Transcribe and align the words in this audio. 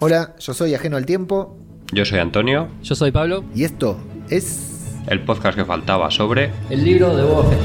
Hola, 0.00 0.36
yo 0.38 0.54
soy 0.54 0.74
Ajeno 0.74 0.96
al 0.96 1.06
Tiempo 1.06 1.56
Yo 1.92 2.04
soy 2.04 2.20
Antonio, 2.20 2.68
Yo 2.82 2.94
soy 2.94 3.10
Pablo. 3.10 3.44
y 3.54 3.64
esto 3.64 3.98
es... 4.30 4.94
el 5.08 5.24
podcast 5.24 5.58
que 5.58 5.64
faltaba 5.64 6.08
sobre... 6.10 6.52
El 6.70 6.84
libro 6.84 7.16
de 7.16 7.24
Fett. 7.50 7.58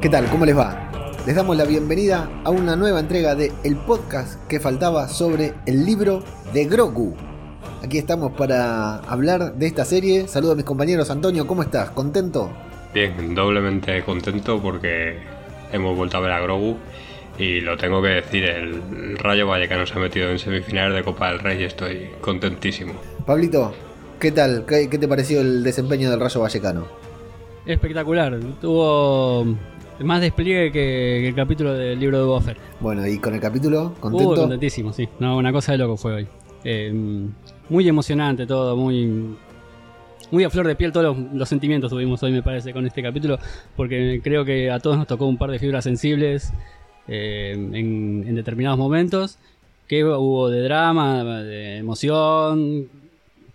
¿Qué 0.00 0.08
tal? 0.08 0.26
¿Cómo 0.30 0.46
les 0.46 0.56
va? 0.56 0.85
Les 1.26 1.34
damos 1.34 1.56
la 1.56 1.64
bienvenida 1.64 2.30
a 2.44 2.50
una 2.50 2.76
nueva 2.76 3.00
entrega 3.00 3.34
de 3.34 3.50
el 3.64 3.74
podcast 3.74 4.40
que 4.46 4.60
faltaba 4.60 5.08
sobre 5.08 5.54
el 5.66 5.84
libro 5.84 6.22
de 6.54 6.66
Grogu. 6.66 7.16
Aquí 7.82 7.98
estamos 7.98 8.30
para 8.34 8.98
hablar 8.98 9.54
de 9.54 9.66
esta 9.66 9.84
serie. 9.84 10.28
Saludo 10.28 10.52
a 10.52 10.54
mis 10.54 10.64
compañeros. 10.64 11.10
Antonio, 11.10 11.44
¿cómo 11.44 11.62
estás? 11.62 11.90
¿Contento? 11.90 12.52
Bien, 12.94 13.34
doblemente 13.34 14.04
contento 14.04 14.62
porque 14.62 15.18
hemos 15.72 15.96
vuelto 15.96 16.16
a 16.16 16.20
ver 16.20 16.30
a 16.30 16.38
Grogu 16.38 16.76
y 17.40 17.60
lo 17.60 17.76
tengo 17.76 18.00
que 18.00 18.08
decir, 18.10 18.44
el 18.44 19.18
Rayo 19.18 19.48
Vallecano 19.48 19.84
se 19.84 19.94
ha 19.94 19.98
metido 19.98 20.30
en 20.30 20.38
semifinales 20.38 20.94
de 20.94 21.02
Copa 21.02 21.32
del 21.32 21.40
Rey 21.40 21.60
y 21.60 21.64
estoy 21.64 22.08
contentísimo. 22.20 22.92
Pablito, 23.26 23.74
¿qué 24.20 24.30
tal? 24.30 24.64
¿Qué, 24.64 24.88
qué 24.88 24.96
te 24.96 25.08
pareció 25.08 25.40
el 25.40 25.64
desempeño 25.64 26.08
del 26.08 26.20
Rayo 26.20 26.40
Vallecano? 26.40 26.86
Espectacular. 27.66 28.38
Tuvo 28.60 29.44
más 30.00 30.20
despliegue 30.20 30.66
que, 30.72 31.20
que 31.22 31.28
el 31.28 31.34
capítulo 31.34 31.74
del 31.74 31.98
libro 31.98 32.34
de 32.36 32.40
Fett. 32.42 32.58
Bueno, 32.80 33.06
y 33.06 33.18
con 33.18 33.34
el 33.34 33.40
capítulo, 33.40 33.94
Uh, 33.96 34.00
¿contento? 34.00 34.34
contentísimo, 34.34 34.92
sí. 34.92 35.08
No, 35.18 35.36
una 35.36 35.52
cosa 35.52 35.72
de 35.72 35.78
loco 35.78 35.96
fue 35.96 36.12
hoy. 36.14 36.26
Eh, 36.64 36.92
muy 37.68 37.88
emocionante 37.88 38.46
todo, 38.46 38.76
muy. 38.76 39.36
Muy 40.32 40.42
a 40.42 40.50
flor 40.50 40.66
de 40.66 40.74
piel 40.74 40.90
todos 40.90 41.16
los, 41.16 41.32
los 41.32 41.48
sentimientos 41.48 41.88
tuvimos 41.90 42.20
hoy, 42.24 42.32
me 42.32 42.42
parece, 42.42 42.72
con 42.72 42.84
este 42.84 43.00
capítulo, 43.00 43.38
porque 43.76 44.20
creo 44.24 44.44
que 44.44 44.72
a 44.72 44.80
todos 44.80 44.96
nos 44.98 45.06
tocó 45.06 45.26
un 45.26 45.38
par 45.38 45.52
de 45.52 45.60
fibras 45.60 45.84
sensibles 45.84 46.52
eh, 47.06 47.52
en, 47.54 48.24
en 48.26 48.34
determinados 48.34 48.76
momentos, 48.76 49.38
que 49.86 50.04
hubo 50.04 50.50
de 50.50 50.62
drama, 50.62 51.22
de 51.22 51.76
emoción, 51.76 52.88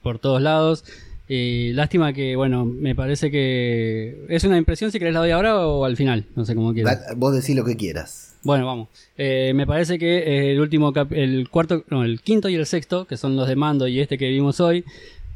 por 0.02 0.17
todos 0.19 0.42
lados. 0.42 0.86
Y 1.34 1.72
lástima 1.72 2.12
que, 2.12 2.36
bueno, 2.36 2.66
me 2.66 2.94
parece 2.94 3.32
que 3.32 4.26
es 4.28 4.44
una 4.44 4.58
impresión 4.58 4.92
si 4.92 5.00
querés 5.00 5.14
la 5.14 5.22
doy 5.22 5.32
ahora 5.32 5.66
o 5.66 5.86
al 5.86 5.96
final, 5.96 6.26
no 6.36 6.44
sé 6.44 6.56
cómo 6.56 6.74
quieras. 6.74 7.00
Vos 7.16 7.34
decís 7.34 7.56
lo 7.56 7.64
que 7.64 7.78
quieras. 7.78 8.36
Bueno, 8.44 8.66
vamos. 8.66 8.90
Eh, 9.18 9.54
me 9.56 9.66
parece 9.66 9.98
que 9.98 10.18
eh, 10.18 10.52
el 10.52 10.59
último, 10.59 10.92
cap- 10.92 11.14
el 11.14 11.48
cuarto, 11.50 11.86
no, 11.90 12.04
el 12.04 12.20
quinto 12.20 12.50
y 12.50 12.56
el 12.56 12.66
sexto, 12.66 13.06
que 13.08 13.16
son 13.16 13.38
los 13.38 13.48
de 13.48 13.56
Mando 13.56 13.88
y 13.88 14.02
este 14.02 14.18
que 14.18 14.28
vimos 14.30 14.59
hoy, 14.59 14.84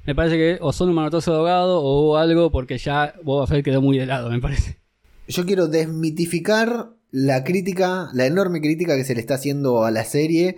me 0.05 0.13
parece 0.13 0.35
que 0.35 0.57
o 0.59 0.73
son 0.73 0.89
un 0.89 0.95
manotazo 0.95 1.31
de 1.31 1.37
ahogado 1.37 1.79
o 1.81 2.01
hubo 2.01 2.17
algo 2.17 2.51
porque 2.51 2.77
ya 2.77 3.13
Boba 3.23 3.47
Fett 3.47 3.63
quedó 3.63 3.81
muy 3.81 3.97
de 3.97 4.05
lado, 4.05 4.29
me 4.29 4.41
parece. 4.41 4.75
Yo 5.29 5.45
quiero 5.45 5.67
desmitificar 5.69 6.89
la 7.11 7.45
crítica, 7.45 8.09
la 8.13 8.25
enorme 8.25 8.59
crítica 8.59 8.97
que 8.97 9.05
se 9.05 9.13
le 9.15 9.21
está 9.21 9.35
haciendo 9.35 9.85
a 9.85 9.91
la 9.91 10.03
serie. 10.03 10.57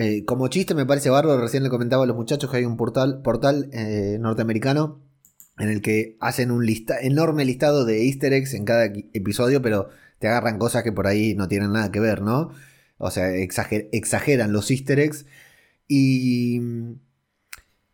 Eh, 0.00 0.24
como 0.24 0.46
chiste 0.46 0.74
me 0.76 0.86
parece 0.86 1.10
bárbaro, 1.10 1.40
recién 1.40 1.64
le 1.64 1.70
comentaba 1.70 2.04
a 2.04 2.06
los 2.06 2.14
muchachos 2.14 2.48
que 2.48 2.58
hay 2.58 2.64
un 2.64 2.76
portal, 2.76 3.20
portal 3.22 3.68
eh, 3.72 4.16
norteamericano 4.20 5.02
en 5.58 5.70
el 5.70 5.82
que 5.82 6.16
hacen 6.20 6.52
un 6.52 6.64
lista, 6.64 7.00
enorme 7.00 7.44
listado 7.44 7.84
de 7.84 8.04
easter 8.06 8.32
eggs 8.32 8.54
en 8.54 8.64
cada 8.64 8.84
episodio, 9.12 9.60
pero 9.60 9.88
te 10.20 10.28
agarran 10.28 10.58
cosas 10.58 10.84
que 10.84 10.92
por 10.92 11.08
ahí 11.08 11.34
no 11.34 11.48
tienen 11.48 11.72
nada 11.72 11.90
que 11.90 11.98
ver, 11.98 12.22
¿no? 12.22 12.50
O 12.98 13.10
sea, 13.10 13.30
exager- 13.30 13.88
exageran 13.90 14.52
los 14.52 14.70
easter 14.70 15.00
eggs 15.00 15.26
y 15.88 16.60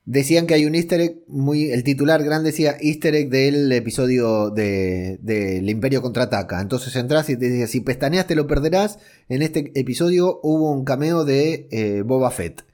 Decían 0.06 0.46
que 0.46 0.52
hay 0.52 0.66
un 0.66 0.74
easter 0.74 1.00
egg 1.00 1.22
muy. 1.28 1.70
El 1.70 1.82
titular 1.82 2.22
grande 2.22 2.50
decía 2.50 2.76
easter 2.78 3.14
egg 3.14 3.30
del 3.30 3.72
episodio 3.72 4.50
de, 4.50 5.18
del 5.22 5.68
Imperio 5.70 6.02
contraataca. 6.02 6.60
Entonces 6.60 6.94
entras 6.96 7.30
y 7.30 7.38
te 7.38 7.48
decía: 7.48 7.66
si 7.66 7.80
pestaneas 7.80 8.26
te 8.26 8.34
lo 8.34 8.46
perderás. 8.46 8.98
En 9.30 9.40
este 9.40 9.72
episodio 9.74 10.40
hubo 10.42 10.72
un 10.72 10.84
cameo 10.84 11.24
de 11.24 11.68
eh, 11.70 12.02
Boba 12.02 12.30
Fett. 12.30 12.64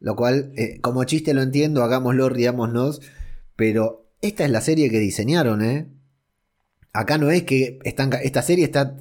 Lo 0.00 0.16
cual, 0.16 0.52
eh, 0.56 0.80
como 0.80 1.04
chiste 1.04 1.34
lo 1.34 1.42
entiendo, 1.42 1.84
hagámoslo, 1.84 2.28
riámonos. 2.28 3.00
Pero 3.54 4.08
esta 4.20 4.44
es 4.44 4.50
la 4.50 4.60
serie 4.60 4.90
que 4.90 4.98
diseñaron, 4.98 5.62
¿eh? 5.62 5.86
Acá 6.92 7.16
no 7.16 7.30
es 7.30 7.44
que 7.44 7.78
están, 7.84 8.10
esta 8.22 8.42
serie 8.42 8.64
está 8.64 8.96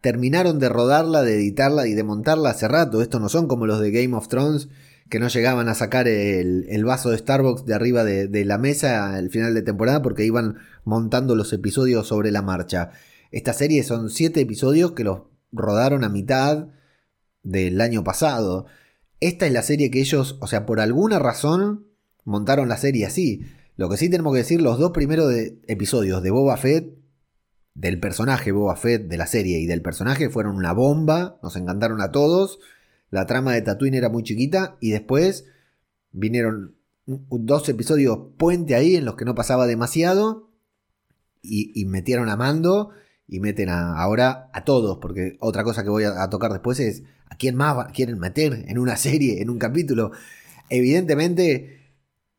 terminaron 0.00 0.58
de 0.58 0.68
rodarla, 0.68 1.22
de 1.22 1.34
editarla 1.34 1.86
y 1.86 1.94
de 1.94 2.04
montarla 2.04 2.50
hace 2.50 2.68
rato. 2.68 3.02
Estos 3.02 3.20
no 3.20 3.28
son 3.28 3.48
como 3.48 3.66
los 3.66 3.80
de 3.80 3.90
Game 3.90 4.14
of 4.16 4.28
Thrones 4.28 4.68
que 5.08 5.18
no 5.20 5.28
llegaban 5.28 5.68
a 5.68 5.74
sacar 5.74 6.06
el, 6.08 6.84
vaso 6.84 7.10
de 7.10 7.18
Starbucks 7.18 7.64
de 7.64 7.74
arriba 7.74 8.04
de, 8.04 8.28
de 8.28 8.44
la 8.44 8.58
mesa 8.58 9.14
al 9.14 9.30
final 9.30 9.54
de 9.54 9.62
temporada 9.62 10.02
porque 10.02 10.24
iban 10.24 10.58
montando 10.84 11.34
los 11.34 11.52
episodios 11.52 12.08
sobre 12.08 12.30
la 12.30 12.42
marcha. 12.42 12.90
Esta 13.30 13.52
serie 13.52 13.82
son 13.84 14.10
siete 14.10 14.40
episodios 14.40 14.92
que 14.92 15.04
los 15.04 15.22
rodaron 15.52 16.04
a 16.04 16.08
mitad 16.08 16.68
del 17.42 17.80
año 17.80 18.04
pasado. 18.04 18.66
Esta 19.20 19.46
es 19.46 19.52
la 19.52 19.62
serie 19.62 19.90
que 19.90 20.00
ellos, 20.00 20.38
o 20.40 20.46
sea, 20.46 20.66
por 20.66 20.80
alguna 20.80 21.18
razón 21.18 21.86
montaron 22.24 22.68
la 22.68 22.76
serie 22.76 23.06
así. 23.06 23.42
Lo 23.76 23.88
que 23.88 23.96
sí 23.96 24.08
tenemos 24.10 24.32
que 24.32 24.38
decir, 24.40 24.60
los 24.60 24.78
dos 24.78 24.90
primeros 24.92 25.28
de- 25.30 25.58
episodios 25.66 26.22
de 26.22 26.30
Boba 26.30 26.56
Fett, 26.56 26.96
del 27.74 28.00
personaje 28.00 28.52
Boba 28.52 28.76
Fett 28.76 29.08
de 29.08 29.16
la 29.16 29.26
serie 29.26 29.60
y 29.60 29.66
del 29.66 29.82
personaje 29.82 30.30
fueron 30.30 30.56
una 30.56 30.72
bomba, 30.72 31.38
nos 31.42 31.56
encantaron 31.56 32.00
a 32.00 32.10
todos. 32.10 32.58
La 33.10 33.26
trama 33.26 33.54
de 33.54 33.62
Tatooine 33.62 33.94
era 33.96 34.08
muy 34.08 34.22
chiquita 34.22 34.76
y 34.80 34.90
después 34.90 35.46
vinieron 36.12 36.76
dos 37.06 37.68
episodios 37.68 38.18
puente 38.36 38.74
ahí 38.74 38.96
en 38.96 39.04
los 39.04 39.16
que 39.16 39.24
no 39.24 39.34
pasaba 39.34 39.66
demasiado 39.66 40.50
y, 41.42 41.84
metieron 41.86 42.28
a 42.28 42.36
Mando 42.36 42.90
y 43.26 43.40
meten 43.40 43.68
a- 43.70 43.96
ahora 43.98 44.50
a 44.52 44.64
todos, 44.64 44.98
porque 45.00 45.36
otra 45.40 45.64
cosa 45.64 45.82
que 45.82 45.88
voy 45.90 46.04
a, 46.04 46.22
a 46.22 46.28
tocar 46.28 46.52
después 46.52 46.80
es 46.80 47.02
a 47.30 47.36
quién 47.36 47.54
más 47.56 47.92
quieren 47.92 48.18
meter 48.18 48.64
en 48.68 48.78
una 48.78 48.96
serie, 48.96 49.40
en 49.40 49.48
un 49.50 49.58
capítulo. 49.58 50.10
Evidentemente 50.68 51.94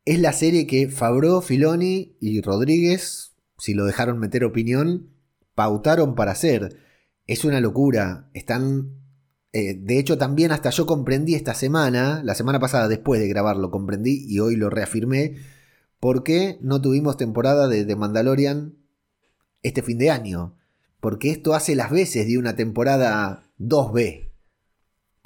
es 0.05 0.19
la 0.19 0.33
serie 0.33 0.67
que 0.67 0.87
Fabro, 0.89 1.41
Filoni 1.41 2.15
y 2.19 2.41
Rodríguez, 2.41 3.33
si 3.57 3.73
lo 3.73 3.85
dejaron 3.85 4.19
meter 4.19 4.43
opinión, 4.43 5.09
pautaron 5.55 6.15
para 6.15 6.31
hacer. 6.31 6.77
Es 7.27 7.43
una 7.45 7.59
locura. 7.59 8.29
Están. 8.33 8.91
Eh, 9.51 9.75
de 9.75 9.99
hecho, 9.99 10.17
también 10.17 10.51
hasta 10.51 10.69
yo 10.69 10.85
comprendí 10.85 11.33
esta 11.35 11.53
semana, 11.53 12.21
la 12.23 12.35
semana 12.35 12.59
pasada 12.59 12.87
después 12.87 13.19
de 13.19 13.27
grabarlo, 13.27 13.71
comprendí 13.71 14.25
y 14.27 14.39
hoy 14.39 14.55
lo 14.55 14.69
reafirmé, 14.69 15.37
por 15.99 16.23
qué 16.23 16.59
no 16.61 16.81
tuvimos 16.81 17.17
temporada 17.17 17.67
de, 17.67 17.95
Mandalorian 17.95 18.75
este 19.63 19.81
fin 19.81 19.97
de 19.97 20.11
año. 20.11 20.55
Porque 21.01 21.31
esto 21.31 21.53
hace 21.53 21.75
las 21.75 21.91
veces 21.91 22.27
de 22.27 22.37
una 22.37 22.55
temporada 22.55 23.49
2B. 23.57 24.31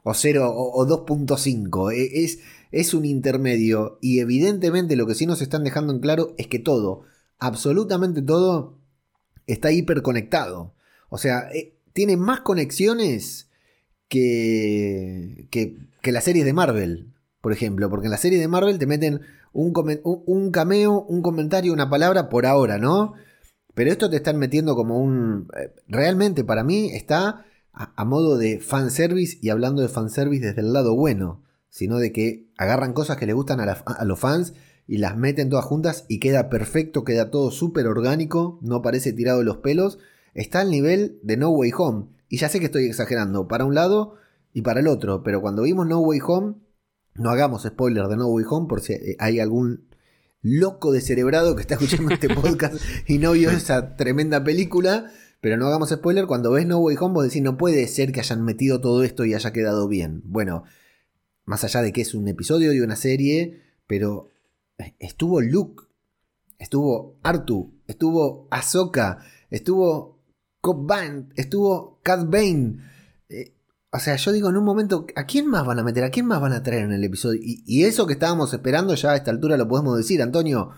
O 0.03 0.13
0 0.13 0.51
o, 0.51 0.81
o 0.81 0.87
2.5. 0.87 1.93
E- 1.93 2.23
Es, 2.23 2.39
es 2.71 2.93
un 2.93 3.05
intermedio. 3.05 3.97
Y 4.01 4.19
evidentemente 4.19 4.95
lo 4.95 5.07
que 5.07 5.15
sí 5.15 5.25
nos 5.25 5.41
están 5.41 5.63
dejando 5.63 5.91
en 5.93 5.99
claro 5.99 6.33
es 6.37 6.47
que 6.47 6.59
todo, 6.59 7.03
absolutamente 7.39 8.21
todo, 8.21 8.77
está 9.47 9.71
hiperconectado. 9.71 10.75
O 11.09 11.17
sea, 11.17 11.49
eh, 11.53 11.75
tiene 11.93 12.17
más 12.17 12.41
conexiones 12.41 13.49
que, 14.13 15.47
que, 15.49 15.77
que 16.01 16.11
las 16.11 16.23
series 16.23 16.45
de 16.45 16.53
Marvel, 16.53 17.13
por 17.41 17.51
ejemplo. 17.51 17.89
Porque 17.89 18.07
en 18.07 18.11
las 18.11 18.21
series 18.21 18.41
de 18.41 18.47
Marvel 18.47 18.79
te 18.79 18.85
meten 18.87 19.21
un, 19.53 19.73
un- 20.25 20.51
cameo, 20.51 21.01
un 21.03 21.21
comentario, 21.21 21.73
una 21.73 21.89
palabra 21.89 22.29
por 22.29 22.45
ahora, 22.45 22.77
¿no? 22.77 23.13
Pero 23.73 23.91
esto 23.91 24.09
te 24.09 24.17
están 24.17 24.37
metiendo 24.37 24.75
como 24.75 24.99
un... 24.99 25.47
eh, 25.57 25.71
Realmente 25.87 26.43
para 26.43 26.63
mí 26.63 26.91
está 26.93 27.45
a, 27.71 28.05
modo 28.05 28.37
de 28.37 28.59
fanservice 28.59 29.39
y 29.41 29.49
hablando 29.49 29.81
de 29.81 29.87
fanservice 29.89 30.45
desde 30.45 30.61
el 30.61 30.73
lado 30.73 30.95
bueno. 30.95 31.41
Sino 31.69 31.97
de 31.97 32.11
que 32.11 32.45
agarran 32.57 32.93
cosas 32.93 33.17
que 33.17 33.25
le 33.25 33.33
gustan 33.33 33.59
a, 33.59 33.65
la- 33.65 33.83
a 33.85 34.05
los 34.05 34.19
fans 34.19 34.53
y 34.87 34.97
las 34.97 35.17
meten 35.17 35.49
todas 35.49 35.65
juntas 35.65 36.05
y 36.07 36.19
queda 36.19 36.49
perfecto, 36.49 37.03
queda 37.03 37.31
todo 37.31 37.49
súper 37.51 37.87
orgánico, 37.87 38.59
no 38.61 38.81
parece 38.83 39.11
tirado 39.13 39.39
de 39.39 39.45
los 39.45 39.57
pelos. 39.57 39.97
Está 40.35 40.59
al 40.61 40.69
nivel 40.69 41.19
de 41.23 41.37
No 41.37 41.49
Way 41.49 41.71
Home. 41.77 42.05
Y 42.33 42.37
ya 42.37 42.49
sé 42.49 42.59
que 42.59 42.65
estoy 42.65 42.85
exagerando 42.85 43.47
para 43.47 43.63
un 43.63 43.75
lado 43.75 44.15
y 44.53 44.63
para 44.63 44.79
el 44.79 44.87
otro, 44.87 45.21
pero 45.21 45.39
cuando 45.39 45.61
vimos 45.61 45.85
No 45.85 45.99
Way 45.99 46.19
Home, 46.25 46.55
no 47.13 47.29
hagamos 47.29 47.61
spoiler 47.61 48.07
de 48.07 48.17
No 48.17 48.25
Way 48.25 48.45
Home 48.49 48.67
por 48.67 48.81
si 48.81 48.93
eh, 48.93 49.15
hay 49.19 49.39
algún 49.39 49.85
loco 50.41 50.91
descerebrado 50.91 51.55
que 51.55 51.61
está 51.61 51.75
escuchando 51.75 52.11
este 52.11 52.29
podcast 52.33 52.73
y 53.05 53.19
no 53.19 53.33
vio 53.33 53.51
esa 53.51 53.95
tremenda 53.97 54.43
película. 54.43 55.11
Pero 55.41 55.57
no 55.57 55.67
hagamos 55.67 55.89
spoiler, 55.91 56.25
cuando 56.25 56.49
ves 56.49 56.65
No 56.65 56.79
Way 56.79 56.95
Home 57.01 57.13
vos 57.13 57.23
decís, 57.25 57.43
no 57.43 57.55
puede 57.55 57.85
ser 57.87 58.11
que 58.11 58.21
hayan 58.21 58.43
metido 58.43 58.81
todo 58.81 59.03
esto 59.03 59.25
y 59.25 59.35
haya 59.35 59.53
quedado 59.53 59.87
bien. 59.87 60.23
Bueno, 60.25 60.63
más 61.45 61.63
allá 61.63 61.83
de 61.83 61.93
que 61.93 62.01
es 62.01 62.15
un 62.15 62.27
episodio 62.27 62.71
de 62.71 62.81
una 62.81 62.95
serie, 62.95 63.61
pero 63.85 64.29
estuvo 64.97 65.39
Luke, 65.39 65.83
estuvo 66.57 67.19
Artu, 67.21 67.75
estuvo 67.85 68.47
Ahsoka, 68.49 69.19
estuvo 69.51 70.17
Cobb 70.61 70.87
Vanth, 70.87 71.31
estuvo 71.35 71.92
Cat 72.03 72.29
Bane. 72.29 72.77
Eh, 73.29 73.53
O 73.91 73.99
sea, 73.99 74.15
yo 74.15 74.31
digo 74.31 74.49
en 74.49 74.57
un 74.57 74.65
momento, 74.65 75.05
¿a 75.15 75.25
quién 75.25 75.47
más 75.47 75.65
van 75.65 75.79
a 75.79 75.83
meter? 75.83 76.03
¿A 76.03 76.09
quién 76.09 76.25
más 76.25 76.41
van 76.41 76.53
a 76.53 76.63
traer 76.63 76.83
en 76.83 76.93
el 76.93 77.03
episodio? 77.03 77.39
Y, 77.43 77.83
eso 77.83 78.07
que 78.07 78.13
estábamos 78.13 78.53
esperando, 78.53 78.95
ya 78.95 79.11
a 79.11 79.15
esta 79.15 79.31
altura 79.31 79.57
lo 79.57 79.67
podemos 79.67 79.97
decir, 79.97 80.21
Antonio. 80.21 80.71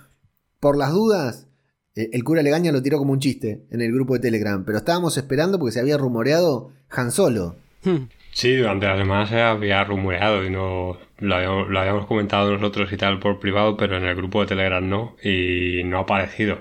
Por 0.60 0.78
las 0.78 0.92
dudas, 0.92 1.48
el 1.96 2.24
cura 2.24 2.42
Legaña 2.44 2.72
lo 2.72 2.82
tiró 2.82 2.98
como 2.98 3.14
un 3.14 3.20
chiste 3.20 3.66
en 3.72 3.82
el 3.82 3.94
grupo 3.94 4.16
de 4.16 4.20
Telegram, 4.20 4.66
pero 4.66 4.78
estábamos 4.80 5.18
esperando 5.18 5.58
porque 5.60 5.72
se 5.74 5.80
había 5.80 5.98
rumoreado 5.98 6.72
Han 6.90 7.12
Solo. 7.12 7.56
Hmm. 7.84 8.08
Sí, 8.34 8.58
durante 8.58 8.86
la 8.86 8.98
semana 8.98 9.28
se 9.28 9.42
había 9.42 9.84
rumoreado 9.86 10.44
y 10.44 10.50
no 10.50 10.98
lo 11.20 11.36
habíamos, 11.36 12.06
comentado 12.06 12.52
nosotros 12.52 12.92
y 12.92 12.98
tal 12.98 13.20
por 13.20 13.40
privado, 13.40 13.78
pero 13.78 13.96
en 13.96 14.04
el 14.04 14.16
grupo 14.16 14.42
de 14.42 14.48
Telegram 14.48 14.88
no, 14.88 15.16
y 15.24 15.84
no 15.86 16.00
ha 16.00 16.02
aparecido. 16.02 16.58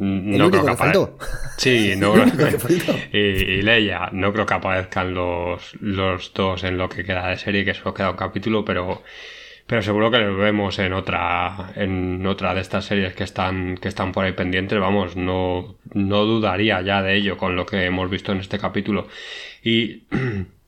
No 0.00 0.50
creo 0.50 0.64
que, 0.64 0.76
faltó. 0.76 1.18
Sí, 1.58 1.94
no 1.98 2.14
y, 3.12 3.18
y, 3.18 3.62
Leia, 3.62 4.08
no 4.12 4.32
creo 4.32 4.46
que 4.46 4.54
aparezcan 4.54 5.12
los, 5.12 5.74
los 5.80 6.32
dos 6.32 6.64
en 6.64 6.78
lo 6.78 6.88
que 6.88 7.04
queda 7.04 7.28
de 7.28 7.36
serie, 7.36 7.64
que 7.64 7.74
solo 7.74 7.92
queda 7.92 8.10
un 8.10 8.16
capítulo, 8.16 8.64
pero 8.64 9.02
pero 9.66 9.82
seguro 9.82 10.10
que 10.10 10.18
lo 10.18 10.36
vemos 10.36 10.78
en 10.80 10.92
otra 10.94 11.72
en 11.76 12.26
otra 12.26 12.54
de 12.54 12.60
estas 12.60 12.86
series 12.86 13.14
que 13.14 13.24
están 13.24 13.76
que 13.76 13.88
están 13.88 14.10
por 14.10 14.24
ahí 14.24 14.32
pendientes. 14.32 14.80
Vamos 14.80 15.16
no 15.16 15.76
no 15.92 16.24
dudaría 16.24 16.80
ya 16.80 17.02
de 17.02 17.14
ello 17.14 17.36
con 17.36 17.54
lo 17.54 17.66
que 17.66 17.84
hemos 17.84 18.10
visto 18.10 18.32
en 18.32 18.38
este 18.38 18.58
capítulo. 18.58 19.06
Y 19.62 20.04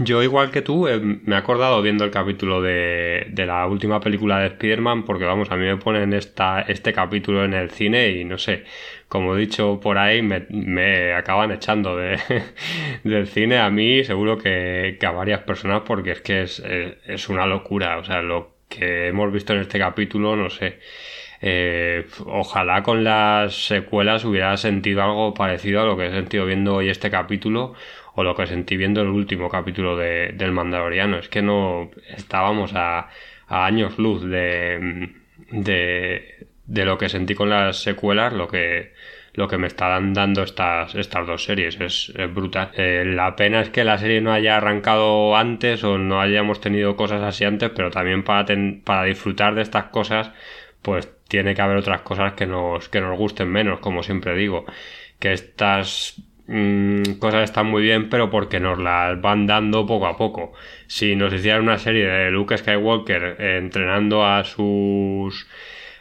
Yo, 0.00 0.24
igual 0.24 0.50
que 0.50 0.60
tú, 0.60 0.88
eh, 0.88 0.98
me 0.98 1.36
he 1.36 1.38
acordado 1.38 1.80
viendo 1.80 2.04
el 2.04 2.10
capítulo 2.10 2.60
de, 2.60 3.28
de 3.30 3.46
la 3.46 3.64
última 3.68 4.00
película 4.00 4.40
de 4.40 4.48
Spider-Man, 4.48 5.04
porque 5.04 5.24
vamos, 5.24 5.52
a 5.52 5.56
mí 5.56 5.64
me 5.66 5.76
ponen 5.76 6.12
esta, 6.14 6.62
este 6.62 6.92
capítulo 6.92 7.44
en 7.44 7.54
el 7.54 7.70
cine 7.70 8.08
y 8.10 8.24
no 8.24 8.36
sé, 8.36 8.64
como 9.06 9.36
he 9.36 9.38
dicho 9.38 9.78
por 9.80 9.96
ahí, 9.98 10.20
me, 10.20 10.46
me 10.50 11.12
acaban 11.12 11.52
echando 11.52 11.96
de, 11.96 12.18
del 13.04 13.28
cine 13.28 13.58
a 13.58 13.70
mí, 13.70 14.02
seguro 14.02 14.36
que, 14.36 14.96
que, 14.98 15.06
a 15.06 15.12
varias 15.12 15.42
personas, 15.42 15.82
porque 15.86 16.10
es 16.12 16.20
que 16.22 16.42
es, 16.42 16.58
es, 17.06 17.28
una 17.28 17.46
locura. 17.46 17.98
O 17.98 18.04
sea, 18.04 18.20
lo 18.20 18.56
que 18.68 19.08
hemos 19.08 19.32
visto 19.32 19.52
en 19.52 19.60
este 19.60 19.78
capítulo, 19.78 20.34
no 20.34 20.50
sé. 20.50 20.80
Eh, 21.40 22.06
ojalá 22.26 22.82
con 22.82 23.04
las 23.04 23.66
secuelas 23.66 24.24
hubiera 24.24 24.56
sentido 24.56 25.02
algo 25.02 25.34
parecido 25.34 25.82
a 25.82 25.84
lo 25.84 25.96
que 25.96 26.06
he 26.06 26.10
sentido 26.10 26.46
viendo 26.46 26.74
hoy 26.76 26.88
este 26.88 27.10
capítulo 27.10 27.74
o 28.14 28.22
lo 28.22 28.34
que 28.34 28.46
sentí 28.46 28.76
viendo 28.76 29.02
el 29.02 29.08
último 29.08 29.48
capítulo 29.48 29.96
de, 29.96 30.32
del 30.34 30.52
Mandaloriano. 30.52 31.18
Es 31.18 31.28
que 31.28 31.42
no 31.42 31.90
estábamos 32.16 32.72
a, 32.74 33.08
años 33.48 33.98
luz 33.98 34.24
de, 34.24 35.10
de, 35.50 36.46
de, 36.66 36.84
lo 36.84 36.96
que 36.96 37.08
sentí 37.08 37.34
con 37.34 37.50
las 37.50 37.82
secuelas, 37.82 38.32
lo 38.32 38.48
que, 38.48 38.92
lo 39.34 39.48
que 39.48 39.58
me 39.58 39.66
están 39.66 40.14
dando 40.14 40.42
estas, 40.42 40.94
estas 40.94 41.26
dos 41.26 41.44
series. 41.44 41.80
Es, 41.80 42.12
brutal. 42.32 42.70
Eh, 42.76 43.04
la 43.04 43.34
pena 43.36 43.60
es 43.60 43.70
que 43.70 43.84
la 43.84 43.98
serie 43.98 44.20
no 44.20 44.32
haya 44.32 44.56
arrancado 44.56 45.36
antes 45.36 45.82
o 45.84 45.98
no 45.98 46.20
hayamos 46.20 46.60
tenido 46.60 46.96
cosas 46.96 47.22
así 47.22 47.44
antes, 47.44 47.70
pero 47.70 47.90
también 47.90 48.22
para, 48.22 48.46
para 48.84 49.04
disfrutar 49.04 49.54
de 49.54 49.62
estas 49.62 49.86
cosas, 49.86 50.30
pues 50.82 51.10
tiene 51.28 51.54
que 51.54 51.62
haber 51.62 51.78
otras 51.78 52.02
cosas 52.02 52.34
que 52.34 52.46
nos, 52.46 52.88
que 52.88 53.00
nos 53.00 53.18
gusten 53.18 53.48
menos, 53.48 53.80
como 53.80 54.02
siempre 54.02 54.36
digo. 54.36 54.66
Que 55.18 55.32
estas 55.32 56.22
Mm, 56.46 57.14
cosas 57.20 57.44
están 57.44 57.66
muy 57.66 57.82
bien, 57.82 58.10
pero 58.10 58.28
porque 58.30 58.60
nos 58.60 58.78
las 58.78 59.20
van 59.20 59.46
dando 59.46 59.86
poco 59.86 60.06
a 60.06 60.16
poco. 60.16 60.52
Si 60.86 61.16
nos 61.16 61.32
hicieran 61.32 61.62
una 61.62 61.78
serie 61.78 62.06
de 62.06 62.30
Luke 62.30 62.56
Skywalker 62.58 63.40
entrenando 63.40 64.24
a 64.26 64.44
sus 64.44 65.46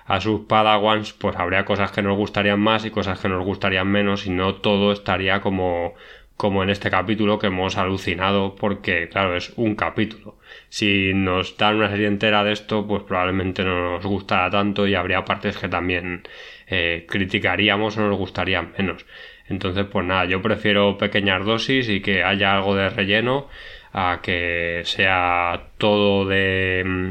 a 0.06 0.20
sus 0.20 0.42
padawans, 0.42 1.14
pues 1.14 1.38
habría 1.38 1.64
cosas 1.64 1.92
que 1.92 2.02
nos 2.02 2.18
gustarían 2.18 2.60
más 2.60 2.84
y 2.86 2.92
cosas 2.92 3.20
que 3.20 3.30
nos 3.30 3.46
gustarían 3.46 3.88
menos 3.88 4.28
y 4.28 4.32
no 4.32 4.56
todo 4.56 4.92
estaría 4.92 5.40
como 5.42 5.94
como 6.36 6.64
en 6.64 6.70
este 6.70 6.90
capítulo 6.90 7.40
que 7.40 7.48
hemos 7.48 7.78
alucinado 7.78 8.56
porque 8.56 9.08
claro 9.08 9.36
es 9.38 9.54
un 9.56 9.76
capítulo 9.76 10.40
si 10.68 11.14
nos 11.14 11.58
dan 11.58 11.76
una 11.76 11.90
serie 11.90 12.08
entera 12.08 12.44
de 12.44 12.52
esto 12.54 12.88
pues 12.88 13.04
probablemente 13.04 13.64
no 13.64 13.94
nos 13.94 14.06
gustará 14.06 14.50
tanto 14.50 14.88
y 14.88 14.96
habría 14.96 15.26
partes 15.26 15.58
que 15.58 15.70
también 15.70 16.24
eh, 16.68 17.06
criticaríamos 17.08 17.98
o 17.98 18.02
nos 18.02 18.18
gustarían 18.18 18.74
menos 18.78 19.06
entonces, 19.48 19.86
pues 19.92 20.06
nada, 20.06 20.26
yo 20.26 20.42
prefiero 20.42 20.98
pequeñas 20.98 21.46
dosis 21.46 21.90
y 21.90 22.02
que 22.02 22.24
haya 22.24 22.56
algo 22.56 22.76
de 22.76 22.90
relleno 22.90 23.48
a 23.92 24.20
que 24.22 24.82
sea 24.86 25.70
todo 25.78 26.28
de... 26.28 26.84
Mm, 26.86 27.10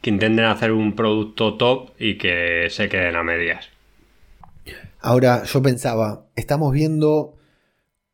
que 0.00 0.10
intenten 0.10 0.44
hacer 0.44 0.72
un 0.72 0.94
producto 0.94 1.56
top 1.56 1.90
y 1.98 2.16
que 2.18 2.68
se 2.70 2.88
queden 2.88 3.16
a 3.16 3.22
medias. 3.22 3.68
Ahora, 5.00 5.44
yo 5.44 5.62
pensaba, 5.62 6.26
estamos 6.36 6.72
viendo 6.72 7.36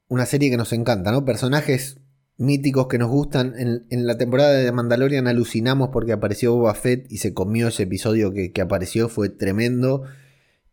una 0.09 0.27
serie 0.27 0.51
que 0.51 0.57
nos 0.57 0.73
encanta, 0.73 1.11
¿no? 1.11 1.25
Personajes 1.25 1.99
míticos 2.37 2.87
que 2.89 2.99
nos 2.99 3.09
gustan. 3.09 3.55
En, 3.59 4.07
la 4.07 4.19
temporada 4.19 4.53
de 4.53 4.73
Mandalorian 4.73 5.27
alucinamos 5.27 5.91
porque 5.93 6.13
apareció 6.13 6.55
Boba 6.55 6.75
Fett 6.75 7.11
y 7.11 7.19
se 7.19 7.35
comió 7.35 7.69
ese 7.69 7.85
episodio 7.85 8.33
que, 8.33 8.53
que 8.53 8.61
apareció, 8.61 9.09
fue 9.09 9.29
tremendo. 9.29 10.05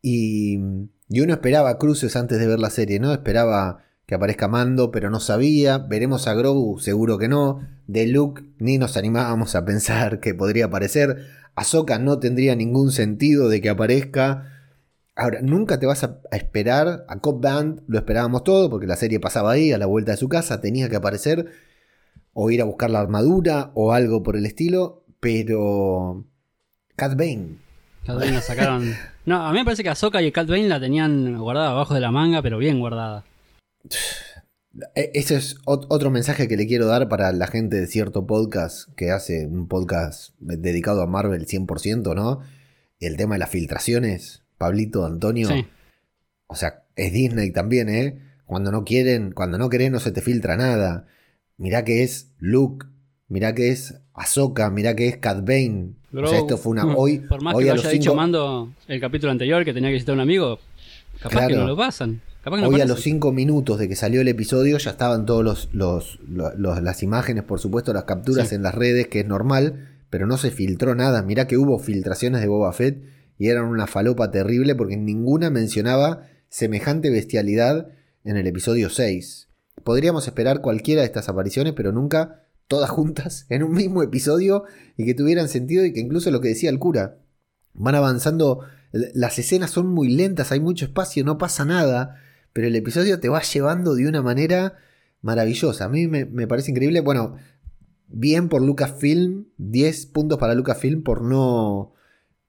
Y 0.01 0.59
y 1.09 1.21
uno 1.21 1.33
esperaba 1.33 1.79
cruces 1.79 2.15
antes 2.15 2.39
de 2.39 2.47
ver 2.47 2.59
la 2.59 2.69
serie, 2.69 3.00
¿no? 3.00 3.11
Esperaba 3.11 3.83
que 4.06 4.13
aparezca 4.13 4.47
Mando, 4.47 4.91
pero 4.91 5.09
no 5.09 5.19
sabía. 5.19 5.79
Veremos 5.79 6.27
a 6.27 6.35
Grogu, 6.35 6.79
seguro 6.79 7.17
que 7.17 7.27
no. 7.27 7.67
De 7.88 8.06
Luke 8.06 8.44
ni 8.59 8.77
nos 8.77 8.95
animábamos 8.95 9.56
a 9.56 9.65
pensar 9.65 10.19
que 10.19 10.35
podría 10.35 10.65
aparecer. 10.65 11.25
Ahsoka 11.56 11.97
no 11.97 12.19
tendría 12.19 12.56
ningún 12.56 12.91
sentido 12.91 13.50
de 13.50 13.59
que 13.59 13.69
aparezca. 13.69 14.53
Ahora, 15.15 15.41
nunca 15.41 15.79
te 15.79 15.88
vas 15.88 16.03
a, 16.03 16.21
esperar. 16.31 17.06
A 17.07 17.19
Cop 17.19 17.41
Band 17.41 17.81
lo 17.88 17.97
esperábamos 17.97 18.44
todo 18.44 18.69
porque 18.69 18.88
la 18.88 18.95
serie 18.95 19.19
pasaba 19.19 19.51
ahí, 19.51 19.71
a 19.71 19.79
la 19.79 19.88
vuelta 19.88 20.11
de 20.11 20.17
su 20.17 20.29
casa, 20.29 20.61
tenía 20.61 20.89
que 20.89 20.95
aparecer. 20.95 21.47
O 22.33 22.51
ir 22.51 22.61
a 22.61 22.65
buscar 22.65 22.91
la 22.91 23.00
armadura 23.00 23.71
o 23.73 23.94
algo 23.94 24.21
por 24.21 24.38
el 24.38 24.45
estilo. 24.45 25.03
Pero. 25.19 26.25
Cat 26.95 27.17
Bane. 27.17 27.69
Cat 28.05 28.15
Bane 28.15 28.31
la 28.31 28.41
sacaron. 28.41 28.95
No, 29.25 29.45
a 29.45 29.51
mí 29.51 29.59
me 29.59 29.65
parece 29.65 29.83
que 29.83 29.89
Ahsoka 29.89 30.21
y 30.21 30.31
Cat 30.31 30.47
Bane 30.47 30.67
la 30.67 30.79
tenían 30.79 31.37
guardada 31.37 31.71
abajo 31.71 31.93
de 31.93 31.99
la 31.99 32.11
manga, 32.11 32.41
pero 32.41 32.57
bien 32.57 32.79
guardada. 32.79 33.25
E, 34.95 35.11
ese 35.13 35.35
es 35.35 35.57
otro 35.65 36.09
mensaje 36.09 36.47
que 36.47 36.57
le 36.57 36.67
quiero 36.67 36.85
dar 36.85 37.09
para 37.09 37.31
la 37.31 37.47
gente 37.47 37.77
de 37.77 37.87
cierto 37.87 38.25
podcast 38.27 38.89
que 38.95 39.11
hace 39.11 39.45
un 39.47 39.67
podcast 39.67 40.33
dedicado 40.39 41.01
a 41.01 41.07
Marvel 41.07 41.45
100%, 41.45 42.15
¿no? 42.15 42.41
El 42.99 43.17
tema 43.17 43.35
de 43.35 43.39
las 43.39 43.49
filtraciones, 43.49 44.43
Pablito, 44.57 45.05
Antonio. 45.05 45.47
Sí. 45.47 45.67
O 46.47 46.55
sea, 46.55 46.83
es 46.95 47.13
Disney 47.13 47.51
también, 47.51 47.89
¿eh? 47.89 48.19
Cuando 48.45 48.71
no 48.71 48.83
quieren, 48.83 49.31
cuando 49.31 49.57
no 49.57 49.69
querés 49.69 49.91
no 49.91 49.99
se 49.99 50.11
te 50.11 50.21
filtra 50.21 50.57
nada. 50.57 51.05
Mirá 51.57 51.83
que 51.83 52.03
es 52.03 52.31
Luke, 52.39 52.87
mirá 53.27 53.53
que 53.53 53.69
es 53.69 54.01
Ahsoka, 54.13 54.69
mirá 54.69 54.95
que 54.95 55.07
es 55.07 55.18
Cat 55.18 55.45
Bane, 55.45 55.94
o 56.13 56.28
sea, 56.28 56.39
esto 56.39 56.57
fue 56.57 56.71
una. 56.71 56.85
Mm. 56.85 56.95
Hoy, 56.97 57.19
Por 57.19 57.42
más 57.42 57.56
que 57.56 57.66
lo 57.66 57.73
haya 57.73 57.89
dicho 57.89 58.16
Mando 58.16 58.69
el 58.87 58.99
capítulo 58.99 59.31
anterior 59.31 59.63
que 59.66 59.73
tenía 59.73 59.89
que 59.89 59.94
visitar 59.94 60.13
a 60.13 60.16
un 60.16 60.21
amigo, 60.21 60.59
capaz 61.19 61.47
que 61.47 61.56
no 61.56 61.68
lo 61.68 61.78
pasan. 61.78 62.21
hoy 62.45 62.81
a 62.81 62.85
los 62.85 63.01
cinco 63.01 63.31
minutos 63.31 63.80
de 63.80 63.87
que 63.87 63.95
salió 63.95 64.21
el 64.21 64.28
episodio 64.28 64.78
ya 64.78 64.92
estaban 64.92 65.25
todos 65.25 65.69
los, 65.73 66.19
las 66.28 67.04
imágenes, 67.04 67.44
por 67.44 67.59
supuesto, 67.59 67.94
las 67.94 68.06
capturas 68.06 68.51
en 68.54 68.63
las 68.63 68.75
redes, 68.75 69.07
que 69.07 69.21
es 69.21 69.28
normal, 69.28 69.89
pero 70.09 70.28
no 70.28 70.37
se 70.37 70.51
filtró 70.51 70.95
nada. 70.95 71.21
Mirá 71.21 71.47
que 71.47 71.57
hubo 71.57 71.80
filtraciones 71.80 72.42
de 72.42 72.47
Boba 72.47 72.73
Fett 72.73 73.04
y 73.37 73.47
eran 73.47 73.66
una 73.66 73.87
falopa 73.87 74.31
terrible 74.31 74.75
porque 74.75 74.97
ninguna 74.97 75.49
mencionaba 75.49 76.23
semejante 76.49 77.09
bestialidad 77.09 77.87
en 78.23 78.37
el 78.37 78.47
episodio 78.47 78.89
6. 78.89 79.47
Podríamos 79.83 80.28
esperar 80.28 80.61
cualquiera 80.61 81.01
de 81.01 81.07
estas 81.07 81.30
apariciones, 81.30 81.73
pero 81.73 81.92
nunca 81.92 82.44
todas 82.69 82.90
juntas 82.90 83.45
en 83.49 83.64
un 83.64 83.73
mismo 83.73 84.02
episodio 84.02 84.64
y 84.95 85.06
que 85.06 85.14
tuvieran 85.14 85.49
sentido 85.49 85.83
y 85.83 85.92
que 85.92 85.99
incluso 85.99 86.31
lo 86.31 86.40
que 86.40 86.47
decía 86.47 86.69
el 86.69 86.80
cura, 86.80 87.18
van 87.73 87.95
avanzando, 87.95 88.61
las 88.92 89.38
escenas 89.38 89.71
son 89.71 89.88
muy 89.88 90.09
lentas, 90.09 90.54
hay 90.54 90.61
mucho 90.61 90.85
espacio, 90.85 91.26
no 91.26 91.38
pasa 91.38 91.66
nada, 91.66 92.16
pero 92.54 92.68
el 92.68 92.76
episodio 92.76 93.19
te 93.19 93.30
va 93.30 93.42
llevando 93.42 93.95
de 93.95 94.07
una 94.07 94.21
manera 94.21 94.78
maravillosa. 95.21 95.85
A 95.85 95.90
mí 95.90 96.07
me, 96.07 96.26
parece 96.47 96.71
increíble, 96.71 97.02
bueno, 97.02 97.35
bien 98.07 98.49
por 98.49 98.61
Lucasfilm, 98.61 99.45
10 99.57 100.06
puntos 100.07 100.38
para 100.38 100.56
Lucasfilm 100.56 101.04
por 101.04 101.21
no... 101.21 101.94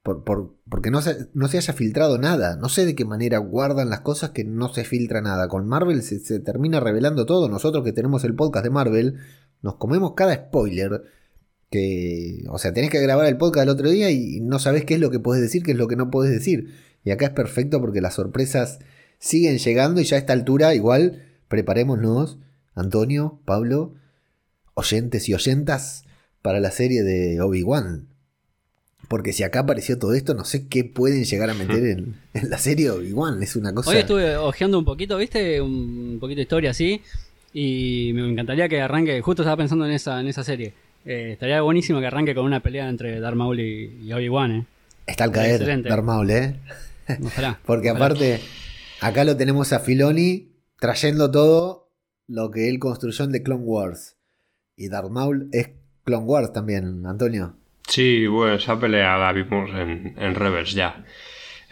Por, 0.03 0.57
porque 0.69 0.91
no 0.91 1.03
se, 1.03 1.29
no 1.35 1.47
se 1.49 1.59
haya 1.59 1.75
filtrado 1.75 2.17
nada. 2.17 2.57
No 2.57 2.71
sé 2.71 2.87
de 2.87 2.95
qué 2.95 3.05
manera 3.05 3.37
guardan 3.37 3.91
las 3.91 4.01
cosas 4.01 4.31
que 4.31 4.45
no 4.45 4.73
se 4.73 4.85
filtra 4.85 5.21
nada. 5.21 5.47
Con 5.47 5.69
Marvel 5.69 6.03
se 6.03 6.41
termina 6.41 6.81
revelando 6.81 7.27
todo. 7.27 7.51
Nosotros 7.51 7.85
que 7.85 7.93
tenemos 7.93 8.25
el 8.25 8.35
podcast 8.35 8.65
de 8.65 8.71
Marvel, 8.71 9.19
nos 9.63 9.77
comemos 9.77 10.15
cada 10.15 10.35
spoiler. 10.35 11.03
Que, 11.71 12.45
o 12.49 12.59
sea, 12.59 12.73
tenés 12.73 12.91
que 12.91 13.01
grabar 13.01 13.27
el 13.27 13.37
podcast 13.37 13.65
el 13.65 13.71
otro 13.71 13.91
día 13.91 14.11
y 14.11 14.41
no 14.41 14.59
sabés 14.59 14.85
qué 14.85 14.95
es 14.95 15.01
lo 15.01 15.11
que 15.11 15.21
puedes 15.21 15.41
decir, 15.41 15.63
qué 15.63 15.71
es 15.71 15.77
lo 15.77 15.87
que 15.87 15.97
no 15.97 16.11
puedes 16.11 16.33
decir. 16.33 16.75
Y 17.05 17.11
acá 17.11 17.27
es 17.27 17.31
perfecto 17.33 17.81
porque 17.81 18.01
las 18.01 18.15
sorpresas 18.15 18.81
siguen 19.19 19.59
llegando 19.59 20.01
y 20.01 20.05
ya 20.05 20.17
a 20.17 20.19
esta 20.19 20.33
altura, 20.33 20.75
igual, 20.75 21.23
preparémonos, 21.49 22.39
Antonio, 22.75 23.41
Pablo, 23.45 23.95
oyentes 24.75 25.29
y 25.29 25.35
oyentas, 25.35 26.05
para 26.43 26.59
la 26.59 26.71
serie 26.71 27.03
de 27.03 27.41
Obi-Wan. 27.41 28.09
Porque 29.09 29.33
si 29.33 29.43
acá 29.43 29.61
apareció 29.61 29.99
todo 29.99 30.15
esto, 30.15 30.35
no 30.35 30.45
sé 30.45 30.69
qué 30.69 30.85
pueden 30.85 31.25
llegar 31.25 31.51
a 31.51 31.55
meter 31.55 31.85
en, 31.85 32.17
en 32.35 32.51
la 32.51 32.59
serie 32.59 32.87
de 32.87 32.91
Obi-Wan. 32.93 33.43
Es 33.43 33.57
una 33.57 33.75
cosa. 33.75 33.91
Hoy 33.91 33.99
estuve 33.99 34.37
ojeando 34.37 34.79
un 34.79 34.85
poquito, 34.85 35.17
¿viste? 35.19 35.61
Un 35.61 36.19
poquito 36.21 36.39
de 36.39 36.43
historia 36.43 36.71
así. 36.71 37.01
Y 37.53 38.13
me 38.15 38.29
encantaría 38.29 38.69
que 38.69 38.81
arranque, 38.81 39.21
justo 39.21 39.43
estaba 39.43 39.57
pensando 39.57 39.85
en 39.87 39.93
esa, 39.93 40.21
en 40.21 40.29
esa 40.29 40.45
serie. 40.45 40.73
Eh, 41.05 41.31
estaría 41.33 41.61
buenísimo 41.63 42.01
que 42.01 42.07
arranque 42.07 42.35
con 42.35 42.45
una 42.45 42.61
pelea 42.61 42.89
entre 42.89 43.21
Darth 43.21 43.37
Maul 43.37 43.61
y, 43.61 44.13
Obi-Wan, 44.13 44.53
¿eh? 44.53 44.67
Está 45.07 45.25
al 45.25 45.33
caer 45.33 45.83
Darth 45.83 46.05
Maul, 46.05 46.31
¿eh? 46.31 46.57
Porque 47.67 47.89
aparte, 47.89 48.41
acá 49.01 49.25
lo 49.25 49.37
tenemos 49.37 49.73
a 49.73 49.81
Filoni 49.81 50.53
trayendo 50.79 51.31
todo 51.31 51.91
lo 52.29 52.51
que 52.51 52.69
él 52.69 52.79
construyó 52.79 53.25
en 53.25 53.33
The 53.33 53.43
Clone 53.43 53.65
Wars. 53.65 54.17
Y 54.77 54.89
Darth 54.89 55.11
Maul 55.11 55.49
es 55.53 55.71
Clone 56.05 56.25
Wars 56.25 56.53
también, 56.53 57.05
Antonio. 57.07 57.57
Sí, 57.89 58.27
bueno, 58.29 58.55
esa 58.55 58.79
pelea 58.79 59.19
la 59.19 59.33
vimos 59.33 59.69
en, 59.71 60.15
en 60.17 60.35
Rebels 60.35 60.73
ya. 60.73 61.05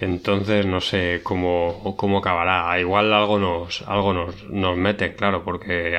Entonces 0.01 0.65
no 0.65 0.81
sé 0.81 1.21
cómo, 1.25 1.97
cómo 1.97 2.19
acabará. 2.19 2.79
Igual 2.79 3.13
algo 3.13 3.39
nos, 3.39 3.83
algo 3.83 4.13
nos, 4.13 4.45
nos 4.49 4.77
mete, 4.77 5.15
claro, 5.15 5.45
porque 5.45 5.97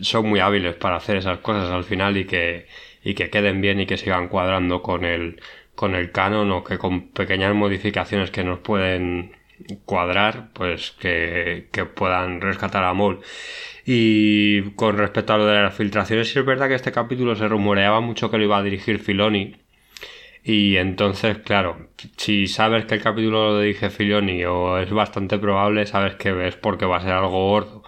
son 0.00 0.28
muy 0.28 0.40
hábiles 0.40 0.74
para 0.76 0.96
hacer 0.96 1.16
esas 1.18 1.38
cosas 1.38 1.70
al 1.70 1.84
final 1.84 2.16
y 2.16 2.24
que, 2.24 2.66
y 3.04 3.14
que 3.14 3.28
queden 3.30 3.60
bien 3.60 3.80
y 3.80 3.86
que 3.86 3.98
sigan 3.98 4.28
cuadrando 4.28 4.80
con 4.82 5.04
el, 5.04 5.40
con 5.74 5.94
el 5.94 6.12
canon 6.12 6.50
o 6.50 6.64
que 6.64 6.78
con 6.78 7.08
pequeñas 7.10 7.54
modificaciones 7.54 8.30
que 8.30 8.42
nos 8.44 8.60
pueden 8.60 9.32
cuadrar, 9.84 10.50
pues 10.54 10.92
que, 10.92 11.68
que 11.72 11.84
puedan 11.84 12.40
rescatar 12.40 12.84
a 12.84 12.94
Maul. 12.94 13.20
Y 13.84 14.62
con 14.72 14.96
respecto 14.98 15.34
a 15.34 15.38
lo 15.38 15.46
de 15.46 15.62
las 15.62 15.74
filtraciones, 15.74 16.28
sí 16.32 16.38
es 16.38 16.46
verdad 16.46 16.68
que 16.68 16.74
este 16.74 16.92
capítulo 16.92 17.36
se 17.36 17.48
rumoreaba 17.48 18.00
mucho 18.00 18.30
que 18.30 18.38
lo 18.38 18.44
iba 18.44 18.58
a 18.58 18.62
dirigir 18.62 18.98
Filoni 18.98 19.61
y 20.44 20.76
entonces, 20.76 21.38
claro, 21.38 21.88
si 22.16 22.48
sabes 22.48 22.84
que 22.86 22.96
el 22.96 23.02
capítulo 23.02 23.52
lo 23.52 23.60
dirige 23.60 23.90
Filoni 23.90 24.44
o 24.44 24.78
es 24.78 24.90
bastante 24.90 25.38
probable, 25.38 25.86
sabes 25.86 26.16
que 26.16 26.32
ves 26.32 26.56
porque 26.56 26.84
va 26.84 26.96
a 26.96 27.00
ser 27.00 27.12
algo 27.12 27.50
gordo. 27.50 27.82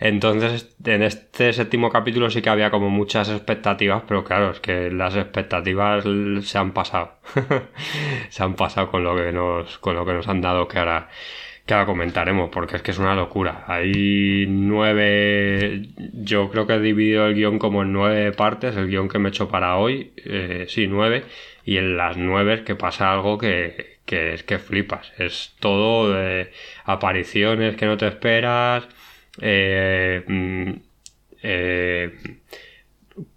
Entonces, 0.00 0.76
en 0.84 1.02
este 1.02 1.52
séptimo 1.52 1.90
capítulo 1.90 2.30
sí 2.30 2.40
que 2.40 2.50
había 2.50 2.70
como 2.70 2.88
muchas 2.88 3.28
expectativas, 3.30 4.04
pero 4.06 4.22
claro, 4.22 4.50
es 4.50 4.60
que 4.60 4.90
las 4.90 5.16
expectativas 5.16 6.04
se 6.42 6.58
han 6.58 6.72
pasado. 6.72 7.14
se 8.28 8.42
han 8.44 8.54
pasado 8.54 8.90
con 8.90 9.02
lo 9.02 9.16
que 9.16 9.32
nos, 9.32 9.78
con 9.78 9.96
lo 9.96 10.06
que 10.06 10.12
nos 10.12 10.28
han 10.28 10.40
dado 10.40 10.68
que 10.68 10.78
ahora, 10.78 11.08
que 11.66 11.74
ahora 11.74 11.86
comentaremos, 11.86 12.50
porque 12.50 12.76
es 12.76 12.82
que 12.82 12.92
es 12.92 12.98
una 12.98 13.16
locura. 13.16 13.64
Hay 13.66 14.46
nueve, 14.48 15.88
yo 16.14 16.48
creo 16.48 16.66
que 16.68 16.74
he 16.74 16.80
dividido 16.80 17.26
el 17.26 17.34
guion 17.34 17.58
como 17.58 17.82
en 17.82 17.92
nueve 17.92 18.30
partes, 18.32 18.76
el 18.76 18.86
guion 18.88 19.08
que 19.08 19.18
me 19.18 19.28
he 19.28 19.30
hecho 19.30 19.48
para 19.48 19.78
hoy, 19.78 20.12
eh, 20.16 20.66
sí, 20.68 20.86
nueve, 20.86 21.24
y 21.68 21.76
en 21.76 21.98
las 21.98 22.16
nueve 22.16 22.64
que 22.64 22.76
pasa 22.76 23.12
algo 23.12 23.36
que, 23.36 23.98
es 24.06 24.42
que 24.42 24.58
flipas. 24.58 25.12
Es 25.18 25.54
todo 25.60 26.10
de 26.14 26.50
apariciones 26.84 27.76
que 27.76 27.84
no 27.84 27.98
te 27.98 28.06
esperas, 28.08 28.88
eh, 29.42 30.24
mm, 30.26 30.70
eh, 31.42 32.10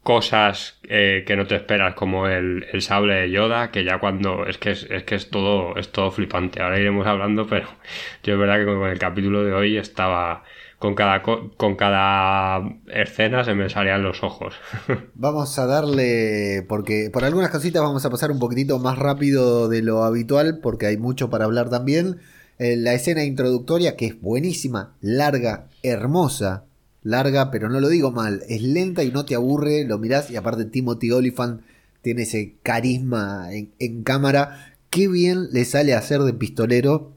cosas 0.02 0.80
eh, 0.88 1.26
que 1.28 1.36
no 1.36 1.46
te 1.46 1.56
esperas 1.56 1.94
como 1.96 2.28
el, 2.30 2.66
sable 2.80 3.16
de 3.16 3.32
Yoda 3.32 3.70
que 3.70 3.84
ya 3.84 3.98
cuando 4.00 4.46
es 4.48 4.58
que 4.58 4.72
es, 4.72 4.86
que 4.86 5.16
es 5.16 5.30
todo 5.30 5.76
es 5.78 5.92
todo 5.92 6.12
flipante 6.12 6.62
ahora 6.62 6.80
iremos 6.80 7.08
hablando 7.08 7.48
pero 7.48 7.68
yo 8.24 8.34
es 8.34 8.40
verdad 8.40 8.60
que 8.60 8.66
con 8.66 8.88
el 8.88 9.00
capítulo 9.00 9.44
de 9.44 9.54
hoy 9.54 9.78
estaba 9.78 10.44
con 10.82 10.96
cada, 10.96 11.22
con 11.22 11.76
cada 11.76 12.60
escena 12.88 13.44
se 13.44 13.54
me 13.54 13.70
salían 13.70 14.02
los 14.02 14.24
ojos. 14.24 14.56
vamos 15.14 15.60
a 15.60 15.68
darle, 15.68 16.66
porque 16.68 17.12
por 17.14 17.24
algunas 17.24 17.52
cositas 17.52 17.84
vamos 17.84 18.04
a 18.04 18.10
pasar 18.10 18.32
un 18.32 18.40
poquitito 18.40 18.80
más 18.80 18.98
rápido 18.98 19.70
de 19.70 19.84
lo 19.84 20.04
habitual, 20.04 20.58
porque 20.58 20.88
hay 20.88 20.98
mucho 20.98 21.30
para 21.30 21.46
hablar 21.46 21.70
también. 21.70 22.18
Eh, 22.58 22.78
la 22.78 22.96
escena 22.96 23.24
introductoria, 23.24 23.96
que 23.96 24.08
es 24.08 24.20
buenísima, 24.20 24.96
larga, 25.02 25.68
hermosa, 25.84 26.66
larga, 27.04 27.52
pero 27.52 27.70
no 27.70 27.80
lo 27.80 27.88
digo 27.88 28.12
mal, 28.12 28.42
es 28.50 28.64
lenta 28.64 29.04
y 29.04 29.12
no 29.12 29.24
te 29.24 29.36
aburre, 29.36 29.86
lo 29.86 30.00
mirás 30.00 30.32
y 30.32 30.36
aparte 30.36 30.66
Timothy 30.66 31.12
Oliphant 31.12 31.62
tiene 32.02 32.24
ese 32.24 32.56
carisma 32.64 33.50
en, 33.52 34.02
cámara, 34.02 34.74
qué 34.90 35.08
bien 35.08 35.50
le 35.52 35.64
sale 35.64 35.94
a 35.94 36.00
hacer 36.00 36.22
de 36.22 36.34
pistolero 36.34 37.14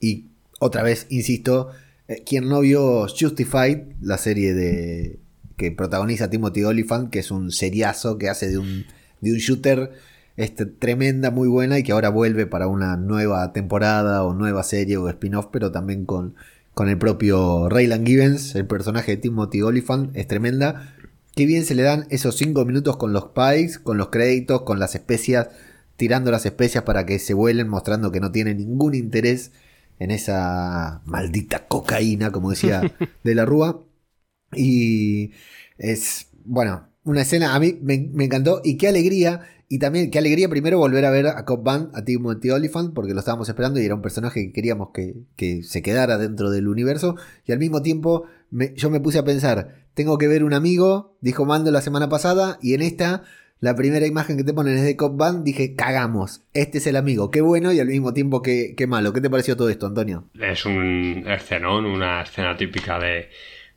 y 0.00 0.24
otra 0.58 0.82
vez, 0.82 1.06
insisto, 1.10 1.70
eh, 2.08 2.22
quien 2.24 2.48
no 2.48 2.60
vio 2.60 3.06
Justified, 3.08 3.80
la 4.00 4.18
serie 4.18 4.54
de 4.54 5.20
que 5.56 5.72
protagoniza 5.72 6.30
Timothy 6.30 6.64
Olyphant, 6.64 7.10
que 7.10 7.18
es 7.18 7.30
un 7.30 7.50
seriazo 7.50 8.16
que 8.16 8.30
hace 8.30 8.48
de 8.48 8.58
un, 8.58 8.86
de 9.20 9.32
un 9.32 9.38
shooter 9.38 9.90
este, 10.36 10.66
tremenda, 10.66 11.30
muy 11.30 11.48
buena 11.48 11.78
y 11.78 11.82
que 11.82 11.92
ahora 11.92 12.08
vuelve 12.10 12.46
para 12.46 12.68
una 12.68 12.96
nueva 12.96 13.52
temporada 13.52 14.22
o 14.22 14.34
nueva 14.34 14.62
serie 14.62 14.96
o 14.96 15.08
spin-off, 15.08 15.48
pero 15.50 15.72
también 15.72 16.04
con, 16.04 16.34
con 16.74 16.88
el 16.88 16.96
propio 16.96 17.68
Raylan 17.68 18.06
Givens, 18.06 18.54
el 18.54 18.66
personaje 18.66 19.12
de 19.12 19.16
Timothy 19.18 19.62
Olyphant, 19.62 20.16
es 20.16 20.28
tremenda. 20.28 20.94
Qué 21.34 21.44
bien 21.44 21.64
se 21.64 21.74
le 21.74 21.82
dan 21.82 22.06
esos 22.08 22.36
5 22.36 22.64
minutos 22.64 22.96
con 22.96 23.12
los 23.12 23.26
pikes, 23.26 23.80
con 23.82 23.98
los 23.98 24.08
créditos, 24.10 24.62
con 24.62 24.78
las 24.78 24.94
especias, 24.94 25.48
tirando 25.96 26.30
las 26.30 26.46
especias 26.46 26.84
para 26.84 27.04
que 27.04 27.18
se 27.18 27.34
vuelen, 27.34 27.68
mostrando 27.68 28.12
que 28.12 28.20
no 28.20 28.30
tiene 28.30 28.54
ningún 28.54 28.94
interés 28.94 29.50
en 29.98 30.10
esa 30.10 31.02
maldita 31.04 31.66
cocaína, 31.66 32.30
como 32.30 32.50
decía 32.50 32.80
de 33.24 33.34
la 33.34 33.44
Rúa. 33.44 33.84
Y 34.54 35.32
es, 35.76 36.28
bueno, 36.44 36.88
una 37.04 37.22
escena, 37.22 37.54
a 37.54 37.60
mí 37.60 37.78
me, 37.82 38.10
encantó 38.24 38.60
y 38.64 38.76
qué 38.76 38.88
alegría. 38.88 39.42
Y 39.70 39.78
también 39.78 40.10
qué 40.10 40.18
alegría 40.18 40.48
primero 40.48 40.78
volver 40.78 41.04
a 41.04 41.10
ver 41.10 41.26
a 41.26 41.44
Cop 41.44 41.62
Band, 41.62 41.94
a 41.94 42.02
Timothy 42.02 42.50
Oliphant, 42.50 42.94
porque 42.94 43.12
lo 43.12 43.20
estábamos 43.20 43.50
esperando 43.50 43.78
y 43.78 43.84
era 43.84 43.94
un 43.94 44.00
personaje 44.00 44.46
que 44.46 44.52
queríamos 44.52 44.90
que, 44.94 45.62
se 45.62 45.82
quedara 45.82 46.16
dentro 46.16 46.50
del 46.50 46.68
universo. 46.68 47.16
Y 47.44 47.52
al 47.52 47.58
mismo 47.58 47.82
tiempo 47.82 48.24
yo 48.76 48.88
me 48.88 49.00
puse 49.00 49.18
a 49.18 49.24
pensar, 49.24 49.84
tengo 49.92 50.16
que 50.16 50.26
ver 50.26 50.42
un 50.42 50.54
amigo, 50.54 51.18
dijo 51.20 51.44
Mando 51.44 51.70
la 51.70 51.82
semana 51.82 52.08
pasada, 52.08 52.58
y 52.62 52.72
en 52.72 52.80
esta 52.80 53.24
la 53.60 53.74
primera 53.74 54.06
imagen 54.06 54.36
que 54.36 54.44
te 54.44 54.52
ponen 54.52 54.76
es 54.76 54.84
de 54.84 54.96
Cop 54.96 55.16
Band, 55.16 55.44
dije, 55.44 55.74
cagamos, 55.74 56.42
este 56.54 56.78
es 56.78 56.86
el 56.86 56.96
amigo, 56.96 57.30
qué 57.30 57.40
bueno 57.40 57.72
y 57.72 57.80
al 57.80 57.88
mismo 57.88 58.12
tiempo 58.12 58.40
qué, 58.40 58.74
malo. 58.86 59.12
¿Qué 59.12 59.20
te 59.20 59.30
pareció 59.30 59.56
todo 59.56 59.68
esto, 59.68 59.86
Antonio? 59.86 60.24
Es 60.40 60.64
un 60.64 61.24
escenón, 61.26 61.84
una 61.84 62.22
escena 62.22 62.56
típica 62.56 63.00
de, 63.00 63.30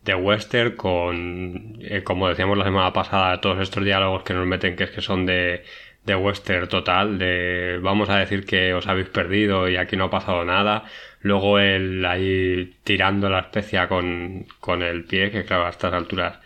de 0.03 0.15
western 0.15 0.75
con, 0.75 1.77
eh, 1.81 2.03
como 2.03 2.29
decíamos 2.29 2.57
la 2.57 2.65
semana 2.65 2.93
pasada, 2.93 3.41
todos 3.41 3.59
estos 3.59 3.83
diálogos 3.83 4.23
que 4.23 4.33
nos 4.33 4.45
meten 4.45 4.75
que 4.75 4.83
es 4.83 4.91
que 4.91 5.01
son 5.01 5.25
de, 5.25 5.63
de 6.05 6.15
western 6.15 6.67
total, 6.67 7.17
de 7.17 7.79
vamos 7.81 8.09
a 8.09 8.17
decir 8.17 8.45
que 8.45 8.73
os 8.73 8.87
habéis 8.87 9.09
perdido 9.09 9.67
y 9.67 9.77
aquí 9.77 9.97
no 9.97 10.05
ha 10.05 10.09
pasado 10.11 10.45
nada. 10.45 10.83
Luego 11.21 11.59
él 11.59 12.05
ahí 12.05 12.75
tirando 12.83 13.29
la 13.29 13.39
especia 13.39 13.87
con, 13.87 14.45
con 14.59 14.83
el 14.83 15.05
pie, 15.05 15.31
que 15.31 15.43
claro, 15.43 15.65
a 15.65 15.69
estas 15.69 15.93
alturas 15.93 16.39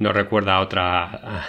no 0.00 0.12
recuerda 0.12 0.56
a 0.56 0.60
otra 0.60 1.46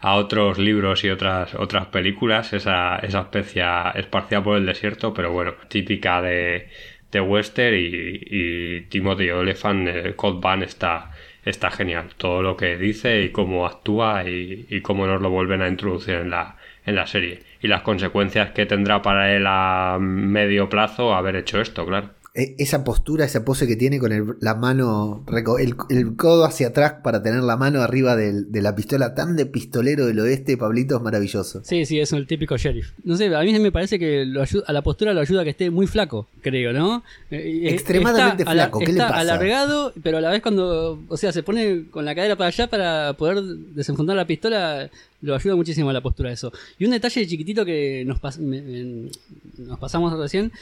a 0.00 0.14
otros 0.14 0.58
libros 0.58 1.02
y 1.02 1.10
otras 1.10 1.54
otras 1.54 1.86
películas 1.86 2.52
esa, 2.52 2.98
esa 2.98 3.20
especie 3.22 3.64
esparcida 3.96 4.42
por 4.42 4.56
el 4.58 4.66
desierto 4.66 5.12
pero 5.12 5.32
bueno 5.32 5.54
típica 5.68 6.22
de, 6.22 6.68
de 7.10 7.20
western 7.20 7.76
y, 7.76 8.80
Timothy 8.82 9.30
Olyphant 9.30 9.88
el 9.88 10.14
Cold 10.16 10.40
Van 10.40 10.62
está 10.62 11.10
está 11.44 11.70
genial. 11.70 12.10
Todo 12.16 12.42
lo 12.42 12.56
que 12.56 12.76
dice 12.76 13.22
y 13.22 13.30
cómo 13.30 13.66
actúa 13.66 14.28
y, 14.28 14.66
y 14.68 14.80
cómo 14.80 15.06
nos 15.06 15.22
lo 15.22 15.30
vuelven 15.30 15.62
a 15.62 15.68
introducir 15.68 16.16
en 16.16 16.30
la 16.30 16.56
en 16.84 16.94
la 16.96 17.06
serie. 17.06 17.42
Y 17.60 17.68
las 17.68 17.82
consecuencias 17.82 18.50
que 18.52 18.66
tendrá 18.66 19.02
para 19.02 19.34
él 19.34 19.44
a 19.46 19.98
medio 20.00 20.68
plazo 20.68 21.14
haber 21.14 21.36
hecho 21.36 21.60
esto 21.60 21.86
claro 21.86 22.10
esa 22.36 22.84
postura, 22.84 23.24
esa 23.24 23.44
pose 23.46 23.66
que 23.66 23.76
tiene 23.76 23.98
con 23.98 24.36
la 24.40 24.54
mano, 24.54 25.24
el, 25.58 26.16
codo 26.16 26.44
hacia 26.44 26.68
atrás 26.68 26.96
para 27.02 27.22
tener 27.22 27.42
la 27.42 27.56
mano 27.56 27.80
arriba 27.80 28.14
de 28.14 28.62
la 28.62 28.74
pistola, 28.74 29.14
tan 29.14 29.36
de 29.36 29.46
pistolero 29.46 30.06
del 30.06 30.20
oeste, 30.20 30.58
Pablito, 30.58 30.96
es 30.96 31.02
maravilloso. 31.02 31.62
Sí, 31.64 31.86
sí, 31.86 31.98
es 31.98 32.12
el 32.12 32.26
típico 32.26 32.58
sheriff. 32.58 32.90
No 33.04 33.16
sé, 33.16 33.34
a 33.34 33.40
mí 33.40 33.58
me 33.58 33.72
parece 33.72 33.98
que 33.98 34.26
a 34.66 34.72
la 34.72 34.82
postura 34.82 35.14
lo 35.14 35.20
ayuda 35.20 35.40
a 35.40 35.44
que 35.44 35.50
esté 35.50 35.70
muy 35.70 35.86
flaco, 35.86 36.26
creo, 36.42 36.74
¿no? 36.74 37.02
Eh, 37.30 37.62
eh, 37.64 37.70
Extremadamente 37.70 38.44
flaco, 38.44 38.80
¿qué 38.80 38.92
le 38.92 38.98
pasa? 38.98 39.16
alargado, 39.16 39.94
pero 40.02 40.18
a 40.18 40.20
la 40.20 40.30
vez 40.30 40.42
cuando, 40.42 41.02
o 41.08 41.16
sea, 41.16 41.32
se 41.32 41.42
pone 41.42 41.86
con 41.90 42.04
la 42.04 42.14
cadera 42.14 42.36
para 42.36 42.48
allá 42.48 42.66
para 42.68 43.14
poder 43.14 43.42
desenfundar 43.42 44.14
la 44.14 44.26
pistola, 44.26 44.90
lo 45.22 45.34
ayuda 45.34 45.56
muchísimo 45.56 45.88
a 45.88 45.94
la 45.94 46.02
postura 46.02 46.30
eso. 46.30 46.52
Y 46.78 46.84
un 46.84 46.90
detalle 46.90 47.26
chiquitito 47.26 47.64
que 47.64 48.04
nos, 48.06 48.20
nos 48.38 49.78
pasamos 49.78 50.18
recién 50.18 50.52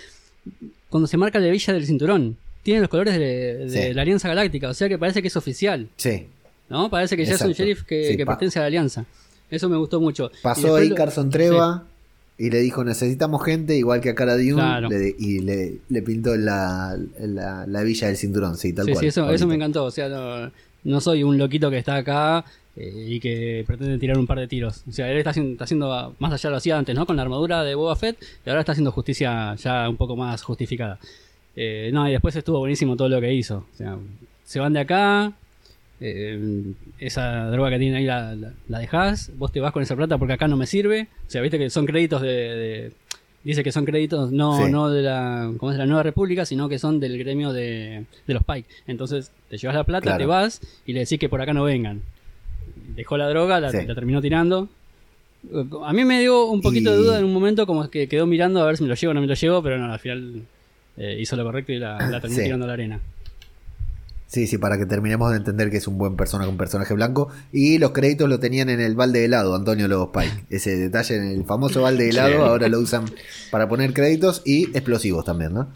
cuando 0.94 1.08
se 1.08 1.16
marca 1.16 1.40
la 1.40 1.48
villa 1.48 1.72
del 1.72 1.84
cinturón. 1.86 2.36
Tiene 2.62 2.78
los 2.78 2.88
colores 2.88 3.18
de, 3.18 3.92
la 3.94 4.02
Alianza 4.02 4.28
Galáctica, 4.28 4.68
o 4.68 4.74
sea 4.74 4.88
que 4.88 4.96
parece 4.96 5.22
que 5.22 5.26
es 5.26 5.36
oficial. 5.36 5.88
Sí. 5.96 6.28
¿No? 6.68 6.88
Parece 6.88 7.16
que 7.16 7.24
ya 7.24 7.34
es 7.34 7.40
un 7.40 7.50
sheriff 7.50 7.82
que, 7.82 8.22
pertenece 8.24 8.60
a 8.60 8.62
la 8.62 8.66
Alianza. 8.68 9.04
Eso 9.50 9.68
me 9.68 9.76
gustó 9.76 10.00
mucho. 10.00 10.30
Pasó 10.40 10.76
ahí 10.76 10.90
Carson 10.90 11.30
Treva 11.30 11.82
y 12.38 12.48
le 12.48 12.60
dijo: 12.60 12.84
Necesitamos 12.84 13.44
gente, 13.44 13.74
igual 13.76 14.00
que 14.00 14.10
a 14.10 14.14
Cara 14.14 14.36
Dune. 14.36 15.16
y 15.18 15.40
le, 15.40 16.02
pintó 16.02 16.36
la, 16.36 16.96
la, 17.18 17.82
villa 17.82 18.06
del 18.06 18.16
cinturón, 18.16 18.56
sí, 18.56 18.72
tal 18.72 18.86
cual. 18.86 18.98
Sí, 18.98 19.06
eso, 19.08 19.28
eso 19.32 19.48
me 19.48 19.56
encantó. 19.56 19.86
O 19.86 19.90
sea, 19.90 20.52
no 20.84 21.00
soy 21.00 21.24
un 21.24 21.38
loquito 21.38 21.72
que 21.72 21.78
está 21.78 21.96
acá 21.96 22.44
eh, 22.76 23.06
y 23.08 23.20
que 23.20 23.64
pretende 23.66 23.98
tirar 23.98 24.18
un 24.18 24.26
par 24.26 24.38
de 24.38 24.48
tiros. 24.48 24.82
O 24.88 24.92
sea, 24.92 25.10
él 25.10 25.18
está 25.18 25.30
haciendo, 25.30 26.14
más 26.18 26.32
allá 26.32 26.50
lo 26.50 26.56
hacía 26.56 26.76
antes, 26.76 26.94
¿no? 26.94 27.06
Con 27.06 27.16
la 27.16 27.22
armadura 27.22 27.62
de 27.62 27.74
Boba 27.74 27.94
Fett 27.94 28.16
y 28.44 28.48
ahora 28.48 28.60
está 28.60 28.72
haciendo 28.72 28.90
justicia 28.90 29.54
ya 29.56 29.88
un 29.88 29.96
poco 29.96 30.16
más 30.16 30.42
justificada. 30.42 30.98
Eh, 31.56 31.90
no, 31.92 32.08
y 32.08 32.12
después 32.12 32.34
estuvo 32.34 32.58
buenísimo 32.58 32.96
todo 32.96 33.08
lo 33.08 33.20
que 33.20 33.32
hizo. 33.32 33.66
O 33.72 33.76
sea, 33.76 33.96
se 34.44 34.58
van 34.58 34.72
de 34.72 34.80
acá, 34.80 35.32
eh, 36.00 36.74
esa 36.98 37.48
droga 37.50 37.70
que 37.70 37.78
tiene 37.78 37.98
ahí 37.98 38.04
la, 38.04 38.34
la, 38.68 38.78
dejás, 38.78 39.30
vos 39.38 39.52
te 39.52 39.60
vas 39.60 39.72
con 39.72 39.82
esa 39.82 39.94
plata 39.94 40.18
porque 40.18 40.34
acá 40.34 40.48
no 40.48 40.56
me 40.56 40.66
sirve. 40.66 41.08
O 41.26 41.30
sea, 41.30 41.42
viste 41.42 41.58
que 41.58 41.70
son 41.70 41.86
créditos 41.86 42.22
de. 42.22 42.90
dice 43.44 43.62
que 43.62 43.70
son 43.70 43.84
créditos 43.84 44.32
no, 44.32 44.68
no 44.68 44.90
de 44.90 45.02
la, 45.02 45.52
como 45.58 45.70
es 45.70 45.78
la 45.78 45.86
Nueva 45.86 46.02
República, 46.02 46.44
sino 46.44 46.68
que 46.68 46.80
son 46.80 46.98
del 46.98 47.18
gremio 47.18 47.52
de, 47.52 48.04
de 48.26 48.34
los 48.34 48.42
Pike. 48.42 48.68
Entonces 48.88 49.30
te 49.48 49.58
llevas 49.58 49.76
la 49.76 49.84
plata, 49.84 50.18
te 50.18 50.26
vas 50.26 50.60
y 50.86 50.92
le 50.92 51.00
decís 51.00 51.20
que 51.20 51.28
por 51.28 51.40
acá 51.40 51.52
no 51.52 51.62
vengan. 51.62 52.02
Dejó 52.94 53.16
la 53.16 53.28
droga, 53.28 53.60
la, 53.60 53.70
terminó 53.70 54.20
tirando. 54.20 54.68
A 55.84 55.92
mí 55.92 56.04
me 56.04 56.20
dio 56.20 56.46
un 56.46 56.62
poquito 56.62 56.90
de 56.90 56.96
duda 56.96 57.18
en 57.18 57.24
un 57.24 57.32
momento, 57.32 57.66
como 57.66 57.88
que 57.90 58.08
quedó 58.08 58.26
mirando 58.26 58.62
a 58.62 58.66
ver 58.66 58.76
si 58.76 58.82
me 58.82 58.88
lo 58.88 58.94
llevo 58.94 59.10
o 59.10 59.14
no 59.14 59.20
me 59.20 59.26
lo 59.26 59.34
llevo, 59.34 59.62
pero 59.62 59.78
no, 59.78 59.92
al 59.92 59.98
final 59.98 60.42
eh, 60.96 61.18
hizo 61.20 61.36
lo 61.36 61.44
correcto 61.44 61.72
y 61.72 61.78
la, 61.78 61.98
terminó 62.20 62.42
tirando 62.42 62.64
a 62.64 62.68
la 62.68 62.74
arena. 62.74 63.00
Sí, 64.34 64.48
sí, 64.48 64.58
para 64.58 64.78
que 64.78 64.86
terminemos 64.86 65.30
de 65.30 65.36
entender 65.36 65.70
que 65.70 65.76
es 65.76 65.86
un 65.86 65.96
buen 65.96 66.16
personaje, 66.16 66.50
un 66.50 66.56
personaje 66.56 66.92
blanco. 66.94 67.28
Y 67.52 67.78
los 67.78 67.92
créditos 67.92 68.28
lo 68.28 68.40
tenían 68.40 68.68
en 68.68 68.80
el 68.80 68.96
balde 68.96 69.20
de 69.20 69.26
helado, 69.26 69.54
Antonio 69.54 69.86
Lobos 69.86 70.10
Pike. 70.12 70.46
Ese 70.50 70.76
detalle 70.76 71.16
en 71.16 71.30
el 71.30 71.44
famoso 71.44 71.82
balde 71.82 72.04
de 72.04 72.10
helado, 72.10 72.44
ahora 72.44 72.68
lo 72.68 72.80
usan 72.80 73.04
para 73.52 73.68
poner 73.68 73.92
créditos 73.92 74.42
y 74.44 74.64
explosivos 74.76 75.24
también, 75.24 75.54
¿no? 75.54 75.68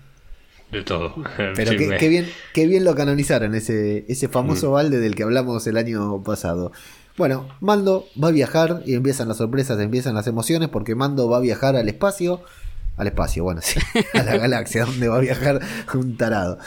De 0.72 0.82
todo. 0.82 1.14
Pero 1.54 1.70
qué, 1.70 2.08
bien, 2.08 2.26
qué 2.52 2.66
bien 2.66 2.84
lo 2.84 2.94
canonizaron, 2.94 3.54
ese, 3.54 4.04
ese 4.08 4.28
famoso 4.28 4.70
mm. 4.70 4.72
balde 4.72 4.98
del 4.98 5.14
que 5.14 5.22
hablamos 5.22 5.64
el 5.68 5.76
año 5.76 6.22
pasado. 6.25 6.72
Bueno, 7.18 7.48
Mando 7.60 8.06
va 8.22 8.28
a 8.28 8.30
viajar 8.30 8.82
y 8.87 8.94
empiezan 8.94 9.26
las 9.26 9.38
sorpresas, 9.38 9.78
empiezan 9.80 10.14
las 10.14 10.28
emociones 10.28 10.68
porque 10.68 10.94
Mando 10.94 11.28
va 11.28 11.38
a 11.38 11.40
viajar 11.40 11.75
al 11.75 11.88
espacio 11.88 12.40
al 12.96 13.06
espacio, 13.06 13.44
bueno, 13.44 13.60
sí, 13.62 13.78
a 14.14 14.22
la 14.25 14.37
galaxia, 14.37 14.84
donde 14.84 15.08
va 15.08 15.18
a 15.18 15.20
viajar 15.20 15.60
un 15.94 16.16
tarado. 16.16 16.58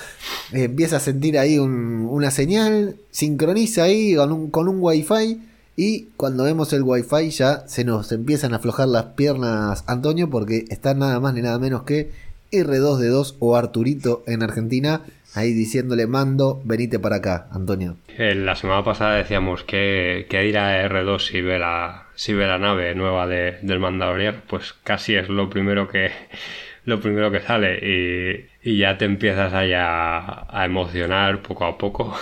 empieza 0.51 0.97
a 0.97 0.99
sentir 1.01 1.37
ahí 1.37 1.57
una 1.57 2.31
señal, 2.31 2.95
sincroniza 3.11 3.83
ahí 3.83 4.15
con 4.15 4.31
un, 4.31 4.49
con 4.49 4.67
un 4.69 4.77
wifi 4.79 5.41
y 5.75 6.03
cuando 6.15 6.45
vemos 6.45 6.71
el 6.73 6.83
wifi 6.83 7.29
ya 7.29 7.65
se 7.67 7.83
nos 7.83 8.11
empiezan 8.11 8.53
a 8.53 8.57
aflojar 8.57 8.87
las 8.87 9.05
piernas, 9.07 9.83
Antonio, 9.87 10.29
porque 10.29 10.65
está 10.69 10.93
nada 10.93 11.19
más 11.19 11.33
ni 11.33 11.41
nada 11.41 11.59
menos 11.59 11.83
que 11.83 12.11
R2D2 12.51 13.35
o 13.39 13.55
Arturito 13.55 14.23
en 14.25 14.41
Argentina, 14.43 15.01
ahí 15.33 15.53
diciéndole 15.53 16.07
mando, 16.07 16.61
venite 16.63 16.99
para 16.99 17.17
acá, 17.17 17.47
Antonio. 17.51 17.97
La 18.17 18.55
semana 18.55 18.83
pasada 18.83 19.15
decíamos 19.15 19.63
que, 19.63 20.27
que 20.29 20.41
dirá 20.41 20.87
R2 20.87 21.19
si 21.19 21.41
ve 21.41 21.59
la, 21.59 22.07
si 22.15 22.33
ve 22.33 22.47
la 22.47 22.57
nave 22.57 22.93
nueva 22.95 23.27
de, 23.27 23.57
del 23.61 23.79
Mandalorian, 23.79 24.43
pues 24.47 24.73
casi 24.83 25.15
es 25.15 25.29
lo 25.29 25.49
primero 25.49 25.87
que 25.87 26.11
lo 26.85 26.99
primero 26.99 27.31
que 27.31 27.41
sale 27.41 27.77
y, 27.77 28.50
y 28.63 28.77
ya 28.77 28.97
te 28.97 29.05
empiezas 29.05 29.53
ahí 29.53 29.73
a, 29.75 30.45
emocionar 30.63 31.41
poco 31.41 31.65
a 31.65 31.77
poco 31.77 32.15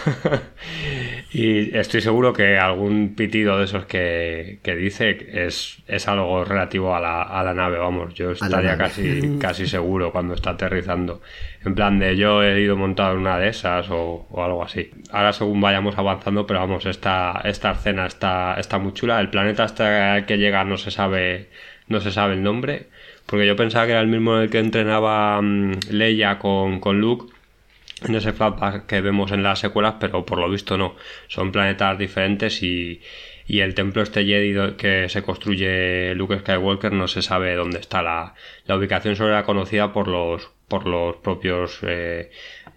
y 1.34 1.76
estoy 1.78 2.02
seguro 2.02 2.32
que 2.32 2.58
algún 2.58 3.16
pitido 3.16 3.58
de 3.58 3.66
esos 3.66 3.86
que, 3.86 4.60
dice 4.64 5.46
es, 5.46 5.84
es, 5.88 6.08
algo 6.08 6.46
relativo 6.46 6.96
a 6.96 7.02
la, 7.02 7.24
a 7.24 7.44
la, 7.44 7.54
nave, 7.54 7.78
vamos, 7.78 8.14
yo 8.14 8.32
estaría 8.32 8.78
casi, 8.78 9.38
casi 9.42 9.68
seguro 9.68 10.12
cuando 10.12 10.34
está 10.34 10.52
aterrizando 10.52 11.22
en 11.66 11.76
plan 11.76 12.00
de 12.00 12.16
yo 12.16 12.42
he 12.42 12.62
ido 12.62 12.78
montado 12.78 13.14
en 13.14 13.20
una 13.20 13.38
de 13.38 13.50
esas 13.50 13.88
o, 13.90 14.28
algo 14.38 14.64
así. 14.64 14.92
Ahora 15.12 15.34
según 15.34 15.60
vayamos 15.60 15.98
avanzando, 15.98 16.48
pero 16.48 16.60
vamos, 16.60 16.86
esta, 16.86 17.42
esta 17.44 17.72
escena 17.72 18.06
está, 18.06 18.56
está 18.60 18.78
muy 18.80 18.94
chula. 18.94 19.20
El 19.20 19.30
planeta 19.30 19.64
hasta 19.64 20.26
que 20.26 20.38
llega 20.38 20.64
no 20.64 20.78
se 20.78 20.92
sabe, 20.92 21.50
no 21.88 22.00
se 22.00 22.12
sabe 22.12 22.36
el 22.36 22.44
nombre, 22.44 22.88
porque 23.30 23.46
yo 23.46 23.56
pensaba 23.56 23.86
que 23.86 23.92
era 23.92 24.02
el 24.02 24.08
mismo 24.08 24.36
en 24.38 24.44
el 24.44 24.50
que 24.50 24.60
entrenaba 24.60 25.40
mm, 25.42 25.92
Leia 25.92 26.40
con, 26.40 26.80
con 26.80 27.00
Luke 27.00 27.32
en 28.08 28.16
ese 28.16 28.34
flashback 28.34 28.88
que 28.88 29.02
vemos 29.02 29.32
en 29.32 29.44
las 29.44 29.60
secuelas, 29.60 29.96
pero 30.00 30.26
por 30.26 30.40
lo 30.40 30.50
visto 30.50 30.78
no. 30.78 30.96
Son 31.28 31.52
planetas 31.52 32.00
diferentes 32.00 32.64
y, 32.64 33.02
y 33.50 33.60
el 33.60 33.74
templo 33.74 34.02
este 34.04 34.26
Jedi 34.26 34.76
que 34.78 35.10
se 35.10 35.22
construye 35.22 36.14
Luke 36.16 36.40
Skywalker 36.40 36.92
no 36.94 37.08
se 37.08 37.22
sabe 37.22 37.56
dónde 37.56 37.80
está 37.80 38.02
la, 38.02 38.36
la 38.66 38.78
ubicación 38.78 39.16
solo 39.16 39.30
era 39.30 39.44
conocida 39.44 39.92
por 39.92 40.08
los 40.08 40.52
por 40.68 40.86
los 40.86 41.16
propios 41.18 41.80
eh, 41.82 42.30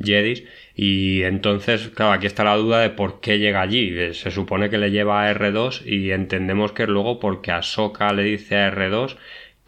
Jedis 0.03 0.45
y 0.75 1.23
entonces 1.25 1.89
claro 1.91 2.13
aquí 2.13 2.27
está 2.27 2.43
la 2.43 2.57
duda 2.57 2.81
de 2.81 2.89
por 2.89 3.21
qué 3.21 3.39
llega 3.39 3.61
allí 3.61 4.15
se 4.15 4.31
supone 4.31 4.71
que 4.71 4.79
le 4.79 4.91
lleva 4.91 5.29
a 5.29 5.35
R2 5.35 5.85
y 5.85 6.11
entendemos 6.11 6.73
que 6.73 6.87
luego 6.87 7.21
porque 7.21 7.53
Ahsoka 7.53 8.11
le 8.15 8.23
dice 8.23 8.57
a 8.57 8.73
R2 8.73 9.17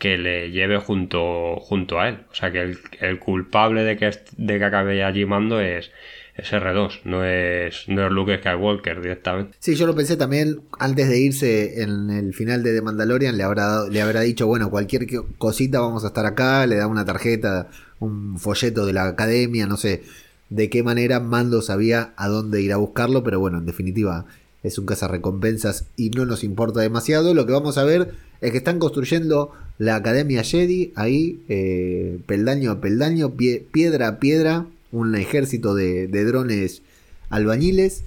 que 0.04 0.18
le 0.18 0.50
lleve 0.50 0.76
junto, 0.76 1.56
junto 1.60 1.98
a 1.98 2.10
él. 2.10 2.18
O 2.30 2.34
sea 2.34 2.52
que 2.52 2.76
el, 3.00 3.18
culpable 3.18 3.84
de 3.84 3.96
que, 3.96 4.10
de 4.36 4.58
que 4.58 4.64
acabe 4.66 5.02
allí 5.02 5.24
mando 5.24 5.62
es, 5.62 5.90
es 6.36 6.52
R2, 6.52 7.04
no 7.04 7.24
es, 7.24 7.88
no 7.88 8.04
es 8.04 8.12
Luke 8.12 8.36
Skywalker 8.36 9.00
directamente. 9.00 9.56
Sí, 9.60 9.76
yo 9.76 9.86
lo 9.86 9.94
pensé 9.94 10.18
también 10.18 10.60
antes 10.78 11.08
de 11.08 11.18
irse 11.18 11.80
en 11.80 12.10
el 12.10 12.34
final 12.34 12.62
de 12.62 12.74
The 12.74 12.82
Mandalorian, 12.82 13.38
le 13.38 13.44
habrá, 13.44 13.88
le 13.88 14.02
habrá 14.02 14.20
dicho, 14.20 14.46
bueno, 14.46 14.68
cualquier 14.68 15.06
cosita 15.38 15.80
vamos 15.80 16.04
a 16.04 16.08
estar 16.08 16.26
acá, 16.26 16.66
le 16.66 16.76
da 16.76 16.86
una 16.86 17.06
tarjeta, 17.06 17.70
un 17.98 18.38
folleto 18.38 18.84
de 18.84 18.92
la 18.92 19.08
academia, 19.08 19.66
no 19.66 19.78
sé 19.78 20.02
de 20.50 20.68
qué 20.68 20.82
manera 20.82 21.18
Mando 21.18 21.62
sabía 21.62 22.12
a 22.18 22.28
dónde 22.28 22.60
ir 22.60 22.74
a 22.74 22.76
buscarlo, 22.76 23.24
pero 23.24 23.40
bueno, 23.40 23.56
en 23.56 23.64
definitiva 23.64 24.26
es 24.64 24.78
un 24.78 24.86
recompensas 24.88 25.84
y 25.96 26.10
no 26.10 26.24
nos 26.24 26.42
importa 26.42 26.80
demasiado. 26.80 27.34
Lo 27.34 27.46
que 27.46 27.52
vamos 27.52 27.78
a 27.78 27.84
ver 27.84 28.14
es 28.40 28.50
que 28.50 28.56
están 28.56 28.78
construyendo 28.78 29.52
la 29.78 29.96
Academia 29.96 30.42
Jedi 30.42 30.92
ahí, 30.96 31.40
eh, 31.48 32.18
peldaño 32.26 32.72
a 32.72 32.80
peldaño, 32.80 33.34
piedra 33.34 34.08
a 34.08 34.18
piedra, 34.18 34.66
un 34.90 35.14
ejército 35.14 35.74
de, 35.74 36.08
drones 36.08 36.82
albañiles 37.28 38.04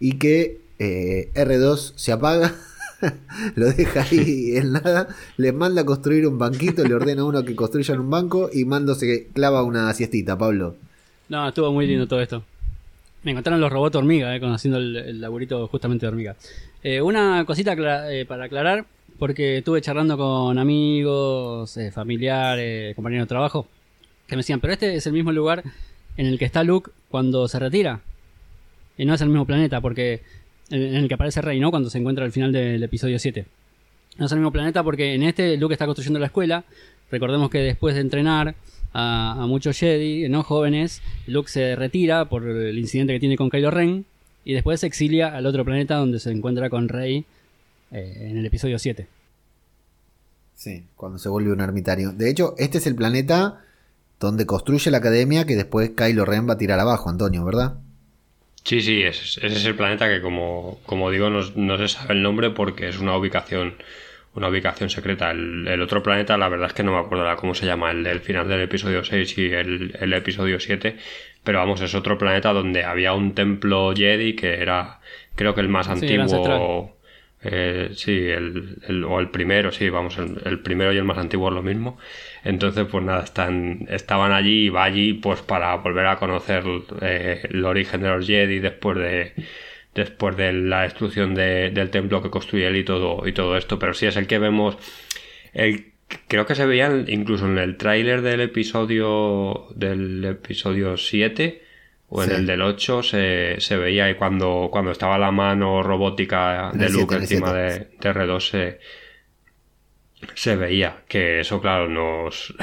y 0.00 0.18
que 0.18 0.58
eh, 0.80 1.30
R2 1.34 1.92
se 1.94 2.12
apaga. 2.12 2.56
lo 3.54 3.72
deja 3.72 4.02
ahí 4.02 4.52
en 4.56 4.72
nada, 4.72 5.08
le 5.36 5.52
manda 5.52 5.82
a 5.82 5.86
construir 5.86 6.26
un 6.26 6.38
banquito, 6.38 6.84
le 6.84 6.94
ordena 6.94 7.22
a 7.22 7.24
uno 7.24 7.44
que 7.44 7.54
construyan 7.54 8.00
un 8.00 8.10
banco 8.10 8.50
y 8.52 8.64
Mando 8.64 8.94
se 8.94 9.28
clava 9.32 9.62
una 9.62 9.92
siestita, 9.94 10.36
Pablo. 10.36 10.74
No, 11.28 11.48
estuvo 11.48 11.72
muy 11.72 11.86
lindo 11.86 12.08
todo 12.08 12.20
esto. 12.20 12.42
Me 13.22 13.32
encontraron 13.32 13.60
los 13.60 13.70
robots 13.70 13.96
hormiga, 13.96 14.34
eh, 14.34 14.40
conociendo 14.40 14.78
el, 14.78 14.96
el, 14.96 15.20
laburito 15.20 15.66
justamente 15.68 16.06
de 16.06 16.08
hormiga. 16.08 16.36
Eh, 16.82 17.02
una 17.02 17.44
cosita 17.44 17.74
eh, 18.10 18.24
para 18.24 18.44
aclarar, 18.44 18.86
porque 19.18 19.58
estuve 19.58 19.82
charlando 19.82 20.16
con 20.16 20.58
amigos, 20.58 21.76
eh, 21.76 21.90
familiares, 21.90 22.96
compañeros 22.96 23.26
de 23.26 23.28
trabajo, 23.28 23.66
que 24.26 24.36
me 24.36 24.40
decían, 24.40 24.60
pero 24.60 24.72
este 24.72 24.94
es 24.94 25.06
el 25.06 25.12
mismo 25.12 25.32
lugar 25.32 25.62
en 26.16 26.26
el 26.26 26.38
que 26.38 26.46
está 26.46 26.64
Luke 26.64 26.90
cuando 27.10 27.46
se 27.46 27.58
retira. 27.58 28.00
Y 28.96 29.04
no 29.04 29.14
es 29.14 29.20
el 29.20 29.28
mismo 29.28 29.44
planeta, 29.44 29.80
porque 29.80 30.22
en 30.70 30.94
el 30.94 31.08
que 31.08 31.14
aparece 31.14 31.42
Rey, 31.42 31.60
¿no? 31.60 31.70
Cuando 31.70 31.90
se 31.90 31.98
encuentra 31.98 32.24
al 32.24 32.32
final 32.32 32.52
del 32.52 32.82
episodio 32.82 33.18
7. 33.18 33.44
No 34.18 34.26
es 34.26 34.32
el 34.32 34.38
mismo 34.38 34.52
planeta 34.52 34.82
porque 34.82 35.14
en 35.14 35.22
este 35.22 35.56
Luke 35.56 35.74
está 35.74 35.86
construyendo 35.86 36.18
la 36.18 36.26
escuela. 36.26 36.64
Recordemos 37.10 37.50
que 37.50 37.58
después 37.58 37.94
de 37.94 38.00
entrenar 38.00 38.54
a, 38.92 39.44
muchos 39.48 39.78
Jedi, 39.78 40.28
no 40.28 40.42
jóvenes, 40.42 41.02
Luke 41.26 41.50
se 41.50 41.76
retira 41.76 42.26
por 42.26 42.46
el 42.48 42.78
incidente 42.78 43.12
que 43.12 43.20
tiene 43.20 43.36
con 43.36 43.50
Kylo 43.50 43.70
Ren 43.70 44.04
y 44.44 44.54
después 44.54 44.80
se 44.80 44.86
exilia 44.86 45.34
al 45.34 45.46
otro 45.46 45.64
planeta 45.64 45.96
donde 45.96 46.18
se 46.20 46.30
encuentra 46.30 46.70
con 46.70 46.88
Rey 46.88 47.24
eh, 47.92 48.28
en 48.30 48.38
el 48.38 48.46
episodio 48.46 48.78
7. 48.78 49.06
Sí, 50.54 50.84
cuando 50.96 51.18
se 51.18 51.28
vuelve 51.28 51.52
un 51.52 51.60
ermitario. 51.60 52.12
De 52.12 52.30
hecho, 52.30 52.54
este 52.58 52.78
es 52.78 52.86
el 52.86 52.94
planeta 52.94 53.64
donde 54.18 54.44
construye 54.44 54.90
la 54.90 54.98
academia 54.98 55.46
que 55.46 55.56
después 55.56 55.90
Kylo 55.96 56.24
Ren 56.24 56.48
va 56.48 56.54
a 56.54 56.58
tirar 56.58 56.78
abajo, 56.78 57.08
Antonio, 57.08 57.44
¿verdad? 57.44 57.78
Sí, 58.64 58.82
sí, 58.82 59.02
ese, 59.02 59.46
es 59.46 59.64
el 59.64 59.74
planeta 59.74 60.08
que 60.08 60.20
como, 60.20 60.78
como 60.84 61.10
digo 61.10 61.30
no, 61.30 61.40
no, 61.56 61.78
se 61.78 61.88
sabe 61.88 62.14
el 62.14 62.22
nombre 62.22 62.50
porque 62.50 62.88
es 62.88 62.98
una 62.98 63.16
ubicación 63.16 63.74
una 64.34 64.48
ubicación 64.48 64.90
secreta. 64.90 65.30
El, 65.30 65.80
otro 65.82 66.02
planeta, 66.02 66.36
la 66.36 66.48
verdad 66.48 66.68
es 66.68 66.72
que 66.74 66.82
no 66.82 66.92
me 66.92 66.98
acuerdo 66.98 67.24
cómo 67.36 67.54
se 67.54 67.66
llama, 67.66 67.90
el 67.90 68.04
del 68.04 68.20
final 68.20 68.48
del 68.48 68.60
episodio 68.60 69.04
6 69.04 69.38
y 69.38 69.52
el, 69.52 69.96
el, 70.00 70.12
episodio 70.12 70.60
7, 70.60 70.96
pero 71.42 71.58
vamos, 71.58 71.80
es 71.80 71.94
otro 71.94 72.18
planeta 72.18 72.52
donde 72.52 72.84
había 72.84 73.12
un 73.12 73.34
templo 73.34 73.92
Jedi 73.94 74.34
que 74.34 74.60
era, 74.60 75.00
creo 75.34 75.54
que 75.54 75.60
el 75.60 75.68
más 75.68 75.88
antiguo. 75.88 76.96
Eh, 77.42 77.92
sí, 77.94 78.12
el, 78.12 79.04
o 79.08 79.18
el 79.18 79.30
primero, 79.30 79.72
sí, 79.72 79.88
vamos, 79.88 80.18
el, 80.18 80.58
primero 80.60 80.92
y 80.92 80.98
el 80.98 81.04
más 81.04 81.16
antiguo 81.16 81.48
es 81.48 81.54
lo 81.54 81.62
mismo. 81.62 81.98
Entonces, 82.44 82.86
pues 82.90 83.02
nada, 83.02 83.24
están, 83.24 83.86
estaban 83.88 84.32
allí 84.32 84.66
y 84.66 84.68
va 84.68 84.84
allí 84.84 85.14
pues 85.14 85.40
para 85.40 85.74
volver 85.76 86.06
a 86.06 86.16
conocer 86.16 86.64
eh, 87.00 87.40
el 87.50 87.64
origen 87.64 88.02
de 88.02 88.08
los 88.10 88.26
Jedi 88.26 88.58
después 88.58 88.98
de, 88.98 89.32
después 89.94 90.36
de 90.36 90.52
la 90.52 90.82
destrucción 90.82 91.34
del 91.34 91.90
templo 91.90 92.22
que 92.22 92.30
construye 92.30 92.66
él 92.66 92.76
y 92.76 92.84
todo, 92.84 93.26
y 93.26 93.32
todo 93.32 93.56
esto. 93.56 93.78
Pero 93.78 93.94
sí 93.94 94.06
es 94.06 94.16
el 94.16 94.26
que 94.26 94.38
vemos. 94.38 94.76
El, 95.52 95.92
creo 96.28 96.46
que 96.46 96.54
se 96.54 96.66
veía 96.66 97.04
incluso 97.08 97.46
en 97.46 97.58
el 97.58 97.76
tráiler 97.76 98.22
del 98.22 98.40
episodio 98.40 99.68
del 99.74 100.24
episodio 100.24 100.96
7 100.96 101.62
o 102.08 102.24
en 102.24 102.30
el 102.30 102.46
del 102.46 102.62
8 102.62 103.02
se, 103.02 103.60
se 103.60 103.76
veía 103.76 104.10
y 104.10 104.14
cuando, 104.14 104.68
cuando 104.70 104.90
estaba 104.90 105.18
la 105.18 105.30
mano 105.30 105.82
robótica 105.82 106.72
de 106.74 106.90
Luke 106.90 107.14
encima 107.14 107.52
de, 107.52 107.90
de, 108.00 108.14
R2 108.14 108.40
se, 108.40 108.80
se 110.34 110.56
veía 110.56 111.04
que 111.06 111.40
eso 111.40 111.60
claro 111.60 111.88
nos 111.88 112.54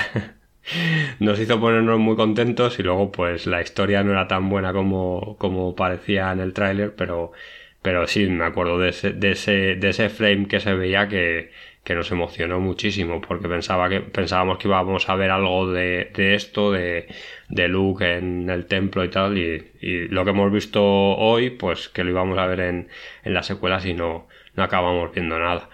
nos 1.19 1.39
hizo 1.39 1.59
ponernos 1.59 1.99
muy 1.99 2.15
contentos 2.15 2.79
y 2.79 2.83
luego 2.83 3.11
pues 3.11 3.47
la 3.47 3.61
historia 3.61 4.03
no 4.03 4.11
era 4.11 4.27
tan 4.27 4.49
buena 4.49 4.73
como, 4.73 5.37
como 5.37 5.75
parecía 5.75 6.31
en 6.31 6.39
el 6.39 6.53
tráiler, 6.53 6.95
pero, 6.95 7.31
pero 7.81 8.07
sí 8.07 8.27
me 8.27 8.45
acuerdo 8.45 8.79
de 8.79 8.89
ese, 8.89 9.11
de 9.11 9.31
ese, 9.31 9.75
de 9.75 9.89
ese 9.89 10.09
frame 10.09 10.47
que 10.47 10.59
se 10.59 10.73
veía 10.73 11.07
que, 11.07 11.51
que 11.83 11.95
nos 11.95 12.11
emocionó 12.11 12.59
muchísimo 12.59 13.21
porque 13.21 13.47
pensaba 13.47 13.87
que 13.89 14.01
pensábamos 14.01 14.57
que 14.57 14.67
íbamos 14.67 15.07
a 15.09 15.15
ver 15.15 15.31
algo 15.31 15.71
de, 15.71 16.11
de 16.13 16.35
esto 16.35 16.71
de, 16.71 17.07
de 17.49 17.67
Luke 17.69 18.17
en 18.17 18.49
el 18.49 18.65
templo 18.65 19.03
y 19.05 19.09
tal 19.09 19.37
y, 19.37 19.71
y, 19.81 20.07
lo 20.09 20.25
que 20.25 20.31
hemos 20.31 20.51
visto 20.51 20.83
hoy 20.83 21.49
pues 21.49 21.87
que 21.89 22.03
lo 22.03 22.11
íbamos 22.11 22.37
a 22.37 22.45
ver 22.45 22.59
en, 22.59 22.89
en 23.23 23.33
las 23.33 23.45
secuelas 23.47 23.85
y 23.85 23.93
no, 23.93 24.27
no 24.55 24.63
acabamos 24.63 25.13
viendo 25.13 25.39
nada 25.39 25.69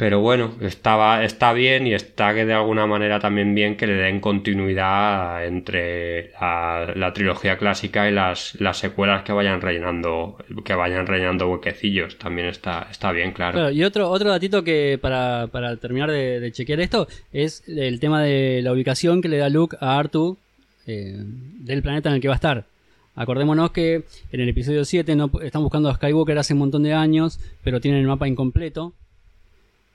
pero 0.00 0.20
bueno, 0.20 0.54
estaba, 0.62 1.22
está 1.24 1.52
bien 1.52 1.86
y 1.86 1.92
está 1.92 2.32
que 2.32 2.46
de 2.46 2.54
alguna 2.54 2.86
manera 2.86 3.20
también 3.20 3.54
bien 3.54 3.76
que 3.76 3.86
le 3.86 3.92
den 3.92 4.18
continuidad 4.18 5.44
entre 5.44 6.30
la, 6.40 7.12
trilogía 7.14 7.58
clásica 7.58 8.08
y 8.08 8.12
las, 8.14 8.58
las, 8.62 8.78
secuelas 8.78 9.24
que 9.24 9.32
vayan 9.34 9.60
rellenando, 9.60 10.38
que 10.64 10.74
vayan 10.74 11.06
rellenando 11.06 11.50
huequecillos. 11.50 12.16
También 12.16 12.48
está, 12.48 12.88
está 12.90 13.12
bien, 13.12 13.32
claro. 13.32 13.70
Y 13.70 13.84
otro, 13.84 14.08
otro 14.08 14.30
datito 14.30 14.64
que 14.64 14.98
para, 14.98 15.48
para 15.48 15.76
terminar 15.76 16.10
de, 16.10 16.50
chequear 16.50 16.80
esto 16.80 17.06
es 17.30 17.62
el 17.68 18.00
tema 18.00 18.22
de 18.22 18.62
la 18.62 18.72
ubicación 18.72 19.20
que 19.20 19.28
le 19.28 19.36
da 19.36 19.50
Luke 19.50 19.76
a 19.80 19.98
Artu 19.98 20.38
eh, 20.86 21.14
del 21.14 21.82
planeta 21.82 22.08
en 22.08 22.14
el 22.14 22.20
que 22.22 22.28
va 22.28 22.34
a 22.34 22.36
estar. 22.36 22.64
Acordémonos 23.16 23.70
que 23.72 24.04
en 24.32 24.40
el 24.40 24.48
episodio 24.48 24.82
7 24.86 25.14
no, 25.14 25.30
están 25.42 25.62
buscando 25.62 25.90
a 25.90 25.94
Skywalker 25.96 26.38
hace 26.38 26.54
un 26.54 26.60
montón 26.60 26.84
de 26.84 26.94
años, 26.94 27.38
pero 27.62 27.82
tienen 27.82 28.00
el 28.00 28.06
mapa 28.06 28.26
incompleto. 28.26 28.94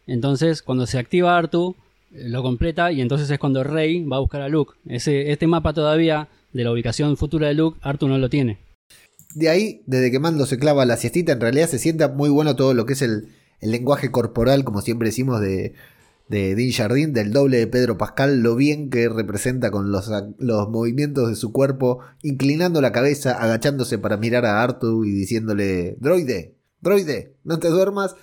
Entonces, 0.08 0.62
cuando 0.62 0.86
se 0.86 0.98
activa 0.98 1.38
Artu, 1.38 1.76
eh, 2.12 2.30
lo 2.30 2.44
completa 2.44 2.92
y 2.92 3.02
entonces 3.02 3.30
es 3.30 3.40
cuando 3.40 3.64
Rey 3.64 4.04
va 4.04 4.18
a 4.18 4.22
buscar 4.22 4.42
a 4.42 4.50
Luke. 4.50 4.74
Ese, 4.88 5.32
este 5.32 5.48
mapa 5.48 5.74
todavía 5.74 6.30
de 6.54 6.64
la 6.64 6.72
ubicación 6.72 7.18
futura 7.18 7.48
de 7.48 7.56
Luke, 7.56 7.80
Artu 7.82 8.08
no 8.08 8.18
lo 8.18 8.30
tiene. 8.30 8.60
De 9.36 9.50
ahí, 9.50 9.82
desde 9.86 10.12
que 10.12 10.20
Mando 10.20 10.46
se 10.46 10.58
clava 10.58 10.86
la 10.86 10.96
siestita, 10.96 11.34
en 11.34 11.42
realidad 11.42 11.68
se 11.68 11.80
sienta 11.80 12.08
muy 12.08 12.30
bueno 12.30 12.56
todo 12.56 12.74
lo 12.74 12.86
que 12.86 12.94
es 12.94 13.02
el, 13.02 13.28
lenguaje 13.62 14.12
corporal, 14.12 14.64
como 14.64 14.82
siempre 14.82 15.10
decimos, 15.10 15.42
de, 15.42 15.74
de 16.30 16.56
Dean 16.56 16.72
Jardín, 16.72 17.14
del 17.14 17.34
doble 17.34 17.58
de 17.58 17.68
Pedro 17.68 17.98
Pascal, 17.98 18.42
lo 18.42 18.56
bien 18.56 18.90
que 18.92 19.10
representa 19.10 19.72
con 19.72 19.92
los, 19.92 20.10
los, 20.38 20.70
movimientos 20.70 21.30
de 21.30 21.36
su 21.36 21.52
cuerpo, 21.52 22.00
inclinando 22.22 22.80
la 22.80 22.92
cabeza, 22.92 23.42
agachándose 23.42 23.98
para 23.98 24.18
mirar 24.18 24.46
a 24.46 24.62
Artu 24.62 25.04
y 25.04 25.12
diciéndole, 25.12 25.98
droide, 26.00 26.56
droide, 26.80 27.36
no 27.44 27.58
te 27.60 27.70
duermas. 27.70 28.16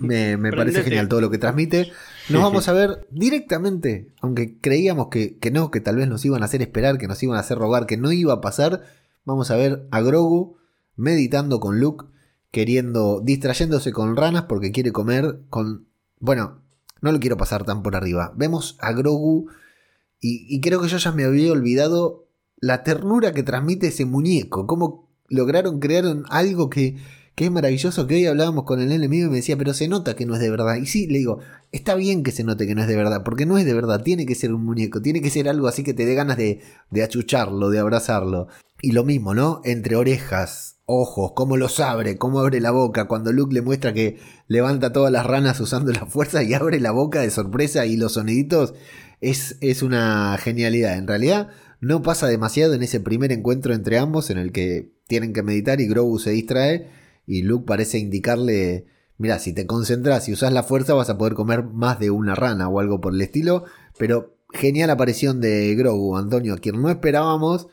Me, 0.00 0.36
parece 0.52 0.82
genial 0.82 1.08
todo 1.08 1.20
lo 1.20 1.30
que 1.30 1.38
transmite. 1.38 1.92
Nos 2.28 2.42
vamos 2.42 2.68
a 2.68 2.72
ver 2.72 3.06
directamente, 3.10 4.12
aunque 4.20 4.58
creíamos 4.58 5.08
que, 5.08 5.38
que, 5.38 5.50
no, 5.50 5.70
que 5.70 5.80
tal 5.80 5.96
vez 5.96 6.08
nos 6.08 6.24
iban 6.24 6.42
a 6.42 6.46
hacer 6.46 6.62
esperar, 6.62 6.98
que 6.98 7.08
nos 7.08 7.22
iban 7.22 7.36
a 7.36 7.40
hacer 7.40 7.58
rogar, 7.58 7.86
que 7.86 7.96
no 7.96 8.12
iba 8.12 8.34
a 8.34 8.40
pasar. 8.40 8.82
Vamos 9.24 9.50
a 9.50 9.56
ver 9.56 9.86
a 9.90 10.00
Grogu 10.00 10.56
meditando 10.96 11.60
con 11.60 11.80
Luke, 11.80 12.06
queriendo, 12.50 13.20
distrayéndose 13.22 13.92
con 13.92 14.16
ranas 14.16 14.44
porque 14.44 14.72
quiere 14.72 14.92
comer 14.92 15.40
con... 15.50 15.86
Bueno, 16.18 16.62
no 17.00 17.12
lo 17.12 17.20
quiero 17.20 17.36
pasar 17.36 17.64
tan 17.64 17.82
por 17.82 17.96
arriba. 17.96 18.32
Vemos 18.36 18.76
a 18.80 18.92
Grogu 18.92 19.48
y, 20.20 20.46
y 20.48 20.60
creo 20.60 20.80
que 20.80 20.88
yo 20.88 20.98
ya 20.98 21.12
me 21.12 21.24
había 21.24 21.52
olvidado 21.52 22.26
la 22.60 22.82
ternura 22.82 23.32
que 23.32 23.42
transmite 23.42 23.88
ese 23.88 24.04
muñeco, 24.04 24.66
cómo 24.66 25.08
lograron 25.28 25.78
crear 25.78 26.04
algo 26.30 26.70
que 26.70 26.96
que 27.38 27.44
es 27.44 27.52
maravilloso 27.52 28.08
que 28.08 28.16
hoy 28.16 28.26
hablábamos 28.26 28.64
con 28.64 28.80
el 28.80 28.90
enemigo 28.90 29.28
y 29.28 29.30
me 29.30 29.36
decía, 29.36 29.56
pero 29.56 29.72
se 29.72 29.86
nota 29.86 30.16
que 30.16 30.26
no 30.26 30.34
es 30.34 30.40
de 30.40 30.50
verdad. 30.50 30.74
Y 30.74 30.86
sí, 30.86 31.06
le 31.06 31.18
digo, 31.18 31.38
está 31.70 31.94
bien 31.94 32.24
que 32.24 32.32
se 32.32 32.42
note 32.42 32.66
que 32.66 32.74
no 32.74 32.82
es 32.82 32.88
de 32.88 32.96
verdad, 32.96 33.22
porque 33.24 33.46
no 33.46 33.58
es 33.58 33.64
de 33.64 33.74
verdad, 33.74 34.02
tiene 34.02 34.26
que 34.26 34.34
ser 34.34 34.52
un 34.52 34.64
muñeco, 34.64 35.00
tiene 35.00 35.22
que 35.22 35.30
ser 35.30 35.48
algo 35.48 35.68
así 35.68 35.84
que 35.84 35.94
te 35.94 36.04
dé 36.04 36.16
ganas 36.16 36.36
de, 36.36 36.62
de 36.90 37.02
achucharlo, 37.04 37.70
de 37.70 37.78
abrazarlo. 37.78 38.48
Y 38.82 38.90
lo 38.90 39.04
mismo, 39.04 39.34
¿no? 39.34 39.60
Entre 39.62 39.94
orejas, 39.94 40.80
ojos, 40.84 41.30
cómo 41.36 41.56
los 41.56 41.78
abre, 41.78 42.18
cómo 42.18 42.40
abre 42.40 42.60
la 42.60 42.72
boca, 42.72 43.06
cuando 43.06 43.30
Luke 43.30 43.54
le 43.54 43.62
muestra 43.62 43.94
que 43.94 44.18
levanta 44.48 44.92
todas 44.92 45.12
las 45.12 45.24
ranas 45.24 45.60
usando 45.60 45.92
la 45.92 46.06
fuerza 46.06 46.42
y 46.42 46.54
abre 46.54 46.80
la 46.80 46.90
boca 46.90 47.20
de 47.20 47.30
sorpresa 47.30 47.86
y 47.86 47.96
los 47.96 48.14
soniditos, 48.14 48.74
es, 49.20 49.58
es 49.60 49.84
una 49.84 50.36
genialidad. 50.38 50.98
En 50.98 51.06
realidad, 51.06 51.50
no 51.80 52.02
pasa 52.02 52.26
demasiado 52.26 52.74
en 52.74 52.82
ese 52.82 52.98
primer 52.98 53.30
encuentro 53.30 53.74
entre 53.74 53.96
ambos 53.96 54.28
en 54.30 54.38
el 54.38 54.50
que 54.50 54.90
tienen 55.06 55.32
que 55.32 55.44
meditar 55.44 55.80
y 55.80 55.86
Grogu 55.86 56.18
se 56.18 56.30
distrae 56.30 56.98
y 57.28 57.42
Luke 57.42 57.66
parece 57.66 57.98
indicarle, 57.98 58.86
mira, 59.18 59.38
si 59.38 59.54
te 59.54 59.66
concentras 59.66 60.28
y 60.28 60.32
usas 60.32 60.50
la 60.50 60.62
fuerza 60.62 60.94
vas 60.94 61.10
a 61.10 61.18
poder 61.18 61.34
comer 61.34 61.62
más 61.62 62.00
de 62.00 62.10
una 62.10 62.34
rana 62.34 62.68
o 62.68 62.80
algo 62.80 63.02
por 63.02 63.12
el 63.12 63.20
estilo, 63.20 63.64
pero 63.98 64.34
genial 64.50 64.88
aparición 64.88 65.42
de 65.42 65.74
Grogu, 65.76 66.16
Antonio, 66.16 66.54
a 66.54 66.58
quien 66.58 66.80
no 66.80 66.88
esperábamos, 66.88 67.68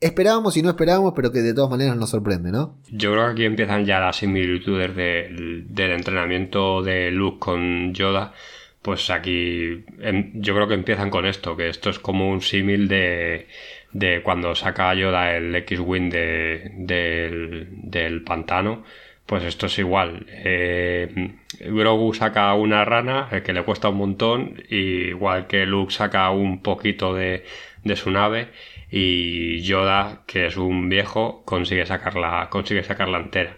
esperábamos 0.00 0.56
y 0.56 0.62
no 0.62 0.70
esperábamos, 0.70 1.12
pero 1.14 1.30
que 1.32 1.40
de 1.40 1.52
todas 1.52 1.70
maneras 1.70 1.98
nos 1.98 2.10
sorprende, 2.10 2.50
¿no? 2.50 2.80
Yo 2.90 3.12
creo 3.12 3.26
que 3.26 3.32
aquí 3.32 3.44
empiezan 3.44 3.84
ya 3.84 4.00
las 4.00 4.16
similitudes 4.16 4.96
del 4.96 5.90
entrenamiento 5.90 6.82
de 6.82 7.10
Luke 7.10 7.38
con 7.40 7.92
Yoda. 7.92 8.32
Pues 8.80 9.08
aquí 9.08 9.84
em, 10.00 10.32
yo 10.34 10.54
creo 10.54 10.68
que 10.68 10.74
empiezan 10.74 11.08
con 11.08 11.24
esto, 11.24 11.56
que 11.56 11.68
esto 11.70 11.88
es 11.88 11.98
como 11.98 12.30
un 12.30 12.42
símil 12.42 12.86
de, 12.86 13.48
de 13.94 14.22
cuando 14.22 14.54
saca 14.54 14.92
Yoda 14.94 15.34
el 15.36 15.54
X-Wing 15.54 16.10
de, 16.10 16.70
del, 16.74 18.22
pantano, 18.24 18.84
pues 19.24 19.44
esto 19.44 19.66
es 19.66 19.78
igual. 19.78 20.26
Eh, 20.28 21.36
Grogu 21.60 22.12
saca 22.12 22.52
una 22.54 22.84
rana 22.84 23.28
eh, 23.32 23.42
que 23.42 23.52
le 23.52 23.62
cuesta 23.62 23.88
un 23.88 23.96
montón, 23.98 24.62
igual 24.68 25.46
que 25.46 25.64
Luke 25.64 25.92
saca 25.92 26.28
un 26.30 26.60
poquito 26.60 27.14
de, 27.14 27.44
de, 27.84 27.96
su 27.96 28.10
nave, 28.10 28.48
y 28.90 29.60
Yoda, 29.62 30.24
que 30.26 30.46
es 30.46 30.56
un 30.56 30.88
viejo, 30.88 31.42
consigue 31.44 31.86
sacarla, 31.86 32.48
consigue 32.50 32.82
sacarla 32.82 33.18
entera. 33.18 33.56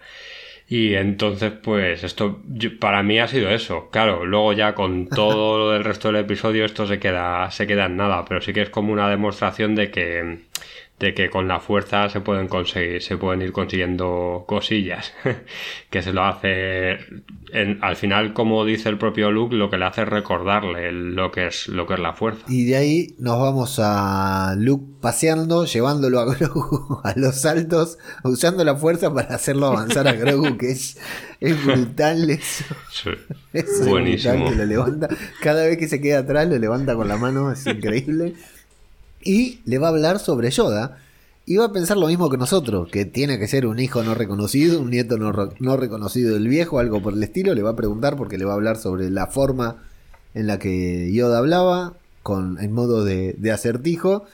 Y 0.68 0.94
entonces, 0.94 1.52
pues 1.52 2.02
esto 2.02 2.42
para 2.81 3.02
mí 3.02 3.20
ha 3.20 3.29
sido 3.29 3.50
eso. 3.50 3.88
Claro, 3.90 4.26
luego 4.26 4.52
ya 4.52 4.74
con 4.74 5.09
todo 5.09 5.59
lo 5.61 5.70
del 5.70 5.85
resto 5.85 6.09
del 6.09 6.22
episodio 6.24 6.64
esto 6.64 6.87
se 6.87 6.98
queda, 6.98 7.50
se 7.50 7.66
queda 7.66 7.87
en 7.87 7.96
nada, 7.96 8.24
pero 8.24 8.40
sí 8.40 8.52
que 8.52 8.62
es 8.62 8.70
como 8.70 8.92
una 8.92 9.09
demostración 9.09 9.74
de 9.76 9.90
que 9.90 10.40
de 10.99 11.13
que 11.13 11.29
con 11.29 11.47
la 11.47 11.61
fuerza 11.61 12.09
se 12.09 12.21
pueden 12.21 12.49
conseguir, 12.49 13.03
se 13.03 13.19
pueden 13.19 13.43
ir 13.43 13.53
consiguiendo 13.53 14.45
cosillas, 14.47 15.13
que 15.91 16.03
se 16.03 16.13
lo 16.13 16.25
hace 16.25 16.99
al 17.81 17.97
final, 17.97 18.33
como 18.33 18.65
dice 18.65 18.89
el 18.89 18.99
propio 18.99 19.31
Luke, 19.31 19.55
lo 19.55 19.71
que 19.71 19.79
le 19.79 19.85
hace 19.85 20.03
es 20.03 20.09
recordarle 20.09 20.93
lo 20.93 21.31
que 21.31 21.47
es, 21.47 21.69
lo 21.69 21.87
que 21.87 21.95
es 21.95 22.01
la 22.01 22.13
fuerza. 22.13 22.45
Y 22.49 22.65
de 22.65 22.77
ahí 22.77 23.15
nos 23.19 23.41
vamos 23.41 23.79
a 23.83 24.55
Luke 24.59 24.85
paseando, 25.01 25.65
llevándolo 25.65 26.21
a 26.21 26.25
Grogu 26.35 27.01
a 27.05 27.13
los 27.17 27.41
saltos, 27.41 27.99
usando 28.25 28.65
la 28.65 28.77
fuerza 28.77 29.13
para 29.13 29.35
hacerlo 29.35 29.67
avanzar 29.67 30.09
a 30.09 30.13
Grogu, 30.13 30.57
que 30.59 30.73
es, 30.73 30.99
es 31.41 31.65
brutal 31.65 32.29
eso. 32.31 32.65
es 33.53 33.87
buenísimo. 33.87 34.51
lo 34.51 34.65
levanta, 34.65 35.09
cada 35.41 35.67
vez 35.67 35.79
que 35.79 35.89
se 35.89 36.01
queda 36.01 36.21
atrás 36.21 36.49
lo 36.49 36.59
levanta 36.59 36.95
con 36.95 37.09
la 37.09 37.17
mano, 37.17 37.53
es 37.53 37.67
increíble 37.67 38.35
y 39.27 39.61
le 39.65 39.79
va 39.79 39.89
a 39.89 39.91
hablar 39.91 40.19
sobre 40.19 40.51
Yoda. 40.51 40.99
Y 41.49 41.57
va 41.59 41.67
a 41.67 41.73
pensar 41.73 41.97
lo 41.97 42.09
mismo 42.09 42.29
que 42.29 42.39
nosotros, 42.39 42.89
que 42.91 43.05
tiene 43.05 43.39
que 43.39 43.47
ser 43.47 43.67
un 43.67 43.79
hijo 43.79 44.03
no 44.03 44.15
reconocido, 44.15 44.81
un 44.81 44.91
nieto 44.91 45.17
no, 45.17 45.77
reconocido 45.77 46.35
del 46.35 46.49
viejo, 46.49 46.81
algo 46.81 47.01
por 47.01 47.12
el 47.12 47.23
estilo. 47.23 47.55
Le 47.55 47.62
va 47.62 47.71
a 47.71 47.77
preguntar 47.77 48.17
porque 48.17 48.37
le 48.37 48.45
va 48.45 48.53
a 48.53 48.57
hablar 48.57 48.77
sobre 48.77 49.11
la 49.11 49.29
forma 49.29 49.85
en 50.35 50.49
la 50.49 50.59
que 50.59 51.12
Yoda 51.12 51.39
hablaba, 51.39 51.95
con, 52.25 52.59
en 52.61 52.73
modo 52.73 53.05
de, 53.05 53.37
acertijo. 53.53 54.25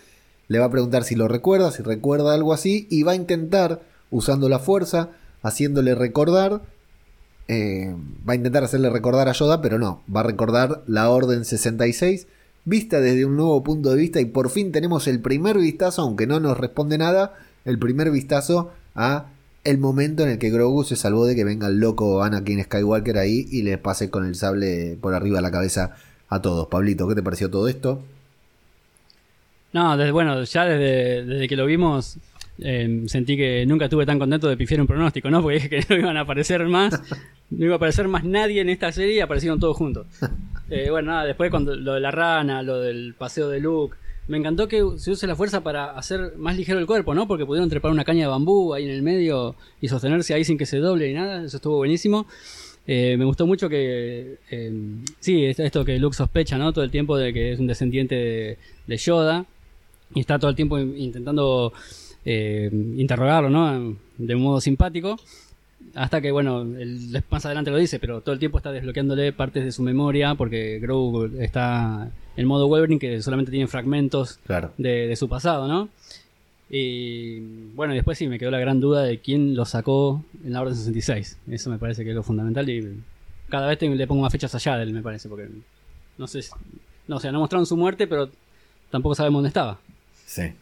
Le 0.49 0.59
va 0.59 0.67
a 0.67 0.71
preguntar 0.71 1.05
si 1.05 1.15
lo 1.15 1.29
recuerda, 1.29 1.71
si 1.71 1.83
recuerda 1.83 2.33
algo 2.33 2.55
así, 2.55 2.87
y 2.91 3.03
va 3.03 3.13
a 3.13 3.17
intentar, 3.17 3.83
usando 4.11 4.49
la 4.49 4.59
fuerza, 4.59 5.11
haciéndole 5.43 5.95
recordar. 5.95 6.63
Eh, 7.49 7.95
va 8.27 8.33
a 8.33 8.37
intentar 8.37 8.65
hacerle 8.65 8.89
recordar 8.89 9.29
a 9.29 9.33
Yoda, 9.33 9.61
pero 9.61 9.79
no, 9.79 10.03
va 10.15 10.21
a 10.21 10.25
recordar 10.25 10.83
la 10.87 11.11
Orden 11.11 11.45
66 11.45 12.27
vista 12.65 13.01
desde 13.01 13.25
un 13.25 13.37
nuevo 13.37 13.63
punto 13.63 13.91
de 13.91 13.97
vista 13.97 14.21
y 14.21 14.27
por 14.27 14.51
fin 14.51 14.73
tenemos 14.73 15.09
el 15.09 15.21
primer 15.21 15.59
vistazo, 15.59 16.03
aunque 16.03 16.27
no 16.27 16.41
nos 16.41 16.59
responde 16.59 16.99
nada, 16.99 17.35
el 17.65 17.79
primer 17.79 18.11
vistazo 18.11 18.73
a 18.95 19.27
el 19.65 19.79
momento 19.79 20.25
en 20.25 20.31
el 20.31 20.39
que 20.39 20.51
Grogu 20.51 20.85
se 20.85 20.97
salvó 20.97 21.27
de 21.27 21.37
que 21.37 21.45
venga 21.45 21.69
el 21.69 21.79
loco 21.79 22.23
Anakin 22.23 22.65
Skywalker 22.65 23.19
ahí 23.19 23.47
y 23.51 23.63
le 23.63 23.79
pase 23.79 24.11
con 24.11 24.27
el 24.27 24.35
sable 24.35 24.99
por 25.01 25.15
arriba 25.15 25.37
de 25.37 25.43
la 25.43 25.51
cabeza 25.53 25.97
a 26.29 26.43
todos. 26.43 26.67
Pablito, 26.69 27.09
¿qué 27.09 27.15
te 27.15 27.23
pareció 27.23 27.51
todo 27.51 27.69
esto? 27.69 28.03
No, 29.73 29.97
desde, 29.97 30.11
bueno, 30.11 30.43
ya 30.43 30.65
desde, 30.65 31.25
desde 31.25 31.49
que 31.49 31.57
lo 31.57 31.67
vimos 31.67 32.19
eh, 32.59 33.03
sentí 33.07 33.37
que 33.37 33.65
nunca 33.67 33.87
estuve 33.87 34.07
tan 34.07 34.19
contento 34.19 34.49
de 34.49 34.57
pifiar 34.57 34.81
un 34.81 34.87
pronóstico, 34.87 35.31
¿no? 35.31 35.43
Porque 35.43 35.55
dije 35.55 35.69
que 35.69 35.85
no 35.89 35.97
iban 35.97 36.17
a 36.17 36.21
aparecer 36.21 36.67
más, 36.67 37.01
no 37.51 37.65
iba 37.65 37.75
a 37.75 37.77
aparecer 37.77 38.09
más 38.09 38.25
nadie 38.25 38.61
en 38.61 38.69
esta 38.69 38.93
serie 38.93 39.17
y 39.17 39.21
aparecieron 39.21 39.61
todos 39.61 39.77
juntos. 39.77 40.07
Eh, 40.71 40.89
bueno, 40.89 41.11
nada, 41.11 41.27
después 41.27 41.51
cuando 41.51 41.77
lo 41.77 41.93
de 41.93 42.01
la 42.01 42.11
rana, 42.11 42.63
lo 42.63 42.81
del 42.81 43.13
paseo 43.13 43.51
de 43.51 43.61
Luke, 43.61 43.95
me 44.27 44.39
encantó 44.39 44.69
que 44.69 44.83
se 44.97 45.11
use 45.11 45.27
la 45.27 45.37
fuerza 45.37 45.63
para 45.63 45.91
hacer 45.91 46.35
más 46.39 46.57
ligero 46.57 46.79
el 46.79 46.87
cuerpo, 46.87 47.15
¿no? 47.15 47.29
Porque 47.29 47.45
pudieron 47.45 47.69
trepar 47.69 47.91
una 47.91 48.05
caña 48.05 48.23
de 48.23 48.29
bambú 48.29 48.73
ahí 48.73 48.85
en 48.85 48.91
el 48.91 49.03
medio 49.03 49.55
y 49.83 49.89
sostenerse 49.89 50.33
ahí 50.33 50.45
sin 50.45 50.57
que 50.57 50.65
se 50.65 50.79
doble 50.79 51.11
y 51.11 51.13
nada, 51.13 51.45
eso 51.45 51.59
estuvo 51.59 51.77
buenísimo. 51.77 52.27
Eh, 52.87 53.17
me 53.17 53.25
gustó 53.25 53.47
mucho 53.47 53.69
que. 53.69 54.39
Eh, 54.51 54.73
sí, 55.21 55.45
esto 55.45 55.85
que 55.85 55.99
Luke 55.99 56.17
sospecha, 56.17 56.59
¿no? 56.59 56.73
Todo 56.73 56.85
el 56.85 56.91
tiempo 56.91 57.17
de 57.17 57.33
que 57.33 57.53
es 57.53 57.61
un 57.61 57.67
descendiente 57.67 58.59
de, 58.87 58.97
Yoda. 58.97 59.47
Y 60.15 60.21
está 60.21 60.39
todo 60.39 60.51
el 60.51 60.57
tiempo 60.57 60.79
intentando 60.79 61.73
eh, 62.25 62.71
interrogarlo, 62.97 63.51
¿no? 63.51 63.97
De 64.19 64.35
un 64.35 64.43
modo 64.43 64.61
simpático. 64.61 65.17
Hasta 65.95 66.21
que, 66.21 66.31
bueno, 66.31 66.63
él 66.63 67.23
más 67.31 67.45
adelante 67.45 67.71
lo 67.71 67.77
dice, 67.77 67.99
pero 67.99 68.21
todo 68.21 68.33
el 68.33 68.39
tiempo 68.39 68.59
está 68.59 68.73
desbloqueándole 68.73 69.33
partes 69.33 69.65
de 69.65 69.73
su 69.73 69.83
memoria 69.83 70.35
porque 70.35 70.79
Grogu 70.79 71.27
está 71.39 72.11
en 72.37 72.47
modo 72.47 72.69
Wolverine 72.69 72.99
que 72.99 73.21
solamente 73.21 73.51
tiene 73.51 73.67
fragmentos 73.67 74.39
de, 74.79 75.07
de, 75.09 75.17
su 75.17 75.29
pasado, 75.29 75.69
¿no? 75.69 75.89
Y 76.71 77.41
bueno, 77.75 77.93
después 77.93 78.17
sí 78.17 78.27
me 78.29 78.39
quedó 78.39 78.51
la 78.51 78.59
gran 78.59 78.81
duda 78.81 79.03
de 79.03 79.19
quién 79.19 79.55
lo 79.55 79.67
sacó 79.67 80.25
en 80.43 80.55
la 80.55 80.63
Orden 80.63 80.77
66. 80.77 81.39
Eso 81.51 81.69
me 81.69 81.79
parece 81.79 82.05
que 82.05 82.11
es 82.11 82.17
lo 82.17 82.23
fundamental 82.23 82.69
y 82.71 83.03
cada 83.51 83.67
vez 83.67 83.83
le 83.83 84.07
pongo 84.07 84.23
más 84.23 84.33
fechas 84.33 84.55
allá 84.55 84.79
de 84.79 84.85
él, 84.85 84.95
me 84.95 85.03
parece, 85.03 85.29
porque 85.29 85.51
no 86.17 86.27
sé, 86.27 86.41
no, 87.07 87.17
o 87.17 87.21
sea, 87.21 87.33
no 87.33 87.41
mostraron 87.41 87.67
su 87.67 87.77
muerte, 87.77 88.07
pero 88.07 88.31
tampoco 88.91 89.15
sabemos 89.15 89.41
dónde 89.41 89.49
estaba. 89.49 89.79
Sí. 90.25 90.53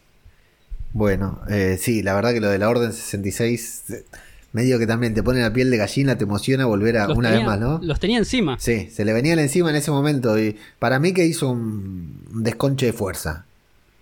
Bueno, 0.93 1.41
eh, 1.49 1.79
sí, 1.81 2.03
la 2.03 2.15
verdad 2.15 2.33
que 2.33 2.41
lo 2.41 2.49
de 2.49 2.59
la 2.59 2.69
Orden 2.69 2.93
66 2.93 3.85
eh, 3.91 4.05
medio 4.53 4.79
que 4.79 4.87
también 4.87 5.15
te 5.15 5.23
pone 5.23 5.41
la 5.41 5.53
piel 5.53 5.71
de 5.71 5.77
gallina, 5.77 6.19
te 6.19 6.25
emociona 6.25 6.67
volver 6.67 6.99
a 6.99 7.09
una 7.09 7.31
vez 7.31 7.45
más, 7.45 7.61
¿no? 7.61 7.81
Los 7.83 8.01
tenía 8.01 8.19
encima. 8.19 8.59
Sí, 8.59 8.89
se 8.91 9.05
le 9.05 9.13
venían 9.13 9.39
encima 9.39 9.71
en 9.71 9.77
ese 9.77 9.91
momento 9.91 10.39
y 10.39 10.57
para 10.79 10.99
mí 10.99 11.13
que 11.13 11.25
hizo 11.25 11.51
un 11.51 12.25
desconche 12.35 12.87
de 12.87 12.93
fuerza. 12.93 13.45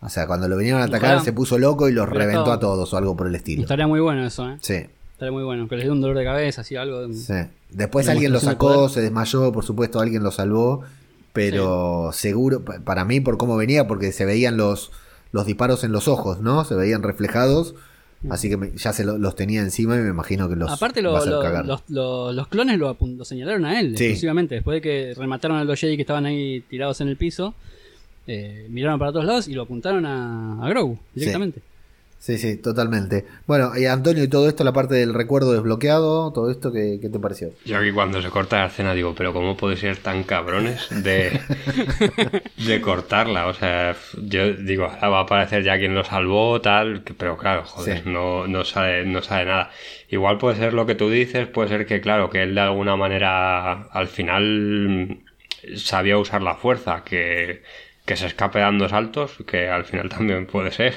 O 0.00 0.08
sea, 0.08 0.26
cuando 0.26 0.48
lo 0.48 0.56
vinieron 0.56 0.80
a 0.80 0.84
atacar 0.84 1.22
se 1.22 1.32
puso 1.32 1.58
loco 1.58 1.88
y 1.88 1.92
los 1.92 2.08
reventó 2.08 2.52
a 2.52 2.60
todos 2.60 2.92
o 2.94 2.96
algo 2.96 3.16
por 3.16 3.26
el 3.26 3.34
estilo. 3.34 3.62
Estaría 3.62 3.86
muy 3.86 4.00
bueno 4.00 4.24
eso, 4.24 4.48
¿eh? 4.48 4.56
Sí. 4.60 4.86
Estaría 5.12 5.32
muy 5.32 5.42
bueno, 5.42 5.68
que 5.68 5.74
les 5.74 5.84
dio 5.84 5.92
un 5.92 6.00
dolor 6.00 6.16
de 6.16 6.24
cabeza, 6.24 6.60
así 6.60 6.76
algo. 6.76 7.12
Sí. 7.12 7.34
Después 7.70 8.08
alguien 8.08 8.32
lo 8.32 8.40
sacó, 8.40 8.88
se 8.88 9.00
desmayó, 9.00 9.52
por 9.52 9.64
supuesto, 9.64 10.00
alguien 10.00 10.22
lo 10.22 10.30
salvó. 10.30 10.84
Pero 11.32 12.10
seguro, 12.12 12.64
para 12.64 13.04
mí, 13.04 13.20
por 13.20 13.36
cómo 13.36 13.56
venía, 13.56 13.86
porque 13.86 14.12
se 14.12 14.24
veían 14.24 14.56
los, 14.56 14.92
los 15.32 15.46
disparos 15.46 15.84
en 15.84 15.92
los 15.92 16.08
ojos, 16.08 16.40
¿no? 16.40 16.64
Se 16.64 16.74
veían 16.74 17.02
reflejados. 17.02 17.74
Así 18.30 18.50
que 18.50 18.72
ya 18.76 18.92
se 18.92 19.04
los 19.04 19.36
tenía 19.36 19.60
encima 19.60 19.96
y 19.96 20.00
me 20.00 20.08
imagino 20.08 20.48
que 20.48 20.56
los. 20.56 20.70
Aparte, 20.72 21.02
los, 21.02 21.24
los, 21.24 22.48
clones 22.48 22.78
lo, 22.78 22.96
señalaron 23.24 23.64
a 23.64 23.78
él, 23.78 23.92
exclusivamente. 23.92 24.56
Después 24.56 24.76
de 24.76 24.80
que 24.80 25.14
remataron 25.14 25.56
a 25.56 25.64
los 25.64 25.78
Jedi 25.78 25.94
que 25.94 26.02
estaban 26.02 26.26
ahí 26.26 26.60
tirados 26.62 27.00
en 27.00 27.08
el 27.08 27.16
piso. 27.16 27.54
Eh, 28.26 28.66
miraron 28.68 28.98
para 28.98 29.10
todos 29.10 29.24
lados 29.24 29.48
y 29.48 29.54
lo 29.54 29.62
apuntaron 29.62 30.04
a, 30.04 30.62
a 30.62 30.68
Grogu 30.68 30.98
directamente. 31.14 31.62
Sí. 32.18 32.38
sí. 32.38 32.56
totalmente. 32.56 33.24
Bueno, 33.46 33.72
y 33.76 33.86
Antonio, 33.86 34.22
y 34.24 34.28
todo 34.28 34.48
esto, 34.48 34.64
la 34.64 34.72
parte 34.72 34.94
del 34.94 35.14
recuerdo 35.14 35.52
desbloqueado, 35.52 36.32
todo 36.32 36.50
esto, 36.50 36.72
¿qué, 36.72 36.98
te 37.00 37.18
pareció? 37.18 37.50
Yo 37.64 37.78
aquí 37.78 37.92
cuando 37.92 38.20
se 38.20 38.28
corta 38.28 38.58
la 38.58 38.66
escena 38.66 38.94
digo, 38.94 39.14
pero 39.16 39.32
¿cómo 39.32 39.56
puede 39.56 39.76
ser 39.76 39.96
tan 39.98 40.24
cabrones 40.24 40.88
de, 40.90 41.40
de 42.66 42.80
cortarla? 42.80 43.46
O 43.46 43.54
sea, 43.54 43.96
yo 44.22 44.52
digo, 44.52 44.84
ahora 44.84 45.08
va 45.08 45.18
a 45.18 45.22
aparecer 45.22 45.62
ya 45.62 45.78
quien 45.78 45.94
lo 45.94 46.04
salvó, 46.04 46.60
tal, 46.60 47.02
pero 47.16 47.36
claro, 47.36 47.64
joder, 47.64 48.06
no, 48.06 48.46
no, 48.46 48.64
sabe, 48.64 49.04
no 49.06 49.22
sabe 49.22 49.46
nada. 49.46 49.70
Igual 50.10 50.38
puede 50.38 50.56
ser 50.56 50.74
lo 50.74 50.86
que 50.86 50.94
tú 50.94 51.10
dices, 51.10 51.46
puede 51.46 51.68
ser 51.68 51.86
que, 51.86 52.00
claro, 52.00 52.30
que 52.30 52.42
él 52.42 52.54
de 52.54 52.60
alguna 52.60 52.96
manera 52.96 53.88
al 53.90 54.08
final 54.08 55.18
sabía 55.76 56.18
usar 56.18 56.42
la 56.42 56.54
fuerza, 56.54 57.02
que 57.04 57.62
que 58.08 58.16
se 58.16 58.26
escape 58.26 58.58
dando 58.60 58.88
saltos, 58.88 59.36
que 59.46 59.68
al 59.68 59.84
final 59.84 60.08
también 60.16 60.46
puede 60.46 60.72
ser, 60.72 60.94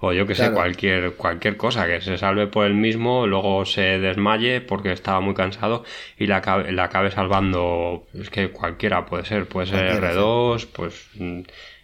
o 0.00 0.12
yo 0.12 0.26
que 0.26 0.34
sé, 0.34 0.50
cualquier, 0.50 1.14
cualquier 1.14 1.56
cosa, 1.56 1.86
que 1.86 2.00
se 2.00 2.18
salve 2.18 2.48
por 2.48 2.66
él 2.66 2.74
mismo, 2.74 3.28
luego 3.28 3.64
se 3.64 4.00
desmaye 4.00 4.60
porque 4.60 4.90
estaba 4.90 5.20
muy 5.20 5.34
cansado 5.34 5.84
y 6.18 6.26
la, 6.26 6.42
la 6.72 6.84
acabe 6.84 7.12
salvando, 7.12 8.08
es 8.12 8.28
que 8.30 8.50
cualquiera 8.50 9.06
puede 9.06 9.24
ser, 9.24 9.46
puede 9.46 9.68
ser 9.68 10.02
R2, 10.02 10.66
pues 10.72 11.10
mm, 11.14 11.42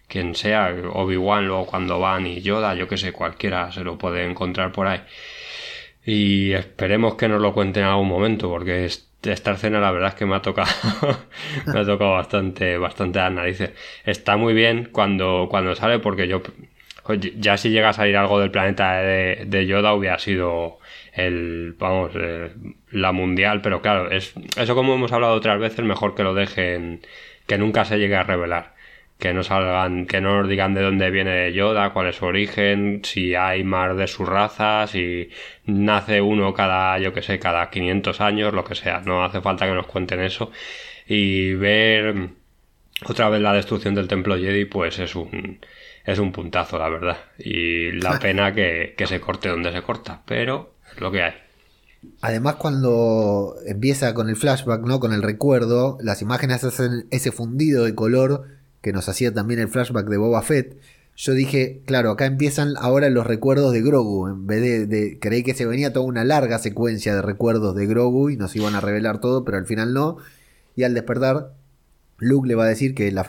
quien 0.08 0.34
sea, 0.34 0.74
Obi-Wan 0.92 1.46
luego 1.46 1.66
cuando 1.66 2.00
van 2.00 2.26
y 2.26 2.40
Yoda, 2.42 2.74
yo 2.74 2.88
que 2.88 2.96
sé, 2.96 3.12
cualquiera 3.12 3.70
se 3.70 3.84
lo 3.84 3.96
puede 3.96 4.28
encontrar 4.28 4.72
por 4.72 4.88
ahí. 4.88 5.02
Y 6.04 6.52
esperemos 6.52 7.14
que 7.14 7.28
nos 7.28 7.40
lo 7.40 7.54
cuenten 7.54 7.84
en 7.84 7.90
algún 7.90 8.08
momento, 8.08 8.48
porque 8.50 8.87
es 8.87 9.08
esta 9.32 9.52
escena 9.52 9.80
la 9.80 9.90
verdad 9.90 10.10
es 10.10 10.14
que 10.14 10.26
me 10.26 10.37
ha 10.37 10.42
tocado 10.42 10.68
me 11.66 11.80
ha 11.80 11.84
tocado 11.84 12.12
bastante 12.12 12.78
bastante 12.78 13.20
a 13.20 13.30
narices. 13.30 13.70
Está 14.04 14.37
muy 14.37 14.54
bien 14.54 14.88
cuando 14.92 15.48
cuando 15.50 15.74
sale 15.74 15.98
porque 15.98 16.28
yo 16.28 16.42
ya 17.37 17.56
si 17.56 17.70
llega 17.70 17.90
a 17.90 17.92
salir 17.92 18.16
algo 18.16 18.40
del 18.40 18.50
planeta 18.50 18.94
de, 18.94 19.66
Yoda 19.66 19.94
hubiera 19.94 20.18
sido 20.18 20.78
el 21.12 21.74
vamos 21.78 22.12
la 22.90 23.12
mundial 23.12 23.60
pero 23.60 23.82
claro 23.82 24.10
es 24.10 24.34
eso 24.56 24.74
como 24.74 24.94
hemos 24.94 25.12
hablado 25.12 25.34
otras 25.34 25.58
veces 25.60 25.84
mejor 25.84 26.14
que 26.14 26.22
lo 26.22 26.34
dejen 26.34 27.02
que 27.46 27.58
nunca 27.58 27.84
se 27.84 27.98
llegue 27.98 28.16
a 28.16 28.22
revelar 28.22 28.73
que 29.18 29.33
no 29.33 29.42
salgan, 29.42 30.07
que 30.07 30.20
no 30.20 30.40
nos 30.40 30.48
digan 30.48 30.74
de 30.74 30.83
dónde 30.83 31.11
viene 31.11 31.53
Yoda, 31.53 31.92
cuál 31.92 32.09
es 32.09 32.16
su 32.16 32.27
origen, 32.27 33.00
si 33.05 33.35
hay 33.35 33.64
más 33.64 33.96
de 33.96 34.07
su 34.07 34.24
raza, 34.24 34.87
si 34.87 35.31
nace 35.66 36.20
uno 36.20 36.53
cada, 36.53 36.98
yo 36.98 37.12
que 37.12 37.22
sé, 37.22 37.38
cada 37.38 37.70
500 37.70 38.20
años, 38.20 38.53
lo 38.53 38.64
que 38.64 38.74
sea. 38.74 39.00
No 39.00 39.24
hace 39.24 39.40
falta 39.40 39.66
que 39.66 39.74
nos 39.74 39.87
cuenten 39.87 40.20
eso. 40.20 40.50
Y 41.07 41.55
ver 41.55 42.31
otra 43.07 43.29
vez 43.29 43.40
la 43.40 43.53
destrucción 43.53 43.94
del 43.94 44.09
templo 44.09 44.37
Jedi, 44.37 44.64
pues 44.64 44.98
es 44.98 45.14
un, 45.14 45.61
es 46.05 46.18
un 46.18 46.33
puntazo, 46.33 46.79
la 46.79 46.88
verdad. 46.88 47.18
Y 47.38 47.92
la 47.92 48.18
pena 48.20 48.53
que, 48.53 48.94
que 48.96 49.07
se 49.07 49.20
corte 49.20 49.48
donde 49.48 49.72
se 49.72 49.83
corta, 49.83 50.22
pero 50.27 50.74
es 50.92 51.00
lo 51.00 51.11
que 51.11 51.22
hay. 51.22 51.35
Además, 52.20 52.57
cuando 52.57 53.55
empieza 53.66 54.12
con 54.12 54.29
el 54.29 54.37
flashback, 54.37 54.83
¿no? 54.83 55.00
Con 55.00 55.12
el 55.12 55.22
recuerdo, 55.22 55.96
las 56.03 56.20
imágenes 56.20 56.64
hacen 56.64 57.07
ese 57.11 57.33
fundido 57.33 57.85
de 57.85 57.94
color 57.94 58.53
que 58.84 58.92
nos 58.92 59.08
hacía 59.08 59.32
también 59.32 59.60
el 59.60 59.68
flashback 59.68 60.06
de 60.08 60.18
Boba 60.18 60.42
Fett, 60.42 60.76
yo 61.16 61.32
dije, 61.32 61.80
claro, 61.86 62.10
acá 62.10 62.26
empiezan 62.26 62.74
ahora 62.76 63.08
los 63.08 63.26
recuerdos 63.26 63.72
de 63.72 63.80
Grogu. 63.80 64.28
En 64.28 64.46
vez 64.46 64.88
de, 64.88 65.18
creí 65.18 65.42
que 65.42 65.54
se 65.54 65.64
venía 65.64 65.92
toda 65.92 66.04
una 66.04 66.22
larga 66.22 66.58
secuencia 66.58 67.14
de 67.14 67.22
recuerdos 67.22 67.74
de 67.74 67.86
Grogu 67.86 68.28
y 68.28 68.36
nos 68.36 68.54
iban 68.54 68.74
a 68.74 68.80
revelar 68.80 69.20
todo, 69.20 69.42
pero 69.42 69.56
al 69.56 69.66
final 69.66 69.94
no. 69.94 70.18
Y 70.76 70.82
al 70.82 70.92
despertar, 70.92 71.54
Luke 72.18 72.46
le 72.46 72.56
va 72.56 72.64
a 72.64 72.68
decir 72.68 72.94
que 72.94 73.10
la, 73.10 73.24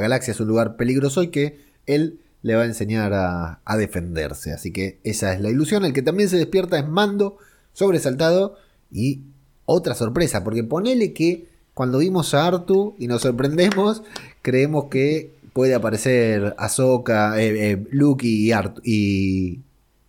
galaxia 0.00 0.32
es 0.32 0.40
un 0.40 0.48
lugar 0.48 0.76
peligroso 0.76 1.22
y 1.22 1.28
que 1.28 1.60
él 1.86 2.18
le 2.42 2.56
va 2.56 2.62
a 2.62 2.66
enseñar 2.66 3.12
a, 3.12 3.60
a, 3.64 3.76
defenderse. 3.76 4.52
Así 4.52 4.72
que 4.72 4.98
esa 5.04 5.32
es 5.32 5.40
la 5.40 5.50
ilusión. 5.50 5.84
El 5.84 5.92
que 5.92 6.02
también 6.02 6.28
se 6.28 6.36
despierta 6.36 6.78
es 6.78 6.88
Mando, 6.88 7.38
sobresaltado 7.74 8.56
y 8.90 9.20
otra 9.66 9.94
sorpresa, 9.94 10.42
porque 10.42 10.64
ponele 10.64 11.12
que 11.12 11.46
cuando 11.76 11.98
vimos 11.98 12.32
a 12.32 12.46
Artu 12.46 12.96
y 12.98 13.06
nos 13.06 13.20
sorprendemos, 13.20 14.02
creemos 14.46 14.84
que 14.84 15.32
puede 15.52 15.74
aparecer 15.74 16.54
Ahsoka, 16.56 17.40
eh, 17.40 17.72
eh, 17.72 17.86
Luke 17.90 18.24
y, 18.24 18.52
y 18.84 19.60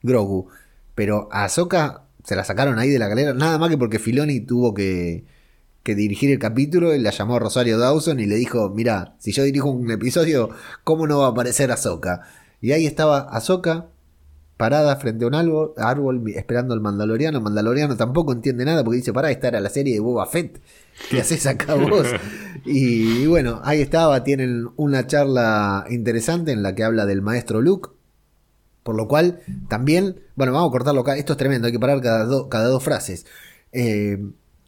Grogu. 0.04 0.48
Pero 0.94 1.28
Ahsoka 1.32 2.04
se 2.24 2.36
la 2.36 2.44
sacaron 2.44 2.78
ahí 2.78 2.90
de 2.90 3.00
la 3.00 3.08
galera, 3.08 3.34
nada 3.34 3.58
más 3.58 3.72
que 3.72 3.80
porque 3.80 3.98
Filoni 3.98 4.42
tuvo 4.42 4.76
que, 4.76 5.24
que 5.82 5.96
dirigir 5.96 6.30
el 6.30 6.38
capítulo, 6.38 6.94
y 6.94 7.00
la 7.00 7.10
llamó 7.10 7.40
Rosario 7.40 7.80
Dawson 7.80 8.20
y 8.20 8.28
le 8.28 8.36
dijo, 8.36 8.70
mira, 8.70 9.16
si 9.18 9.32
yo 9.32 9.42
dirijo 9.42 9.72
un 9.72 9.90
episodio, 9.90 10.52
¿cómo 10.84 11.08
no 11.08 11.18
va 11.18 11.26
a 11.26 11.30
aparecer 11.30 11.72
Ahsoka? 11.72 12.22
Y 12.62 12.74
ahí 12.74 12.86
estaba 12.86 13.22
Ahsoka 13.22 13.88
parada 14.58 14.96
frente 14.98 15.24
a 15.24 15.28
un 15.28 15.36
árbol, 15.36 15.74
árbol 15.78 16.24
esperando 16.36 16.74
al 16.74 16.82
Mandaloriano. 16.82 17.38
El 17.38 17.44
Mandaloriano 17.44 17.96
tampoco 17.96 18.34
entiende 18.34 18.66
nada 18.66 18.84
porque 18.84 18.98
dice, 18.98 19.14
pará, 19.14 19.32
esta 19.32 19.48
era 19.48 19.60
la 19.60 19.70
serie 19.70 19.94
de 19.94 20.00
Boba 20.00 20.26
Fett. 20.26 20.60
¿Qué 21.10 21.22
haces 21.22 21.46
acá 21.46 21.76
vos? 21.76 22.08
y, 22.66 23.28
bueno, 23.28 23.62
ahí 23.64 23.82
estaba, 23.82 24.24
tienen 24.24 24.68
una 24.76 25.06
charla 25.06 25.86
interesante 25.90 26.52
en 26.52 26.64
la 26.64 26.74
que 26.76 26.84
habla 26.84 27.06
del 27.06 27.22
maestro 27.22 27.62
Luke. 27.62 27.92
Por 28.84 28.96
lo 28.96 29.08
cual, 29.08 29.42
también, 29.68 30.22
bueno, 30.36 30.54
vamos 30.54 30.70
a 30.70 30.72
cortarlo 30.72 31.02
acá, 31.02 31.18
esto 31.18 31.34
es 31.34 31.38
tremendo, 31.38 31.68
hay 31.68 31.74
que 31.74 31.80
parar 31.80 32.02
cada, 32.02 32.50
cada 32.50 32.68
dos 32.68 32.82
frases. 32.82 33.26
Eh, 33.74 34.18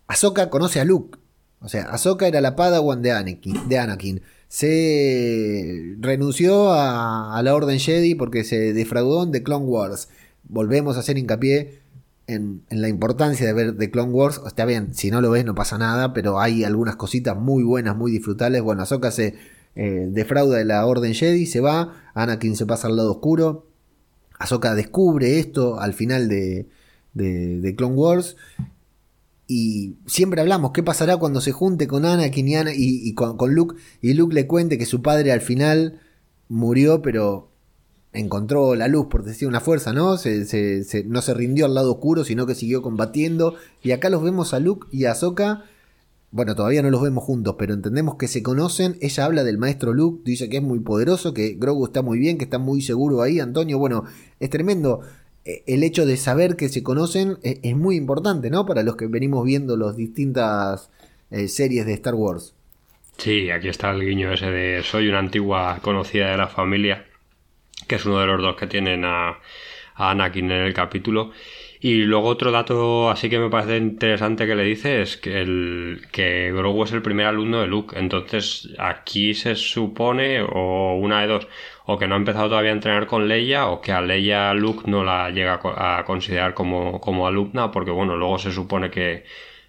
Ahsoka 0.08 0.50
conoce 0.50 0.80
a 0.82 0.86
Luke. 0.86 1.18
O 1.62 1.70
sea, 1.70 1.84
Ahsoka 1.84 2.28
era 2.28 2.42
la 2.42 2.56
Padawan 2.56 3.02
de 3.02 3.12
Anakin. 3.12 3.70
De 3.70 3.80
Anakin. 3.80 4.22
Se 4.50 5.96
renunció 6.00 6.74
a, 6.74 7.40
la 7.44 7.56
Orden 7.56 7.80
Jedi 7.80 8.16
porque 8.16 8.44
se 8.44 8.74
defraudó 8.74 9.24
en 9.24 9.32
The 9.32 9.44
Clone 9.44 9.66
Wars. 9.66 10.10
Volvemos 10.44 10.98
a 10.98 11.02
hacer 11.02 11.20
hincapié 11.20 11.80
en, 12.26 12.64
la 12.72 12.90
importancia 12.90 13.46
de 13.46 13.54
ver 13.54 13.78
The 13.78 13.92
Clone 13.92 14.12
Wars. 14.12 14.42
Está 14.46 14.66
bien, 14.66 14.96
si 14.96 15.12
no 15.12 15.22
lo 15.22 15.30
ves 15.30 15.46
no 15.46 15.54
pasa 15.54 15.78
nada, 15.78 16.14
pero 16.14 16.40
hay 16.40 16.64
algunas 16.64 16.96
cositas 16.96 17.38
muy 17.38 17.64
buenas, 17.64 17.96
muy 17.96 18.12
disfrutables. 18.12 18.64
Bueno, 18.64 18.82
Ahsoka 18.82 19.12
se 19.12 19.36
eh, 19.76 20.08
defrauda 20.10 20.58
de 20.58 20.66
la 20.66 20.86
Orden 20.86 21.14
Jedi, 21.14 21.46
se 21.46 21.62
va, 21.62 21.94
Anakin 22.16 22.56
se 22.56 22.66
pasa 22.66 22.88
al 22.88 22.98
lado 22.98 23.12
oscuro. 23.12 23.68
Ahsoka 24.40 24.74
descubre 24.74 25.38
esto 25.38 25.80
al 25.80 25.94
final 25.94 26.28
de, 26.28 26.68
de, 27.14 27.76
Clone 27.76 27.96
Wars. 27.96 28.36
Y 29.52 29.96
siempre 30.06 30.42
hablamos, 30.42 30.74
¿qué 30.74 30.84
pasará 30.84 31.18
cuando 31.18 31.42
se 31.42 31.52
junte 31.52 31.88
con 31.88 32.06
Anakin 32.06 32.48
y, 32.48 32.62
y, 32.76 33.14
con, 33.16 33.36
con 33.36 33.56
Luke? 33.56 33.78
Y 34.00 34.14
Luke 34.14 34.36
le 34.36 34.46
cuente 34.46 34.78
que 34.78 34.86
su 34.86 35.02
padre 35.02 35.32
al 35.32 35.42
final 35.42 36.00
murió, 36.50 37.02
pero 37.02 37.50
encontró 38.14 38.76
la 38.76 38.88
luz, 38.88 39.08
por 39.08 39.24
decir 39.24 39.48
una 39.48 39.60
fuerza, 39.60 39.92
¿no? 39.92 40.18
Se, 40.18 40.86
no 41.08 41.24
se 41.24 41.34
rindió 41.34 41.66
al 41.66 41.74
lado 41.74 41.94
oscuro, 41.94 42.24
sino 42.24 42.46
que 42.46 42.54
siguió 42.54 42.84
combatiendo. 42.84 43.56
Y 43.82 43.90
acá 43.90 44.12
los 44.12 44.22
vemos 44.22 44.54
a 44.54 44.60
Luke 44.60 44.86
y 44.92 45.06
a 45.06 45.14
Ahsoka 45.14 45.66
bueno, 46.32 46.54
todavía 46.54 46.84
no 46.84 46.92
los 46.92 47.02
vemos 47.02 47.24
juntos, 47.24 47.56
pero 47.58 47.74
entendemos 47.74 48.16
que 48.16 48.28
se 48.28 48.44
conocen. 48.44 48.98
Ella 49.02 49.26
habla 49.26 49.44
del 49.44 49.58
maestro 49.58 49.94
Luke, 49.94 50.22
dice 50.26 50.48
que 50.48 50.58
es 50.58 50.64
muy 50.64 50.80
poderoso, 50.80 51.34
que 51.34 51.56
Grogu 51.60 51.86
está 51.86 52.04
muy 52.04 52.20
bien, 52.20 52.38
que 52.38 52.44
está 52.44 52.60
muy 52.60 52.84
seguro 52.84 53.24
ahí. 53.24 53.40
Antonio, 53.40 53.80
bueno, 53.80 54.04
es 54.40 54.52
tremendo. 54.52 55.02
Eh, 55.46 55.64
el 55.68 55.84
hecho 55.84 56.06
de 56.06 56.18
saber 56.18 56.56
que 56.56 56.70
se 56.70 56.84
conocen 56.84 57.38
eh, 57.44 57.60
es, 57.64 57.76
muy 57.76 57.96
importante, 57.96 58.50
¿no? 58.50 58.66
Para 58.66 58.84
los 58.84 58.96
que 58.96 59.08
venimos 59.08 59.46
viendo 59.46 59.78
las 59.78 59.96
distintas 59.96 60.92
eh, 61.32 61.48
series 61.48 61.86
de 61.86 61.94
Star 61.94 62.16
Wars. 62.16 62.54
Sí, 63.18 63.50
aquí 63.52 63.68
está 63.68 63.92
el 63.92 64.06
guiño 64.06 64.32
ese 64.32 64.50
de 64.50 64.84
soy 64.84 65.10
una 65.10 65.20
antigua 65.20 65.80
conocida 65.82 66.32
de 66.32 66.38
la 66.38 66.48
familia, 66.48 67.06
que 67.88 67.96
es 67.96 68.06
uno 68.06 68.20
de 68.20 68.28
los 68.28 68.42
dos 68.42 68.56
que 68.56 68.68
tienen 68.68 69.04
a, 69.04 69.40
a 69.96 70.12
Anakin 70.12 70.52
en 70.52 70.64
el 70.64 70.74
capítulo. 70.74 71.32
Y 71.82 72.04
luego 72.04 72.28
otro 72.28 72.52
dato 72.52 73.10
así 73.10 73.30
que 73.30 73.40
me 73.40 73.50
parece 73.50 73.78
interesante 73.78 74.46
que 74.46 74.56
le 74.56 74.64
dice 74.64 75.02
es 75.02 75.16
que, 75.16 75.42
el, 75.42 76.02
que 76.12 76.52
Grogu 76.52 76.84
es 76.84 76.92
el 76.92 77.02
primer 77.02 77.28
alumno 77.28 77.62
de 77.62 77.68
Luke. 77.68 77.98
Entonces 77.98 78.70
aquí 78.78 79.34
se 79.34 79.56
supone, 79.56 80.42
o 80.42 80.96
una 80.96 81.22
de 81.22 81.28
dos, 81.28 81.48
o 81.92 81.98
que 81.98 82.08
no 82.08 82.14
ha 82.14 82.18
empezado 82.20 82.50
todavía 82.50 82.70
a 82.70 82.74
entrenar 82.76 83.08
con 83.08 83.28
Leia, 83.28 83.66
o 83.66 83.82
que 83.82 83.92
a 83.92 84.00
Leia 84.00 84.54
Luke 84.54 84.84
no 84.86 85.04
la 85.04 85.32
llega 85.32 85.60
a 85.64 86.04
considerar 86.06 86.54
como, 86.54 87.02
como 87.02 87.26
alumna, 87.26 87.72
porque 87.72 87.90
bueno, 87.90 88.16
luego 88.16 88.38
se 88.38 88.52
supone 88.52 88.92
que, 88.92 89.26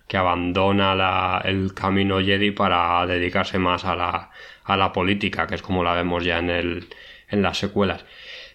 que 0.07 0.19
abandona 0.19 1.41
el 1.45 1.73
camino 1.73 2.21
Jedi 2.21 2.51
para 2.51 3.07
dedicarse 3.07 3.59
más 3.59 3.87
a 3.87 3.97
la, 3.97 4.31
a 4.65 4.77
la 4.77 4.93
política, 4.93 5.47
que 5.47 5.55
es 5.55 5.63
como 5.63 5.83
la 5.83 5.95
vemos 5.95 6.23
ya 6.23 6.39
en, 6.41 6.51
el, 6.51 6.89
en 7.31 7.41
las 7.41 7.57
secuelas. 7.57 8.05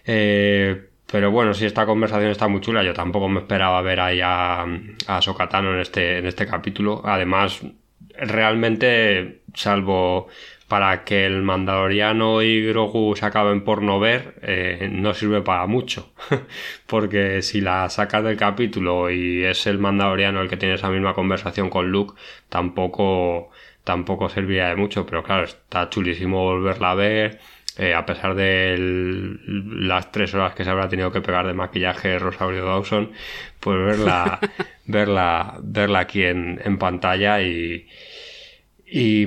Eh, 0.04 0.88
pero 1.10 1.32
bueno, 1.32 1.52
si 1.52 1.66
esta 1.66 1.86
conversación 1.86 2.30
está 2.30 2.46
muy 2.46 2.60
chula, 2.60 2.84
yo 2.84 2.94
tampoco 2.94 3.28
me 3.28 3.40
esperaba 3.40 3.82
ver 3.82 3.98
ahí 3.98 4.20
a, 4.22 4.64
a 5.08 5.20
Sokatano 5.20 5.74
en 5.74 5.80
este, 5.80 6.18
en 6.18 6.26
este 6.26 6.46
capítulo. 6.46 7.02
Además, 7.04 7.62
realmente, 8.16 9.40
salvo 9.54 10.28
para 10.68 11.04
que 11.04 11.26
el 11.26 11.42
Mandaloriano 11.42 12.42
y 12.42 12.66
Grogu 12.66 13.14
se 13.16 13.26
acaben 13.26 13.62
por 13.62 13.82
no 13.82 14.00
ver, 14.00 14.34
eh, 14.42 14.88
no 14.92 15.14
sirve 15.14 15.42
para 15.42 15.66
mucho. 15.66 16.12
Porque 16.86 17.42
si 17.42 17.60
la 17.60 17.88
sacas 17.88 18.24
del 18.24 18.36
capítulo 18.36 19.10
y 19.10 19.44
es 19.44 19.66
el 19.66 19.78
Mandaloriano 19.78 20.40
el 20.40 20.48
que 20.48 20.56
tiene 20.56 20.74
esa 20.74 20.90
misma 20.90 21.14
conversación 21.14 21.70
con 21.70 21.90
Luke, 21.90 22.14
tampoco, 22.48 23.50
tampoco 23.84 24.28
serviría 24.28 24.68
de 24.68 24.76
mucho. 24.76 25.06
Pero 25.06 25.22
claro, 25.22 25.44
está 25.44 25.88
chulísimo 25.90 26.42
volverla 26.44 26.90
a 26.90 26.94
ver 26.94 27.40
eh, 27.78 27.92
a 27.92 28.06
pesar 28.06 28.34
de 28.34 28.76
las 28.78 30.10
tres 30.10 30.32
horas 30.34 30.54
que 30.54 30.64
se 30.64 30.70
habrá 30.70 30.88
tenido 30.88 31.12
que 31.12 31.20
pegar 31.20 31.46
de 31.46 31.52
maquillaje 31.52 32.18
Rosario 32.18 32.64
Dawson, 32.64 33.12
pues 33.60 33.76
verla, 33.78 34.40
verla, 34.86 35.58
verla 35.62 35.98
aquí 36.00 36.22
en, 36.22 36.78
pantalla 36.78 37.42
y, 37.42 37.86
y, 38.88 39.26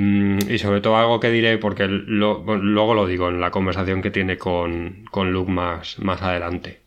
sobre 0.58 0.82
todo 0.82 0.96
algo 0.96 1.20
que 1.20 1.30
diré, 1.30 1.58
porque 1.58 1.88
luego 1.88 2.94
lo 2.94 3.06
digo 3.06 3.30
en 3.30 3.42
la 3.42 3.52
conversación 3.52 4.02
que 4.02 4.12
tiene 4.12 4.38
con, 4.38 5.06
con 5.12 5.32
Luke 5.32 5.52
más, 5.52 6.00
más 6.00 6.22
adelante. 6.22 6.80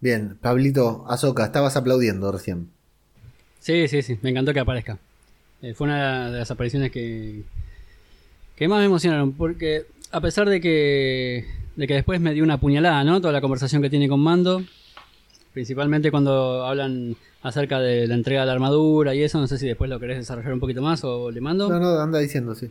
Bien, 0.00 0.36
Pablito, 0.40 1.04
Azoka, 1.08 1.44
estabas 1.44 1.76
aplaudiendo 1.76 2.30
recién. 2.32 2.70
Sí, 3.60 3.88
sí, 3.88 4.02
sí, 4.02 4.18
me 4.22 4.30
encantó 4.30 4.52
que 4.52 4.60
aparezca. 4.60 4.98
Eh, 5.62 5.74
fue 5.74 5.86
una 5.86 6.30
de 6.30 6.38
las 6.38 6.50
apariciones 6.50 6.90
que, 6.90 7.42
que 8.56 8.68
más 8.68 8.78
me 8.80 8.86
emocionaron, 8.86 9.32
porque 9.32 9.86
a 10.10 10.20
pesar 10.20 10.48
de 10.48 10.60
que, 10.60 11.44
de 11.76 11.86
que 11.86 11.94
después 11.94 12.20
me 12.20 12.34
dio 12.34 12.44
una 12.44 12.58
puñalada, 12.58 13.04
¿no? 13.04 13.20
Toda 13.20 13.32
la 13.32 13.40
conversación 13.40 13.82
que 13.82 13.90
tiene 13.90 14.08
con 14.08 14.20
Mando, 14.20 14.62
principalmente 15.52 16.10
cuando 16.10 16.64
hablan 16.64 17.16
acerca 17.42 17.80
de 17.80 18.06
la 18.06 18.14
entrega 18.14 18.40
de 18.40 18.46
la 18.46 18.52
armadura 18.52 19.14
y 19.14 19.22
eso, 19.22 19.38
no 19.38 19.46
sé 19.46 19.58
si 19.58 19.66
después 19.66 19.88
lo 19.88 20.00
querés 20.00 20.18
desarrollar 20.18 20.52
un 20.52 20.60
poquito 20.60 20.82
más 20.82 21.04
o 21.04 21.30
le 21.30 21.40
mando. 21.40 21.68
No, 21.68 21.78
no, 21.78 22.00
anda 22.00 22.18
diciendo, 22.18 22.54
sí. 22.54 22.70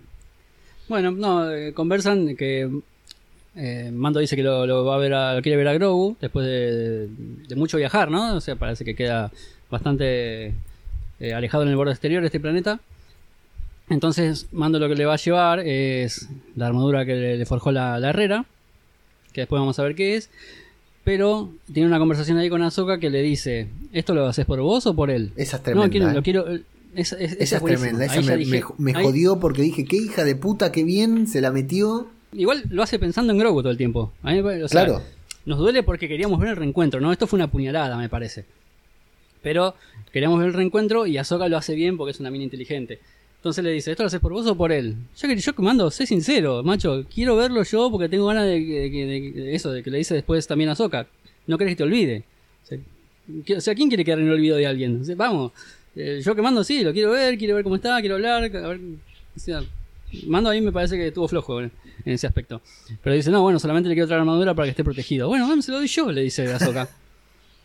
Bueno, 0.87 1.11
no, 1.11 1.51
eh, 1.51 1.73
conversan 1.73 2.35
que 2.35 2.69
eh, 3.59 3.89
Mando 3.91 4.19
dice 4.19 4.35
que 4.35 4.43
lo, 4.43 4.85
va 4.85 4.95
a 4.95 4.97
ver 4.99 5.13
a, 5.15 5.41
quiere 5.41 5.57
ver 5.57 5.67
a 5.67 5.73
Grogu 5.73 6.15
después 6.21 6.45
de, 6.45 7.09
mucho 7.55 7.77
viajar, 7.77 8.11
¿no? 8.11 8.35
O 8.35 8.41
sea, 8.41 8.55
parece 8.55 8.85
que 8.85 8.95
queda 8.95 9.31
bastante 9.71 10.53
eh, 11.19 11.33
alejado 11.33 11.63
en 11.63 11.69
el 11.69 11.75
borde 11.75 11.91
exterior 11.91 12.21
de 12.21 12.27
este 12.27 12.39
planeta. 12.39 12.79
Entonces, 13.89 14.47
Mando 14.51 14.77
lo 14.79 14.87
que 14.87 14.95
le 14.95 15.05
va 15.05 15.15
a 15.15 15.17
llevar 15.17 15.59
es 15.59 16.29
la 16.55 16.67
armadura 16.67 17.05
que 17.05 17.15
le, 17.15 17.45
forjó 17.45 17.71
la, 17.71 17.97
Herrera, 17.97 18.45
que 19.33 19.41
después 19.41 19.59
vamos 19.59 19.79
a 19.79 19.83
ver 19.83 19.95
qué 19.95 20.15
es. 20.15 20.29
Pero 21.07 21.53
tiene 21.71 21.87
una 21.87 21.99
conversación 21.99 22.37
ahí 22.37 22.49
con 22.49 22.61
Ahsoka 22.63 22.99
que 22.99 23.09
le 23.09 23.21
dice: 23.21 23.69
¿Esto 23.93 24.13
lo 24.13 24.25
haces 24.25 24.45
por 24.45 24.59
vos 24.59 24.85
o 24.87 24.93
por 24.93 25.09
él? 25.09 25.31
Esa 25.37 25.55
es 25.55 25.63
tremenda. 25.63 26.07
No, 26.09 26.13
lo 26.15 26.21
quiero. 26.21 26.45
esa, 26.97 27.17
es, 27.17 27.63
tremenda. 27.63 28.03
Esa 28.03 28.19
me, 28.77 28.93
jodió 28.93 29.39
porque 29.39 29.61
dije: 29.61 29.85
¿Qué 29.85 29.95
hija 29.95 30.25
de 30.25 30.35
puta, 30.35 30.73
qué 30.73 30.83
bien 30.83 31.25
se 31.25 31.39
la 31.39 31.49
metió? 31.49 32.07
Igual 32.33 32.65
lo 32.69 32.83
hace 32.83 32.99
pensando 32.99 33.31
en 33.31 33.39
Grogu 33.39 33.61
todo 33.61 33.71
el 33.71 33.77
tiempo. 33.77 34.11
claro. 34.69 35.01
Nos 35.45 35.59
duele 35.59 35.81
porque 35.81 36.09
queríamos 36.09 36.41
ver 36.41 36.49
el 36.49 36.55
reencuentro, 36.57 36.99
¿no? 36.99 37.13
Esto 37.13 37.25
fue 37.25 37.37
una 37.37 37.49
puñalada, 37.49 37.95
me 37.95 38.09
parece. 38.09 38.43
Pero 39.41 39.75
queríamos 40.11 40.39
ver 40.39 40.49
el 40.49 40.53
reencuentro 40.55 41.07
y 41.07 41.17
Ahsoka 41.17 41.47
lo 41.47 41.55
hace 41.55 41.73
bien 41.73 41.95
porque 41.95 42.11
es 42.11 42.19
una 42.19 42.31
mina 42.31 42.43
inteligente. 42.43 42.99
Entonces 43.37 43.63
le 43.63 43.71
dice, 43.71 43.91
¿esto 43.91 44.03
lo 44.03 44.07
haces 44.07 44.19
por 44.19 44.33
vos 44.33 44.47
o 44.47 44.55
por 44.55 44.71
él? 44.71 44.95
Yo, 45.15 45.31
yo 45.31 45.53
mando, 45.57 45.91
sé 45.91 46.05
sincero, 46.05 46.63
macho, 46.63 47.05
quiero 47.13 47.35
verlo 47.35 47.63
yo 47.63 47.89
porque 47.91 48.09
tengo 48.09 48.25
ganas 48.25 48.45
de, 48.45 49.53
eso, 49.53 49.71
de 49.71 49.83
que 49.83 49.91
le 49.91 49.99
dice 49.99 50.15
después 50.15 50.45
también 50.47 50.69
a 50.69 50.75
Soka. 50.75 51.07
No 51.45 51.57
querés 51.57 51.73
que 51.73 51.77
te 51.77 51.83
olvide. 51.83 52.23
O 53.55 53.61
sea, 53.61 53.75
¿quién 53.75 53.89
quiere 53.89 54.03
quedar 54.03 54.19
en 54.19 54.27
el 54.27 54.33
olvido 54.33 54.57
de 54.57 54.65
alguien? 54.65 55.03
vamos, 55.15 55.51
eh, 55.95 56.21
yo 56.23 56.35
que 56.35 56.41
mando, 56.41 56.63
sí, 56.63 56.83
lo 56.83 56.93
quiero 56.93 57.11
ver, 57.11 57.37
quiero 57.37 57.55
ver 57.55 57.63
cómo 57.63 57.75
está, 57.75 57.99
quiero 57.99 58.15
hablar, 58.15 58.43
a 58.43 58.67
ver, 58.67 58.79
mando 60.25 60.49
a 60.49 60.53
mí 60.53 60.61
me 60.61 60.71
parece 60.71 60.95
que 60.95 61.07
estuvo 61.07 61.27
flojo 61.27 61.61
en, 61.61 61.71
ese 62.05 62.27
aspecto. 62.27 62.61
Pero 63.03 63.15
dice, 63.15 63.31
no, 63.31 63.41
bueno, 63.41 63.59
solamente 63.59 63.89
le 63.89 63.95
quiero 63.95 64.07
traer 64.07 64.21
armadura 64.21 64.53
para 64.53 64.65
que 64.65 64.71
esté 64.71 64.83
protegido. 64.83 65.27
Bueno, 65.27 65.61
se 65.61 65.71
lo 65.71 65.77
doy 65.77 65.87
yo, 65.87 66.11
le 66.11 66.21
dice 66.21 66.51
a 66.51 66.59
Soka. 66.59 66.89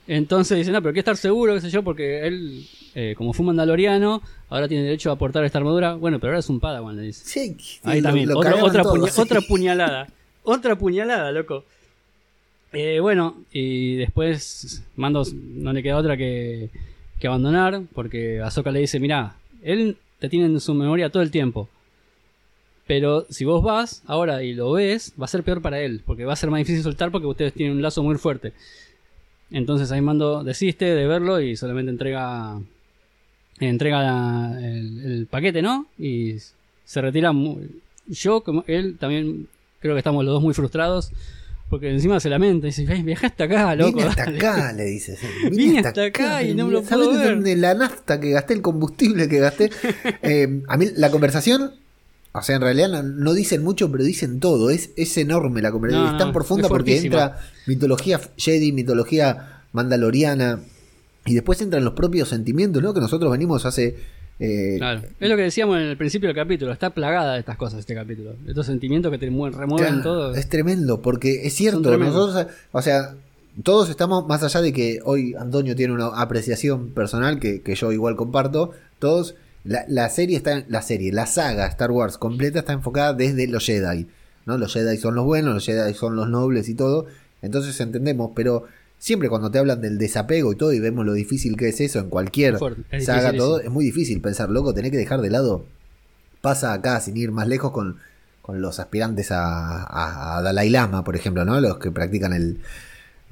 Entonces 0.06 0.58
dice, 0.58 0.72
no, 0.72 0.80
pero 0.80 0.90
hay 0.90 0.94
que 0.94 1.00
estar 1.00 1.16
seguro, 1.16 1.54
qué 1.54 1.60
sé 1.60 1.70
yo, 1.70 1.82
porque 1.82 2.26
él, 2.26 2.66
eh, 2.94 3.14
como 3.16 3.32
fue 3.32 3.46
mandaloriano, 3.46 4.20
ahora 4.48 4.68
tiene 4.68 4.84
derecho 4.84 5.10
a 5.10 5.14
aportar 5.14 5.44
esta 5.44 5.58
armadura. 5.58 5.94
Bueno, 5.94 6.18
pero 6.18 6.32
ahora 6.32 6.40
es 6.40 6.48
un 6.48 6.60
padawan, 6.60 6.96
le 6.96 7.02
dice. 7.02 7.24
Sí, 7.24 7.80
Ahí 7.84 8.02
también, 8.02 8.30
otra, 8.34 8.56
otra 8.64 9.40
puñalada. 9.40 10.08
otra 10.42 10.76
puñalada, 10.76 11.30
loco. 11.30 11.64
Eh, 12.72 13.00
bueno, 13.00 13.36
y 13.52 13.96
después 13.96 14.82
Mandos 14.96 15.34
no 15.34 15.72
le 15.72 15.82
queda 15.82 15.98
otra 15.98 16.16
que, 16.16 16.70
que 17.20 17.26
abandonar, 17.26 17.82
porque 17.94 18.40
Ahsoka 18.40 18.72
le 18.72 18.80
dice, 18.80 18.98
mira, 18.98 19.36
él 19.62 19.98
te 20.18 20.28
tiene 20.28 20.46
en 20.46 20.60
su 20.60 20.74
memoria 20.74 21.10
todo 21.10 21.22
el 21.22 21.30
tiempo. 21.30 21.68
Pero 22.86 23.26
si 23.30 23.44
vos 23.44 23.62
vas 23.62 24.02
ahora 24.06 24.42
y 24.42 24.54
lo 24.54 24.72
ves, 24.72 25.12
va 25.20 25.26
a 25.26 25.28
ser 25.28 25.42
peor 25.44 25.62
para 25.62 25.80
él, 25.80 26.02
porque 26.04 26.24
va 26.24 26.32
a 26.32 26.36
ser 26.36 26.50
más 26.50 26.58
difícil 26.58 26.82
soltar 26.82 27.10
porque 27.10 27.26
ustedes 27.26 27.52
tienen 27.52 27.76
un 27.76 27.82
lazo 27.82 28.02
muy 28.02 28.16
fuerte. 28.16 28.52
Entonces 29.52 29.92
ahí 29.92 30.00
Mando 30.00 30.42
desiste 30.44 30.86
de 30.86 31.06
verlo 31.06 31.40
y 31.40 31.56
solamente 31.56 31.90
entrega 31.90 32.58
entrega 33.60 34.58
el, 34.60 35.26
paquete, 35.30 35.62
¿no? 35.62 35.86
Y 35.98 36.36
se 36.84 37.00
retira. 37.00 37.32
yo, 38.06 38.42
como 38.42 38.64
él, 38.66 38.96
también 38.98 39.46
creo 39.80 39.94
que 39.94 39.98
estamos 39.98 40.24
los 40.24 40.34
dos 40.34 40.42
muy 40.42 40.54
frustrados. 40.54 41.12
Porque 41.68 41.88
encima 41.88 42.20
se 42.20 42.28
lamenta 42.28 42.66
y 42.66 42.70
dice, 42.70 42.84
viajaste 42.84 43.44
acá, 43.44 43.74
loco. 43.74 43.92
Vine 43.96 44.10
hasta 44.10 44.24
acá, 44.24 44.72
le 44.74 44.84
dice. 44.84 45.16
Vine, 45.50 45.78
hasta, 45.78 46.04
acá, 46.04 46.42
y 46.42 46.54
no 46.54 46.66
me 46.66 46.72
lo 46.72 46.82
puedo 46.82 47.12
ver. 47.18 47.40
De 47.40 47.56
la 47.56 47.72
nafta 47.72 48.20
que 48.20 48.30
gasté, 48.30 48.52
el 48.52 48.60
combustible 48.60 49.28
que 49.28 49.38
gasté. 49.38 49.70
Eh, 50.22 50.62
a 50.68 50.76
mí 50.76 50.86
la 50.94 51.10
conversación 51.10 51.72
o 52.34 52.42
sea, 52.42 52.56
en 52.56 52.62
realidad 52.62 53.02
no, 53.02 53.34
dicen 53.34 53.62
mucho, 53.62 53.92
pero 53.92 54.04
dicen 54.04 54.40
todo. 54.40 54.70
Es, 54.70 54.90
es 54.96 55.16
enorme 55.18 55.60
la 55.60 55.70
conversación. 55.70 56.12
es 56.12 56.18
tan 56.18 56.32
profunda 56.32 56.68
porque 56.68 56.98
entra 56.98 57.38
mitología 57.66 58.20
Jedi, 58.36 58.72
mitología 58.72 59.64
mandaloriana. 59.72 60.60
Y 61.26 61.34
después 61.34 61.60
entran 61.60 61.84
los 61.84 61.92
propios 61.92 62.30
sentimientos, 62.30 62.82
¿no? 62.82 62.94
Que 62.94 63.00
nosotros 63.00 63.30
venimos 63.30 63.66
hace. 63.66 63.96
Eh, 64.40 64.76
claro. 64.78 65.02
Es 65.20 65.28
lo 65.28 65.36
que 65.36 65.42
decíamos 65.42 65.76
en 65.76 65.82
el 65.82 65.96
principio 65.98 66.28
del 66.28 66.36
capítulo. 66.36 66.72
Está 66.72 66.90
plagada 66.90 67.34
de 67.34 67.40
estas 67.40 67.58
cosas 67.58 67.80
este 67.80 67.94
capítulo. 67.94 68.34
Estos 68.48 68.64
sentimientos 68.64 69.12
que 69.12 69.18
te 69.18 69.26
remueven 69.26 70.02
todo. 70.02 70.34
Es 70.34 70.48
tremendo, 70.48 71.02
porque 71.02 71.46
es 71.46 71.52
cierto. 71.52 71.96
Nosotros, 71.98 72.46
o 72.72 72.82
sea, 72.82 73.14
todos 73.62 73.90
estamos, 73.90 74.26
más 74.26 74.42
allá 74.42 74.62
de 74.62 74.72
que 74.72 75.00
hoy 75.04 75.34
Antonio 75.38 75.76
tiene 75.76 75.92
una 75.92 76.06
apreciación 76.06 76.88
personal 76.88 77.38
que, 77.38 77.60
que 77.60 77.74
yo 77.74 77.92
igual 77.92 78.16
comparto, 78.16 78.72
todos 78.98 79.34
la, 79.64 80.08
serie 80.08 80.36
está, 80.36 80.64
la 80.68 80.82
serie, 80.82 81.12
la 81.12 81.26
saga 81.26 81.66
Star 81.66 81.90
Wars 81.90 82.18
completa 82.18 82.60
está 82.60 82.72
enfocada 82.72 83.14
desde 83.14 83.46
los 83.46 83.64
Jedi, 83.64 84.08
¿no? 84.44 84.58
Los 84.58 84.72
Jedi 84.72 84.96
son 84.96 85.14
los 85.14 85.24
buenos, 85.24 85.54
los 85.54 85.64
Jedi 85.64 85.94
son 85.94 86.16
los 86.16 86.28
nobles 86.28 86.68
y 86.68 86.74
todo. 86.74 87.06
Entonces 87.42 87.80
entendemos, 87.80 88.32
pero 88.34 88.64
siempre 88.98 89.28
cuando 89.28 89.50
te 89.50 89.58
hablan 89.58 89.80
del 89.80 89.98
desapego 89.98 90.52
y 90.52 90.56
todo 90.56 90.72
y 90.72 90.80
vemos 90.80 91.06
lo 91.06 91.12
difícil 91.12 91.56
que 91.56 91.68
es 91.68 91.80
eso 91.80 92.00
en 92.00 92.08
cualquier 92.08 92.58
saga, 93.00 93.32
todo, 93.36 93.60
es 93.60 93.70
muy 93.70 93.84
difícil 93.84 94.20
pensar, 94.20 94.50
loco, 94.50 94.74
tenés 94.74 94.90
que 94.90 94.96
dejar 94.96 95.20
de 95.20 95.30
lado. 95.30 95.64
Pasa 96.40 96.72
acá, 96.72 97.00
sin 97.00 97.16
ir 97.16 97.30
más 97.30 97.46
lejos, 97.46 97.70
con, 97.70 97.98
con 98.40 98.60
los 98.60 98.80
aspirantes 98.80 99.30
a, 99.30 100.38
a, 100.38 100.42
Dalai 100.42 100.70
Lama, 100.70 101.04
por 101.04 101.14
ejemplo, 101.14 101.44
¿no? 101.44 101.60
Los 101.60 101.78
que 101.78 101.92
practican 101.92 102.32
el, 102.32 102.58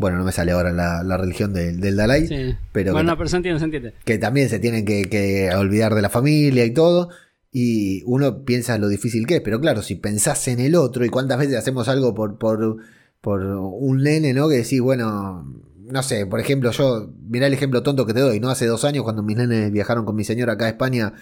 bueno, 0.01 0.19
no 0.19 0.25
me 0.25 0.33
sale 0.33 0.53
ahora 0.53 0.73
la, 0.73 1.17
religión 1.17 1.53
del 1.53 1.97
Dalai, 1.97 2.57
pero... 2.73 2.93
Bueno, 2.93 3.17
pero 3.17 3.29
se 3.29 3.37
entiende, 3.37 3.59
se 3.59 3.65
entiende. 3.67 3.95
Que 4.05 4.19
también 4.19 4.49
se 4.49 4.59
tienen 4.59 4.85
que, 4.85 5.51
olvidar 5.55 5.95
de 5.95 6.03
la 6.03 6.09
familia 6.09 6.65
y 6.65 6.73
todo, 6.73 7.11
y 7.53 8.03
uno 8.07 8.45
piensa 8.45 8.79
lo 8.79 8.89
difícil 8.89 9.27
que 9.27 9.37
es, 9.37 9.41
pero 9.43 9.61
claro, 9.61 9.83
si 9.83 9.97
pensás 9.97 10.49
en 10.49 10.61
el 10.61 10.75
otro 10.75 11.05
y 11.05 11.11
cuántas 11.11 11.39
veces 11.39 11.57
hacemos 11.57 11.89
algo 11.89 12.15
por, 12.15 12.39
por, 12.39 12.79
por 13.21 13.43
un 13.43 14.03
nene, 14.03 14.33
¿no? 14.33 14.49
Que 14.49 14.57
decís, 14.57 14.81
bueno, 14.81 15.45
no 15.91 16.03
sé, 16.03 16.27
por 16.27 16.41
ejemplo, 16.41 16.71
yo, 16.71 17.11
mirá 17.29 17.47
el 17.47 17.53
ejemplo 17.53 17.83
tonto 17.83 18.07
que 18.07 18.15
te 18.15 18.21
doy, 18.21 18.41
¿no? 18.41 18.49
Hace 18.49 18.67
dos 18.67 18.85
años 18.85 19.05
cuando 19.05 19.23
mis 19.23 19.37
nenes 19.37 19.71
viajaron 19.71 20.05
con 20.05 20.17
mi 20.17 20.25
señora 20.25 20.55
acá 20.55 20.67
a 20.67 20.71
España, 20.71 21.13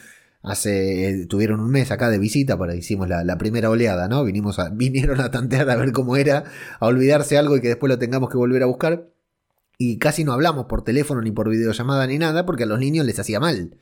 hace, 0.43 1.27
tuvieron 1.29 1.61
un 1.61 1.71
mes 1.71 1.91
acá 1.91 2.11
de 2.11 2.19
visita, 2.19 2.57
para 2.59 2.75
hicimos 2.75 3.09
la, 3.09 3.25
la, 3.25 3.39
primera 3.39 3.71
oleada, 3.71 4.09
¿no? 4.09 4.25
Vinimos 4.25 4.59
a, 4.59 4.69
vinieron 4.73 5.21
a 5.21 5.31
tantear 5.31 5.69
a 5.71 5.77
ver 5.77 5.93
cómo 5.93 6.17
era, 6.17 6.45
a 6.81 6.87
olvidarse 6.87 7.39
algo 7.39 7.57
y 7.57 7.61
que 7.61 7.69
después 7.69 7.91
lo 7.91 7.99
tengamos 7.99 8.31
que 8.31 8.37
volver 8.37 8.63
a 8.63 8.67
buscar. 8.67 9.09
Y 9.79 9.99
casi 9.99 10.25
no 10.25 10.33
hablamos 10.33 10.67
por 10.67 10.83
teléfono 10.83 11.21
ni 11.23 11.31
por 11.31 11.49
videollamada 11.49 12.07
ni 12.07 12.19
nada, 12.19 12.45
porque 12.47 12.65
a 12.65 12.67
los 12.67 12.81
niños 12.81 13.07
les 13.07 13.19
hacía 13.19 13.39
mal. 13.39 13.77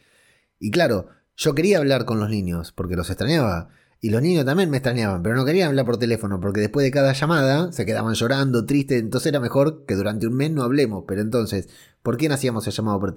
Y 0.58 0.70
claro, 0.70 1.08
yo 1.36 1.54
quería 1.54 1.78
hablar 1.78 2.04
con 2.04 2.18
los 2.20 2.28
niños, 2.30 2.72
porque 2.72 2.96
los 2.96 3.08
extrañaba. 3.10 3.70
Y 4.00 4.10
los 4.10 4.20
niños 4.20 4.44
también 4.44 4.70
me 4.70 4.76
extrañaban, 4.76 5.22
pero 5.22 5.34
no 5.34 5.44
querían 5.44 5.68
hablar 5.68 5.86
por 5.86 5.96
teléfono, 5.96 6.38
porque 6.40 6.60
después 6.60 6.84
de 6.84 6.90
cada 6.90 7.12
llamada 7.12 7.72
se 7.72 7.86
quedaban 7.86 8.14
llorando, 8.14 8.66
tristes, 8.66 9.00
entonces 9.00 9.28
era 9.28 9.40
mejor 9.40 9.84
que 9.86 9.94
durante 9.94 10.26
un 10.26 10.34
mes 10.34 10.50
no 10.50 10.62
hablemos. 10.62 11.04
Pero 11.08 11.22
entonces, 11.22 11.68
¿por 12.02 12.18
quién 12.18 12.32
hacíamos 12.32 12.66
el 12.66 12.72
llamado 12.72 13.00
por 13.00 13.14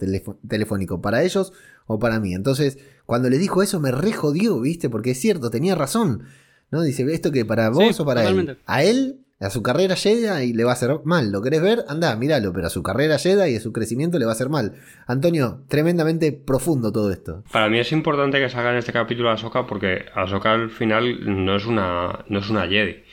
telefónico? 0.48 1.02
¿Para 1.02 1.24
ellos 1.24 1.54
o 1.86 2.00
para 2.00 2.20
mí? 2.20 2.34
Entonces, 2.34 2.78
cuando 3.06 3.30
le 3.30 3.38
dijo 3.38 3.62
eso 3.62 3.80
me 3.80 3.92
re 3.92 4.14
jodió, 4.14 4.60
¿viste? 4.62 4.90
Porque 4.90 5.12
es 5.12 5.20
cierto, 5.20 5.50
tenía 5.50 5.76
razón. 5.76 6.24
¿No? 6.72 6.82
Dice, 6.84 7.04
¿esto 7.12 7.32
que 7.32 7.46
para 7.46 7.70
vos 7.70 8.00
o 8.00 8.06
para 8.06 8.28
él? 8.30 8.58
A 8.66 8.84
él 8.84 9.26
a 9.40 9.50
su 9.50 9.64
carrera 9.64 9.96
llega 9.96 10.44
y 10.44 10.54
le 10.54 10.64
va 10.66 10.72
a 10.72 10.74
hacer 10.74 10.92
mal. 11.06 11.32
¿Lo 11.32 11.42
querés 11.42 11.62
ver? 11.62 11.80
Anda, 11.88 12.16
míralo, 12.16 12.52
pero 12.52 12.68
a 12.68 12.70
su 12.70 12.84
carrera 12.84 13.18
llega 13.18 13.48
y 13.48 13.56
a 13.56 13.60
su 13.62 13.72
crecimiento 13.72 14.20
le 14.20 14.26
va 14.26 14.32
a 14.32 14.34
hacer 14.34 14.50
mal. 14.50 14.76
Antonio, 15.08 15.62
tremendamente 15.70 16.32
profundo 16.34 16.92
todo 16.92 17.12
esto. 17.12 17.44
Para 17.52 17.70
mí 17.70 17.80
es 17.80 17.92
importante 17.92 18.40
que 18.40 18.50
salgan 18.50 18.76
este 18.76 18.92
capítulo 18.92 19.30
a 19.30 19.34
Ahsoka 19.34 19.66
porque 19.66 20.06
Ahsoka 20.14 20.54
al 20.54 20.70
final 20.70 21.46
no 21.46 21.56
es 21.56 21.66
una, 21.66 22.26
no 22.28 22.40
es 22.40 22.50
una 22.50 22.68
Jedi. 22.68 23.04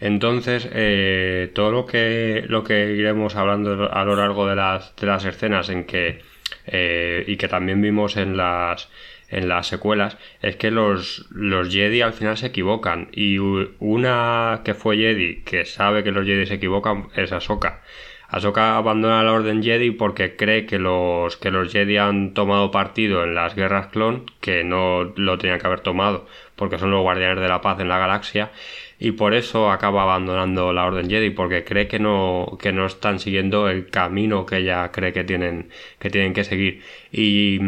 Entonces, 0.00 0.68
eh, 0.72 1.50
todo 1.54 1.70
lo 1.70 1.86
que, 1.86 2.44
lo 2.48 2.62
que 2.62 2.92
iremos 2.92 3.34
hablando 3.36 3.92
a 3.92 4.04
lo 4.04 4.16
largo 4.16 4.46
de 4.46 4.56
las, 4.56 4.94
de 4.96 5.06
las 5.06 5.24
escenas 5.24 5.68
en 5.70 5.84
que, 5.84 6.20
eh, 6.66 7.24
y 7.26 7.36
que 7.36 7.48
también 7.48 7.80
vimos 7.80 8.16
en 8.16 8.36
las, 8.36 8.88
en 9.30 9.48
las 9.48 9.66
secuelas 9.66 10.16
es 10.42 10.56
que 10.56 10.70
los, 10.70 11.26
los 11.30 11.70
Jedi 11.70 12.00
al 12.00 12.12
final 12.12 12.36
se 12.36 12.46
equivocan 12.46 13.08
y 13.12 13.38
una 13.38 14.62
que 14.64 14.74
fue 14.74 14.96
Jedi 14.96 15.42
que 15.42 15.64
sabe 15.64 16.02
que 16.02 16.12
los 16.12 16.26
Jedi 16.26 16.46
se 16.46 16.54
equivocan 16.54 17.08
es 17.14 17.32
Ahsoka. 17.32 17.82
Ahsoka 18.30 18.76
abandona 18.76 19.22
la 19.22 19.32
Orden 19.32 19.62
Jedi 19.62 19.90
porque 19.90 20.36
cree 20.36 20.66
que 20.66 20.78
los, 20.78 21.38
que 21.38 21.50
los 21.50 21.72
Jedi 21.72 21.96
han 21.96 22.34
tomado 22.34 22.70
partido 22.70 23.24
en 23.24 23.34
las 23.34 23.54
guerras 23.54 23.86
clon, 23.86 24.26
que 24.42 24.64
no 24.64 25.04
lo 25.16 25.38
tenían 25.38 25.58
que 25.58 25.66
haber 25.66 25.80
tomado, 25.80 26.26
porque 26.54 26.78
son 26.78 26.90
los 26.90 27.00
guardianes 27.00 27.40
de 27.40 27.48
la 27.48 27.62
paz 27.62 27.80
en 27.80 27.88
la 27.88 27.96
galaxia, 27.96 28.50
y 28.98 29.12
por 29.12 29.32
eso 29.32 29.70
acaba 29.70 30.02
abandonando 30.02 30.74
la 30.74 30.84
Orden 30.84 31.08
Jedi, 31.08 31.30
porque 31.30 31.64
cree 31.64 31.88
que 31.88 31.98
no, 31.98 32.58
que 32.60 32.70
no 32.72 32.84
están 32.84 33.18
siguiendo 33.18 33.70
el 33.70 33.88
camino 33.88 34.44
que 34.44 34.58
ella 34.58 34.92
cree 34.92 35.14
que 35.14 35.24
tienen 35.24 35.70
que, 35.98 36.10
tienen 36.10 36.34
que 36.34 36.44
seguir. 36.44 36.82
Y 37.10 37.60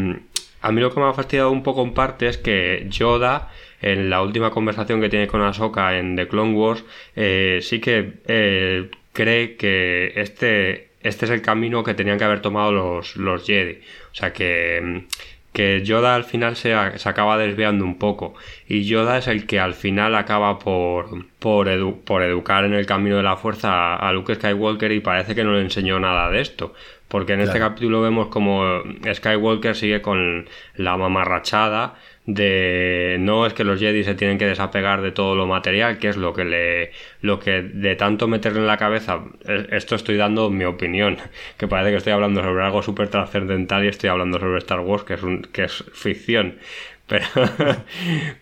a 0.62 0.72
mí 0.72 0.80
lo 0.80 0.92
que 0.92 1.00
me 1.00 1.06
ha 1.06 1.12
fastidiado 1.12 1.50
un 1.50 1.62
poco 1.62 1.82
en 1.82 1.94
parte 1.94 2.28
es 2.28 2.38
que 2.38 2.86
Yoda, 2.88 3.50
en 3.80 4.10
la 4.10 4.22
última 4.22 4.50
conversación 4.50 5.00
que 5.00 5.08
tiene 5.08 5.26
con 5.26 5.42
Ahsoka 5.42 5.98
en 5.98 6.16
The 6.16 6.28
Clone 6.28 6.54
Wars, 6.54 6.84
eh, 7.16 7.60
sí 7.62 7.80
que 7.80 8.14
eh, 8.26 8.90
cree 9.12 9.56
que 9.56 10.12
este, 10.16 10.90
este 11.02 11.24
es 11.24 11.30
el 11.30 11.42
camino 11.42 11.82
que 11.82 11.94
tenían 11.94 12.18
que 12.18 12.24
haber 12.24 12.42
tomado 12.42 12.72
los, 12.72 13.16
los 13.16 13.46
Jedi. 13.46 13.80
O 14.12 14.14
sea 14.14 14.32
que, 14.32 15.04
que 15.52 15.82
Yoda 15.84 16.14
al 16.14 16.24
final 16.24 16.56
se, 16.56 16.74
se, 16.98 17.08
acaba 17.08 17.36
desviando 17.36 17.84
un 17.84 17.98
poco. 17.98 18.34
Y 18.68 18.84
Yoda 18.84 19.18
es 19.18 19.26
el 19.26 19.46
que 19.46 19.58
al 19.58 19.74
final 19.74 20.14
acaba 20.14 20.58
por, 20.58 21.26
por, 21.38 21.68
por 22.04 22.22
educar 22.22 22.64
en 22.64 22.74
el 22.74 22.86
camino 22.86 23.16
de 23.16 23.22
la 23.22 23.36
fuerza 23.36 23.96
a 23.96 24.12
Luke 24.12 24.34
Skywalker 24.34 24.92
y 24.92 25.00
parece 25.00 25.34
que 25.34 25.44
no 25.44 25.52
le 25.52 25.62
enseñó 25.62 25.98
nada 25.98 26.30
de 26.30 26.40
esto. 26.40 26.74
Porque 27.08 27.32
en 27.32 27.40
este 27.40 27.58
capítulo 27.58 28.00
vemos 28.02 28.28
como 28.28 28.82
Skywalker 29.12 29.74
sigue 29.74 30.00
con 30.00 30.48
la 30.76 30.96
mamarrachada 30.96 31.96
de 32.34 33.16
no 33.20 33.46
es 33.46 33.54
que 33.54 33.64
los 33.64 33.78
Jedi 33.80 34.04
se 34.04 34.14
tienen 34.14 34.38
que 34.38 34.46
desapegar 34.46 35.02
de 35.02 35.12
todo 35.12 35.34
lo 35.34 35.46
material, 35.46 35.98
que 35.98 36.08
es 36.08 36.16
lo 36.16 36.32
que 36.32 36.44
le 36.44 36.92
lo 37.22 37.38
que 37.40 37.62
de 37.62 37.96
tanto 37.96 38.28
meterle 38.28 38.60
en 38.60 38.66
la 38.66 38.76
cabeza, 38.76 39.24
e, 39.46 39.66
esto 39.76 39.94
estoy 39.96 40.16
dando 40.16 40.50
mi 40.50 40.64
opinión, 40.64 41.18
que 41.58 41.68
parece 41.68 41.90
que 41.90 41.96
estoy 41.98 42.12
hablando 42.12 42.42
sobre 42.42 42.64
algo 42.64 42.82
súper 42.82 43.08
trascendental 43.08 43.84
y 43.84 43.88
estoy 43.88 44.10
hablando 44.10 44.38
sobre 44.38 44.58
Star 44.58 44.80
Wars, 44.80 45.04
que 45.04 45.14
es 45.14 45.20
que 45.52 45.64
es 45.64 45.84
ficción. 45.92 46.58
Pero, 47.10 47.26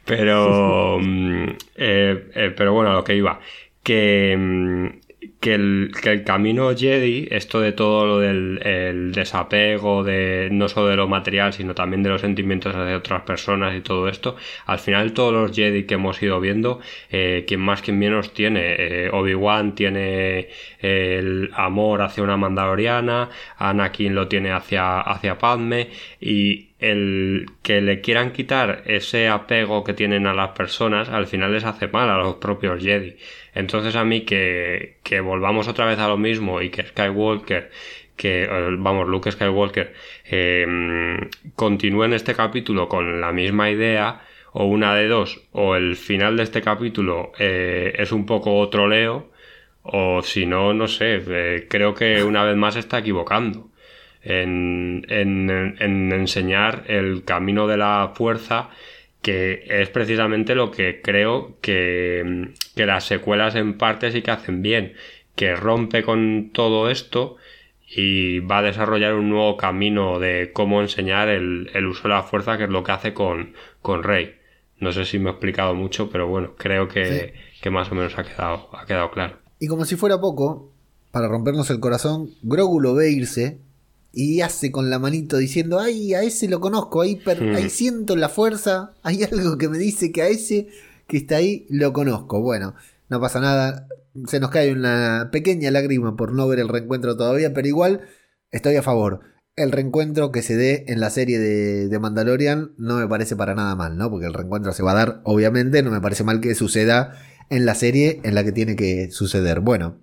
pero, 0.04 0.98
mm, 1.00 1.48
eh, 1.76 2.30
eh, 2.34 2.52
pero 2.54 2.74
bueno, 2.74 2.90
a 2.90 2.94
lo 2.94 3.02
que 3.02 3.16
iba, 3.16 3.40
que 3.82 4.36
mm, 4.36 5.07
que 5.40 5.54
el, 5.54 5.92
que 6.00 6.10
el 6.10 6.24
camino 6.24 6.74
Jedi, 6.76 7.28
esto 7.30 7.60
de 7.60 7.72
todo 7.72 8.06
lo 8.06 8.18
del 8.20 9.12
desapego, 9.12 10.04
de 10.04 10.48
no 10.52 10.68
solo 10.68 10.88
de 10.88 10.96
lo 10.96 11.08
material, 11.08 11.52
sino 11.52 11.74
también 11.74 12.02
de 12.02 12.10
los 12.10 12.20
sentimientos 12.20 12.74
de 12.74 12.94
otras 12.94 13.22
personas 13.22 13.76
y 13.76 13.80
todo 13.80 14.08
esto, 14.08 14.36
al 14.66 14.78
final 14.78 15.12
todos 15.12 15.32
los 15.32 15.56
Jedi 15.56 15.84
que 15.84 15.94
hemos 15.94 16.22
ido 16.22 16.40
viendo, 16.40 16.80
eh, 17.10 17.44
quien 17.48 17.60
más, 17.60 17.82
quien 17.82 17.98
menos 17.98 18.32
tiene, 18.32 18.76
eh, 18.78 19.10
Obi-Wan 19.12 19.74
tiene 19.74 20.48
el 20.80 21.50
amor 21.54 22.02
hacia 22.02 22.22
una 22.22 22.36
mandaloriana, 22.36 23.30
Anakin 23.56 24.14
lo 24.14 24.28
tiene 24.28 24.52
hacia, 24.52 25.00
hacia 25.00 25.38
Padme, 25.38 25.88
y 26.20 26.68
el 26.78 27.46
que 27.62 27.80
le 27.80 28.00
quieran 28.00 28.32
quitar 28.32 28.82
ese 28.86 29.28
apego 29.28 29.82
que 29.82 29.94
tienen 29.94 30.26
a 30.26 30.34
las 30.34 30.50
personas, 30.50 31.08
al 31.08 31.26
final 31.26 31.52
les 31.52 31.64
hace 31.64 31.88
mal 31.88 32.08
a 32.08 32.18
los 32.18 32.36
propios 32.36 32.82
Jedi. 32.82 33.16
Entonces 33.58 33.96
a 33.96 34.04
mí 34.04 34.20
que, 34.20 34.98
volvamos 35.20 35.66
otra 35.66 35.84
vez 35.84 35.98
a 35.98 36.06
lo 36.06 36.16
mismo 36.16 36.62
y 36.62 36.70
que 36.70 36.84
Skywalker, 36.84 37.72
que 38.16 38.44
eh, 38.44 38.68
vamos, 38.78 39.08
Luke 39.08 39.32
Skywalker, 39.32 39.94
em, 40.26 41.28
continúe 41.56 42.04
en 42.04 42.12
este 42.12 42.34
capítulo 42.34 42.88
con 42.88 43.20
la 43.20 43.32
misma 43.32 43.68
idea, 43.68 44.20
o 44.52 44.64
una 44.66 44.94
de 44.94 45.08
dos, 45.08 45.42
o 45.50 45.74
el 45.74 45.96
final 45.96 46.36
de 46.36 46.44
este 46.44 46.62
capítulo 46.62 47.32
eh, 47.38 47.94
es 47.98 48.12
un 48.12 48.26
poco 48.26 48.68
troleo, 48.68 49.32
o 49.82 50.22
si 50.22 50.46
no, 50.46 50.72
no 50.72 50.86
sé, 50.86 51.20
eh, 51.26 51.66
creo 51.68 51.94
que 51.94 52.22
una 52.22 52.44
vez 52.44 52.56
más 52.56 52.76
está 52.76 52.98
equivocando 52.98 53.70
en 54.22 55.04
enseñar 56.12 56.84
el 56.86 57.24
camino 57.24 57.66
de 57.66 57.76
la 57.76 58.12
fuerza 58.14 58.70
que 59.22 59.64
es 59.68 59.88
precisamente 59.90 60.54
lo 60.54 60.70
que 60.70 61.00
creo 61.02 61.56
que, 61.60 62.52
que 62.74 62.86
las 62.86 63.04
secuelas 63.04 63.54
en 63.54 63.76
parte 63.76 64.12
sí 64.12 64.22
que 64.22 64.30
hacen 64.30 64.62
bien, 64.62 64.94
que 65.34 65.54
rompe 65.56 66.02
con 66.02 66.50
todo 66.52 66.90
esto 66.90 67.36
y 67.90 68.40
va 68.40 68.58
a 68.58 68.62
desarrollar 68.62 69.14
un 69.14 69.30
nuevo 69.30 69.56
camino 69.56 70.18
de 70.18 70.50
cómo 70.52 70.82
enseñar 70.82 71.28
el, 71.28 71.68
uso 71.86 72.04
de 72.04 72.08
la 72.10 72.22
fuerza, 72.22 72.58
que 72.58 72.64
es 72.64 72.70
lo 72.70 72.84
que 72.84 72.92
hace 72.92 73.14
con, 73.14 73.54
con 73.80 74.02
Rey. 74.02 74.34
No 74.78 74.92
sé 74.92 75.04
si 75.04 75.18
me 75.18 75.30
he 75.30 75.32
explicado 75.32 75.74
mucho, 75.74 76.10
pero 76.10 76.28
bueno, 76.28 76.54
creo 76.56 76.86
que, 76.88 77.34
que 77.60 77.70
más 77.70 77.90
o 77.90 77.94
menos 77.94 78.16
ha 78.18 78.24
quedado, 78.24 78.68
ha 78.72 78.84
quedado 78.86 79.10
claro. 79.10 79.38
Y 79.58 79.66
como 79.66 79.84
si 79.84 79.96
fuera 79.96 80.20
poco, 80.20 80.70
para 81.10 81.28
rompernos 81.28 81.70
el 81.70 81.80
corazón, 81.80 82.30
Grogu 82.42 82.80
lo 82.80 82.94
ve 82.94 83.10
irse 83.10 83.58
y 84.12 84.40
hace 84.40 84.70
con 84.70 84.90
la 84.90 84.98
manito 84.98 85.36
diciendo, 85.36 85.78
ay, 85.78 86.14
a 86.14 86.22
ese 86.22 86.48
lo 86.48 86.60
conozco, 86.60 87.02
ahí, 87.02 87.16
hmm. 87.16 87.54
ahí 87.54 87.70
siento 87.70 88.16
la 88.16 88.28
fuerza, 88.28 88.94
hay 89.02 89.22
algo 89.24 89.58
que 89.58 89.68
me 89.68 89.78
dice 89.78 90.12
que 90.12 90.22
a 90.22 90.28
ese 90.28 90.68
que 91.06 91.18
está 91.18 91.36
ahí 91.36 91.66
lo 91.70 91.92
conozco. 91.92 92.40
Bueno, 92.40 92.74
no 93.08 93.20
pasa 93.20 93.40
nada, 93.40 93.88
se 94.26 94.40
nos 94.40 94.50
cae 94.50 94.72
una 94.72 95.30
pequeña 95.32 95.70
lágrima 95.70 96.16
por 96.16 96.32
no 96.32 96.46
ver 96.48 96.60
el 96.60 96.68
reencuentro 96.68 97.16
todavía, 97.16 97.52
pero 97.52 97.68
igual 97.68 98.02
estoy 98.50 98.76
a 98.76 98.82
favor. 98.82 99.20
El 99.56 99.72
reencuentro 99.72 100.30
que 100.30 100.42
se 100.42 100.56
dé 100.56 100.84
en 100.88 101.00
la 101.00 101.10
serie 101.10 101.38
de, 101.38 101.98
Mandalorian 101.98 102.72
no 102.78 102.96
me 102.96 103.08
parece 103.08 103.34
para 103.34 103.54
nada 103.54 103.74
mal, 103.74 103.96
¿no? 103.98 104.08
Porque 104.08 104.26
el 104.26 104.34
reencuentro 104.34 104.72
se 104.72 104.84
va 104.84 104.92
a 104.92 104.94
dar, 104.94 105.20
obviamente, 105.24 105.82
no 105.82 105.90
me 105.90 106.00
parece 106.00 106.22
mal 106.22 106.40
que 106.40 106.54
suceda 106.54 107.18
en 107.50 107.66
la 107.66 107.74
serie 107.74 108.20
en 108.22 108.34
la 108.34 108.44
que 108.44 108.52
tiene 108.52 108.76
que 108.76 109.10
suceder. 109.10 109.60
Bueno, 109.60 109.98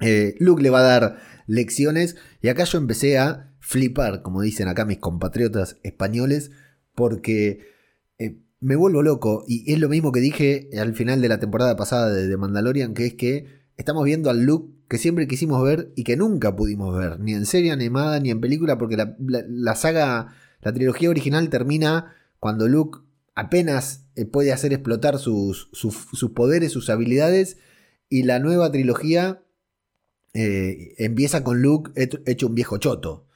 eh, 0.00 0.34
Luke 0.40 0.62
le 0.62 0.70
va 0.70 0.80
a 0.80 0.82
dar 0.82 1.18
lecciones. 1.46 2.16
Y 2.40 2.48
acá 2.48 2.64
yo 2.64 2.78
empecé 2.78 3.18
a 3.18 3.52
flipar, 3.60 4.22
como 4.22 4.42
dicen 4.42 4.68
acá 4.68 4.84
mis 4.84 4.98
compatriotas 4.98 5.78
españoles, 5.82 6.50
porque 6.94 7.66
eh, 8.18 8.38
me 8.60 8.76
vuelvo 8.76 9.02
loco. 9.02 9.44
Y 9.46 9.72
es 9.72 9.78
lo 9.78 9.88
mismo 9.88 10.12
que 10.12 10.20
dije 10.20 10.70
al 10.78 10.94
final 10.94 11.20
de 11.20 11.28
la 11.28 11.38
temporada 11.38 11.76
pasada 11.76 12.10
de, 12.10 12.28
The 12.28 12.36
Mandalorian, 12.36 12.94
que 12.94 13.06
es 13.06 13.14
que 13.14 13.46
estamos 13.76 14.04
viendo 14.04 14.30
al 14.30 14.42
Luke 14.42 14.72
que 14.88 14.98
siempre 14.98 15.26
quisimos 15.26 15.62
ver 15.62 15.92
y 15.96 16.04
que 16.04 16.16
nunca 16.16 16.54
pudimos 16.54 16.94
ver, 16.94 17.18
ni 17.18 17.32
en 17.32 17.46
serie 17.46 17.72
animada 17.72 18.20
ni 18.20 18.30
en 18.30 18.42
película, 18.42 18.76
porque 18.76 18.96
la, 18.96 19.74
saga, 19.74 20.34
la 20.60 20.72
trilogía 20.74 21.08
original 21.08 21.48
termina 21.48 22.14
cuando 22.38 22.68
Luke 22.68 22.98
apenas 23.34 24.04
eh, 24.16 24.26
puede 24.26 24.52
hacer 24.52 24.74
explotar 24.74 25.18
sus, 25.18 25.70
sus, 25.72 25.94
sus 26.12 26.32
poderes, 26.32 26.72
sus 26.72 26.90
habilidades, 26.90 27.56
y 28.10 28.24
la 28.24 28.38
nueva 28.38 28.70
trilogía 28.70 29.41
eh, 30.34 30.94
empieza 30.98 31.44
con 31.44 31.62
Luke 31.62 31.92
hecho 31.96 32.46
un 32.46 32.54
viejo 32.54 32.78
choto. 32.78 33.26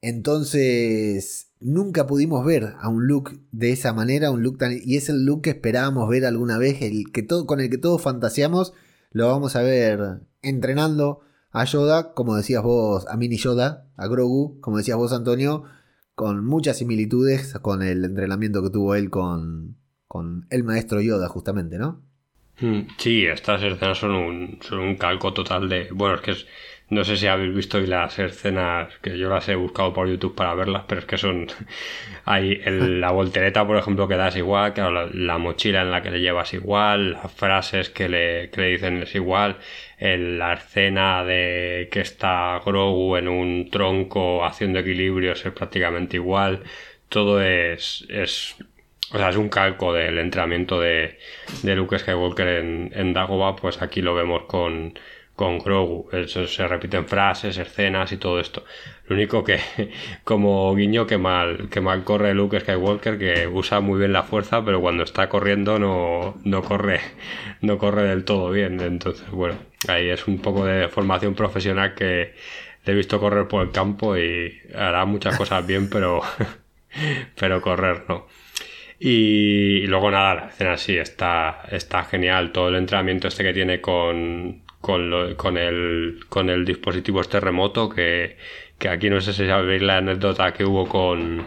Entonces, 0.00 1.48
nunca 1.60 2.06
pudimos 2.06 2.44
ver 2.44 2.74
a 2.80 2.88
un 2.88 3.06
Luke 3.06 3.38
de 3.50 3.72
esa 3.72 3.92
manera, 3.92 4.30
un 4.30 4.42
look 4.42 4.58
tan, 4.58 4.72
y 4.80 4.96
es 4.96 5.08
el 5.08 5.24
look 5.24 5.42
que 5.42 5.50
esperábamos 5.50 6.08
ver 6.08 6.24
alguna 6.24 6.58
vez, 6.58 6.82
el 6.82 7.10
que 7.12 7.22
todo, 7.22 7.46
con 7.46 7.60
el 7.60 7.70
que 7.70 7.78
todos 7.78 8.00
fantaseamos, 8.02 8.74
lo 9.10 9.26
vamos 9.28 9.56
a 9.56 9.62
ver 9.62 10.20
entrenando 10.42 11.20
a 11.50 11.64
Yoda, 11.64 12.14
como 12.14 12.36
decías 12.36 12.62
vos, 12.62 13.06
a 13.08 13.16
Mini 13.16 13.36
Yoda, 13.38 13.88
a 13.96 14.06
Grogu, 14.06 14.60
como 14.60 14.78
decías 14.78 14.96
vos, 14.98 15.12
Antonio, 15.12 15.64
con 16.14 16.44
muchas 16.44 16.78
similitudes 16.78 17.54
con 17.62 17.82
el 17.82 18.04
entrenamiento 18.04 18.62
que 18.62 18.70
tuvo 18.70 18.94
él 18.94 19.10
con, 19.10 19.76
con 20.06 20.46
el 20.50 20.64
maestro 20.64 21.00
Yoda, 21.00 21.28
justamente, 21.28 21.78
¿no? 21.78 22.07
Mm, 22.60 22.80
sí, 22.98 23.26
estas 23.26 23.62
escenas 23.62 23.98
son 23.98 24.14
un, 24.14 24.58
son 24.62 24.80
un 24.80 24.96
calco 24.96 25.32
total 25.32 25.68
de. 25.68 25.88
Bueno, 25.92 26.16
es 26.16 26.20
que 26.22 26.30
es, 26.32 26.46
no 26.88 27.04
sé 27.04 27.16
si 27.16 27.26
habéis 27.26 27.54
visto 27.54 27.78
las 27.80 28.18
escenas 28.18 28.96
que 28.98 29.16
yo 29.18 29.28
las 29.28 29.48
he 29.48 29.54
buscado 29.54 29.92
por 29.92 30.08
YouTube 30.08 30.34
para 30.34 30.54
verlas, 30.54 30.84
pero 30.88 31.00
es 31.00 31.06
que 31.06 31.18
son. 31.18 31.46
Hay 32.24 32.56
la 32.66 33.10
voltereta, 33.12 33.66
por 33.66 33.76
ejemplo, 33.76 34.08
que 34.08 34.16
das 34.16 34.36
igual, 34.36 34.74
que 34.74 34.80
la, 34.82 35.38
mochila 35.38 35.82
en 35.82 35.90
la 35.92 36.02
que 36.02 36.10
le 36.10 36.20
llevas 36.20 36.52
igual, 36.54 37.12
las 37.12 37.32
frases 37.32 37.90
que 37.90 38.08
le, 38.08 38.50
que 38.50 38.60
le 38.60 38.68
dicen 38.68 39.02
es 39.02 39.14
igual, 39.14 39.58
la 40.00 40.54
escena 40.54 41.24
de 41.24 41.88
que 41.92 42.00
está 42.00 42.60
Grogu 42.64 43.16
en 43.16 43.28
un 43.28 43.70
tronco 43.70 44.44
haciendo 44.44 44.80
equilibrios 44.80 45.44
es 45.46 45.52
prácticamente 45.52 46.16
igual. 46.16 46.62
Todo 47.08 47.40
es, 47.42 48.06
es 48.10 48.56
o 49.12 49.18
sea, 49.18 49.30
es 49.30 49.36
un 49.36 49.48
calco 49.48 49.92
del 49.92 50.18
entrenamiento 50.18 50.80
de, 50.80 51.18
de 51.62 51.76
Luke 51.76 51.98
Skywalker 51.98 52.48
en, 52.48 52.92
en 52.94 53.12
Dagobah, 53.12 53.56
pues 53.56 53.80
aquí 53.80 54.02
lo 54.02 54.14
vemos 54.14 54.42
con, 54.44 54.94
con 55.38 55.60
Grogu. 55.60 56.08
Eso 56.12 56.46
se 56.48 56.66
repiten 56.66 57.06
frases, 57.06 57.56
escenas 57.58 58.10
y 58.10 58.16
todo 58.16 58.40
esto. 58.40 58.64
Lo 59.06 59.14
único 59.14 59.44
que, 59.44 59.60
como 60.24 60.74
guiño, 60.74 61.06
que 61.06 61.16
mal, 61.16 61.68
que 61.70 61.80
mal 61.80 62.02
corre 62.04 62.34
Luke 62.34 62.58
Skywalker, 62.58 63.18
que 63.18 63.46
usa 63.46 63.80
muy 63.80 64.00
bien 64.00 64.12
la 64.12 64.24
fuerza, 64.24 64.64
pero 64.64 64.80
cuando 64.80 65.04
está 65.04 65.28
corriendo 65.28 65.78
no, 65.78 66.36
no 66.44 66.62
corre, 66.62 67.00
no 67.62 67.78
corre 67.78 68.02
del 68.02 68.24
todo 68.24 68.50
bien. 68.50 68.80
Entonces, 68.80 69.30
bueno, 69.30 69.56
ahí 69.86 70.10
es 70.10 70.26
un 70.26 70.40
poco 70.42 70.64
de 70.66 70.88
formación 70.88 71.34
profesional 71.36 71.94
que 71.94 72.34
le 72.84 72.92
he 72.92 72.96
visto 72.96 73.20
correr 73.20 73.46
por 73.46 73.62
el 73.62 73.70
campo 73.70 74.16
y 74.18 74.60
hará 74.74 75.04
muchas 75.04 75.36
cosas 75.38 75.64
bien, 75.64 75.88
pero, 75.88 76.20
pero 77.38 77.60
correr 77.62 78.04
no. 78.08 78.26
Y, 79.00 79.86
luego 79.86 80.10
nada, 80.10 80.34
la 80.34 80.46
escena 80.48 80.76
sí 80.76 80.96
está, 80.96 81.62
está 81.70 82.04
genial. 82.04 82.52
Todo 82.52 82.68
el 82.68 82.76
entrenamiento 82.76 83.28
este 83.28 83.44
que 83.44 83.52
tiene 83.52 83.80
con, 83.80 84.62
con, 84.80 85.34
con, 85.36 85.56
el, 85.56 86.20
con 86.28 86.50
el 86.50 86.64
dispositivo 86.64 87.20
este 87.20 87.40
remoto, 87.40 87.88
que, 87.88 88.36
que 88.78 88.88
aquí 88.88 89.10
no 89.10 89.20
sé 89.20 89.32
si 89.32 89.46
sabéis 89.46 89.82
la 89.82 89.98
anécdota 89.98 90.52
que 90.52 90.64
hubo 90.64 90.88
con, 90.88 91.46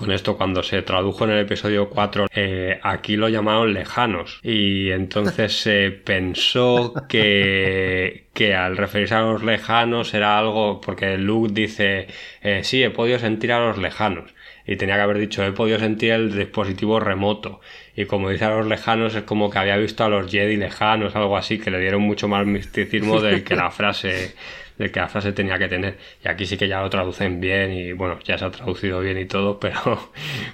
con 0.00 0.10
esto 0.12 0.36
cuando 0.36 0.62
se 0.62 0.80
tradujo 0.82 1.24
en 1.24 1.30
el 1.30 1.40
episodio 1.40 1.90
4 1.90 2.28
eh, 2.34 2.80
aquí 2.82 3.16
lo 3.16 3.28
llamaron 3.28 3.74
lejanos 3.74 4.40
y 4.42 4.90
entonces 4.90 5.52
se 5.60 5.90
pensó 6.04 6.94
que, 7.08 8.28
que 8.32 8.54
al 8.54 8.78
referirse 8.78 9.14
a 9.14 9.20
los 9.20 9.42
lejanos 9.42 10.14
era 10.14 10.38
algo 10.38 10.80
porque 10.80 11.18
Luke 11.18 11.52
dice 11.52 12.06
eh, 12.40 12.64
sí 12.64 12.82
he 12.82 12.90
podido 12.90 13.18
sentir 13.18 13.52
a 13.52 13.58
los 13.58 13.76
lejanos 13.76 14.32
y 14.66 14.76
tenía 14.76 14.96
que 14.96 15.02
haber 15.02 15.18
dicho 15.18 15.44
he 15.44 15.52
podido 15.52 15.78
sentir 15.78 16.12
el 16.12 16.36
dispositivo 16.36 17.00
remoto 17.00 17.60
y 17.96 18.04
como 18.04 18.30
dice 18.30 18.44
a 18.44 18.50
los 18.50 18.66
lejanos 18.66 19.14
es 19.14 19.24
como 19.24 19.50
que 19.50 19.58
había 19.58 19.76
visto 19.76 20.04
a 20.04 20.08
los 20.08 20.30
Jedi 20.30 20.56
lejanos 20.56 21.16
algo 21.16 21.36
así 21.36 21.58
que 21.58 21.70
le 21.70 21.80
dieron 21.80 22.02
mucho 22.02 22.28
más 22.28 22.46
misticismo 22.46 23.20
del 23.20 23.44
que 23.44 23.56
la 23.56 23.70
frase 23.70 24.34
del 24.80 24.90
que 24.90 24.98
la 24.98 25.08
frase 25.08 25.32
tenía 25.32 25.58
que 25.58 25.68
tener. 25.68 25.98
Y 26.24 26.28
aquí 26.28 26.46
sí 26.46 26.56
que 26.56 26.66
ya 26.66 26.80
lo 26.80 26.88
traducen 26.88 27.38
bien 27.38 27.70
y 27.72 27.92
bueno 27.92 28.18
ya 28.24 28.38
se 28.38 28.46
ha 28.46 28.50
traducido 28.50 29.00
bien 29.00 29.18
y 29.18 29.26
todo 29.26 29.60
pero 29.60 30.10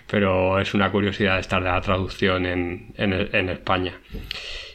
pero 0.09 0.59
es 0.61 0.74
una 0.74 0.90
curiosidad 0.90 1.38
estar 1.38 1.62
de 1.62 1.68
la 1.68 1.80
traducción 1.80 2.44
en, 2.44 2.92
en, 2.96 3.48
España. 3.48 3.92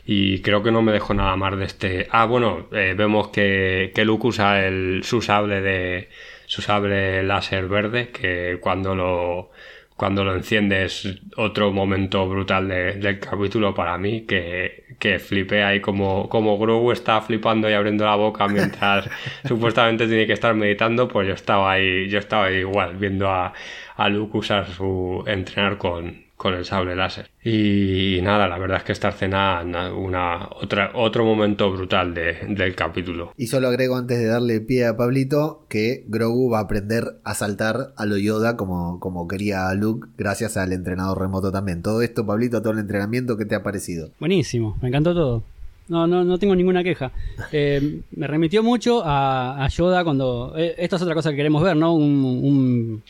Y 0.05 0.41
creo 0.41 0.63
que 0.63 0.71
no 0.71 0.81
me 0.81 0.93
dejo 0.93 1.13
nada 1.13 1.35
más 1.35 1.57
de 1.57 1.65
este 1.65 2.07
ah 2.11 2.25
bueno 2.25 2.67
eh, 2.71 2.95
vemos 2.97 3.27
que, 3.27 3.91
que 3.93 4.05
Luke 4.05 4.27
usa 4.27 4.65
el, 4.65 5.01
su 5.03 5.21
sable 5.21 5.61
de 5.61 6.09
su 6.51 6.61
sable 6.61 7.23
láser 7.23 7.69
verde 7.69 8.09
que 8.09 8.57
cuando 8.59 8.93
lo 8.93 9.51
cuando 9.95 10.25
lo 10.25 10.35
enciende 10.35 10.83
es 10.83 11.07
otro 11.37 11.71
momento 11.71 12.27
brutal 12.27 12.67
del 12.67 13.19
capítulo 13.19 13.73
para 13.73 13.97
mí 13.97 14.25
que, 14.25 14.83
que 14.99 15.17
flipé 15.19 15.63
ahí 15.63 15.79
como, 15.79 16.27
como 16.27 16.57
Grogu 16.57 16.91
está 16.91 17.21
flipando 17.21 17.69
y 17.69 17.73
abriendo 17.73 18.03
la 18.03 18.15
boca 18.15 18.49
mientras 18.49 19.09
supuestamente 19.47 20.07
tiene 20.07 20.27
que 20.27 20.33
estar 20.33 20.53
meditando 20.53 21.07
pues 21.07 21.29
yo 21.29 21.35
estaba 21.35 21.71
ahí 21.71 22.09
yo 22.09 22.19
estaba 22.19 22.47
ahí 22.47 22.57
igual 22.57 22.97
viendo 22.97 23.29
a, 23.29 23.53
a 23.95 24.09
Luke 24.09 24.37
usar 24.37 24.67
su 24.67 25.23
entrenar 25.27 25.77
con, 25.77 26.25
con 26.41 26.55
el 26.55 26.65
sable 26.65 26.95
láser. 26.95 27.29
Y, 27.43 28.19
nada, 28.23 28.47
la 28.47 28.57
verdad 28.57 28.77
es 28.77 28.83
que 28.83 28.93
esta 28.93 29.09
escena, 29.09 29.61
una, 29.95 30.49
otra, 30.49 30.89
otro 30.95 31.23
momento 31.23 31.71
brutal 31.71 32.15
del 32.15 32.73
capítulo. 32.73 33.31
Y 33.37 33.45
solo 33.45 33.67
agrego 33.67 33.95
antes 33.95 34.17
de 34.17 34.25
darle 34.25 34.59
pie 34.59 34.87
a 34.87 34.97
Pablito 34.97 35.67
que 35.69 36.03
Grogu 36.07 36.49
va 36.49 36.57
a 36.57 36.61
aprender 36.63 37.19
a 37.23 37.35
saltar 37.35 37.93
a 37.95 38.07
lo 38.07 38.17
Yoda 38.17 38.57
como, 38.57 38.99
como 38.99 39.27
quería 39.27 39.71
Luke, 39.75 40.07
gracias 40.17 40.57
al 40.57 40.73
entrenador 40.73 41.19
remoto 41.19 41.51
también. 41.51 41.83
Todo 41.83 42.01
esto, 42.01 42.25
Pablito, 42.25 42.59
todo 42.59 42.73
el 42.73 42.79
entrenamiento, 42.79 43.37
¿qué 43.37 43.45
te 43.45 43.53
ha 43.53 43.61
parecido? 43.61 44.09
Buenísimo, 44.19 44.79
me 44.81 44.87
encantó 44.87 45.13
todo. 45.13 45.43
No, 45.89 46.07
no, 46.07 46.23
no 46.23 46.39
tengo 46.39 46.55
ninguna 46.55 46.83
queja. 46.83 47.11
Eh, 47.51 48.01
me 48.15 48.27
remitió 48.27 48.63
mucho 48.63 49.03
a, 49.05 49.67
Yoda 49.67 50.03
cuando. 50.03 50.53
Eh, 50.57 50.73
esta 50.77 50.95
es 50.95 51.01
otra 51.01 51.13
cosa 51.13 51.29
que 51.29 51.35
queremos 51.35 51.61
ver, 51.61 51.75
¿no? 51.75 51.93
un, 51.93 52.23
un 52.23 53.03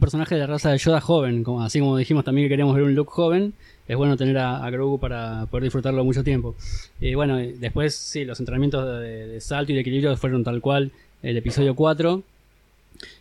personaje 0.00 0.34
de 0.34 0.40
la 0.40 0.46
raza 0.46 0.70
de 0.70 0.78
Yoda 0.78 1.00
joven, 1.00 1.44
como, 1.44 1.62
así 1.62 1.80
como 1.80 1.96
dijimos 1.96 2.24
también 2.24 2.46
que 2.46 2.50
queríamos 2.50 2.74
ver 2.74 2.84
un 2.84 2.94
look 2.94 3.08
joven, 3.08 3.54
es 3.88 3.96
bueno 3.96 4.16
tener 4.16 4.38
a, 4.38 4.68
Grogu 4.70 4.98
para 4.98 5.46
poder 5.46 5.64
disfrutarlo 5.64 6.04
mucho 6.04 6.24
tiempo. 6.24 6.54
Y 7.00 7.14
bueno, 7.14 7.36
después 7.36 7.94
sí, 7.94 8.24
los 8.24 8.38
entrenamientos 8.40 9.00
de, 9.00 9.40
salto 9.40 9.72
y 9.72 9.74
de 9.74 9.80
equilibrio 9.80 10.16
fueron 10.16 10.44
tal 10.44 10.60
cual 10.60 10.92
el 11.22 11.36
episodio 11.36 11.74
4. 11.74 12.22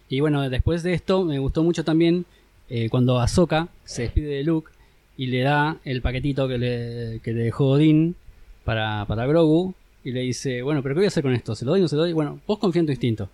Y 0.10 0.20
bueno, 0.20 0.50
después 0.50 0.84
de 0.84 0.94
esto 0.94 1.26
me 1.26 1.40
gustó 1.40 1.64
mucho 1.64 1.84
también 1.84 2.26
eh, 2.70 2.90
cuando 2.90 3.20
Ahsoka 3.20 3.70
se 3.84 4.04
despide 4.04 4.36
de 4.36 4.44
Luke 4.44 4.72
y 5.18 5.28
le 5.28 5.42
da 5.42 5.78
el 5.84 6.02
paquetito 6.02 6.48
que 6.48 6.58
le, 6.58 7.20
que 7.22 7.34
le 7.34 7.44
dejó 7.44 7.72
Odin 7.72 8.16
para, 8.64 9.06
para 9.08 9.26
Grogu 9.26 9.74
y 10.04 10.12
le 10.12 10.22
dice, 10.22 10.62
bueno, 10.62 10.82
pero 10.82 10.96
¿qué 10.96 11.00
voy 11.00 11.06
a 11.06 11.08
hacer 11.10 11.24
con 11.24 11.34
esto? 11.34 11.56
¿Se 11.56 11.66
lo 11.66 11.72
doy 11.72 11.82
o 11.82 11.84
no 11.84 11.88
se 11.88 11.96
lo 11.96 12.04
doy? 12.04 12.14
Bueno, 12.14 12.40
vos 12.48 12.60
confía 12.60 12.80
en 12.80 12.86
tu 12.86 12.92
instinto. 12.92 13.30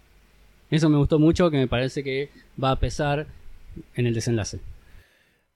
Eso 0.70 0.90
me 0.90 0.98
gustó 0.98 1.20
mucho, 1.20 1.50
que 1.50 1.58
me 1.58 1.68
parece 1.68 2.04
que 2.04 2.30
va 2.62 2.72
a 2.72 2.80
pesar 2.80 3.28
en 3.96 4.06
el 4.06 4.14
desenlace. 4.14 4.60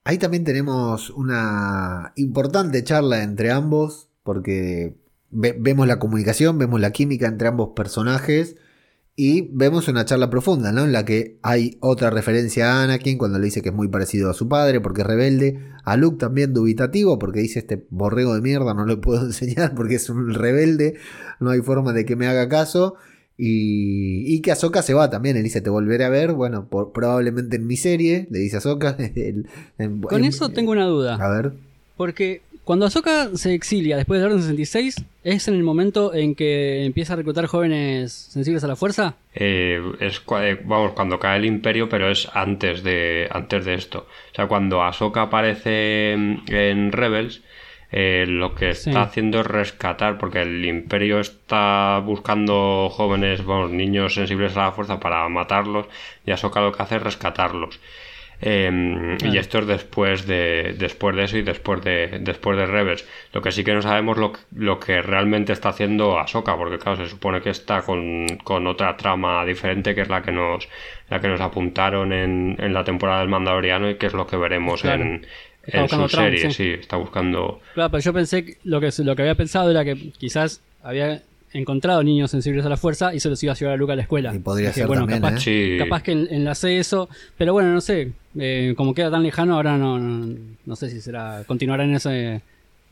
Ahí 0.03 0.17
también 0.17 0.43
tenemos 0.43 1.09
una 1.11 2.13
importante 2.15 2.83
charla 2.83 3.23
entre 3.23 3.51
ambos, 3.51 4.09
porque 4.23 4.95
vemos 5.29 5.87
la 5.87 5.99
comunicación, 5.99 6.57
vemos 6.57 6.79
la 6.81 6.91
química 6.91 7.27
entre 7.27 7.47
ambos 7.47 7.69
personajes 7.75 8.55
y 9.15 9.49
vemos 9.53 9.87
una 9.87 10.05
charla 10.05 10.29
profunda, 10.29 10.71
¿no? 10.71 10.83
En 10.85 10.91
la 10.91 11.05
que 11.05 11.37
hay 11.43 11.77
otra 11.81 12.09
referencia 12.09 12.73
a 12.73 12.83
Anakin 12.83 13.17
cuando 13.17 13.39
le 13.39 13.45
dice 13.45 13.61
que 13.61 13.69
es 13.69 13.75
muy 13.75 13.87
parecido 13.87 14.29
a 14.29 14.33
su 14.33 14.47
padre 14.47 14.81
porque 14.81 15.01
es 15.01 15.07
rebelde, 15.07 15.59
a 15.83 15.97
Luke 15.97 16.17
también 16.17 16.53
dubitativo 16.53 17.19
porque 17.19 17.41
dice 17.41 17.59
este 17.59 17.85
borrego 17.89 18.33
de 18.33 18.41
mierda 18.41 18.73
no 18.73 18.85
le 18.85 18.97
puedo 18.97 19.21
enseñar 19.25 19.75
porque 19.75 19.95
es 19.95 20.09
un 20.09 20.33
rebelde, 20.33 20.95
no 21.39 21.49
hay 21.51 21.61
forma 21.61 21.93
de 21.93 22.05
que 22.05 22.15
me 22.15 22.27
haga 22.27 22.49
caso. 22.49 22.95
Y, 23.43 24.35
y 24.35 24.41
que 24.41 24.51
Ahsoka 24.51 24.83
se 24.83 24.93
va 24.93 25.09
también, 25.09 25.35
él 25.35 25.41
dice, 25.41 25.61
te 25.61 25.71
volveré 25.71 26.05
a 26.05 26.09
ver, 26.09 26.33
bueno, 26.33 26.67
probablemente 26.67 27.55
en 27.55 27.65
mi 27.65 27.75
serie, 27.75 28.27
le 28.29 28.37
dice 28.37 28.57
Ahsoka. 28.57 28.95
Con 30.09 30.25
eso 30.25 30.49
tengo 30.49 30.71
una 30.71 30.85
duda. 30.85 31.15
A 31.15 31.27
ver. 31.27 31.53
Porque 31.97 32.43
cuando 32.63 32.85
Ahsoka 32.85 33.35
se 33.35 33.55
exilia 33.55 33.97
después 33.97 34.19
de 34.19 34.27
Orden 34.27 34.43
66, 34.43 35.03
¿es 35.23 35.47
en 35.47 35.55
el 35.55 35.63
momento 35.63 36.13
en 36.13 36.35
que 36.35 36.85
empieza 36.85 37.13
a 37.13 37.15
reclutar 37.15 37.47
jóvenes 37.47 38.13
sensibles 38.13 38.63
a 38.63 38.67
la 38.67 38.75
fuerza? 38.75 39.15
Eh, 39.33 39.81
es 39.99 40.21
eh, 40.39 40.61
vamos, 40.63 40.91
cuando 40.93 41.17
cae 41.17 41.39
el 41.39 41.45
imperio, 41.45 41.89
pero 41.89 42.11
es 42.11 42.29
antes 42.35 42.83
de, 42.83 43.27
antes 43.31 43.65
de 43.65 43.73
esto. 43.73 44.05
O 44.33 44.35
sea, 44.35 44.47
cuando 44.47 44.83
Ahsoka 44.83 45.23
aparece 45.23 46.11
en 46.11 46.91
Rebels, 46.91 47.41
eh, 47.91 48.25
lo 48.27 48.55
que 48.55 48.69
está 48.69 49.01
haciendo 49.01 49.41
es 49.41 49.47
rescatar, 49.47 50.17
porque 50.17 50.41
el 50.41 50.63
imperio 50.65 51.19
está 51.19 51.99
buscando 51.99 52.89
jóvenes, 52.89 53.43
bueno, 53.43 53.67
niños 53.67 54.13
sensibles 54.13 54.55
a 54.55 54.63
la 54.63 54.71
fuerza 54.71 54.99
para 54.99 55.27
matarlos, 55.27 55.87
y 56.25 56.31
Ahsoka 56.31 56.61
lo 56.61 56.71
que 56.71 56.83
hace 56.83 56.95
es 56.95 57.03
rescatarlos. 57.03 57.79
Em, 58.43 59.17
y 59.23 59.37
esto 59.37 59.59
es 59.59 59.67
después 59.67 60.25
de, 60.25 60.73
después 60.75 61.15
de 61.15 61.23
eso 61.25 61.37
y 61.37 61.43
después 61.43 61.83
de, 61.83 62.19
después 62.21 62.57
de 62.57 62.65
Rebels. 62.65 63.07
Lo 63.33 63.41
que 63.41 63.51
sí 63.51 63.63
que 63.63 63.73
no 63.73 63.83
sabemos 63.83 64.17
lo, 64.17 64.33
lo 64.55 64.79
que 64.79 65.01
realmente 65.03 65.53
está 65.53 65.69
haciendo 65.69 66.17
Ahsoka, 66.17 66.57
porque 66.57 66.79
claro, 66.79 66.97
se 66.97 67.07
supone 67.07 67.41
que 67.41 67.51
está 67.51 67.83
con, 67.83 68.25
con, 68.43 68.65
otra 68.65 68.97
trama 68.97 69.45
diferente 69.45 69.93
que 69.93 70.01
es 70.01 70.09
la 70.09 70.23
que 70.23 70.31
nos, 70.31 70.67
la 71.09 71.19
que 71.19 71.27
nos 71.27 71.39
apuntaron 71.39 72.13
en, 72.13 72.55
en 72.57 72.73
la 72.73 72.83
temporada 72.83 73.19
del 73.19 73.29
Mandaloriano 73.29 73.91
y 73.91 73.95
que 73.95 74.07
es 74.07 74.13
lo 74.13 74.25
que 74.25 74.37
veremos 74.37 74.83
en, 74.85 75.27
en 75.71 75.89
su 75.89 76.07
serie, 76.09 76.51
sí. 76.51 76.69
está 76.79 76.97
buscando. 76.97 77.59
Claro, 77.73 77.91
pero 77.91 78.01
yo 78.03 78.13
pensé 78.13 78.45
que 78.45 78.57
lo 78.63 78.79
que 78.79 78.89
lo 78.99 79.15
que 79.15 79.21
había 79.21 79.35
pensado 79.35 79.69
era 79.71 79.83
que 79.83 79.95
quizás 80.17 80.61
había 80.83 81.21
encontrado 81.53 82.01
niños 82.03 82.31
sensibles 82.31 82.65
a 82.65 82.69
la 82.69 82.77
fuerza 82.77 83.13
y 83.13 83.19
se 83.19 83.29
los 83.29 83.41
iba 83.43 83.51
a 83.51 83.55
llevar 83.55 83.73
a 83.73 83.77
Luke 83.77 83.91
a 83.91 83.95
la 83.97 84.03
escuela. 84.03 84.33
Y 84.33 84.39
podría 84.39 84.71
ser 84.71 84.87
bueno, 84.87 85.01
también, 85.01 85.21
capaz, 85.21 85.43
¿eh? 85.47 85.77
capaz 85.79 86.03
que 86.03 86.11
en- 86.13 86.27
enlacé 86.31 86.77
eso, 86.79 87.09
pero 87.37 87.51
bueno, 87.53 87.73
no 87.73 87.81
sé, 87.81 88.13
eh, 88.39 88.73
como 88.77 88.93
queda 88.93 89.11
tan 89.11 89.21
lejano, 89.23 89.55
ahora 89.55 89.77
no, 89.77 89.99
no, 89.99 90.33
no 90.65 90.75
sé 90.77 90.89
si 90.89 91.01
será 91.01 91.43
continuará 91.45 91.83
en, 91.83 91.95
ese, 91.95 92.35
en 92.35 92.41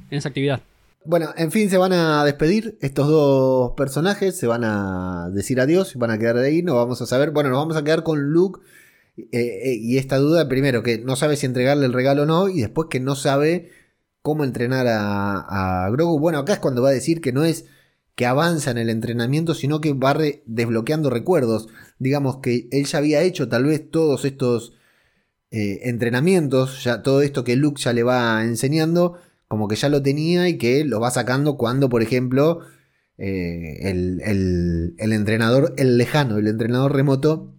esa 0.10 0.28
actividad. 0.30 0.60
Bueno, 1.06 1.30
en 1.38 1.50
fin, 1.54 1.70
se 1.70 1.78
van 1.78 1.94
a 1.94 2.26
despedir 2.26 2.76
estos 2.82 3.08
dos 3.08 3.72
personajes, 3.78 4.38
se 4.38 4.48
van 4.48 4.66
a 4.66 5.30
decir 5.32 5.62
adiós, 5.62 5.96
van 5.96 6.12
a 6.12 6.18
quedar 6.20 6.36
de 6.36 6.48
ahí, 6.48 6.62
no 6.62 6.76
vamos 6.76 7.02
a 7.02 7.06
saber, 7.06 7.32
bueno, 7.32 7.50
nos 7.50 7.60
vamos 7.60 7.78
a 7.78 7.84
quedar 7.86 8.04
con 8.04 8.20
Luke 8.34 8.60
eh, 9.32 9.62
eh, 9.72 9.76
y 9.76 9.98
esta 9.98 10.18
duda, 10.18 10.48
primero, 10.48 10.84
que 10.84 10.98
no 11.00 11.16
sabe 11.16 11.36
si 11.36 11.46
entregarle 11.46 11.86
el 11.86 11.94
regalo 11.94 12.24
o 12.24 12.26
no, 12.26 12.50
y 12.50 12.62
después 12.62 12.88
que 12.90 13.00
no 13.00 13.16
sabe 13.16 13.70
cómo 14.22 14.44
entrenar 14.44 14.88
a, 14.88 15.86
a 15.86 15.90
Grogu. 15.92 16.20
Bueno, 16.20 16.40
acá 16.40 16.54
es 16.54 16.60
cuando 16.60 16.82
va 16.82 16.90
a 16.90 16.94
decir 16.94 17.22
que 17.22 17.32
no 17.34 17.44
es 17.46 17.66
que 18.16 18.26
avanza 18.26 18.72
en 18.72 18.78
el 18.78 18.90
entrenamiento, 18.90 19.54
sino 19.54 19.80
que 19.82 19.94
va 19.94 20.18
desbloqueando 20.46 21.10
recuerdos. 21.10 21.68
Digamos 22.00 22.38
que 22.38 22.68
él 22.72 22.86
ya 22.86 22.98
había 22.98 23.22
hecho 23.22 23.48
tal 23.48 23.64
vez 23.66 23.90
todos 23.90 24.26
estos 24.26 24.74
eh, 25.52 25.80
entrenamientos, 25.84 26.84
ya 26.84 27.02
todo 27.02 27.22
esto 27.22 27.44
que 27.44 27.56
Luke 27.56 27.82
ya 27.82 27.94
le 27.94 28.04
va 28.04 28.44
enseñando, 28.44 29.18
como 29.48 29.68
que 29.68 29.76
ya 29.78 29.90
lo 29.90 30.04
tenía 30.04 30.48
y 30.50 30.58
que 30.58 30.84
lo 30.86 31.00
va 31.00 31.12
sacando 31.12 31.58
cuando, 31.58 31.90
por 31.90 32.02
ejemplo, 32.04 32.60
el- 33.18 34.22
el 34.98 35.14
entrenador, 35.14 35.74
el 35.78 35.98
lejano, 35.98 36.38
el 36.38 36.48
entrenador 36.48 36.94
remoto, 36.94 37.54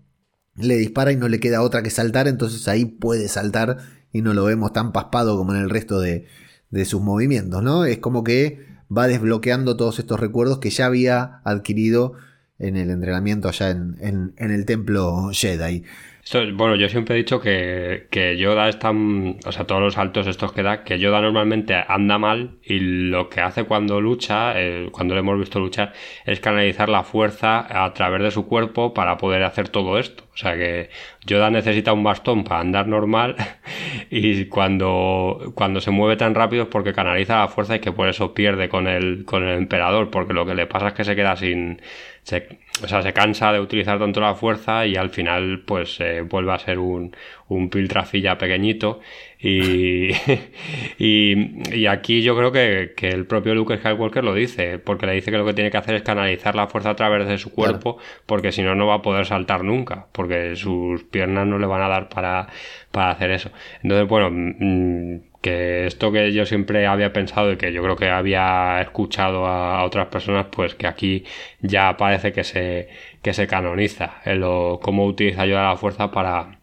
le 0.56 0.76
dispara 0.76 1.12
y 1.12 1.16
no 1.16 1.28
le 1.28 1.40
queda 1.40 1.62
otra 1.62 1.82
que 1.82 1.90
saltar, 1.90 2.28
entonces 2.28 2.66
ahí 2.68 2.84
puede 2.84 3.28
saltar 3.28 3.78
y 4.12 4.22
no 4.22 4.34
lo 4.34 4.44
vemos 4.44 4.72
tan 4.72 4.92
paspado 4.92 5.36
como 5.36 5.54
en 5.54 5.60
el 5.62 5.70
resto 5.70 6.00
de, 6.00 6.26
de 6.70 6.84
sus 6.84 7.00
movimientos, 7.00 7.62
¿no? 7.62 7.84
Es 7.84 7.98
como 7.98 8.24
que 8.24 8.66
va 8.94 9.06
desbloqueando 9.06 9.76
todos 9.76 9.98
estos 9.98 10.18
recuerdos 10.20 10.58
que 10.58 10.70
ya 10.70 10.86
había 10.86 11.40
adquirido 11.44 12.14
en 12.58 12.76
el 12.76 12.90
entrenamiento 12.90 13.48
allá 13.48 13.70
en, 13.70 13.96
en- 14.00 14.34
en 14.36 14.50
el 14.50 14.66
templo 14.66 15.30
Jedi. 15.32 15.84
Bueno, 16.32 16.76
yo 16.76 16.88
siempre 16.88 17.16
he 17.16 17.18
dicho 17.18 17.40
que, 17.40 18.06
que 18.08 18.36
Yoda 18.36 18.68
es 18.68 18.78
tan. 18.78 19.38
O 19.44 19.50
sea, 19.50 19.66
todos 19.66 19.82
los 19.82 19.94
saltos 19.94 20.28
estos 20.28 20.52
que 20.52 20.62
da, 20.62 20.84
que 20.84 21.00
Yoda 21.00 21.20
normalmente 21.20 21.74
anda 21.88 22.18
mal 22.18 22.58
y 22.62 22.78
lo 22.78 23.28
que 23.28 23.40
hace 23.40 23.64
cuando 23.64 24.00
lucha, 24.00 24.52
eh, 24.54 24.88
cuando 24.92 25.14
le 25.14 25.20
hemos 25.20 25.36
visto 25.40 25.58
luchar, 25.58 25.92
es 26.24 26.38
canalizar 26.38 26.88
la 26.88 27.02
fuerza 27.02 27.84
a 27.84 27.92
través 27.94 28.22
de 28.22 28.30
su 28.30 28.46
cuerpo 28.46 28.94
para 28.94 29.16
poder 29.18 29.42
hacer 29.42 29.70
todo 29.70 29.98
esto. 29.98 30.22
O 30.32 30.36
sea 30.36 30.54
que 30.54 30.90
Yoda 31.26 31.50
necesita 31.50 31.92
un 31.92 32.04
bastón 32.04 32.44
para 32.44 32.60
andar 32.60 32.86
normal 32.86 33.34
y 34.10 34.44
cuando, 34.46 35.52
cuando 35.56 35.80
se 35.80 35.90
mueve 35.90 36.16
tan 36.16 36.36
rápido 36.36 36.62
es 36.62 36.68
porque 36.68 36.92
canaliza 36.92 37.40
la 37.40 37.48
fuerza 37.48 37.76
y 37.76 37.80
que 37.80 37.90
por 37.90 38.08
eso 38.08 38.34
pierde 38.34 38.68
con 38.68 38.86
el, 38.86 39.24
con 39.24 39.42
el 39.42 39.58
emperador, 39.58 40.10
porque 40.10 40.32
lo 40.32 40.46
que 40.46 40.54
le 40.54 40.66
pasa 40.66 40.88
es 40.88 40.94
que 40.94 41.04
se 41.04 41.16
queda 41.16 41.34
sin. 41.36 41.82
Se, 42.22 42.58
o 42.82 42.88
sea, 42.88 43.02
se 43.02 43.12
cansa 43.12 43.52
de 43.52 43.60
utilizar 43.60 43.98
tanto 43.98 44.20
la 44.20 44.34
fuerza 44.34 44.86
y 44.86 44.96
al 44.96 45.10
final 45.10 45.62
pues 45.66 45.98
eh, 46.00 46.20
vuelve 46.22 46.52
a 46.52 46.58
ser 46.58 46.78
un, 46.78 47.14
un 47.48 47.70
piltrafilla 47.70 48.38
pequeñito 48.38 49.00
y, 49.38 50.10
y, 50.98 51.76
y 51.76 51.86
aquí 51.86 52.22
yo 52.22 52.36
creo 52.36 52.52
que, 52.52 52.92
que 52.96 53.08
el 53.08 53.26
propio 53.26 53.54
Luke 53.54 53.76
Skywalker 53.78 54.22
lo 54.24 54.34
dice, 54.34 54.78
porque 54.78 55.06
le 55.06 55.12
dice 55.14 55.30
que 55.30 55.38
lo 55.38 55.46
que 55.46 55.54
tiene 55.54 55.70
que 55.70 55.76
hacer 55.78 55.94
es 55.94 56.02
canalizar 56.02 56.54
la 56.54 56.68
fuerza 56.68 56.90
a 56.90 56.96
través 56.96 57.26
de 57.26 57.38
su 57.38 57.52
cuerpo, 57.52 57.98
porque 58.26 58.52
si 58.52 58.62
no, 58.62 58.74
no 58.74 58.86
va 58.86 58.96
a 58.96 59.02
poder 59.02 59.26
saltar 59.26 59.64
nunca, 59.64 60.06
porque 60.12 60.56
sus 60.56 61.04
piernas 61.04 61.46
no 61.46 61.58
le 61.58 61.66
van 61.66 61.82
a 61.82 61.88
dar 61.88 62.08
para, 62.08 62.48
para 62.90 63.10
hacer 63.10 63.30
eso. 63.30 63.50
Entonces, 63.82 64.08
bueno, 64.08 64.30
mm, 64.30 65.29
que 65.40 65.86
esto 65.86 66.12
que 66.12 66.32
yo 66.32 66.46
siempre 66.46 66.86
había 66.86 67.12
pensado 67.12 67.52
y 67.52 67.56
que 67.56 67.72
yo 67.72 67.82
creo 67.82 67.96
que 67.96 68.10
había 68.10 68.80
escuchado 68.82 69.46
a, 69.46 69.84
otras 69.84 70.08
personas, 70.08 70.46
pues 70.50 70.74
que 70.74 70.86
aquí 70.86 71.24
ya 71.60 71.96
parece 71.96 72.32
que 72.32 72.44
se, 72.44 72.88
que 73.22 73.32
se 73.32 73.46
canoniza 73.46 74.20
en 74.24 74.40
lo, 74.40 74.80
cómo 74.82 75.06
utiliza 75.06 75.46
yo 75.46 75.56
la 75.56 75.76
fuerza 75.76 76.10
para, 76.10 76.60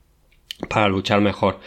para 0.70 0.88
luchar 0.90 1.22
mejor. 1.22 1.60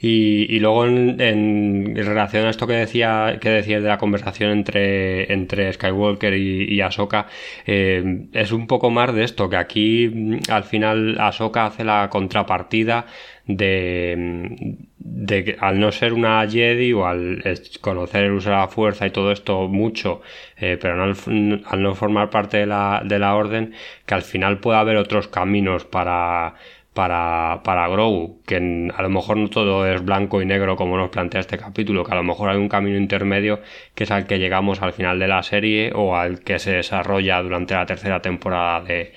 Y, 0.00 0.46
y 0.54 0.60
luego 0.60 0.86
en, 0.86 1.20
en 1.20 1.96
relación 1.96 2.46
a 2.46 2.50
esto 2.50 2.66
que 2.66 2.74
decía, 2.74 3.38
que 3.40 3.48
decías 3.50 3.82
de 3.82 3.88
la 3.88 3.98
conversación 3.98 4.50
entre, 4.50 5.32
entre 5.32 5.72
Skywalker 5.72 6.34
y, 6.34 6.64
y 6.74 6.80
Ahsoka, 6.82 7.26
eh, 7.66 8.26
es 8.32 8.52
un 8.52 8.66
poco 8.66 8.90
más 8.90 9.14
de 9.14 9.24
esto, 9.24 9.48
que 9.48 9.56
aquí 9.56 10.08
mm, 10.08 10.38
al 10.50 10.64
final 10.64 11.16
Ahsoka 11.20 11.66
hace 11.66 11.84
la 11.84 12.08
contrapartida 12.10 13.06
de, 13.46 14.76
de 15.04 15.44
que 15.44 15.56
al 15.60 15.78
no 15.78 15.92
ser 15.92 16.14
una 16.14 16.48
Jedi 16.48 16.92
o 16.94 17.06
al 17.06 17.42
conocer 17.80 18.24
el 18.24 18.32
uso 18.32 18.50
de 18.50 18.56
la 18.56 18.68
fuerza 18.68 19.06
y 19.06 19.10
todo 19.10 19.32
esto 19.32 19.68
mucho, 19.68 20.22
eh, 20.56 20.78
pero 20.80 21.02
al, 21.02 21.82
no 21.82 21.94
formar 21.94 22.30
parte 22.30 22.58
de 22.58 22.66
la, 22.66 23.02
de 23.04 23.18
la 23.18 23.34
orden, 23.36 23.74
que 24.06 24.14
al 24.14 24.22
final 24.22 24.58
pueda 24.58 24.80
haber 24.80 24.96
otros 24.96 25.28
caminos 25.28 25.84
para, 25.84 26.54
para, 26.94 27.60
para 27.64 27.88
Grogu, 27.88 28.40
que 28.46 28.56
a 28.56 29.02
lo 29.02 29.10
mejor 29.10 29.36
no 29.36 29.50
todo 29.50 29.86
es 29.86 30.02
blanco 30.02 30.40
y 30.40 30.46
negro 30.46 30.76
como 30.76 30.96
nos 30.96 31.10
plantea 31.10 31.40
este 31.40 31.58
capítulo, 31.58 32.02
que 32.04 32.12
a 32.12 32.16
lo 32.16 32.22
mejor 32.24 32.48
hay 32.48 32.56
un 32.56 32.68
camino 32.68 32.96
intermedio 32.96 33.60
que 33.94 34.04
es 34.04 34.10
al 34.10 34.26
que 34.26 34.38
llegamos 34.38 34.80
al 34.80 34.94
final 34.94 35.18
de 35.18 35.28
la 35.28 35.42
serie 35.42 35.92
o 35.94 36.16
al 36.16 36.40
que 36.40 36.58
se 36.58 36.72
desarrolla 36.72 37.42
durante 37.42 37.74
la 37.74 37.84
tercera 37.84 38.22
temporada 38.22 38.80
de, 38.80 39.12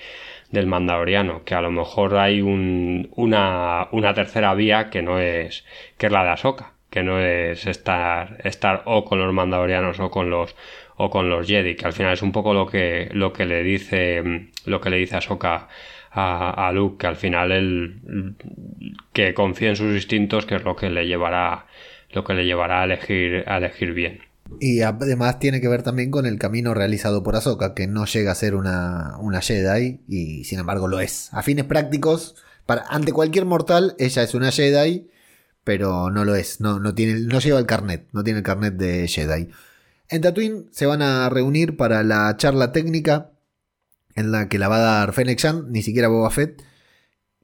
del 0.50 0.66
Mandaloriano, 0.66 1.44
que 1.44 1.54
a 1.54 1.60
lo 1.60 1.70
mejor 1.70 2.16
hay 2.16 2.40
un, 2.40 3.10
una, 3.16 3.88
una 3.92 4.14
tercera 4.14 4.54
vía 4.54 4.90
que 4.90 5.02
no 5.02 5.18
es, 5.18 5.64
que 5.98 6.06
es 6.06 6.12
la 6.12 6.24
de 6.24 6.30
Ahsoka, 6.30 6.72
que 6.90 7.02
no 7.02 7.20
es 7.20 7.66
estar, 7.66 8.38
estar 8.44 8.82
o 8.86 9.04
con 9.04 9.18
los 9.18 9.32
Mandalorianos 9.32 10.00
o 10.00 10.10
con 10.10 10.30
los, 10.30 10.56
o 10.96 11.10
con 11.10 11.28
los 11.28 11.46
Jedi, 11.46 11.76
que 11.76 11.86
al 11.86 11.92
final 11.92 12.12
es 12.12 12.22
un 12.22 12.32
poco 12.32 12.54
lo 12.54 12.66
que, 12.66 13.08
lo 13.12 13.32
que 13.32 13.44
le 13.44 13.62
dice, 13.62 14.50
lo 14.64 14.80
que 14.80 14.90
le 14.90 14.96
dice 14.96 15.16
Ahsoka 15.16 15.68
a, 16.10 16.70
Luke, 16.72 16.98
que 16.98 17.06
al 17.06 17.16
final 17.16 17.52
él 17.52 18.34
que 19.12 19.34
confía 19.34 19.68
en 19.68 19.76
sus 19.76 19.94
instintos, 19.94 20.46
que 20.46 20.56
es 20.56 20.64
lo 20.64 20.74
que 20.76 20.90
le 20.90 21.06
llevará, 21.06 21.66
lo 22.10 22.24
que 22.24 22.34
le 22.34 22.44
llevará 22.44 22.82
a 22.82 22.84
elegir, 22.84 23.44
a 23.46 23.58
elegir 23.58 23.92
bien. 23.92 24.27
Y 24.60 24.80
además 24.80 25.38
tiene 25.38 25.60
que 25.60 25.68
ver 25.68 25.82
también 25.82 26.10
con 26.10 26.26
el 26.26 26.38
camino 26.38 26.74
realizado 26.74 27.22
por 27.22 27.36
Ahsoka, 27.36 27.74
que 27.74 27.86
no 27.86 28.06
llega 28.06 28.32
a 28.32 28.34
ser 28.34 28.54
una, 28.54 29.16
una 29.20 29.40
Jedi 29.40 30.00
y 30.08 30.44
sin 30.44 30.58
embargo 30.58 30.88
lo 30.88 31.00
es. 31.00 31.28
A 31.32 31.42
fines 31.42 31.64
prácticos, 31.64 32.34
para, 32.66 32.82
ante 32.88 33.12
cualquier 33.12 33.44
mortal, 33.44 33.94
ella 33.98 34.22
es 34.22 34.34
una 34.34 34.50
Jedi, 34.50 35.10
pero 35.64 36.10
no 36.10 36.24
lo 36.24 36.34
es. 36.34 36.60
No, 36.60 36.80
no, 36.80 36.94
tiene, 36.94 37.20
no 37.20 37.40
lleva 37.40 37.58
el 37.58 37.66
carnet, 37.66 38.08
no 38.12 38.24
tiene 38.24 38.38
el 38.38 38.44
carnet 38.44 38.74
de 38.74 39.06
Jedi. 39.06 39.48
En 40.08 40.22
Tatooine 40.22 40.66
se 40.72 40.86
van 40.86 41.02
a 41.02 41.28
reunir 41.28 41.76
para 41.76 42.02
la 42.02 42.34
charla 42.36 42.72
técnica 42.72 43.30
en 44.14 44.32
la 44.32 44.48
que 44.48 44.58
la 44.58 44.68
va 44.68 44.76
a 44.76 44.80
dar 44.80 45.12
Fennec 45.12 45.40
ni 45.68 45.82
siquiera 45.82 46.08
Boba 46.08 46.30
Fett, 46.30 46.62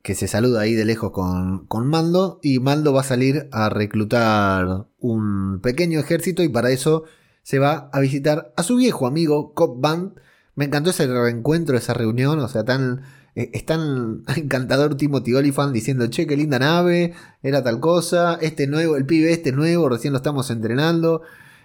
que 0.05 0.14
se 0.14 0.28
saluda 0.28 0.61
ahí 0.61 0.74
de 0.74 0.84
lejos 0.84 1.12
con, 1.12 1.64
con 1.66 1.88
Mando, 1.88 2.38
y 2.42 2.59
Mando 2.61 2.92
va 2.92 3.00
a 3.00 3.05
salir 3.05 3.48
a 3.52 3.70
reclutar 3.70 4.86
un 5.00 5.61
pequeño 5.62 5.98
ejército 5.98 6.42
y 6.42 6.50
para 6.50 6.70
eso 6.70 7.05
se 7.42 7.59
va 7.59 7.88
a 7.90 8.00
visitar 8.00 8.52
a 8.59 8.62
su 8.62 8.76
viejo 8.76 9.07
amigo 9.07 9.55
Cobb 9.55 9.80
Band. 9.80 10.12
Me 10.57 10.66
encantó 10.66 10.90
ese 10.90 11.07
reencuentro, 11.07 11.76
esa 11.78 11.94
reunión, 11.94 12.38
o 12.38 12.48
sea, 12.48 12.64
tan... 12.64 13.00
eh, 13.34 13.48
Es 13.55 13.64
tan 13.64 14.24
encantador 14.36 14.94
Timothy 14.96 15.32
Olyphant 15.34 15.72
diciendo, 15.72 16.07
che, 16.09 16.26
qué 16.26 16.36
linda 16.36 16.59
nave, 16.59 17.14
era 17.42 17.64
tal 17.64 17.80
cosa, 17.80 18.38
este 18.42 18.66
nuevo, 18.66 18.96
el 18.96 19.07
pibe 19.07 19.32
este 19.32 19.52
nuevo, 19.52 19.88
recién 19.88 20.12
lo 20.12 20.18
estamos 20.18 20.50
entrenando. 20.50 21.22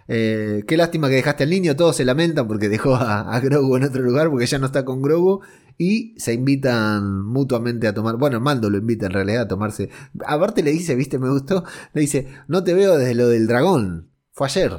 Eh, 0.07 0.63
qué 0.65 0.77
lástima 0.77 1.09
que 1.09 1.15
dejaste 1.15 1.43
al 1.43 1.49
niño, 1.49 1.75
todos 1.75 1.97
se 1.97 2.05
lamentan 2.05 2.47
porque 2.47 2.69
dejó 2.69 2.95
a, 2.95 3.19
a 3.35 3.39
Grogu 3.41 3.75
en 3.75 3.83
otro 3.83 4.01
lugar 4.01 4.29
porque 4.29 4.47
ya 4.47 4.57
no 4.59 4.65
está 4.65 4.83
con 4.85 5.01
Grogu 5.01 5.41
y 5.79 6.13
se 6.19 6.33
invitan 6.33 7.23
mutuamente 7.25 7.87
a 7.87 7.93
tomar, 7.93 8.17
bueno, 8.17 8.41
Mando 8.41 8.69
lo 8.69 8.77
invita 8.77 9.05
en 9.05 9.13
realidad 9.13 9.43
a 9.43 9.47
tomarse, 9.47 9.89
aparte 10.27 10.61
le 10.61 10.71
dice, 10.71 10.93
viste, 10.93 11.17
me 11.17 11.29
gustó, 11.29 11.63
le 11.93 12.01
dice, 12.01 12.27
no 12.49 12.65
te 12.65 12.73
veo 12.73 12.97
desde 12.97 13.15
lo 13.15 13.29
del 13.29 13.47
dragón, 13.47 14.11
fue 14.33 14.47
ayer. 14.47 14.73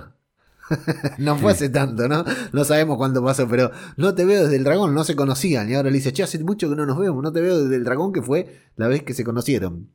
no 1.19 1.37
fue 1.39 1.53
hace 1.53 1.71
tanto, 1.71 2.07
¿no? 2.07 2.23
No 2.53 2.65
sabemos 2.65 2.99
cuándo 2.99 3.25
pasó, 3.25 3.49
pero 3.49 3.73
no 3.97 4.15
te 4.15 4.27
veo 4.27 4.45
desde 4.45 4.57
el 4.57 4.63
dragón, 4.63 4.95
no 4.95 5.03
se 5.03 5.17
conocían. 5.17 5.69
Y 5.69 5.75
ahora 5.75 5.89
le 5.89 5.97
dice, 5.97 6.13
che, 6.13 6.23
hace 6.23 6.39
mucho 6.45 6.69
que 6.69 6.77
no 6.77 6.87
nos 6.87 6.99
vemos, 6.99 7.23
no 7.23 7.33
te 7.33 7.41
veo 7.41 7.63
desde 7.63 7.77
el 7.77 7.83
dragón, 7.83 8.13
que 8.13 8.23
fue 8.23 8.61
la 8.77 8.87
vez 8.87 9.03
que 9.03 9.15
se 9.15 9.25
conocieron. 9.25 9.91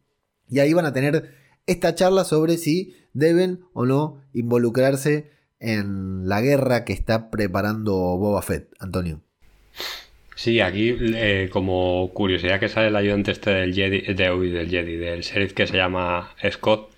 Y 0.49 0.59
ahí 0.59 0.73
van 0.73 0.85
a 0.85 0.91
tener 0.91 1.33
esta 1.67 1.95
charla 1.95 2.25
sobre 2.25 2.57
si 2.57 2.95
deben 3.13 3.61
o 3.73 3.85
no 3.85 4.21
involucrarse 4.33 5.31
en 5.59 6.27
la 6.27 6.41
guerra 6.41 6.83
que 6.83 6.93
está 6.93 7.29
preparando 7.29 7.93
Boba 7.93 8.41
Fett, 8.41 8.73
Antonio. 8.79 9.21
Sí, 10.35 10.59
aquí 10.59 10.95
eh, 11.15 11.49
como 11.51 12.11
curiosidad 12.13 12.59
que 12.59 12.67
sale 12.69 12.87
el 12.89 12.95
ayudante 12.95 13.31
este 13.31 13.51
del 13.51 13.73
Jedi, 13.73 14.01
de, 14.13 14.31
uy, 14.31 14.49
del 14.51 14.69
Jedi, 14.69 14.97
del 14.97 15.21
sheriff 15.21 15.53
que 15.53 15.65
se 15.67 15.77
llama 15.77 16.35
Scott 16.51 16.91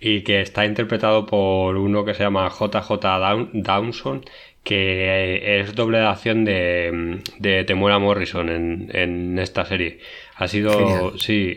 y 0.00 0.22
que 0.22 0.40
está 0.40 0.66
interpretado 0.66 1.26
por 1.26 1.76
uno 1.76 2.04
que 2.04 2.14
se 2.14 2.24
llama 2.24 2.48
JJ 2.50 2.90
Down- 3.20 3.50
Downson, 3.54 4.24
que 4.64 5.36
eh, 5.36 5.60
es 5.60 5.74
doble 5.74 5.98
de 5.98 6.06
acción 6.06 6.44
de, 6.44 7.20
de 7.38 7.64
Temuera 7.64 7.98
Morrison 8.00 8.48
en, 8.50 8.90
en 8.92 9.38
esta 9.38 9.64
serie. 9.66 10.00
Ha 10.36 10.48
sido, 10.48 11.12
Genial. 11.12 11.18
sí, 11.18 11.56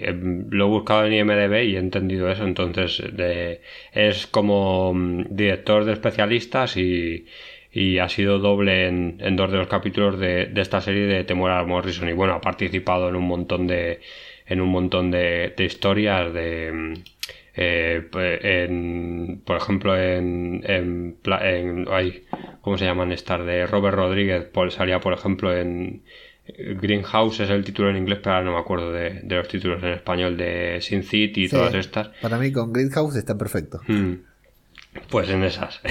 lo 0.50 0.66
he 0.66 0.70
buscado 0.70 1.06
en 1.06 1.14
IMDB 1.14 1.64
y 1.64 1.76
he 1.76 1.80
entendido 1.80 2.30
eso, 2.32 2.46
entonces 2.46 3.02
de- 3.16 3.62
es 3.94 4.28
como 4.28 4.94
mm, 4.94 5.26
director 5.36 5.86
de 5.86 5.94
especialistas 5.94 6.78
y, 6.78 7.26
y 7.80 8.00
ha 8.00 8.10
sido 8.10 8.40
doble 8.40 8.88
en, 8.88 9.18
en 9.20 9.36
dos 9.36 9.52
de 9.52 9.58
los 9.60 9.68
capítulos 9.68 10.18
de, 10.18 10.48
de, 10.48 10.62
esta 10.62 10.82
serie 10.82 11.06
de 11.06 11.24
Temuera 11.24 11.64
Morrison 11.64 12.10
y 12.10 12.14
bueno, 12.14 12.34
ha 12.34 12.42
participado 12.42 13.08
en 13.08 13.16
un 13.16 13.28
montón 13.28 13.68
de 13.68 14.00
en 14.48 14.62
un 14.62 14.70
montón 14.70 15.12
de, 15.12 15.54
de 15.56 15.64
historias 15.64 16.34
de 16.34 17.04
eh, 17.56 18.10
en, 18.12 19.44
por 19.46 19.58
ejemplo 19.58 19.96
en, 19.96 20.64
en, 20.66 21.18
en 21.24 21.86
ay, 21.92 22.24
¿cómo 22.62 22.80
se 22.80 22.86
llaman 22.86 23.12
estas? 23.12 23.46
de 23.46 23.68
Robert 23.68 23.96
Rodríguez 23.96 24.46
por, 24.46 24.72
salía 24.72 25.00
por 25.00 25.14
ejemplo 25.14 25.56
en 25.56 26.02
Greenhouse 26.48 27.42
es 27.42 27.50
el 27.52 27.64
título 27.64 27.92
en 27.92 27.98
inglés, 27.98 28.20
pero 28.24 28.38
ahora 28.38 28.46
no 28.46 28.54
me 28.54 28.60
acuerdo 28.60 28.92
de, 28.92 29.20
de 29.22 29.36
los 29.36 29.48
títulos 29.50 29.84
en 29.84 29.90
español 29.90 30.36
de 30.36 30.80
Sin 30.82 31.04
City 31.04 31.44
y 31.44 31.50
todas 31.50 31.74
estas. 31.76 32.08
Para 32.22 32.38
mí 32.38 32.54
con 32.54 32.72
Greenhouse 32.72 33.18
está 33.18 33.38
perfecto. 33.38 33.82
Hmm. 33.86 34.14
Pues 35.10 35.30
en 35.30 35.44
esas. 35.44 35.82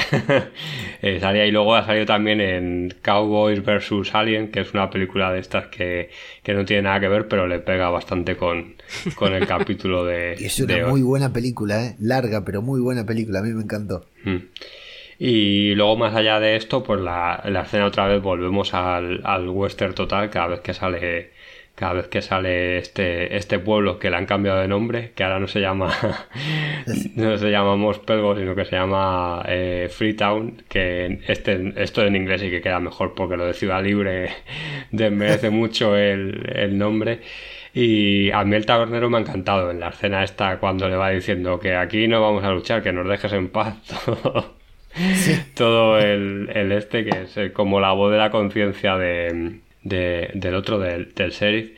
eh, 1.02 1.18
salía 1.20 1.46
y 1.46 1.50
luego 1.50 1.74
ha 1.74 1.84
salido 1.84 2.06
también 2.06 2.40
en 2.40 2.94
Cowboys 3.02 3.64
vs. 3.64 4.14
Alien, 4.14 4.50
que 4.50 4.60
es 4.60 4.74
una 4.74 4.90
película 4.90 5.32
de 5.32 5.40
estas 5.40 5.68
que, 5.68 6.10
que, 6.42 6.54
no 6.54 6.64
tiene 6.64 6.82
nada 6.82 7.00
que 7.00 7.08
ver, 7.08 7.28
pero 7.28 7.46
le 7.46 7.58
pega 7.58 7.88
bastante 7.88 8.36
con, 8.36 8.76
con 9.14 9.32
el 9.34 9.46
capítulo 9.46 10.04
de. 10.04 10.36
Y 10.40 10.46
es 10.46 10.60
una 10.60 10.86
muy 10.86 11.02
buena 11.02 11.32
película, 11.32 11.84
¿eh? 11.84 11.96
larga, 11.98 12.44
pero 12.44 12.62
muy 12.62 12.80
buena 12.80 13.04
película, 13.04 13.40
a 13.40 13.42
mí 13.42 13.50
me 13.50 13.62
encantó. 13.62 14.06
Hmm. 14.24 14.38
Y 15.18 15.74
luego, 15.74 15.96
más 15.96 16.14
allá 16.14 16.40
de 16.40 16.56
esto, 16.56 16.82
pues 16.82 17.00
la, 17.00 17.42
la 17.46 17.62
escena 17.62 17.86
otra 17.86 18.06
vez 18.06 18.20
volvemos 18.20 18.74
al, 18.74 19.22
al 19.24 19.48
western 19.48 19.94
total 19.94 20.28
cada 20.28 20.48
vez 20.48 20.60
que 20.60 20.74
sale 20.74 21.30
cada 21.76 21.92
vez 21.92 22.08
que 22.08 22.22
sale 22.22 22.78
este, 22.78 23.36
este 23.36 23.58
pueblo 23.58 23.98
que 23.98 24.10
le 24.10 24.16
han 24.16 24.24
cambiado 24.24 24.60
de 24.60 24.66
nombre, 24.66 25.12
que 25.14 25.22
ahora 25.22 25.38
no 25.38 25.46
se 25.46 25.60
llama 25.60 25.92
no 27.14 27.36
se 27.36 27.50
llama 27.50 27.76
Mospelgo, 27.76 28.34
sino 28.34 28.54
que 28.54 28.64
se 28.64 28.76
llama 28.76 29.44
eh, 29.46 29.88
Freetown, 29.90 30.62
que 30.68 31.20
este, 31.28 31.74
esto 31.76 32.02
en 32.02 32.16
inglés 32.16 32.40
sí 32.40 32.50
que 32.50 32.62
queda 32.62 32.80
mejor 32.80 33.14
porque 33.14 33.36
lo 33.36 33.44
de 33.46 33.52
Ciudad 33.52 33.84
Libre 33.84 34.30
desmerece 34.90 35.50
mucho 35.50 35.96
el, 35.96 36.50
el 36.54 36.78
nombre. 36.78 37.20
Y 37.74 38.30
a 38.30 38.42
mí 38.44 38.56
el 38.56 38.64
tabernero 38.64 39.10
me 39.10 39.18
ha 39.18 39.20
encantado 39.20 39.70
en 39.70 39.80
la 39.80 39.90
escena 39.90 40.24
esta 40.24 40.58
cuando 40.58 40.88
le 40.88 40.96
va 40.96 41.10
diciendo 41.10 41.60
que 41.60 41.76
aquí 41.76 42.08
no 42.08 42.22
vamos 42.22 42.42
a 42.42 42.50
luchar, 42.52 42.82
que 42.82 42.92
nos 42.92 43.06
dejes 43.06 43.34
en 43.34 43.50
paz. 43.50 43.76
Todo 45.54 45.98
el, 45.98 46.48
el, 46.54 46.72
este 46.72 47.04
que 47.04 47.24
es 47.24 47.52
como 47.52 47.80
la 47.80 47.92
voz 47.92 48.12
de 48.12 48.16
la 48.16 48.30
conciencia 48.30 48.96
de, 48.96 49.60
de, 49.88 50.30
del 50.34 50.54
otro, 50.54 50.78
del, 50.78 51.14
del 51.14 51.30
sheriff. 51.30 51.70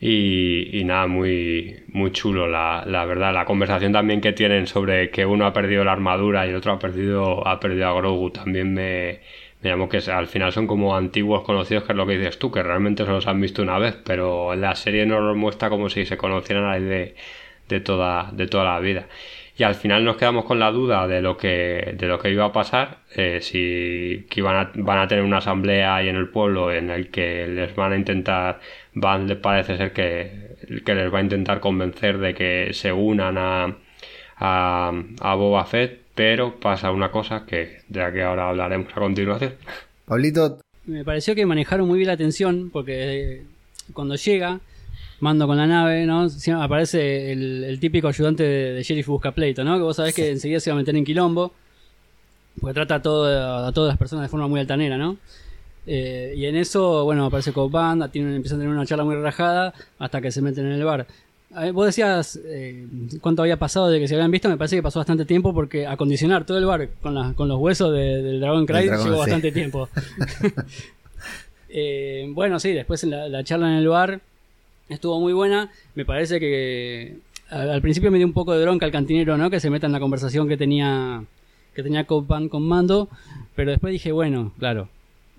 Y, 0.00 0.78
y, 0.78 0.84
nada, 0.84 1.06
muy, 1.06 1.76
muy 1.88 2.12
chulo, 2.12 2.46
la, 2.46 2.84
la, 2.86 3.04
verdad. 3.06 3.32
La 3.32 3.44
conversación 3.46 3.92
también 3.92 4.20
que 4.20 4.32
tienen 4.32 4.66
sobre 4.66 5.10
que 5.10 5.24
uno 5.24 5.46
ha 5.46 5.52
perdido 5.52 5.84
la 5.84 5.92
armadura 5.92 6.46
y 6.46 6.50
el 6.50 6.56
otro 6.56 6.72
ha 6.72 6.78
perdido, 6.78 7.46
ha 7.46 7.58
perdido 7.60 7.88
a 7.88 7.94
Grogu 7.94 8.30
también 8.30 8.74
me, 8.74 9.20
me 9.62 9.70
llamó 9.70 9.88
que 9.88 9.98
al 10.10 10.26
final 10.26 10.52
son 10.52 10.66
como 10.66 10.94
antiguos 10.96 11.42
conocidos, 11.42 11.84
que 11.84 11.92
es 11.92 11.96
lo 11.96 12.06
que 12.06 12.18
dices 12.18 12.38
tú, 12.38 12.50
que 12.52 12.62
realmente 12.62 13.04
se 13.06 13.10
los 13.10 13.26
han 13.26 13.40
visto 13.40 13.62
una 13.62 13.78
vez, 13.78 13.96
pero 14.04 14.54
la 14.56 14.74
serie 14.74 15.06
nos 15.06 15.22
lo 15.22 15.34
muestra 15.34 15.70
como 15.70 15.88
si 15.88 16.04
se 16.04 16.18
conocieran 16.18 16.86
de, 16.86 17.14
de, 17.68 17.80
toda, 17.80 18.30
de 18.32 18.46
toda 18.46 18.64
la 18.64 18.80
vida 18.80 19.06
y 19.56 19.62
al 19.62 19.74
final 19.76 20.04
nos 20.04 20.16
quedamos 20.16 20.44
con 20.44 20.58
la 20.58 20.72
duda 20.72 21.06
de 21.06 21.20
lo 21.20 21.36
que, 21.36 21.94
de 21.96 22.06
lo 22.08 22.18
que 22.18 22.30
iba 22.30 22.46
a 22.46 22.52
pasar, 22.52 22.98
eh, 23.14 23.38
si 23.40 24.26
que 24.28 24.40
iban 24.40 24.56
a, 24.56 24.72
van 24.74 24.98
a 24.98 25.06
tener 25.06 25.22
una 25.22 25.38
asamblea 25.38 25.94
ahí 25.94 26.08
en 26.08 26.16
el 26.16 26.28
pueblo 26.28 26.72
en 26.72 26.90
el 26.90 27.10
que 27.10 27.46
les 27.46 27.74
van 27.76 27.92
a 27.92 27.96
intentar, 27.96 28.60
van, 28.94 29.38
parece 29.40 29.76
ser 29.76 29.92
que, 29.92 30.56
que 30.84 30.94
les 30.94 31.12
va 31.12 31.18
a 31.18 31.22
intentar 31.22 31.60
convencer 31.60 32.18
de 32.18 32.34
que 32.34 32.70
se 32.72 32.92
unan 32.92 33.38
a, 33.38 33.76
a, 34.38 34.92
a 35.20 35.34
Boba 35.36 35.64
Fett, 35.66 36.00
pero 36.16 36.58
pasa 36.58 36.90
una 36.90 37.12
cosa 37.12 37.46
que 37.46 37.78
de 37.88 38.00
la 38.00 38.12
que 38.12 38.22
ahora 38.22 38.48
hablaremos 38.48 38.90
a 38.90 39.00
continuación. 39.00 39.54
Pablito. 40.06 40.58
Me 40.86 41.02
pareció 41.02 41.34
que 41.34 41.46
manejaron 41.46 41.88
muy 41.88 41.98
bien 41.98 42.08
la 42.08 42.16
tensión 42.16 42.68
porque 42.70 43.42
cuando 43.94 44.16
llega 44.16 44.60
mando 45.20 45.46
con 45.46 45.56
la 45.56 45.66
nave, 45.66 46.06
¿no? 46.06 46.28
Aparece 46.60 47.32
el, 47.32 47.64
el 47.64 47.80
típico 47.80 48.08
ayudante 48.08 48.42
de, 48.42 48.72
de, 48.72 48.82
Sheriff 48.82 49.06
Busca 49.06 49.32
Pleito, 49.32 49.64
¿no? 49.64 49.76
Que 49.76 49.82
vos 49.82 49.96
sabés 49.96 50.14
que 50.14 50.30
enseguida 50.30 50.60
se 50.60 50.70
va 50.70 50.76
a 50.76 50.78
meter 50.78 50.96
en 50.96 51.04
quilombo. 51.04 51.52
Porque 52.60 52.74
trata 52.74 52.96
a, 52.96 53.02
todo, 53.02 53.66
a 53.66 53.72
todas 53.72 53.88
las 53.88 53.98
personas 53.98 54.24
de 54.24 54.28
forma 54.28 54.46
muy 54.46 54.60
altanera, 54.60 54.96
¿no? 54.96 55.16
Eh, 55.86 56.34
y 56.36 56.46
en 56.46 56.56
eso, 56.56 57.04
bueno, 57.04 57.26
aparece 57.26 57.52
Cobb 57.52 57.70
Band, 57.70 58.10
tienen, 58.10 58.34
empiezan 58.34 58.58
a 58.58 58.62
tener 58.62 58.74
una 58.74 58.86
charla 58.86 59.04
muy 59.04 59.16
relajada 59.16 59.74
hasta 59.98 60.20
que 60.20 60.30
se 60.30 60.40
meten 60.40 60.66
en 60.66 60.72
el 60.72 60.84
bar. 60.84 61.06
Vos 61.72 61.86
decías 61.86 62.40
eh, 62.44 62.84
cuánto 63.20 63.42
había 63.42 63.56
pasado 63.56 63.88
de 63.88 64.00
que 64.00 64.08
se 64.08 64.14
habían 64.14 64.30
visto, 64.30 64.48
me 64.48 64.56
parece 64.56 64.74
que 64.74 64.82
pasó 64.82 64.98
bastante 64.98 65.24
tiempo 65.24 65.54
porque 65.54 65.86
acondicionar 65.86 66.44
todo 66.44 66.58
el 66.58 66.64
bar 66.64 66.88
con, 67.00 67.14
la, 67.14 67.32
con 67.34 67.46
los 67.46 67.60
huesos 67.60 67.92
de, 67.92 68.22
del 68.22 68.40
Dragon 68.40 68.66
Cry 68.66 68.82
llevó 68.88 69.02
sí. 69.02 69.10
bastante 69.10 69.52
tiempo. 69.52 69.88
eh, 71.68 72.26
bueno, 72.30 72.58
sí, 72.58 72.72
después 72.72 73.04
la, 73.04 73.28
la 73.28 73.44
charla 73.44 73.68
en 73.68 73.78
el 73.78 73.88
bar 73.88 74.20
estuvo 74.88 75.20
muy 75.20 75.32
buena. 75.32 75.70
Me 75.94 76.04
parece 76.04 76.40
que 76.40 77.16
al, 77.50 77.80
principio 77.82 78.10
me 78.10 78.18
dio 78.18 78.26
un 78.26 78.32
poco 78.32 78.52
de 78.52 78.62
bronca 78.62 78.86
el 78.86 78.92
cantinero, 78.92 79.36
¿no? 79.36 79.50
Que 79.50 79.60
se 79.60 79.70
meta 79.70 79.86
en 79.86 79.92
la 79.92 80.00
conversación 80.00 80.48
que 80.48 80.56
tenía 80.56 81.24
que 81.74 81.82
tenía 81.82 82.04
Copan 82.04 82.48
con 82.48 82.62
Mando, 82.62 83.08
pero 83.56 83.72
después 83.72 83.92
dije, 83.92 84.12
bueno, 84.12 84.52
claro, 84.60 84.88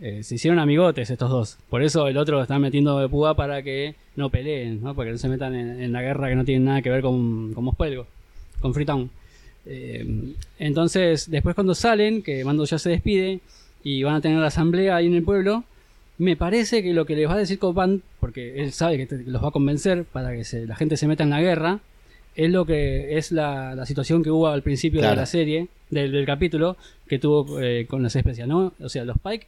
eh, 0.02 0.22
se 0.22 0.36
hicieron 0.36 0.60
amigotes 0.60 1.10
estos 1.10 1.30
dos. 1.30 1.58
Por 1.70 1.82
eso 1.82 2.08
el 2.10 2.18
otro 2.18 2.42
está 2.42 2.60
metiendo 2.60 3.00
de 3.00 3.08
púa 3.08 3.36
para 3.36 3.64
que 3.64 3.96
no 4.18 4.30
peleen, 4.30 4.84
¿no? 4.84 4.94
Para 4.94 5.08
que 5.08 5.12
no 5.14 5.18
se 5.18 5.30
metan 5.30 5.56
en, 5.56 5.92
la 5.94 6.02
guerra 6.02 6.28
que 6.28 6.36
no 6.36 6.44
tiene 6.44 6.66
nada 6.66 6.82
que 6.82 6.90
ver 6.90 7.02
con, 7.02 7.54
con 7.54 7.64
Mospelgo, 7.64 8.06
con 8.60 8.74
Freetown. 8.74 9.10
Eh, 9.66 10.34
entonces, 10.60 11.30
después 11.30 11.56
cuando 11.56 11.74
salen, 11.74 12.22
que 12.22 12.44
Mando 12.44 12.66
ya 12.66 12.78
se 12.78 12.90
despide 12.90 13.40
y 13.84 14.04
van 14.04 14.16
a 14.16 14.22
tener 14.22 14.40
la 14.40 14.48
asamblea 14.48 14.98
ahí 14.98 15.08
en 15.08 15.16
el 15.16 15.24
pueblo, 15.24 15.64
me 16.18 16.36
parece 16.36 16.82
que 16.82 16.94
lo 16.94 17.06
que 17.06 17.16
les 17.16 17.28
va 17.28 17.34
a 17.34 17.38
decir 17.38 17.60
Copan, 17.60 18.02
porque 18.20 18.62
él 18.62 18.72
sabe 18.72 18.98
que 18.98 19.06
te, 19.06 19.24
los 19.24 19.44
va 19.44 19.50
a 19.50 19.52
convencer 19.52 20.06
para 20.06 20.34
que 20.34 20.44
se, 20.44 20.66
la 20.66 20.76
gente 20.76 20.98
se 20.98 21.08
meta 21.08 21.24
en 21.24 21.30
la 21.30 21.42
guerra, 21.42 21.80
es 22.36 22.52
lo 22.52 22.66
que 22.66 23.18
es 23.18 23.32
la, 23.32 23.76
la 23.76 23.86
situación 23.86 24.24
que 24.24 24.30
hubo 24.30 24.48
al 24.48 24.62
principio 24.62 25.00
claro. 25.00 25.16
de 25.16 25.22
la 25.22 25.26
serie, 25.26 25.68
del, 25.90 26.12
del 26.12 26.26
capítulo, 26.26 26.78
que 27.08 27.20
tuvo 27.20 27.62
eh, 27.62 27.86
con 27.88 28.04
las 28.04 28.16
especias, 28.16 28.48
¿no? 28.48 28.74
O 28.82 28.90
sea, 28.90 29.06
los 29.06 29.18
Pike 29.20 29.48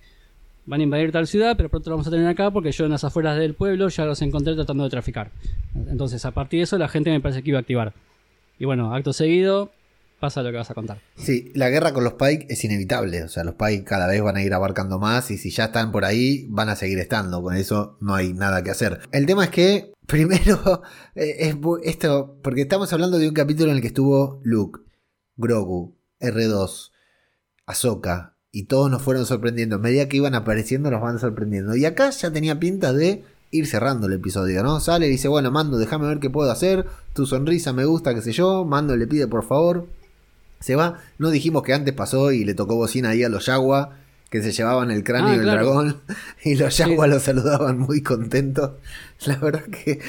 van 0.65 0.81
a 0.81 0.83
invadir 0.83 1.11
tal 1.11 1.27
ciudad, 1.27 1.55
pero 1.57 1.69
pronto 1.69 1.89
lo 1.89 1.95
vamos 1.95 2.07
a 2.07 2.11
tener 2.11 2.27
acá 2.27 2.51
porque 2.51 2.71
yo 2.71 2.85
en 2.85 2.91
las 2.91 3.03
afueras 3.03 3.37
del 3.37 3.53
pueblo 3.53 3.87
ya 3.87 4.05
los 4.05 4.21
encontré 4.21 4.53
tratando 4.53 4.83
de 4.83 4.89
traficar. 4.89 5.31
Entonces, 5.89 6.23
a 6.25 6.31
partir 6.31 6.59
de 6.59 6.65
eso, 6.65 6.77
la 6.77 6.89
gente 6.89 7.09
me 7.09 7.19
parece 7.19 7.41
que 7.41 7.49
iba 7.49 7.59
a 7.59 7.61
activar. 7.61 7.93
Y 8.59 8.65
bueno, 8.65 8.93
acto 8.93 9.13
seguido, 9.13 9.71
pasa 10.19 10.41
lo 10.41 10.51
que 10.51 10.57
vas 10.57 10.69
a 10.71 10.73
contar. 10.73 10.99
Sí, 11.15 11.51
la 11.53 11.69
guerra 11.69 11.93
con 11.93 12.03
los 12.03 12.13
Pike 12.13 12.47
es 12.49 12.63
inevitable. 12.63 13.23
O 13.23 13.29
sea, 13.29 13.43
los 13.43 13.55
Pike 13.55 13.83
cada 13.83 14.07
vez 14.07 14.21
van 14.21 14.37
a 14.37 14.43
ir 14.43 14.53
abarcando 14.53 14.99
más 14.99 15.31
y 15.31 15.37
si 15.37 15.51
ya 15.51 15.65
están 15.65 15.91
por 15.91 16.05
ahí, 16.05 16.47
van 16.49 16.69
a 16.69 16.75
seguir 16.75 16.99
estando. 16.99 17.41
Con 17.41 17.55
eso 17.55 17.97
no 18.01 18.15
hay 18.15 18.33
nada 18.33 18.63
que 18.63 18.71
hacer. 18.71 18.99
El 19.11 19.25
tema 19.25 19.45
es 19.45 19.49
que, 19.51 19.93
primero, 20.07 20.81
es 21.15 21.55
esto, 21.83 22.37
porque 22.41 22.61
estamos 22.61 22.91
hablando 22.93 23.19
de 23.19 23.27
un 23.27 23.33
capítulo 23.33 23.69
en 23.69 23.77
el 23.77 23.81
que 23.81 23.87
estuvo 23.87 24.41
Luke, 24.43 24.81
Grogu, 25.35 25.95
R2, 26.19 26.91
Ahsoka, 27.65 28.35
y 28.51 28.63
todos 28.63 28.89
nos 28.89 29.01
fueron 29.01 29.25
sorprendiendo. 29.25 29.75
A 29.75 29.79
medida 29.79 30.07
que 30.07 30.17
iban 30.17 30.33
apareciendo, 30.33 30.89
nos 30.89 31.01
van 31.01 31.19
sorprendiendo. 31.19 31.75
Y 31.75 31.85
acá 31.85 32.09
ya 32.09 32.31
tenía 32.31 32.59
pinta 32.59 32.91
de 32.91 33.23
ir 33.51 33.67
cerrando 33.67 34.07
el 34.07 34.13
episodio, 34.13 34.63
¿no? 34.63 34.79
Sale 34.79 35.07
y 35.07 35.11
dice, 35.11 35.27
bueno, 35.27 35.51
Mando, 35.51 35.77
déjame 35.77 36.07
ver 36.07 36.19
qué 36.19 36.29
puedo 36.29 36.51
hacer. 36.51 36.87
Tu 37.13 37.25
sonrisa 37.25 37.71
me 37.71 37.85
gusta, 37.85 38.15
qué 38.15 38.21
sé 38.21 38.31
yo. 38.31 38.65
Mando 38.65 38.95
le 38.95 39.05
pide 39.05 39.27
por 39.27 39.43
favor 39.43 39.87
se 40.59 40.75
va. 40.75 40.99
No 41.17 41.29
dijimos 41.29 41.63
que 41.63 41.73
antes 41.73 41.93
pasó 41.93 42.31
y 42.31 42.43
le 42.43 42.53
tocó 42.53 42.75
bocina 42.75 43.09
ahí 43.09 43.23
a 43.23 43.29
los 43.29 43.45
Yagua, 43.45 43.97
que 44.29 44.41
se 44.41 44.51
llevaban 44.51 44.91
el 44.91 45.03
cráneo 45.03 45.29
ah, 45.29 45.31
del 45.33 45.41
claro. 45.43 45.63
dragón. 45.63 46.01
Y 46.43 46.55
los 46.55 46.77
Yagua 46.77 47.05
sí. 47.05 47.11
lo 47.11 47.19
saludaban 47.19 47.79
muy 47.79 48.01
contentos. 48.01 48.71
La 49.25 49.35
verdad 49.37 49.63
que. 49.63 49.99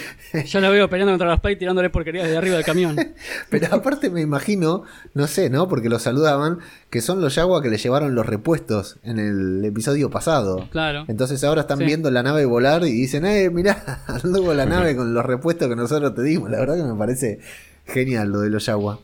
Yo 0.44 0.60
lo 0.60 0.70
veo 0.70 0.88
peleando 0.90 1.12
contra 1.12 1.28
los 1.28 1.40
Pike 1.40 1.56
tirándole 1.56 1.90
porquerías 1.90 2.24
desde 2.24 2.36
arriba 2.36 2.56
del 2.56 2.64
camión. 2.64 2.96
Pero 3.50 3.74
aparte 3.74 4.10
me 4.10 4.20
imagino, 4.20 4.84
no 5.14 5.26
sé, 5.26 5.50
¿no? 5.50 5.68
Porque 5.68 5.88
lo 5.88 5.98
saludaban, 5.98 6.58
que 6.90 7.00
son 7.00 7.20
los 7.20 7.34
Yagua 7.34 7.62
que 7.62 7.70
le 7.70 7.78
llevaron 7.78 8.14
los 8.14 8.26
repuestos 8.26 8.98
en 9.02 9.18
el 9.18 9.64
episodio 9.64 10.10
pasado. 10.10 10.68
Claro. 10.70 11.04
Entonces 11.08 11.42
ahora 11.44 11.62
están 11.62 11.78
sí. 11.78 11.84
viendo 11.84 12.10
la 12.10 12.22
nave 12.22 12.44
volar 12.44 12.82
y 12.84 12.92
dicen, 12.92 13.24
eh, 13.24 13.50
mirá, 13.50 14.02
luego 14.24 14.52
la 14.54 14.66
nave 14.66 14.96
con 14.96 15.14
los 15.14 15.24
repuestos 15.24 15.68
que 15.68 15.76
nosotros 15.76 16.14
te 16.14 16.22
dimos. 16.22 16.50
La 16.50 16.58
verdad 16.58 16.76
que 16.76 16.82
me 16.82 16.98
parece 16.98 17.40
genial 17.86 18.30
lo 18.30 18.40
de 18.40 18.50
los 18.50 18.66
Yagua. 18.66 19.00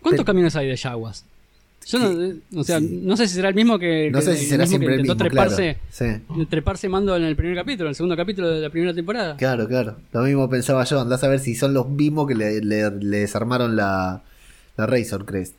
¿Cuántos 0.00 0.18
Pero, 0.18 0.24
camiones 0.24 0.56
hay 0.56 0.68
de 0.68 0.76
Yaguas? 0.76 1.24
Yo 1.86 1.98
no, 1.98 2.60
o 2.60 2.64
sea, 2.64 2.78
sí. 2.78 3.00
no 3.02 3.16
sé 3.16 3.26
si 3.26 3.34
será 3.34 3.48
el 3.48 3.54
mismo 3.54 3.78
que, 3.78 4.10
no 4.10 4.20
sé 4.20 4.36
si 4.36 4.44
será 4.44 4.66
siempre 4.66 4.94
el 4.96 5.00
mismo, 5.00 5.16
treparse, 5.16 5.78
claro. 5.96 6.22
sí. 6.36 6.46
treparse 6.46 6.88
mando 6.90 7.16
en 7.16 7.22
el 7.22 7.34
primer 7.36 7.56
capítulo, 7.56 7.86
en 7.86 7.90
el 7.90 7.94
segundo 7.94 8.16
capítulo 8.16 8.48
de 8.50 8.60
la 8.60 8.70
primera 8.70 8.92
temporada. 8.92 9.36
Claro, 9.36 9.66
claro. 9.66 9.96
Lo 10.12 10.22
mismo 10.22 10.48
pensaba 10.50 10.84
yo. 10.84 11.00
Andás 11.00 11.24
a 11.24 11.28
ver 11.28 11.40
si 11.40 11.54
son 11.54 11.72
los 11.72 11.88
mismos 11.88 12.28
que 12.28 12.34
le, 12.34 12.60
le, 12.60 12.90
le 12.90 13.18
desarmaron 13.20 13.76
la, 13.76 14.22
la 14.76 14.86
Razor 14.86 15.24
Crest. 15.24 15.54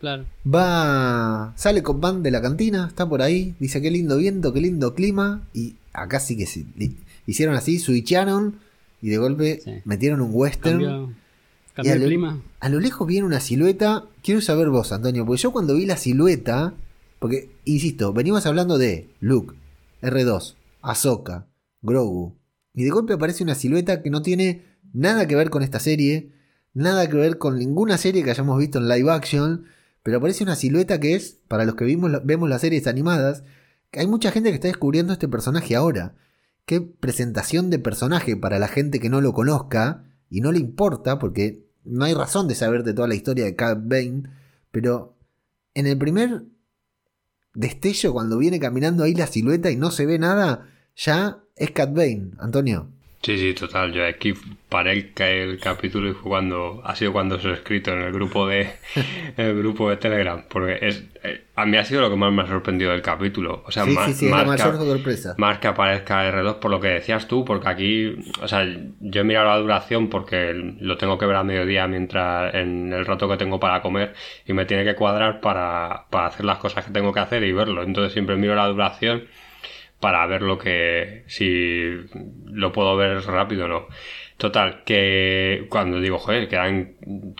Claro. 0.00 0.24
Va. 0.46 1.52
Sale 1.56 1.82
con 1.82 2.00
Van 2.00 2.22
de 2.22 2.30
la 2.30 2.42
cantina, 2.42 2.86
está 2.88 3.08
por 3.08 3.22
ahí. 3.22 3.54
Dice 3.58 3.80
qué 3.80 3.90
lindo 3.90 4.18
viento, 4.18 4.52
qué 4.52 4.60
lindo 4.60 4.94
clima. 4.94 5.42
Y 5.54 5.76
acá 5.92 6.20
sí 6.20 6.36
que 6.36 6.46
sí. 6.46 6.66
Hicieron 7.26 7.54
así, 7.54 7.78
switcharon. 7.78 8.56
Y 9.00 9.08
de 9.08 9.16
golpe 9.16 9.62
metieron 9.84 10.20
un 10.20 10.30
western. 10.32 10.80
Cambió 10.80 11.21
A 12.60 12.68
lo 12.68 12.80
lejos 12.80 13.06
viene 13.06 13.26
una 13.26 13.40
silueta. 13.40 14.04
Quiero 14.22 14.40
saber 14.40 14.68
vos, 14.68 14.92
Antonio, 14.92 15.24
porque 15.24 15.42
yo 15.42 15.52
cuando 15.52 15.74
vi 15.74 15.86
la 15.86 15.96
silueta 15.96 16.74
Porque, 17.18 17.50
insisto, 17.64 18.12
venimos 18.12 18.44
hablando 18.46 18.78
de 18.78 19.08
Luke, 19.20 19.54
R2, 20.02 20.56
Ahsoka, 20.82 21.46
Grogu. 21.80 22.36
Y 22.74 22.84
de 22.84 22.90
golpe 22.90 23.14
aparece 23.14 23.44
una 23.44 23.54
silueta 23.54 24.02
que 24.02 24.10
no 24.10 24.22
tiene 24.22 24.64
nada 24.92 25.26
que 25.26 25.36
ver 25.36 25.50
con 25.50 25.62
esta 25.62 25.78
serie, 25.78 26.32
nada 26.74 27.08
que 27.08 27.16
ver 27.16 27.38
con 27.38 27.58
ninguna 27.58 27.96
serie 27.96 28.24
que 28.24 28.30
hayamos 28.30 28.58
visto 28.58 28.78
en 28.78 28.88
live 28.88 29.10
action, 29.10 29.66
pero 30.02 30.18
aparece 30.18 30.42
una 30.42 30.56
silueta 30.56 30.98
que 31.00 31.14
es, 31.14 31.38
para 31.48 31.64
los 31.64 31.74
que 31.74 31.84
vimos, 31.84 32.10
vemos 32.24 32.48
las 32.48 32.62
series 32.62 32.86
animadas, 32.86 33.44
que 33.90 34.00
hay 34.00 34.06
mucha 34.06 34.32
gente 34.32 34.48
que 34.48 34.56
está 34.56 34.68
descubriendo 34.68 35.12
este 35.12 35.28
personaje 35.28 35.76
ahora. 35.76 36.14
Qué 36.66 36.80
presentación 36.80 37.70
de 37.70 37.78
personaje 37.78 38.36
para 38.36 38.58
la 38.58 38.68
gente 38.68 39.00
que 39.00 39.10
no 39.10 39.20
lo 39.20 39.32
conozca 39.32 40.04
y 40.32 40.40
no 40.40 40.50
le 40.50 40.58
importa, 40.58 41.18
porque 41.18 41.62
no 41.84 42.06
hay 42.06 42.14
razón 42.14 42.48
de 42.48 42.54
saber 42.54 42.84
de 42.84 42.94
toda 42.94 43.06
la 43.06 43.14
historia 43.14 43.44
de 43.44 43.54
Cat 43.54 43.80
Bane, 43.84 44.22
pero 44.70 45.14
en 45.74 45.86
el 45.86 45.98
primer 45.98 46.44
destello, 47.52 48.14
cuando 48.14 48.38
viene 48.38 48.58
caminando 48.58 49.04
ahí 49.04 49.14
la 49.14 49.26
silueta 49.26 49.70
y 49.70 49.76
no 49.76 49.90
se 49.90 50.06
ve 50.06 50.18
nada, 50.18 50.70
ya 50.96 51.44
es 51.54 51.70
Cat 51.72 51.92
Bane, 51.92 52.30
Antonio. 52.38 52.88
Sí, 53.22 53.38
sí, 53.38 53.54
total. 53.54 53.92
Yo 53.92 54.04
aquí 54.04 54.34
paré 54.68 55.12
el, 55.16 55.60
capítulo 55.60 56.10
y 56.10 56.12
fue 56.12 56.28
cuando 56.28 56.82
ha 56.84 56.96
sido 56.96 57.12
cuando 57.12 57.38
se 57.38 57.46
lo 57.46 57.54
he 57.54 57.56
escrito 57.56 57.92
en 57.92 58.02
el 58.02 58.12
grupo 58.12 58.48
de 58.48 58.68
el 59.36 59.56
grupo 59.58 59.88
de 59.88 59.96
Telegram, 59.96 60.42
porque 60.48 60.78
es 60.82 61.04
eh, 61.22 61.44
a 61.54 61.64
mí 61.64 61.76
ha 61.76 61.84
sido 61.84 62.00
lo 62.00 62.10
que 62.10 62.16
más 62.16 62.32
me 62.32 62.42
ha 62.42 62.48
sorprendido 62.48 62.90
del 62.90 63.00
capítulo. 63.00 63.62
O 63.64 63.70
sea, 63.70 63.84
más, 63.84 64.06
sí, 64.06 64.14
sí, 64.14 64.26
más, 64.26 64.40
la 64.40 64.46
mayor 64.48 64.76
sorpresa. 64.76 65.34
más 65.38 65.60
que 65.60 65.68
aparezca 65.68 66.28
R2 66.32 66.58
por 66.58 66.72
lo 66.72 66.80
que 66.80 66.88
decías 66.88 67.28
tú, 67.28 67.44
porque 67.44 67.68
aquí, 67.68 68.16
o 68.40 68.48
sea, 68.48 68.66
yo 69.00 69.20
he 69.20 69.24
mirado 69.24 69.46
la 69.46 69.58
duración 69.58 70.08
porque 70.08 70.52
lo 70.80 70.98
tengo 70.98 71.16
que 71.16 71.26
ver 71.26 71.36
a 71.36 71.44
mediodía 71.44 71.86
mientras 71.86 72.52
en 72.54 72.92
el 72.92 73.06
rato 73.06 73.28
que 73.28 73.36
tengo 73.36 73.60
para 73.60 73.82
comer 73.82 74.14
y 74.46 74.52
me 74.52 74.64
tiene 74.64 74.84
que 74.84 74.96
cuadrar 74.96 75.40
para, 75.40 76.06
para 76.10 76.26
hacer 76.26 76.44
las 76.44 76.58
cosas 76.58 76.84
que 76.86 76.90
tengo 76.90 77.12
que 77.12 77.20
hacer 77.20 77.44
y 77.44 77.52
verlo. 77.52 77.84
Entonces 77.84 78.12
siempre 78.12 78.34
miro 78.34 78.56
la 78.56 78.66
duración 78.66 79.28
para 80.02 80.26
ver 80.26 80.42
lo 80.42 80.58
que 80.58 81.22
si 81.28 81.92
lo 82.46 82.72
puedo 82.72 82.96
ver 82.96 83.22
rápido 83.24 83.66
o 83.66 83.68
no. 83.68 83.86
Total, 84.36 84.82
que 84.84 85.66
cuando 85.68 86.00
digo, 86.00 86.18
joder, 86.18 86.48
quedan 86.48 86.94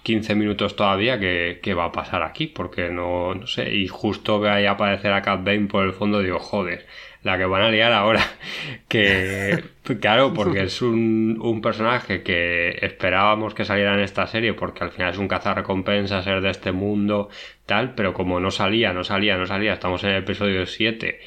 15 0.05 0.37
minutos 0.37 0.77
todavía, 0.77 1.19
¿qué, 1.19 1.75
va 1.75 1.87
a 1.87 1.93
pasar 1.93 2.23
aquí? 2.23 2.47
Porque 2.47 2.89
no, 2.91 3.35
no 3.35 3.49
sé, 3.49 3.75
y 3.75 3.89
justo 3.89 4.39
ve 4.39 4.51
ahí 4.51 4.67
aparecer 4.67 5.13
a 5.13 5.23
Cat 5.23 5.43
Bane 5.43 5.67
por 5.67 5.85
el 5.85 5.93
fondo, 5.93 6.21
digo, 6.21 6.39
joder, 6.39 6.87
la 7.25 7.37
que 7.37 7.47
van 7.47 7.63
a 7.63 7.71
liar 7.71 7.93
ahora. 7.93 8.23
que, 8.89 9.65
claro, 10.01 10.33
porque 10.33 10.63
es 10.63 10.81
un, 10.83 11.41
un 11.43 11.61
personaje 11.63 12.23
que 12.23 12.79
esperábamos 12.81 13.55
que 13.55 13.65
saliera 13.65 13.95
en 13.95 14.01
esta 14.01 14.29
serie, 14.29 14.55
porque 14.55 14.85
al 14.85 14.93
final 14.93 15.11
es 15.11 15.19
un 15.19 15.27
cazarrecompensas, 15.27 16.23
ser 16.23 16.41
de 16.41 16.51
este 16.51 16.71
mundo, 16.71 17.29
tal, 17.67 17.97
pero 17.97 18.13
como 18.13 18.39
no 18.39 18.53
salía, 18.53 18.93
no 18.93 19.03
salía, 19.03 19.37
no 19.37 19.47
salía, 19.47 19.73
estamos 19.73 20.05
en 20.05 20.11
el 20.11 20.19
episodio 20.19 20.65
7 20.67 21.19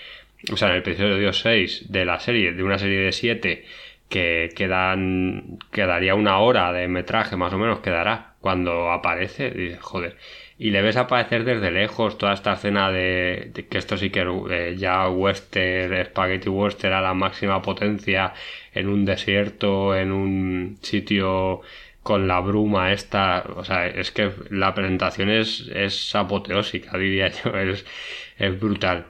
o 0.52 0.58
sea, 0.58 0.70
en 0.70 0.76
el 0.76 0.80
episodio 0.82 1.34
6 1.34 1.92
de 1.92 2.06
la 2.06 2.20
serie, 2.20 2.54
de 2.54 2.64
una 2.64 2.78
serie 2.78 3.00
de 3.00 3.12
7 3.12 3.66
que 4.10 4.50
quedan, 4.56 5.58
quedaría 5.72 6.16
una 6.16 6.40
hora 6.40 6.72
de 6.72 6.88
metraje 6.88 7.36
más 7.36 7.54
o 7.54 7.58
menos, 7.58 7.80
quedará 7.80 8.36
cuando 8.40 8.92
aparece, 8.92 9.50
dices, 9.52 9.82
joder, 9.82 10.18
y 10.58 10.72
le 10.72 10.82
ves 10.82 10.98
aparecer 10.98 11.44
desde 11.44 11.72
lejos 11.72 12.18
toda 12.18 12.34
esta 12.34 12.54
escena 12.54 12.92
de, 12.92 13.52
que 13.70 13.78
esto 13.78 13.98
sí 13.98 14.10
que 14.12 14.22
eh, 14.52 14.76
ya 14.78 15.10
western, 15.10 16.06
spaghetti 16.06 16.50
western 16.50 16.94
a 16.94 17.02
la 17.02 17.14
máxima 17.14 17.62
potencia 17.62 18.34
en 18.74 18.88
un 18.88 19.06
desierto, 19.06 19.96
en 19.96 20.12
un 20.12 20.78
sitio 20.82 21.62
con 22.04 22.28
la 22.28 22.40
bruma 22.40 22.92
esta, 22.94 23.44
o 23.56 23.64
sea, 23.66 23.88
es 23.88 24.12
que 24.12 24.32
la 24.52 24.74
presentación 24.76 25.30
es, 25.30 25.68
es 25.74 26.14
apoteósica, 26.16 26.98
diría 26.98 27.30
yo, 27.30 27.52
es 28.38 28.60
brutal. 28.60 29.08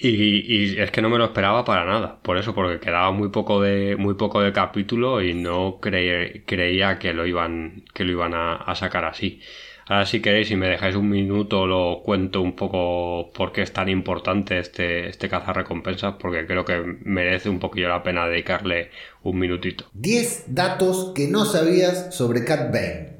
Y, 0.00 0.78
es 0.78 0.92
que 0.92 1.02
no 1.02 1.10
me 1.10 1.18
lo 1.18 1.24
esperaba 1.24 1.64
para 1.64 1.84
nada, 1.84 2.20
por 2.22 2.38
eso, 2.38 2.54
porque 2.54 2.78
quedaba 2.78 3.10
muy 3.10 3.30
poco 3.30 3.60
de, 3.60 3.96
muy 3.96 4.14
poco 4.14 4.40
de 4.40 4.52
capítulo 4.52 5.20
y 5.22 5.34
no 5.34 5.80
creía 5.80 6.98
que 7.00 7.12
lo 7.12 7.26
iban, 7.26 7.84
que 7.94 8.04
lo 8.04 8.12
iban 8.12 8.32
a, 8.34 8.74
sacar 8.76 9.04
así. 9.04 9.40
Ahora 9.86 10.06
si 10.06 10.20
queréis, 10.20 10.48
si 10.48 10.56
me 10.56 10.68
dejáis 10.68 10.94
un 10.94 11.08
minuto, 11.08 11.66
lo 11.66 12.02
cuento 12.04 12.42
un 12.42 12.54
poco 12.54 13.32
por 13.32 13.52
qué 13.52 13.62
es 13.62 13.72
tan 13.72 13.88
importante 13.88 14.58
este, 14.58 15.08
este 15.08 15.28
recompensas, 15.28 16.14
porque 16.20 16.46
creo 16.46 16.64
que 16.64 16.98
merece 17.02 17.48
un 17.48 17.58
poquillo 17.58 17.88
la 17.88 18.02
pena 18.02 18.28
dedicarle 18.28 18.90
un 19.22 19.38
minutito. 19.38 19.86
10 19.94 20.54
datos 20.54 21.12
que 21.14 21.26
no 21.26 21.44
sabías 21.44 22.14
sobre 22.14 22.44
Cat 22.44 22.70
Bane. 22.72 23.17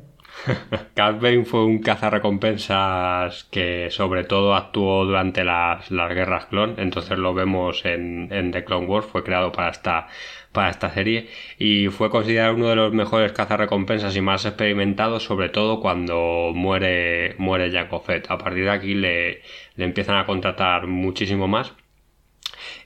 Cat 0.94 1.20
fue 1.44 1.64
un 1.64 1.78
cazarrecompensas 1.80 3.44
que 3.44 3.90
sobre 3.90 4.24
todo 4.24 4.54
actuó 4.54 5.04
durante 5.04 5.44
las, 5.44 5.88
guerras 5.90 6.46
clon, 6.46 6.74
entonces 6.78 7.18
lo 7.18 7.34
vemos 7.34 7.84
en, 7.84 8.50
The 8.52 8.64
Clone 8.64 8.86
Wars, 8.86 9.06
fue 9.06 9.22
creado 9.24 9.52
para 9.52 9.70
esta, 9.70 10.08
para 10.52 10.70
esta 10.70 10.90
serie. 10.90 11.28
Y 11.58 11.88
fue 11.88 12.10
considerado 12.10 12.54
uno 12.54 12.68
de 12.68 12.76
los 12.76 12.92
mejores 12.92 13.32
cazarrecompensas 13.32 14.16
y 14.16 14.20
más 14.20 14.44
experimentados, 14.44 15.24
sobre 15.24 15.48
todo 15.48 15.80
cuando 15.80 16.52
muere, 16.54 17.34
muere 17.38 17.70
Fett. 18.04 18.30
A 18.30 18.38
partir 18.38 18.64
de 18.64 18.70
aquí 18.70 18.94
le, 18.94 19.42
le 19.76 19.84
empiezan 19.84 20.16
a 20.16 20.26
contratar 20.26 20.86
muchísimo 20.86 21.48
más 21.48 21.74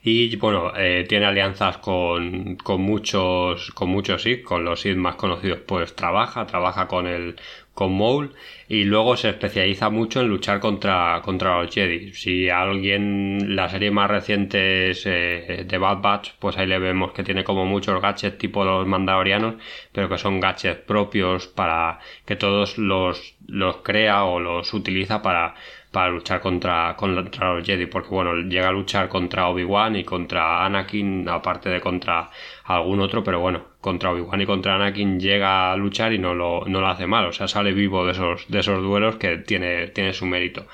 y 0.03 0.35
bueno, 0.37 0.73
eh, 0.75 1.05
tiene 1.07 1.25
alianzas 1.25 1.77
con, 1.77 2.55
con 2.57 2.81
muchos, 2.81 3.71
con 3.71 3.89
muchos 3.89 4.23
Sith, 4.23 4.43
con 4.43 4.63
los 4.65 4.81
Sith 4.81 4.97
más 4.97 5.15
conocidos, 5.15 5.59
pues 5.65 5.95
trabaja, 5.95 6.45
trabaja 6.45 6.87
con 6.87 7.07
el, 7.07 7.35
con 7.73 7.97
Maul 7.97 8.33
y 8.67 8.83
luego 8.83 9.17
se 9.17 9.29
especializa 9.29 9.89
mucho 9.89 10.21
en 10.21 10.27
luchar 10.27 10.59
contra, 10.59 11.21
contra 11.23 11.61
los 11.61 11.73
Jedi. 11.73 12.13
Si 12.13 12.49
alguien, 12.49 13.55
la 13.55 13.69
serie 13.69 13.91
más 13.91 14.09
reciente 14.09 14.91
es 14.91 15.03
eh, 15.05 15.65
de 15.67 15.77
Bad 15.77 16.01
Batch, 16.01 16.31
pues 16.39 16.57
ahí 16.57 16.67
le 16.67 16.79
vemos 16.79 17.13
que 17.13 17.23
tiene 17.23 17.43
como 17.43 17.65
muchos 17.65 18.01
gadgets 18.01 18.37
tipo 18.37 18.63
los 18.63 18.87
mandalorianos, 18.87 19.55
pero 19.91 20.07
que 20.09 20.17
son 20.17 20.39
gadgets 20.39 20.81
propios 20.81 21.47
para 21.47 21.99
que 22.25 22.35
todos 22.35 22.77
los, 22.77 23.35
los 23.47 23.77
crea 23.77 24.23
o 24.25 24.39
los 24.39 24.73
utiliza 24.73 25.21
para 25.21 25.55
para 25.93 26.09
luchar 26.09 26.41
contra, 26.41 26.95
contra 26.97 27.53
los 27.53 27.63
Jedi, 27.63 27.85
porque 27.85 28.09
bueno, 28.09 28.33
llega 28.33 28.69
a 28.69 28.71
luchar 28.71 29.07
contra 29.09 29.47
Obi-Wan 29.49 29.95
y 29.95 30.03
contra 30.03 30.65
Anakin, 30.65 31.29
aparte 31.29 31.69
de 31.69 31.79
contra 31.79 32.31
algún 32.63 32.99
otro, 32.99 33.23
pero 33.23 33.39
bueno, 33.39 33.63
contra 33.79 34.09
Obi-Wan 34.11 34.41
y 34.41 34.45
contra 34.47 34.73
Anakin 34.73 35.19
llega 35.19 35.71
a 35.71 35.77
luchar 35.77 36.11
y 36.11 36.17
no 36.17 36.33
lo, 36.33 36.65
no 36.65 36.81
lo 36.81 36.87
hace 36.87 37.05
mal, 37.05 37.27
o 37.27 37.31
sea, 37.31 37.47
sale 37.47 37.73
vivo 37.73 38.07
de 38.07 38.13
esos, 38.13 38.47
de 38.47 38.59
esos 38.61 38.81
duelos 38.81 39.17
que 39.17 39.37
tiene, 39.37 39.89
tiene 39.89 40.13
su 40.13 40.25
mérito. 40.25 40.65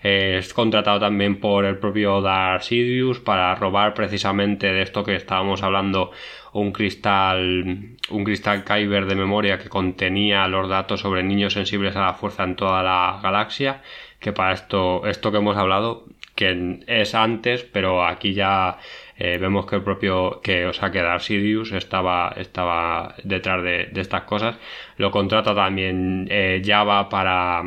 es 0.00 0.54
contratado 0.54 1.00
también 1.00 1.40
por 1.40 1.64
el 1.64 1.78
propio 1.78 2.20
Darth 2.22 2.62
Sidious 2.62 3.18
para 3.18 3.52
robar 3.56 3.94
precisamente 3.94 4.68
de 4.72 4.82
esto 4.82 5.02
que 5.02 5.16
estábamos 5.16 5.64
hablando 5.64 6.12
un 6.52 6.72
cristal 6.72 7.96
un 8.10 8.24
cristal 8.24 8.64
Kyber 8.64 9.06
de 9.06 9.14
memoria 9.14 9.58
que 9.58 9.68
contenía 9.68 10.48
los 10.48 10.68
datos 10.68 11.00
sobre 11.00 11.22
niños 11.22 11.52
sensibles 11.52 11.94
a 11.96 12.00
la 12.00 12.14
fuerza 12.14 12.44
en 12.44 12.56
toda 12.56 12.82
la 12.82 13.20
galaxia 13.22 13.82
que 14.20 14.32
para 14.32 14.52
esto, 14.52 15.06
esto 15.06 15.30
que 15.30 15.38
hemos 15.38 15.56
hablado, 15.56 16.04
que 16.34 16.80
es 16.86 17.14
antes, 17.14 17.64
pero 17.64 18.06
aquí 18.06 18.32
ya 18.32 18.78
eh, 19.16 19.38
vemos 19.38 19.66
que 19.66 19.76
el 19.76 19.82
propio, 19.82 20.40
que, 20.40 20.66
o 20.66 20.72
sea, 20.72 20.90
que 20.92 21.02
Darth 21.02 21.30
estaba, 21.30 22.32
estaba 22.36 23.16
detrás 23.24 23.62
de, 23.62 23.90
estas 23.96 24.22
cosas. 24.22 24.56
Lo 24.96 25.10
contrata 25.10 25.54
también 25.54 26.28
eh, 26.30 26.62
Java 26.64 27.08
para, 27.08 27.64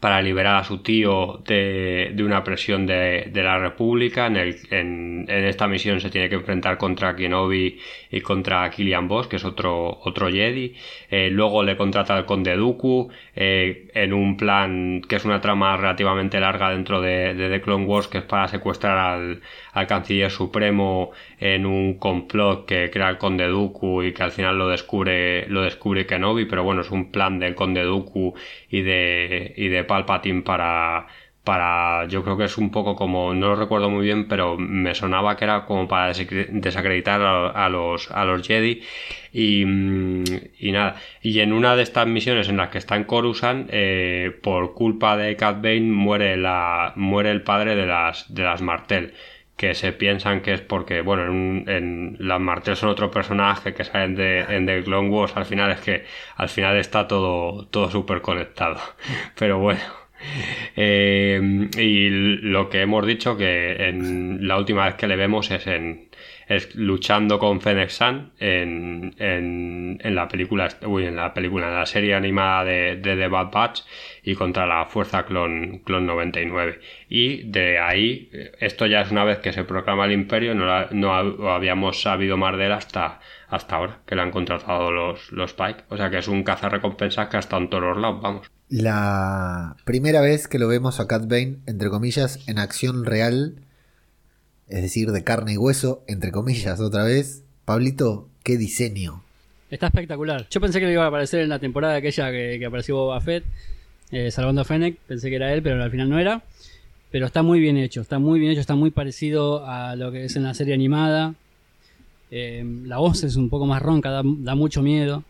para 0.00 0.22
liberar 0.22 0.56
a 0.56 0.64
su 0.64 0.78
tío 0.78 1.42
de, 1.46 2.12
de 2.14 2.24
una 2.24 2.42
presión 2.42 2.86
de, 2.86 3.28
de, 3.30 3.42
la 3.42 3.58
República. 3.58 4.26
En, 4.26 4.36
el, 4.36 4.56
en, 4.70 5.26
en, 5.28 5.44
esta 5.44 5.68
misión 5.68 6.00
se 6.00 6.08
tiene 6.08 6.30
que 6.30 6.36
enfrentar 6.36 6.78
contra 6.78 7.14
Kenobi 7.14 7.78
y 8.10 8.20
contra 8.22 8.68
Killian 8.70 9.08
Boss, 9.08 9.28
que 9.28 9.36
es 9.36 9.44
otro, 9.44 10.00
otro 10.02 10.30
Jedi. 10.30 10.74
Eh, 11.10 11.28
luego 11.30 11.62
le 11.62 11.76
contrata 11.76 12.16
al 12.16 12.24
Conde 12.24 12.56
Dooku 12.56 13.10
eh, 13.36 13.88
en 13.94 14.14
un 14.14 14.38
plan 14.38 15.02
que 15.06 15.16
es 15.16 15.24
una 15.26 15.40
trama 15.40 15.76
relativamente 15.76 16.40
larga 16.40 16.70
dentro 16.70 17.02
de, 17.02 17.34
de 17.34 17.50
The 17.50 17.60
Clone 17.60 17.84
Wars, 17.84 18.08
que 18.08 18.18
es 18.18 18.24
para 18.24 18.48
secuestrar 18.48 18.96
al, 18.96 19.42
al 19.72 19.86
Canciller 19.86 20.30
Supremo 20.30 21.10
en 21.38 21.66
un 21.66 21.98
complot 21.98 22.64
que 22.66 22.90
crea 22.90 23.10
el 23.10 23.18
Conde 23.18 23.46
Dooku 23.48 24.02
y 24.02 24.12
que 24.14 24.22
al 24.22 24.32
final 24.32 24.56
lo 24.56 24.68
descubre, 24.68 25.46
lo 25.48 25.62
descubre 25.62 26.06
Kenobi, 26.06 26.46
pero 26.46 26.64
bueno, 26.64 26.80
es 26.80 26.90
un 26.90 27.10
plan 27.10 27.38
del 27.38 27.54
Conde 27.54 27.82
Dooku 27.82 28.34
y 28.70 28.82
de, 28.82 29.52
y 29.56 29.68
de 29.68 29.84
Palpatine 29.84 30.42
para, 30.42 31.06
para, 31.44 32.06
yo 32.08 32.22
creo 32.22 32.36
que 32.36 32.44
es 32.44 32.58
un 32.58 32.70
poco 32.70 32.94
como, 32.96 33.34
no 33.34 33.48
lo 33.48 33.56
recuerdo 33.56 33.90
muy 33.90 34.04
bien, 34.04 34.28
pero 34.28 34.56
me 34.56 34.94
sonaba 34.94 35.36
que 35.36 35.44
era 35.44 35.64
como 35.66 35.88
para 35.88 36.12
desacreditar 36.12 37.20
a, 37.22 37.68
los, 37.68 38.10
a 38.10 38.24
los 38.24 38.46
Jedi 38.46 38.82
y, 39.32 39.64
mm, 39.64 40.24
y, 40.58 40.72
nada. 40.72 40.96
Y 41.22 41.40
en 41.40 41.52
una 41.52 41.76
de 41.76 41.82
estas 41.82 42.06
misiones 42.06 42.48
en 42.48 42.56
las 42.58 42.68
que 42.70 42.78
está 42.78 42.96
en 42.96 43.04
Coruscant, 43.04 43.68
eh, 43.72 44.36
por 44.42 44.74
culpa 44.74 45.16
de 45.16 45.36
Cat 45.36 45.62
Bane 45.62 45.80
muere 45.80 46.36
la, 46.36 46.92
muere 46.96 47.30
el 47.30 47.42
padre 47.42 47.74
de 47.74 47.86
las, 47.86 48.32
de 48.32 48.42
las 48.42 48.62
Martel 48.62 49.14
que 49.60 49.74
se 49.74 49.92
piensan 49.92 50.40
que 50.40 50.54
es 50.54 50.62
porque, 50.62 51.02
bueno, 51.02 51.26
en, 51.26 51.64
en 51.68 52.16
las 52.18 52.40
Martel 52.40 52.76
son 52.76 52.88
otro 52.88 53.10
personaje 53.10 53.74
que 53.74 53.84
salen 53.84 54.14
de, 54.14 54.40
en 54.40 54.64
The 54.64 54.82
Clone 54.84 55.10
Wars, 55.10 55.36
al 55.36 55.44
final 55.44 55.70
es 55.70 55.80
que 55.80 56.04
al 56.36 56.48
final 56.48 56.78
está 56.78 57.06
todo, 57.06 57.66
todo 57.66 57.90
súper 57.90 58.22
conectado. 58.22 58.80
Pero 59.38 59.58
bueno, 59.58 59.82
Eh, 60.76 61.68
y 61.78 62.08
lo 62.10 62.68
que 62.68 62.82
hemos 62.82 63.06
dicho 63.06 63.36
que 63.36 63.88
en 63.88 64.46
la 64.46 64.58
última 64.58 64.84
vez 64.86 64.94
que 64.96 65.06
le 65.06 65.16
vemos 65.16 65.50
es 65.50 65.66
en 65.66 66.08
es 66.48 66.74
luchando 66.74 67.38
con 67.38 67.60
Fennec 67.60 67.90
Sun 67.90 68.32
en, 68.38 69.14
en, 69.18 70.14
la 70.14 70.26
película 70.28 70.68
uy, 70.86 71.06
en 71.06 71.16
la 71.16 71.32
película 71.32 71.68
en 71.68 71.74
la 71.74 71.86
serie 71.86 72.14
animada 72.14 72.64
de, 72.64 72.96
de 72.96 73.16
The 73.16 73.28
Bad 73.28 73.50
Batch 73.52 73.80
y 74.22 74.34
contra 74.34 74.66
la 74.66 74.86
Fuerza 74.86 75.24
Clon, 75.24 75.80
Clon 75.84 76.06
99 76.06 76.80
y 77.08 77.42
de 77.44 77.78
ahí 77.78 78.30
esto 78.60 78.86
ya 78.86 79.00
es 79.00 79.10
una 79.10 79.24
vez 79.24 79.38
que 79.38 79.52
se 79.52 79.64
proclama 79.64 80.04
el 80.06 80.12
imperio 80.12 80.54
no, 80.54 80.86
no 80.90 81.50
habíamos 81.50 82.02
sabido 82.02 82.36
más 82.36 82.56
de 82.56 82.66
él 82.66 82.72
hasta 82.72 83.20
hasta 83.50 83.76
ahora 83.76 84.00
que 84.06 84.14
le 84.14 84.22
han 84.22 84.30
contratado 84.30 84.90
los, 84.90 85.32
los 85.32 85.52
Pike. 85.52 85.84
O 85.88 85.96
sea 85.96 86.10
que 86.10 86.18
es 86.18 86.28
un 86.28 86.42
cazarrecompensas 86.44 87.28
que 87.28 87.36
ha 87.36 87.40
estado 87.40 87.62
en 87.62 87.70
todos 87.70 87.82
los 87.82 87.98
lados, 87.98 88.22
vamos. 88.22 88.50
La 88.68 89.76
primera 89.84 90.20
vez 90.20 90.46
que 90.46 90.58
lo 90.58 90.68
vemos 90.68 91.00
a 91.00 91.08
Cat 91.08 91.22
Bane, 91.26 91.58
entre 91.66 91.90
comillas, 91.90 92.38
en 92.48 92.58
acción 92.58 93.04
real, 93.04 93.56
es 94.68 94.82
decir, 94.82 95.10
de 95.10 95.24
carne 95.24 95.54
y 95.54 95.56
hueso, 95.56 96.04
entre 96.06 96.30
comillas, 96.30 96.80
otra 96.80 97.02
vez. 97.02 97.42
Pablito, 97.64 98.28
qué 98.44 98.56
diseño. 98.56 99.22
Está 99.70 99.86
espectacular. 99.86 100.46
Yo 100.50 100.60
pensé 100.60 100.80
que 100.80 100.90
iba 100.90 101.04
a 101.04 101.08
aparecer 101.08 101.40
en 101.40 101.48
la 101.48 101.58
temporada 101.58 101.96
aquella 101.96 102.30
que, 102.30 102.64
apareció 102.64 102.96
Boba 102.96 103.20
Fett, 103.20 103.44
eh, 104.12 104.30
salvando 104.30 104.62
a 104.62 104.64
Fennec. 104.64 104.96
Pensé 105.06 105.30
que 105.30 105.36
era 105.36 105.52
él, 105.52 105.62
pero 105.62 105.82
al 105.82 105.90
final 105.90 106.08
no 106.08 106.18
era. 106.18 106.42
Pero 107.10 107.26
está 107.26 107.42
muy 107.42 107.58
bien 107.60 107.76
hecho, 107.76 108.00
está 108.00 108.18
muy 108.18 108.38
bien 108.38 108.52
hecho, 108.52 108.60
está 108.60 108.76
muy 108.76 108.90
parecido 108.90 109.66
a 109.66 109.96
lo 109.96 110.12
que 110.12 110.26
es 110.26 110.36
en 110.36 110.44
la 110.44 110.54
serie 110.54 110.74
animada. 110.74 111.34
Eh, 112.30 112.64
la 112.84 112.98
voz 112.98 113.24
es 113.24 113.34
un 113.36 113.48
poco 113.48 113.66
más 113.66 113.82
ronca, 113.82 114.10
da, 114.10 114.54
mucho 114.54 114.82
miedo. 114.82 115.24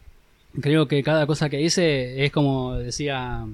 Creo 0.60 0.88
que 0.88 1.02
cada 1.02 1.26
cosa 1.26 1.48
que 1.48 1.56
dice 1.56 2.24
es 2.24 2.32
como 2.32 2.74
decía 2.74 3.46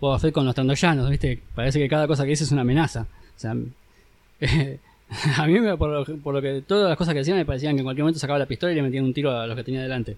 Boba 0.00 0.18
Fett 0.18 0.34
con 0.34 0.44
los 0.44 0.54
tandoyanos, 0.54 1.08
¿viste? 1.08 1.40
Parece 1.54 1.78
que 1.78 1.88
cada 1.88 2.06
cosa 2.06 2.24
que 2.24 2.30
dice 2.30 2.44
es 2.44 2.52
una 2.52 2.62
amenaza. 2.62 3.06
O 3.36 3.40
sea, 3.40 3.52
a 5.38 5.46
mí, 5.46 5.58
por 5.78 6.34
lo, 6.34 6.42
que 6.42 6.62
todas 6.66 6.88
las 6.88 6.98
cosas 6.98 7.14
que 7.14 7.20
decían, 7.20 7.38
me 7.38 7.46
parecían 7.46 7.74
que 7.74 7.80
en 7.80 7.84
cualquier 7.84 8.04
momento 8.04 8.20
sacaba 8.20 8.38
la 8.38 8.46
pistola 8.46 8.72
y 8.72 8.76
le 8.76 8.82
metían 8.82 9.04
un 9.04 9.14
tiro 9.14 9.30
a 9.30 9.46
los 9.46 9.56
que 9.56 9.64
tenía 9.64 9.82
delante. 9.82 10.16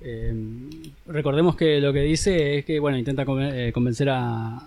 Eh, 0.00 0.34
recordemos 1.06 1.56
que 1.56 1.80
lo 1.80 1.92
que 1.92 2.00
dice 2.00 2.58
es 2.58 2.64
que, 2.64 2.78
bueno, 2.78 2.98
intenta 2.98 3.24
eh, 3.26 3.70
convencer 3.72 4.08
a, 4.10 4.60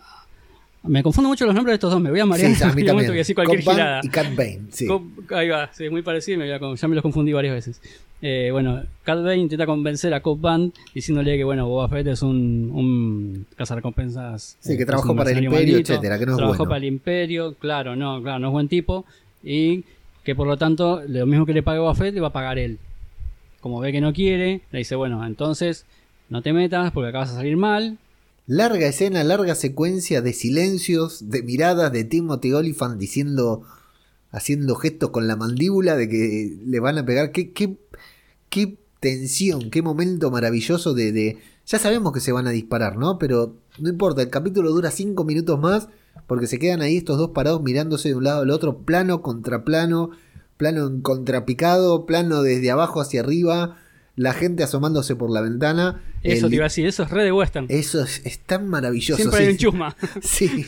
me 0.83 1.03
confundo 1.03 1.29
mucho 1.29 1.45
los 1.45 1.53
nombres 1.53 1.73
de 1.73 1.75
estos 1.75 1.91
dos, 1.91 2.01
me 2.01 2.09
voy 2.09 2.19
a 2.19 2.25
marear 2.25 2.55
sí, 2.55 2.63
a 2.63 2.71
mí 2.73 2.83
también. 2.83 3.11
Que 3.11 3.35
cualquier 3.35 3.61
girada. 3.61 4.01
y 4.03 4.09
Cat 4.09 4.35
Bane, 4.35 4.61
sí. 4.71 4.87
ahí 5.31 5.49
va, 5.49 5.69
sí, 5.73 5.89
muy 5.89 6.01
parecido, 6.01 6.39
me 6.39 6.47
ya 6.47 6.87
me 6.87 6.95
los 6.95 7.01
confundí 7.01 7.33
varias 7.33 7.53
veces. 7.53 7.81
Eh, 8.21 8.49
bueno, 8.51 8.81
Cat 9.03 9.19
Bane 9.19 9.37
intenta 9.37 9.65
convencer 9.65 10.13
a 10.13 10.21
Cobb 10.21 10.41
Band 10.41 10.73
diciéndole 10.93 11.37
que, 11.37 11.43
bueno, 11.43 11.67
Boba 11.67 11.87
Fett 11.87 12.07
es 12.07 12.21
un, 12.21 12.71
un 12.73 13.45
cazarrecompensas. 13.55 14.57
Sí, 14.59 14.77
que 14.77 14.85
trabajó 14.85 15.15
para 15.15 15.31
el 15.31 15.43
Imperio, 15.43 15.77
etcétera, 15.77 16.17
que 16.17 16.25
no 16.25 16.31
es 16.31 16.37
Trabajó 16.37 16.65
para 16.65 16.77
el 16.77 16.85
Imperio, 16.85 17.53
claro, 17.55 17.95
no, 17.95 18.21
claro, 18.21 18.39
no 18.39 18.47
es 18.47 18.53
buen 18.53 18.67
tipo. 18.67 19.05
Y 19.43 19.83
que 20.23 20.35
por 20.35 20.47
lo 20.47 20.57
tanto, 20.57 21.01
lo 21.07 21.25
mismo 21.25 21.45
que 21.45 21.53
le 21.53 21.63
pague 21.63 21.79
Boba 21.79 21.95
Fett, 21.95 22.13
le 22.13 22.21
va 22.21 22.27
a 22.27 22.33
pagar 22.33 22.57
él. 22.57 22.79
Como 23.67 23.81
ve 23.81 23.91
que 23.91 23.99
no 23.99 24.13
quiere, 24.13 24.61
le 24.71 24.79
dice, 24.79 24.95
bueno, 24.95 25.27
entonces 25.27 25.85
no 26.29 26.41
te 26.41 26.53
metas 26.53 26.93
porque 26.93 27.09
acabas 27.09 27.31
a 27.31 27.35
salir 27.35 27.57
mal, 27.57 27.99
Larga 28.45 28.87
escena, 28.87 29.25
larga 29.25 29.55
secuencia 29.55 30.21
de 30.21 30.31
silencios, 30.31 31.29
de 31.29 31.43
miradas 31.43 31.91
de 31.91 32.05
Timothy 32.05 32.53
Olyphant 32.53 32.97
diciendo, 32.97 33.63
haciendo 34.31 34.75
gestos 34.75 35.09
con 35.09 35.27
la 35.27 35.35
mandíbula 35.35 35.97
de 35.97 36.07
que 36.07 36.57
le 36.65 36.79
van 36.79 36.97
a 36.97 37.05
pegar. 37.05 37.33
Qué, 37.33 37.51
qué, 37.51 37.75
qué 38.49 38.77
tensión, 39.01 39.69
qué 39.69 39.81
momento 39.81 40.31
maravilloso 40.31 40.93
de, 40.93 41.11
de, 41.11 41.39
Ya 41.65 41.77
sabemos 41.77 42.13
que 42.13 42.21
se 42.21 42.31
van 42.31 42.47
a 42.47 42.51
disparar, 42.51 42.95
¿no? 42.95 43.19
Pero 43.19 43.57
no 43.79 43.89
importa, 43.89 44.21
el 44.21 44.29
capítulo 44.29 44.71
dura 44.71 44.91
cinco 44.91 45.25
minutos 45.25 45.59
más 45.59 45.89
porque 46.25 46.47
se 46.47 46.57
quedan 46.57 46.81
ahí 46.81 46.95
estos 46.95 47.17
dos 47.17 47.31
parados 47.31 47.61
mirándose 47.61 48.07
de 48.07 48.15
un 48.15 48.23
lado 48.23 48.43
al 48.43 48.49
otro, 48.49 48.77
plano 48.77 49.21
contra 49.21 49.65
plano, 49.65 50.11
plano 50.57 50.87
en 50.87 51.01
contrapicado, 51.01 52.05
plano 52.05 52.41
desde 52.41 52.71
abajo 52.71 53.01
hacia 53.01 53.21
arriba 53.21 53.77
la 54.17 54.33
gente 54.33 54.63
asomándose 54.63 55.15
por 55.15 55.29
la 55.29 55.41
ventana. 55.41 56.01
Eso 56.23 56.49
te 56.49 56.55
iba 56.55 56.65
a 56.65 56.69
decir, 56.69 56.87
eso 56.87 57.03
es 57.03 57.11
re 57.11 57.23
de 57.23 57.31
western. 57.31 57.67
Eso 57.69 58.03
es, 58.03 58.39
tan 58.45 58.67
maravilloso. 58.67 59.21
Siempre 59.21 59.45
hay 59.45 59.51
un 59.51 59.57
chusma. 59.57 59.95
Sí. 60.21 60.65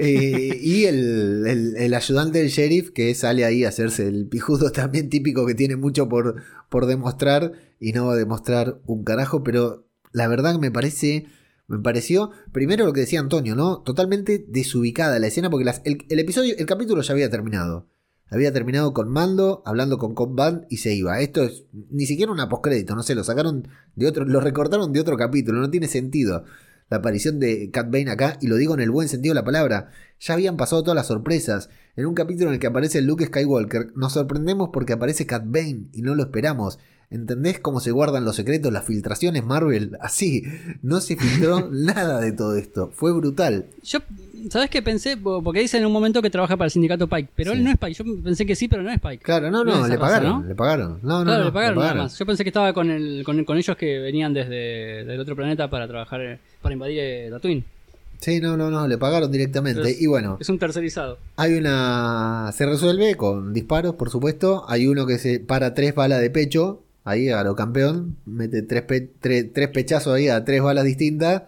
Eh, 0.00 0.58
y 0.60 0.84
el, 0.84 1.94
ayudante 1.94 2.40
del 2.40 2.48
sheriff 2.48 2.90
que 2.90 3.14
sale 3.14 3.44
ahí 3.44 3.64
a 3.64 3.68
hacerse 3.68 4.08
el 4.08 4.26
pijudo 4.26 4.72
también 4.72 5.08
típico 5.08 5.46
que 5.46 5.54
tiene 5.54 5.76
mucho 5.76 6.08
por, 6.08 6.42
por 6.68 6.86
demostrar 6.86 7.52
y 7.78 7.92
no 7.92 8.06
va 8.06 8.14
a 8.14 8.16
demostrar 8.16 8.80
un 8.86 9.04
carajo, 9.04 9.44
pero 9.44 9.86
la 10.12 10.28
verdad 10.28 10.58
me 10.58 10.70
parece... 10.70 11.26
Me 11.68 11.78
pareció, 11.78 12.32
primero 12.50 12.84
lo 12.84 12.92
que 12.92 13.02
decía 13.02 13.20
Antonio, 13.20 13.54
¿no? 13.54 13.82
Totalmente 13.82 14.44
desubicada 14.48 15.20
la 15.20 15.28
escena 15.28 15.50
porque 15.50 15.70
el 15.84 16.18
episodio, 16.18 16.56
el 16.58 16.66
capítulo 16.66 17.00
ya 17.02 17.12
había 17.12 17.30
terminado. 17.30 17.86
Había 18.30 18.52
terminado 18.52 18.94
con 18.94 19.08
Mando, 19.08 19.62
hablando 19.66 19.98
con 19.98 20.14
Cobb 20.14 20.34
Band 20.34 20.66
y 20.70 20.78
se 20.78 20.94
iba. 20.94 21.20
Esto 21.20 21.42
es 21.42 21.64
ni 21.90 22.06
siquiera 22.06 22.32
una 22.32 22.48
postcrédito, 22.48 22.94
no 22.94 23.02
sé, 23.02 23.14
lo 23.14 23.24
sacaron 23.24 23.68
de 23.96 24.06
otro, 24.06 24.24
lo 24.24 24.40
recortaron 24.40 24.92
de 24.92 25.00
otro 25.00 25.16
capítulo, 25.16 25.60
no 25.60 25.70
tiene 25.70 25.88
sentido 25.88 26.44
la 26.90 26.98
aparición 26.98 27.38
de 27.38 27.70
Cat 27.70 27.90
Bane 27.90 28.10
acá, 28.10 28.36
y 28.40 28.48
lo 28.48 28.56
digo 28.56 28.74
en 28.74 28.80
el 28.80 28.90
buen 28.90 29.08
sentido 29.08 29.32
de 29.32 29.40
la 29.40 29.44
palabra. 29.44 29.90
Ya 30.18 30.34
habían 30.34 30.56
pasado 30.56 30.82
todas 30.82 30.96
las 30.96 31.06
sorpresas. 31.06 31.70
En 31.96 32.06
un 32.06 32.14
capítulo 32.14 32.48
en 32.48 32.54
el 32.54 32.60
que 32.60 32.66
aparece 32.66 33.00
Luke 33.00 33.26
Skywalker, 33.26 33.92
nos 33.94 34.14
sorprendemos 34.14 34.70
porque 34.72 34.92
aparece 34.92 35.24
Cat 35.24 35.44
Bane 35.46 35.86
y 35.92 36.02
no 36.02 36.14
lo 36.16 36.24
esperamos. 36.24 36.78
¿Entendés 37.08 37.58
cómo 37.58 37.80
se 37.80 37.92
guardan 37.92 38.24
los 38.24 38.36
secretos, 38.36 38.72
las 38.72 38.84
filtraciones 38.84 39.44
Marvel? 39.44 39.96
Así, 40.00 40.44
no 40.82 41.00
se 41.00 41.16
filtró 41.16 41.68
nada 41.72 42.20
de 42.20 42.32
todo 42.32 42.56
esto. 42.56 42.90
Fue 42.92 43.12
brutal. 43.12 43.66
Yo, 43.82 44.00
¿sabes 44.50 44.70
qué 44.70 44.82
pensé? 44.82 45.16
Porque 45.16 45.60
dice 45.60 45.78
en 45.78 45.86
un 45.86 45.92
momento 45.92 46.22
que 46.22 46.30
trabaja 46.30 46.56
para 46.56 46.66
el 46.66 46.70
sindicato 46.70 47.08
Pike, 47.08 47.30
pero 47.34 47.52
él 47.52 47.62
no 47.62 47.70
es 47.70 47.78
Pike. 47.78 47.94
Yo 47.94 48.04
pensé 48.22 48.46
que 48.46 48.54
sí, 48.54 48.68
pero 48.68 48.82
no 48.82 48.90
es 48.90 49.00
Pike. 49.00 49.22
Claro, 49.22 49.50
no, 49.50 49.64
no, 49.64 49.86
le, 49.86 49.98
pagaron, 49.98 50.48
le 50.48 50.54
pagaron. 50.54 50.98
No, 51.02 51.24
no, 51.24 51.44
le 51.44 51.52
pagaron, 51.52 51.78
nada 51.78 51.94
más. 51.94 52.18
Yo 52.18 52.26
pensé 52.26 52.44
que 52.44 52.50
estaba 52.50 52.72
con, 52.72 52.90
el, 52.90 53.22
con, 53.24 53.44
con 53.44 53.58
ellos 53.58 53.76
que 53.76 53.98
venían 53.98 54.32
desde 54.32 55.00
el 55.00 55.20
otro 55.20 55.36
planeta 55.36 55.68
para 55.68 55.86
trabajar, 55.86 56.38
para 56.62 56.72
invadir 56.72 56.98
eh, 57.00 57.28
Tatooine. 57.30 57.64
Sí, 58.18 58.38
no, 58.40 58.56
no, 58.56 58.70
no, 58.70 58.86
le 58.86 58.98
pagaron 58.98 59.32
directamente. 59.32 59.96
y 59.98 60.06
bueno. 60.06 60.36
Es 60.40 60.48
un 60.48 60.58
tercerizado. 60.58 61.18
Hay 61.36 61.54
una. 61.54 62.50
Se 62.52 62.66
resuelve 62.66 63.16
con 63.16 63.52
disparos, 63.54 63.94
por 63.94 64.10
supuesto. 64.10 64.64
Hay 64.68 64.86
uno 64.86 65.06
que 65.06 65.18
se 65.18 65.40
para 65.40 65.74
tres 65.74 65.94
balas 65.94 66.20
de 66.20 66.30
pecho 66.30 66.82
ahí 67.04 67.30
a 67.30 67.42
lo 67.42 67.56
campeón, 67.56 68.16
mete 68.26 68.62
tres, 68.62 68.84
tres 69.20 69.68
pechazos 69.68 70.14
ahí 70.14 70.28
a 70.28 70.44
tres 70.44 70.62
balas 70.62 70.84
distintas 70.84 71.42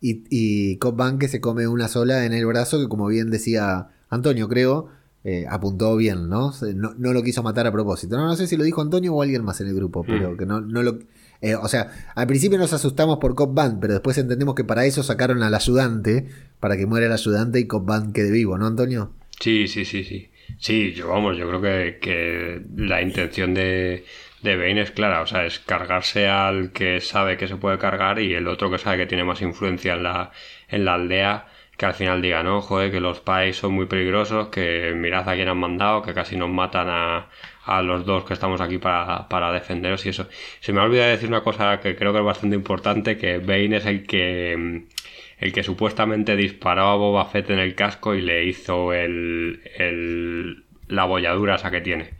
y, 0.00 0.24
y 0.30 0.76
Cop 0.78 1.00
que 1.18 1.28
se 1.28 1.40
come 1.40 1.66
una 1.66 1.88
sola 1.88 2.24
en 2.24 2.32
el 2.32 2.46
brazo 2.46 2.80
que 2.80 2.88
como 2.88 3.06
bien 3.06 3.30
decía 3.30 3.88
Antonio 4.08 4.48
creo, 4.48 4.88
eh, 5.22 5.44
apuntó 5.48 5.96
bien, 5.96 6.28
¿no? 6.28 6.52
¿no? 6.74 6.94
¿no? 6.96 7.12
lo 7.12 7.22
quiso 7.22 7.42
matar 7.42 7.66
a 7.66 7.72
propósito. 7.72 8.16
No, 8.16 8.26
no 8.26 8.36
sé 8.36 8.46
si 8.46 8.56
lo 8.56 8.64
dijo 8.64 8.80
Antonio 8.80 9.14
o 9.14 9.22
alguien 9.22 9.44
más 9.44 9.60
en 9.60 9.68
el 9.68 9.74
grupo, 9.74 10.02
pero 10.04 10.32
mm. 10.32 10.36
que 10.36 10.46
no, 10.46 10.60
no 10.60 10.82
lo... 10.82 10.98
Eh, 11.42 11.54
o 11.54 11.68
sea, 11.68 11.90
al 12.14 12.26
principio 12.26 12.58
nos 12.58 12.72
asustamos 12.72 13.18
por 13.18 13.34
Cop 13.34 13.58
pero 13.80 13.94
después 13.94 14.18
entendemos 14.18 14.54
que 14.54 14.64
para 14.64 14.84
eso 14.84 15.02
sacaron 15.02 15.42
al 15.42 15.54
ayudante, 15.54 16.26
para 16.58 16.76
que 16.76 16.86
muera 16.86 17.06
el 17.06 17.12
ayudante 17.12 17.60
y 17.60 17.66
Cop 17.66 17.88
quede 18.12 18.30
vivo, 18.30 18.58
¿no, 18.58 18.66
Antonio? 18.66 19.12
Sí, 19.38 19.68
sí, 19.68 19.84
sí, 19.84 20.04
sí. 20.04 20.30
Sí, 20.58 20.92
yo 20.92 21.08
vamos, 21.08 21.38
yo 21.38 21.46
creo 21.48 21.60
que, 21.60 21.98
que 22.00 22.62
la 22.76 23.00
intención 23.02 23.54
de, 23.54 24.04
de 24.42 24.56
Bane 24.56 24.80
es 24.80 24.90
clara, 24.90 25.20
o 25.22 25.26
sea, 25.26 25.44
es 25.44 25.58
cargarse 25.58 26.28
al 26.28 26.72
que 26.72 27.00
sabe 27.00 27.36
que 27.36 27.48
se 27.48 27.56
puede 27.56 27.78
cargar 27.78 28.20
y 28.20 28.34
el 28.34 28.48
otro 28.48 28.70
que 28.70 28.78
sabe 28.78 28.98
que 28.98 29.06
tiene 29.06 29.24
más 29.24 29.42
influencia 29.42 29.94
en 29.94 30.02
la, 30.02 30.32
en 30.68 30.84
la 30.84 30.94
aldea, 30.94 31.46
que 31.76 31.86
al 31.86 31.94
final 31.94 32.22
diga, 32.22 32.42
no, 32.42 32.60
joder, 32.60 32.90
que 32.90 33.00
los 33.00 33.20
pais 33.20 33.56
son 33.56 33.72
muy 33.72 33.86
peligrosos, 33.86 34.48
que 34.48 34.92
mirad 34.96 35.28
a 35.28 35.34
quién 35.34 35.48
han 35.48 35.58
mandado, 35.58 36.02
que 36.02 36.14
casi 36.14 36.36
nos 36.36 36.50
matan 36.50 36.88
a, 36.88 37.28
a 37.64 37.82
los 37.82 38.04
dos 38.06 38.24
que 38.24 38.34
estamos 38.34 38.60
aquí 38.60 38.78
para, 38.78 39.28
para 39.28 39.52
defenderos 39.52 40.04
y 40.06 40.10
eso. 40.10 40.28
Se 40.60 40.72
me 40.72 40.80
ha 40.80 40.84
olvidado 40.84 41.10
decir 41.10 41.28
una 41.28 41.42
cosa 41.42 41.80
que 41.80 41.96
creo 41.96 42.12
que 42.12 42.18
es 42.18 42.24
bastante 42.24 42.56
importante, 42.56 43.16
que 43.16 43.38
Bane 43.38 43.76
es 43.76 43.86
el 43.86 44.06
que 44.06 44.84
el 45.38 45.52
que 45.54 45.62
supuestamente 45.62 46.36
disparó 46.36 46.82
a 46.88 46.96
Boba 46.96 47.24
Fett 47.26 47.48
en 47.50 47.58
el 47.58 47.74
casco 47.74 48.14
y 48.14 48.20
le 48.20 48.44
hizo 48.44 48.92
el, 48.92 49.62
el 49.76 50.64
la 50.88 51.04
bolladura 51.04 51.54
esa 51.54 51.70
que 51.70 51.80
tiene 51.80 52.19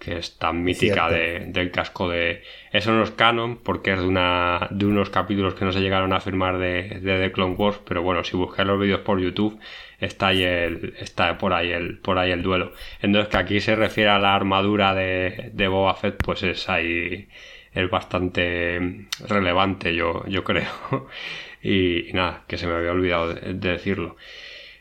que 0.00 0.16
es 0.16 0.38
tan 0.38 0.64
mítica 0.64 1.10
del 1.10 1.70
casco 1.70 2.08
de... 2.08 2.42
Eso 2.72 2.90
no 2.92 3.04
es 3.04 3.10
canon 3.10 3.58
porque 3.58 3.92
es 3.92 4.00
de, 4.00 4.06
una, 4.06 4.66
de 4.70 4.86
unos 4.86 5.10
capítulos 5.10 5.54
que 5.54 5.64
no 5.66 5.72
se 5.72 5.80
llegaron 5.80 6.12
a 6.14 6.20
firmar 6.20 6.58
de, 6.58 7.00
de 7.00 7.20
The 7.20 7.32
Clone 7.32 7.54
Wars, 7.54 7.80
pero 7.86 8.02
bueno, 8.02 8.24
si 8.24 8.36
buscáis 8.36 8.66
los 8.66 8.80
vídeos 8.80 9.00
por 9.00 9.20
YouTube 9.20 9.60
está, 10.00 10.28
ahí 10.28 10.42
el, 10.42 10.94
está 10.98 11.36
por, 11.36 11.52
ahí 11.52 11.70
el, 11.70 11.98
por 11.98 12.18
ahí 12.18 12.32
el 12.32 12.42
duelo. 12.42 12.72
Entonces 13.02 13.28
que 13.30 13.36
aquí 13.36 13.60
se 13.60 13.76
refiere 13.76 14.10
a 14.10 14.18
la 14.18 14.34
armadura 14.34 14.94
de, 14.94 15.50
de 15.52 15.68
Boba 15.68 15.94
Fett, 15.94 16.16
pues 16.24 16.42
es 16.42 16.68
ahí 16.70 17.28
es 17.72 17.88
bastante 17.88 19.06
relevante 19.28 19.94
yo, 19.94 20.24
yo 20.26 20.42
creo. 20.44 21.08
y, 21.62 22.10
nada, 22.14 22.44
que 22.48 22.56
se 22.56 22.66
me 22.66 22.72
había 22.72 22.92
olvidado 22.92 23.34
de, 23.34 23.52
decirlo. 23.52 24.16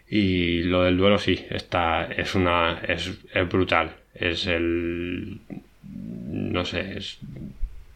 Y 0.09 0.63
lo 0.63 0.83
del 0.83 0.97
duelo 0.97 1.19
sí, 1.19 1.45
está, 1.49 2.05
es 2.05 2.33
una, 2.35 2.79
es, 2.87 3.11
es 3.33 3.49
brutal 3.49 3.95
es 4.19 4.47
el 4.47 5.39
no 5.83 6.65
sé 6.65 6.97
es 6.97 7.19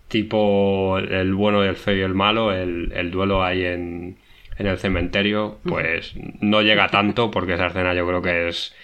tipo 0.08 0.98
el 1.00 1.34
bueno 1.34 1.64
el 1.64 1.76
feo 1.76 1.96
y 1.98 2.02
el 2.02 2.14
malo 2.14 2.52
el, 2.52 3.12
duelo 3.12 3.44
ahí 3.44 3.66
en, 3.66 4.18
en 4.58 4.68
el 4.68 4.78
cementerio, 4.78 5.60
pues 5.64 6.14
no 6.42 6.62
llega 6.62 6.88
tanto 6.90 7.32
porque 7.32 7.54
esa 7.54 7.68
escena 7.68 7.94
yo 7.94 8.08
creo 8.08 8.22
que 8.22 8.48
es 8.48 8.76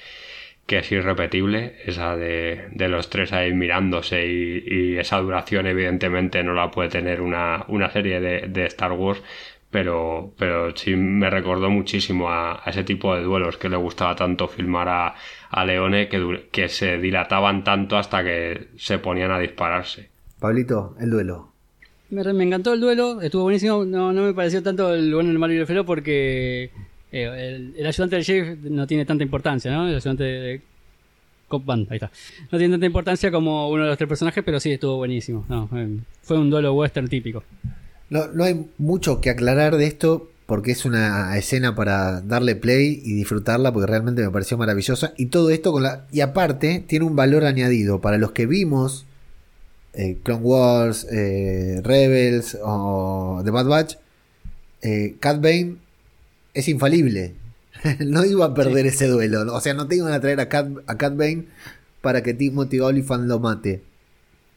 que 0.66 0.80
es 0.80 0.92
irrepetible, 0.92 1.78
esa 1.86 2.16
de, 2.16 2.68
de 2.72 2.90
los 2.90 3.10
tres 3.10 3.34
ahí 3.34 3.54
mirándose 3.54 4.28
y, 4.28 4.98
esa 4.98 5.18
duración 5.18 5.66
evidentemente 5.66 6.44
no 6.44 6.54
la 6.54 6.70
puede 6.70 6.90
tener 6.90 7.22
una, 7.22 7.66
una 7.70 7.90
serie 7.90 8.20
de, 8.20 8.42
de, 8.48 8.66
Star 8.66 8.92
Wars, 8.92 9.24
pero, 9.72 10.34
pero 10.38 10.76
sí 10.76 10.96
me 10.96 11.30
recordó 11.30 11.70
muchísimo 11.70 12.30
a, 12.30 12.62
ese 12.66 12.84
tipo 12.84 13.16
de 13.16 13.24
duelos 13.24 13.58
que 13.58 13.70
le 13.70 13.78
gustaba 13.78 14.16
tanto 14.16 14.48
filmar 14.48 14.90
a, 14.90 15.16
a 15.50 15.66
Leone 15.66 16.10
que, 16.10 16.48
que 16.52 16.70
se 16.70 16.98
dilataban 16.98 17.64
tanto 17.64 17.98
hasta 17.98 18.24
que 18.24 18.70
se 18.78 19.00
ponían 19.00 19.32
a 19.32 19.40
dispararse. 19.40 20.10
Pablito, 20.40 20.96
el 21.00 21.10
duelo. 21.10 21.50
Me, 22.10 22.22
encantó 22.44 22.74
el 22.74 22.82
duelo, 22.82 23.22
estuvo 23.22 23.44
buenísimo, 23.44 23.86
no, 23.86 24.12
no 24.12 24.24
me 24.24 24.34
pareció 24.34 24.64
tanto 24.64 24.96
el 24.96 25.14
bueno, 25.14 25.30
el 25.30 25.38
malo 25.38 25.54
y 25.54 25.58
el 25.58 25.68
feo 25.68 25.86
porque 25.86 26.72
eh, 27.12 27.72
el, 27.78 27.86
ayudante 27.86 28.16
del 28.16 28.26
sheriff 28.26 28.60
no 28.64 28.88
tiene 28.88 29.06
tanta 29.06 29.24
importancia, 29.24 29.72
¿no? 29.72 29.88
El 29.88 29.96
ayudante 29.96 30.24
de 30.24 30.62
Cop 31.48 31.64
Band, 31.64 31.88
ahí 31.92 31.98
está. 31.98 32.10
No 32.52 32.58
tiene 32.58 32.74
tanta 32.74 32.88
importancia 32.88 33.32
como 33.32 33.70
uno 33.70 33.84
de 33.84 33.90
los 33.90 33.98
tres 33.98 34.08
personajes, 34.08 34.44
pero 34.44 34.60
sí 34.60 34.72
estuvo 34.72 34.98
buenísimo. 34.98 35.46
Eh, 35.76 36.00
fue 36.24 36.40
un 36.40 36.50
duelo 36.50 36.74
western 36.74 37.08
típico. 37.08 37.44
No, 38.10 38.28
no 38.28 38.44
hay 38.44 38.68
mucho 38.78 39.22
que 39.22 39.30
aclarar 39.30 39.78
de 39.78 39.88
esto 39.88 40.30
porque 40.46 40.72
es 40.72 40.86
una 40.86 41.38
escena 41.38 41.76
para 41.76 42.22
darle 42.22 42.56
play 42.56 43.02
y 43.04 43.14
disfrutarla 43.14 43.72
porque 43.72 43.92
realmente 43.92 44.24
me 44.24 44.32
pareció 44.32 44.58
maravillosa 44.58 45.14
y 45.16 45.28
todo 45.28 45.52
esto 45.52 45.72
con 45.72 45.84
la 45.84 46.08
y 46.12 46.22
aparte 46.22 46.84
tiene 46.88 47.06
un 47.06 47.16
valor 47.16 47.46
añadido 47.46 48.02
para 48.02 48.18
los 48.18 48.32
que 48.32 48.48
vimos 48.48 49.06
eh, 49.94 50.18
Clone 50.24 50.42
Wars, 50.42 51.08
Rebels 51.10 52.58
o 52.64 53.42
The 53.44 53.52
Bad 53.52 53.68
Batch, 53.68 53.96
Cat 55.20 55.42
Bane 55.42 55.76
es 56.54 56.68
infalible. 56.68 57.34
no 58.00 58.26
iba 58.26 58.46
a 58.46 58.54
perder 58.54 58.88
ese 58.88 59.08
duelo. 59.08 59.54
O 59.54 59.62
sea, 59.62 59.74
no 59.74 59.88
te 59.88 59.96
iban 59.96 60.14
a 60.14 60.20
traer 60.20 60.40
a 60.40 60.50
Cat, 60.50 60.68
a 60.88 60.98
Cat 60.98 61.16
Bane 61.16 61.46
para 62.02 62.24
que 62.24 62.34
Timothy 62.34 62.80
Olyphant 62.80 63.26
lo 63.26 63.40
mate. 63.40 63.82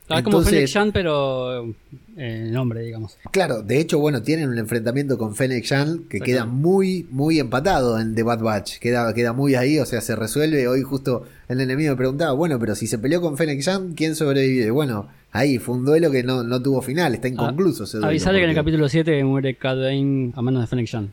Es 0.09 0.23
como 0.23 0.43
Fennec 0.43 0.67
Shan, 0.67 0.93
pero 0.93 1.65
en 1.65 1.77
eh, 2.17 2.51
nombre, 2.51 2.83
digamos. 2.83 3.17
Claro, 3.31 3.63
de 3.63 3.81
hecho, 3.81 3.99
bueno, 3.99 4.23
tienen 4.23 4.49
un 4.49 4.59
enfrentamiento 4.59 5.17
con 5.17 5.35
Fennec 5.35 5.65
Shan 5.65 6.05
que 6.09 6.21
queda 6.21 6.45
muy, 6.45 7.07
muy 7.11 7.39
empatado 7.39 7.99
en 7.99 8.15
The 8.15 8.23
Bad 8.23 8.41
Batch. 8.41 8.79
Queda, 8.79 9.15
queda 9.15 9.33
muy 9.33 9.55
ahí, 9.55 9.79
o 9.79 9.87
sea, 9.87 10.01
se 10.01 10.15
resuelve. 10.17 10.69
Hoy 10.69 10.83
justo 10.83 11.27
el 11.49 11.61
enemigo 11.61 11.91
me 11.91 11.97
preguntaba, 11.97 12.33
bueno, 12.33 12.59
pero 12.59 12.75
si 12.75 12.87
se 12.87 12.99
peleó 12.99 13.21
con 13.21 13.37
Fennec 13.37 13.61
Shan, 13.61 13.95
¿quién 13.95 14.15
sobrevive? 14.15 14.71
Bueno, 14.71 15.09
ahí 15.31 15.59
fue 15.59 15.77
un 15.77 15.85
duelo 15.85 16.11
que 16.11 16.23
no, 16.23 16.63
tuvo 16.63 16.83
final, 16.83 17.15
está 17.15 17.29
inconcluso 17.29 17.85
ese 17.85 17.99
duelo. 17.99 18.19
que 18.19 18.43
en 18.43 18.51
el 18.51 18.55
capítulo 18.55 18.89
7 18.89 19.25
muere 19.25 19.57
Bane 19.63 20.33
a 20.35 20.43
manos 20.43 20.63
de 20.63 20.67
Fennec 20.67 20.87
Shan. 20.87 21.13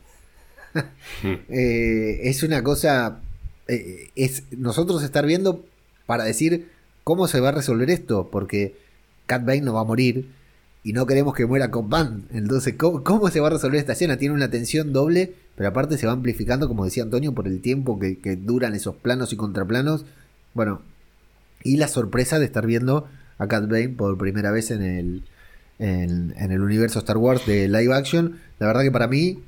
Eh, 1.24 2.20
es 2.22 2.42
una 2.42 2.62
cosa. 2.62 3.20
Eh, 3.66 4.10
es 4.14 4.44
nosotros 4.56 5.02
estar 5.02 5.26
viendo 5.26 5.64
para 6.06 6.24
decir 6.24 6.68
cómo 7.04 7.28
se 7.28 7.40
va 7.40 7.48
a 7.48 7.52
resolver 7.52 7.90
esto, 7.90 8.28
porque 8.30 8.76
Cat 9.26 9.44
Bane 9.44 9.62
no 9.62 9.74
va 9.74 9.80
a 9.80 9.84
morir 9.84 10.28
y 10.82 10.92
no 10.92 11.06
queremos 11.06 11.34
que 11.34 11.46
muera 11.46 11.70
Cop 11.70 11.88
Band. 11.88 12.24
Entonces, 12.32 12.74
¿cómo, 12.76 13.28
se 13.30 13.40
va 13.40 13.48
a 13.48 13.50
resolver 13.50 13.78
esta 13.78 13.92
escena? 13.92 14.16
Tiene 14.16 14.34
una 14.34 14.50
tensión 14.50 14.92
doble, 14.92 15.34
pero 15.56 15.68
aparte 15.68 15.98
se 15.98 16.06
va 16.06 16.12
amplificando, 16.12 16.68
como 16.68 16.84
decía 16.84 17.02
Antonio, 17.02 17.34
por 17.34 17.46
el 17.46 17.60
tiempo 17.60 17.98
que, 17.98 18.36
duran 18.36 18.74
esos 18.74 18.96
planos 18.96 19.32
y 19.32 19.36
contraplanos. 19.36 20.06
Bueno, 20.54 20.82
y 21.62 21.76
la 21.76 21.88
sorpresa 21.88 22.38
de 22.38 22.46
estar 22.46 22.66
viendo 22.66 23.08
a 23.38 23.46
Cat 23.46 23.68
Bane 23.68 23.90
por 23.90 24.16
primera 24.16 24.50
vez 24.50 24.70
en 24.70 24.82
el, 24.82 25.24
en, 25.78 26.34
el 26.38 26.60
universo 26.60 26.98
Star 26.98 27.18
Wars 27.18 27.46
de 27.46 27.68
live 27.68 27.94
action. 27.94 28.38
La 28.58 28.66
verdad 28.66 28.82
que 28.82 28.90
para 28.90 29.06
mí 29.06 29.42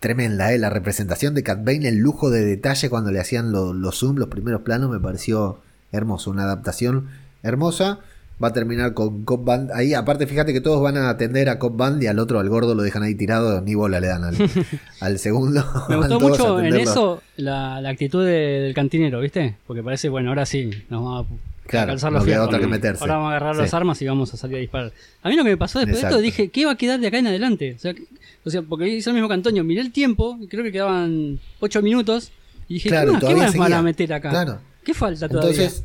tremenda, 0.00 0.52
¿eh? 0.52 0.58
La 0.58 0.70
representación 0.70 1.34
de 1.34 1.42
Cat 1.42 1.64
Bane, 1.64 1.88
el 1.88 1.96
lujo 1.96 2.30
de 2.30 2.44
detalle 2.44 2.90
cuando 2.90 3.10
le 3.10 3.18
hacían 3.18 3.50
los 3.50 3.98
zoom, 3.98 4.16
los 4.16 4.28
primeros 4.28 4.60
planos, 4.60 4.90
me 4.90 5.00
pareció 5.00 5.58
hermoso. 5.92 6.30
Una 6.30 6.44
adaptación 6.44 7.08
hermosa. 7.42 8.00
Va 8.42 8.48
a 8.48 8.52
terminar 8.52 8.92
con 8.92 9.24
Cop 9.24 9.46
Band. 9.46 9.70
Ahí, 9.72 9.94
aparte, 9.94 10.26
fíjate 10.26 10.52
que 10.52 10.60
todos 10.60 10.82
van 10.82 10.98
a 10.98 11.08
atender 11.08 11.48
a 11.48 11.58
Cop 11.58 11.74
Band 11.74 12.02
y 12.02 12.06
al 12.06 12.18
otro, 12.18 12.38
al 12.38 12.50
gordo, 12.50 12.74
lo 12.74 12.82
dejan 12.82 13.02
ahí 13.02 13.14
tirado. 13.14 13.62
Ni 13.62 13.74
bola 13.74 13.98
le 13.98 14.08
dan 14.08 14.24
al, 15.00 15.18
segundo. 15.18 15.64
Me 15.88 15.96
gustó 15.96 16.20
mucho 16.28 16.60
en 16.60 16.76
eso 16.76 17.22
la, 17.36 17.76
actitud 17.88 18.26
del 18.26 18.74
cantinero, 18.74 19.20
¿viste? 19.20 19.56
Porque 19.66 19.82
parece, 19.82 20.10
bueno, 20.10 20.28
ahora 20.28 20.44
sí, 20.44 20.70
nos 20.90 21.02
vamos 21.02 21.26
a 21.26 21.56
Claro, 21.66 21.92
los 21.92 22.02
no 22.04 22.44
otra 22.44 22.58
que 22.58 22.66
meterse. 22.66 23.02
Ahora 23.02 23.14
vamos 23.14 23.32
a 23.32 23.36
agarrar 23.36 23.56
las 23.56 23.74
armas 23.74 24.00
y 24.00 24.06
vamos 24.06 24.32
a 24.32 24.36
salir 24.36 24.56
a 24.56 24.60
disparar. 24.60 24.92
A 25.22 25.28
mí 25.28 25.36
lo 25.36 25.42
que 25.42 25.50
me 25.50 25.56
pasó 25.56 25.80
después 25.80 26.00
de 26.00 26.08
esto, 26.08 26.20
dije, 26.20 26.48
¿qué 26.48 26.64
va 26.64 26.72
a 26.72 26.76
quedar 26.76 27.00
de 27.00 27.08
acá 27.08 27.18
en 27.18 27.26
adelante? 27.26 27.74
O 27.74 27.78
sea, 27.78 27.94
o 28.44 28.50
sea, 28.50 28.62
porque 28.62 28.88
hizo 28.88 29.10
lo 29.10 29.14
mismo 29.14 29.28
que 29.28 29.34
Antonio, 29.34 29.64
miré 29.64 29.80
el 29.80 29.92
tiempo, 29.92 30.38
creo 30.48 30.62
que 30.62 30.70
quedaban 30.70 31.40
8 31.60 31.82
minutos, 31.82 32.30
y 32.68 32.74
dije, 32.74 32.90
¿qué, 32.90 33.34
más, 33.34 33.56
van 33.56 33.72
a 33.72 33.82
meter 33.82 34.12
acá? 34.12 34.30
Claro. 34.30 34.60
¿Qué 34.86 34.94
falta 34.94 35.28
todavía? 35.28 35.50
Entonces, 35.50 35.82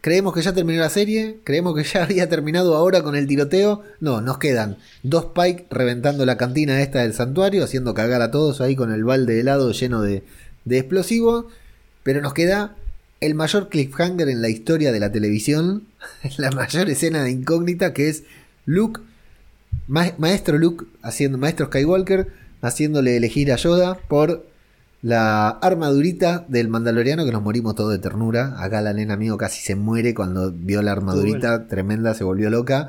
creemos 0.00 0.32
que 0.32 0.40
ya 0.40 0.52
terminó 0.52 0.78
la 0.78 0.88
serie, 0.88 1.40
creemos 1.42 1.74
que 1.74 1.82
ya 1.82 2.02
había 2.04 2.28
terminado 2.28 2.76
ahora 2.76 3.02
con 3.02 3.16
el 3.16 3.26
tiroteo. 3.26 3.82
No, 3.98 4.20
nos 4.20 4.38
quedan 4.38 4.78
dos 5.02 5.26
Pike 5.34 5.66
reventando 5.68 6.24
la 6.24 6.36
cantina 6.36 6.80
esta 6.80 7.00
del 7.00 7.12
santuario, 7.12 7.64
haciendo 7.64 7.92
cagar 7.92 8.22
a 8.22 8.30
todos 8.30 8.60
ahí 8.60 8.76
con 8.76 8.92
el 8.92 9.02
balde 9.02 9.34
de 9.34 9.40
helado 9.40 9.72
lleno 9.72 10.00
de, 10.00 10.22
explosivos. 10.68 11.46
Pero 12.04 12.20
nos 12.20 12.32
queda 12.32 12.76
el 13.20 13.34
mayor 13.34 13.68
cliffhanger 13.68 14.28
en 14.28 14.42
la 14.42 14.48
historia 14.48 14.92
de 14.92 15.00
la 15.00 15.10
televisión, 15.10 15.88
la 16.38 16.52
mayor 16.52 16.88
escena 16.88 17.24
de 17.24 17.32
incógnita 17.32 17.92
que 17.92 18.10
es 18.10 18.22
Luke 18.64 19.00
maestro 19.88 20.56
Luke, 20.56 20.84
haciendo, 21.02 21.36
maestro 21.36 21.66
Skywalker, 21.66 22.28
haciéndole 22.62 23.16
elegir 23.16 23.52
a 23.52 23.56
Yoda 23.56 23.96
por 24.08 24.46
la 25.02 25.48
armadurita 25.48 26.44
del 26.48 26.68
Mandaloriano, 26.68 27.24
que 27.24 27.32
nos 27.32 27.42
morimos 27.42 27.74
todos 27.74 27.92
de 27.92 27.98
ternura. 27.98 28.54
Acá 28.58 28.80
la 28.80 28.92
nena 28.92 29.14
amigo 29.14 29.36
casi 29.38 29.60
se 29.60 29.74
muere 29.74 30.14
cuando 30.14 30.52
vio 30.52 30.82
la 30.82 30.92
armadurita 30.92 31.66
tremenda, 31.68 32.14
se 32.14 32.24
volvió 32.24 32.50
loca. 32.50 32.88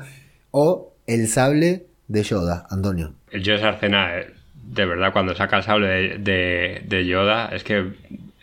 O 0.50 0.92
el 1.06 1.28
sable 1.28 1.86
de 2.08 2.22
Yoda, 2.22 2.66
Antonio. 2.70 3.14
Yo 3.32 3.54
esa 3.54 3.70
escena, 3.70 4.18
eh, 4.18 4.30
de 4.54 4.84
verdad, 4.86 5.12
cuando 5.12 5.34
saca 5.34 5.56
el 5.56 5.62
sable 5.62 6.18
de, 6.18 7.06
Yoda, 7.06 7.46
es 7.46 7.64
que 7.64 7.78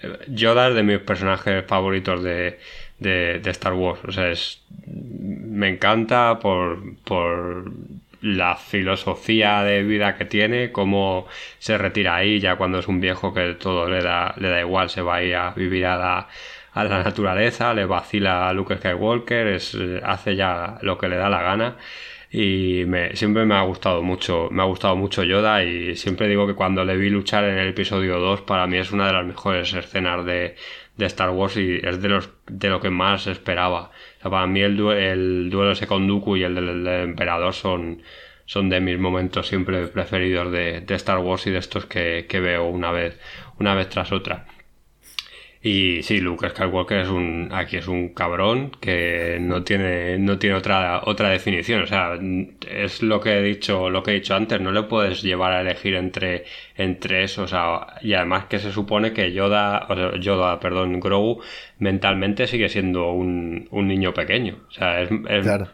eh, 0.02 0.18
Yoda 0.30 0.70
es 0.70 0.76
de 0.76 0.84
mis 0.84 1.00
personajes 1.00 1.64
favoritos 1.68 2.24
de, 2.24 2.58
de, 2.98 3.42
Star 3.52 3.74
Wars. 3.74 4.00
O 4.08 4.12
sea, 4.12 4.32
es, 4.32 4.64
me 4.88 5.70
encanta 5.70 6.40
por, 6.40 6.96
por 7.04 7.72
la 8.22 8.56
filosofía 8.56 9.64
de 9.64 9.84
vida 9.84 10.16
que 10.18 10.26
tiene, 10.26 10.72
cómo 10.72 11.28
se 11.60 11.78
retira 11.78 12.16
ahí 12.16 12.40
ya 12.40 12.56
cuando 12.58 12.80
es 12.80 12.88
un 12.88 13.00
viejo 13.00 13.34
que 13.34 13.54
todo 13.56 13.90
le 13.90 14.02
da, 14.02 14.34
le 14.38 14.50
da 14.50 14.60
igual, 14.60 14.90
se 14.90 15.02
va 15.02 15.16
a 15.16 15.24
ir 15.24 15.36
a 15.36 15.52
vivir 15.52 15.86
a 15.86 15.98
la, 15.98 16.28
a 16.74 16.84
la 16.84 17.04
naturaleza, 17.04 17.74
le 17.74 17.86
vacila 17.86 18.50
a 18.50 18.54
Luke 18.54 18.78
Skywalker, 18.78 19.48
es, 19.48 19.78
hace 20.04 20.36
ya 20.36 20.78
lo 20.82 20.98
que 20.98 21.08
le 21.08 21.16
da 21.18 21.30
la 21.30 21.42
gana. 21.42 21.78
Y 22.32 22.84
me, 22.86 23.16
siempre 23.16 23.46
me 23.46 23.56
ha 23.56 23.62
gustado 23.64 24.04
mucho, 24.04 24.50
me 24.52 24.62
ha 24.62 24.66
gustado 24.66 24.96
mucho 24.96 25.24
Yoda 25.24 25.64
y 25.64 25.96
siempre 25.96 26.28
digo 26.28 26.46
que 26.46 26.54
cuando 26.54 26.86
le 26.86 26.96
vi 26.96 27.10
luchar 27.10 27.44
en 27.46 27.58
el 27.58 27.70
episodio 27.70 28.20
2 28.20 28.42
para 28.42 28.68
mí 28.68 28.78
es 28.78 28.92
una 28.92 29.08
de 29.08 29.14
las 29.14 29.26
mejores 29.26 29.74
escenas 29.74 30.24
de, 30.26 30.56
de 30.96 31.06
Star 31.08 31.32
Wars 31.32 31.58
y 31.58 31.80
es 31.82 32.00
de 32.02 32.10
los 32.10 32.30
de 32.48 32.70
lo 32.70 32.82
que 32.82 32.92
más 32.92 33.26
esperaba 33.26 33.90
para 34.22 34.48
mí 34.48 34.62
el, 34.62 34.80
el 34.80 35.50
duelo 35.50 35.72
ese 35.72 35.88
con 35.88 36.08
Dooku 36.08 36.38
y 36.38 36.44
el 36.44 36.56
del, 36.56 36.88
emperador 36.88 37.54
son, 37.54 38.02
son 38.46 38.70
de 38.70 38.82
mis 38.82 39.00
momentos 39.00 39.48
siempre 39.48 39.88
preferidos 39.88 40.52
de, 40.52 40.82
de 40.82 40.96
Star 40.96 41.20
Wars 41.20 41.48
y 41.48 41.52
de 41.52 41.60
estos 41.60 41.86
que, 41.86 42.26
que, 42.28 42.40
veo 42.40 42.66
una 42.66 42.92
vez, 42.92 43.20
una 43.60 43.76
vez 43.76 43.90
tras 43.90 44.12
otra. 44.12 44.46
Y 45.62 46.04
sí, 46.04 46.22
Luke 46.22 46.50
Skywalker 46.50 47.00
es 47.00 47.10
un, 47.10 47.50
aquí 47.52 47.76
es 47.76 47.88
un 47.90 48.14
cabrón 48.14 48.72
que 48.80 49.40
no 49.42 49.62
tiene, 49.64 50.18
no 50.18 50.40
tiene 50.40 50.56
otra, 50.56 51.02
otra 51.04 51.30
definición. 51.32 51.82
O 51.82 51.88
sea, 51.88 52.18
es 52.70 53.04
lo 53.04 53.20
que 53.20 53.40
he 53.40 53.42
dicho, 53.44 53.90
lo 53.90 54.02
que 54.02 54.12
he 54.12 54.14
dicho 54.16 54.36
antes, 54.36 54.62
no 54.62 54.72
le 54.72 54.84
puedes 54.84 55.22
llevar 55.22 55.52
a 55.52 55.60
elegir 55.62 55.96
entre, 55.96 56.46
entre 56.78 57.24
eso. 57.24 57.44
O 57.44 57.48
sea, 57.48 57.88
y 58.02 58.14
además 58.14 58.46
que 58.46 58.60
se 58.60 58.72
supone 58.72 59.12
que 59.12 59.34
Yoda, 59.34 59.86
o 59.90 59.96
sea, 59.96 60.18
Yoda, 60.18 60.62
perdón, 60.62 60.98
Grogu, 61.02 61.42
mentalmente 61.80 62.48
sigue 62.48 62.70
siendo 62.70 63.12
un, 63.12 63.68
un 63.72 63.88
niño 63.88 64.14
pequeño. 64.14 64.60
O 64.70 64.72
sea, 64.72 65.02
es, 65.02 65.10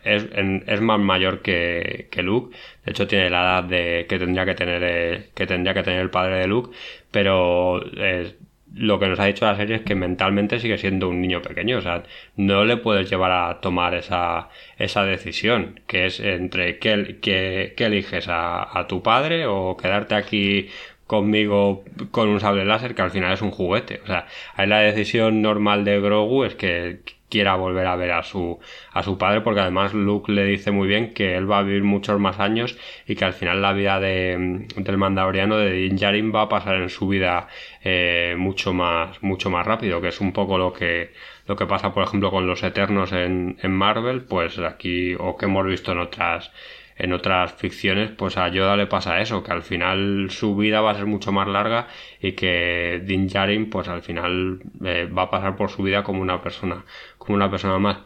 es, 0.03 0.27
es, 0.33 0.81
más 0.81 0.99
mayor 0.99 1.41
que, 1.43 2.07
que 2.09 2.23
Luke. 2.23 2.55
De 2.83 2.91
hecho, 2.91 3.05
tiene 3.07 3.29
la 3.29 3.41
edad 3.43 3.63
de, 3.65 4.05
que 4.09 4.17
tendría 4.17 4.45
que 4.45 4.55
tener, 4.55 4.81
eh, 4.83 5.29
que 5.35 5.45
tendría 5.45 5.75
que 5.75 5.83
tener 5.83 5.99
el 6.01 6.09
padre 6.09 6.39
de 6.39 6.47
Luke, 6.47 6.75
pero 7.11 7.81
eh, 7.97 8.35
lo 8.75 8.99
que 8.99 9.07
nos 9.07 9.19
ha 9.19 9.25
dicho 9.25 9.45
la 9.45 9.55
serie 9.55 9.77
es 9.77 9.81
que 9.83 9.95
mentalmente 9.95 10.59
sigue 10.59 10.77
siendo 10.77 11.09
un 11.09 11.21
niño 11.21 11.41
pequeño, 11.41 11.77
o 11.77 11.81
sea, 11.81 12.03
no 12.35 12.65
le 12.65 12.77
puedes 12.77 13.09
llevar 13.09 13.31
a 13.31 13.61
tomar 13.61 13.95
esa, 13.95 14.49
esa 14.77 15.05
decisión, 15.05 15.79
que 15.87 16.05
es 16.05 16.19
entre 16.19 16.77
qué, 16.79 17.17
qué, 17.21 17.73
eliges 17.77 18.27
a, 18.27 18.77
a, 18.77 18.87
tu 18.87 19.01
padre 19.01 19.45
o 19.47 19.77
quedarte 19.77 20.15
aquí 20.15 20.69
conmigo 21.07 21.83
con 22.11 22.29
un 22.29 22.39
sable 22.39 22.65
láser 22.65 22.95
que 22.95 23.01
al 23.01 23.11
final 23.11 23.33
es 23.33 23.41
un 23.41 23.51
juguete. 23.51 24.01
O 24.03 24.07
sea, 24.07 24.27
ahí 24.55 24.67
la 24.67 24.79
decisión 24.79 25.41
normal 25.41 25.85
de 25.85 26.01
Grogu 26.01 26.43
es 26.43 26.55
que 26.55 26.99
quiera 27.29 27.55
volver 27.55 27.87
a 27.87 27.95
ver 27.95 28.11
a 28.11 28.23
su, 28.23 28.59
a 28.91 29.03
su 29.03 29.17
padre, 29.17 29.41
porque 29.41 29.61
además 29.61 29.93
Luke 29.93 30.31
le 30.31 30.45
dice 30.45 30.71
muy 30.71 30.87
bien 30.87 31.13
que 31.13 31.35
él 31.35 31.49
va 31.49 31.59
a 31.59 31.63
vivir 31.63 31.83
muchos 31.83 32.19
más 32.19 32.39
años 32.39 32.77
y 33.07 33.15
que 33.15 33.25
al 33.25 33.33
final 33.33 33.61
la 33.61 33.73
vida 33.73 33.99
de, 33.99 34.67
del 34.75 34.97
mandaloriano 34.97 35.57
de 35.57 35.71
Din 35.71 35.95
Djarin 35.97 36.33
va 36.33 36.43
a 36.43 36.49
pasar 36.49 36.75
en 36.75 36.89
su 36.89 37.07
vida 37.07 37.47
eh, 37.83 38.35
mucho 38.37 38.73
más, 38.73 39.21
mucho 39.23 39.49
más 39.49 39.65
rápido, 39.65 40.01
que 40.01 40.09
es 40.09 40.21
un 40.21 40.33
poco 40.33 40.57
lo 40.57 40.73
que, 40.73 41.11
lo 41.47 41.55
que 41.55 41.65
pasa, 41.65 41.93
por 41.93 42.03
ejemplo, 42.03 42.31
con 42.31 42.47
los 42.47 42.63
Eternos 42.63 43.11
en, 43.11 43.57
en 43.61 43.71
Marvel, 43.71 44.23
pues 44.23 44.57
aquí, 44.59 45.15
o 45.19 45.37
que 45.37 45.45
hemos 45.45 45.65
visto 45.65 45.91
en 45.91 45.99
otras, 45.99 46.51
en 46.97 47.13
otras 47.13 47.53
ficciones, 47.53 48.11
pues 48.11 48.37
a 48.37 48.47
Yoda 48.47 48.77
le 48.77 48.87
pasa 48.87 49.19
eso, 49.19 49.43
que 49.43 49.51
al 49.51 49.63
final 49.63 50.29
su 50.29 50.55
vida 50.55 50.81
va 50.81 50.91
a 50.91 50.95
ser 50.95 51.05
mucho 51.05 51.31
más 51.31 51.47
larga 51.47 51.87
y 52.21 52.33
que 52.33 53.01
Din 53.03 53.27
Djarin, 53.27 53.69
pues 53.69 53.87
al 53.89 54.01
final 54.01 54.61
eh, 54.83 55.05
va 55.05 55.23
a 55.23 55.29
pasar 55.29 55.55
por 55.57 55.69
su 55.69 55.83
vida 55.83 56.03
como 56.03 56.21
una 56.21 56.41
persona, 56.41 56.85
como 57.25 57.35
una 57.35 57.49
persona 57.49 57.79
más. 57.79 57.97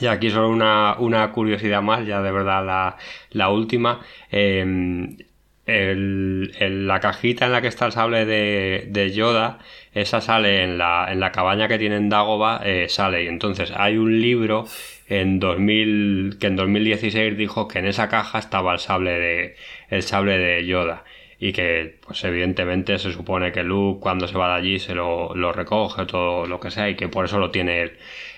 Y 0.00 0.06
aquí 0.06 0.30
solo 0.30 0.48
una, 0.48 0.96
una 0.98 1.30
curiosidad 1.32 1.82
más, 1.82 2.06
ya 2.06 2.22
de 2.22 2.32
verdad 2.32 2.64
la, 2.64 2.96
la 3.30 3.48
última. 3.50 4.00
El, 4.30 5.26
la 6.86 7.00
cajita 7.00 7.46
en 7.46 7.52
la 7.52 7.60
que 7.62 7.68
está 7.68 7.86
el 7.86 7.92
sable 7.92 8.26
de, 8.26 8.86
de 8.88 9.12
Yoda, 9.12 9.58
esa 9.94 10.20
sale 10.20 10.64
en 10.64 10.78
la, 10.78 11.06
en 11.10 11.20
la 11.20 11.30
cabaña 11.32 11.68
que 11.68 11.78
tiene 11.78 11.96
en 11.96 12.08
Dagoba, 12.08 12.60
eh, 12.64 12.88
sale. 12.88 13.24
Y 13.24 13.28
entonces 13.28 13.72
hay 13.76 13.96
un 13.96 14.20
libro 14.20 14.66
en 15.08 15.38
2000, 15.40 16.38
que 16.40 16.46
en 16.48 16.56
2016 16.56 17.36
dijo 17.36 17.68
que 17.68 17.78
en 17.78 17.86
esa 17.86 18.08
caja 18.08 18.38
estaba 18.38 18.72
el 18.72 18.78
sable 18.78 19.12
de, 19.12 19.56
el 19.90 20.02
sable 20.02 20.38
de 20.38 20.66
Yoda. 20.66 21.04
Y 21.38 21.52
que, 21.52 21.96
pues 22.06 22.22
evidentemente 22.24 22.98
se 22.98 23.12
supone 23.12 23.52
que 23.52 23.62
Luke 23.64 24.00
cuando 24.00 24.28
se 24.28 24.38
va 24.38 24.48
de 24.50 24.54
allí 24.54 24.78
se 24.78 24.94
lo, 24.94 25.34
lo 25.34 25.52
recoge, 25.52 26.06
todo 26.06 26.46
lo 26.46 26.60
que 26.60 26.70
sea, 26.70 26.88
y 26.88 26.94
que 26.96 27.08
por 27.08 27.24
eso 27.24 27.38
lo 27.38 27.50
tiene 27.50 27.82
él. 27.82 27.92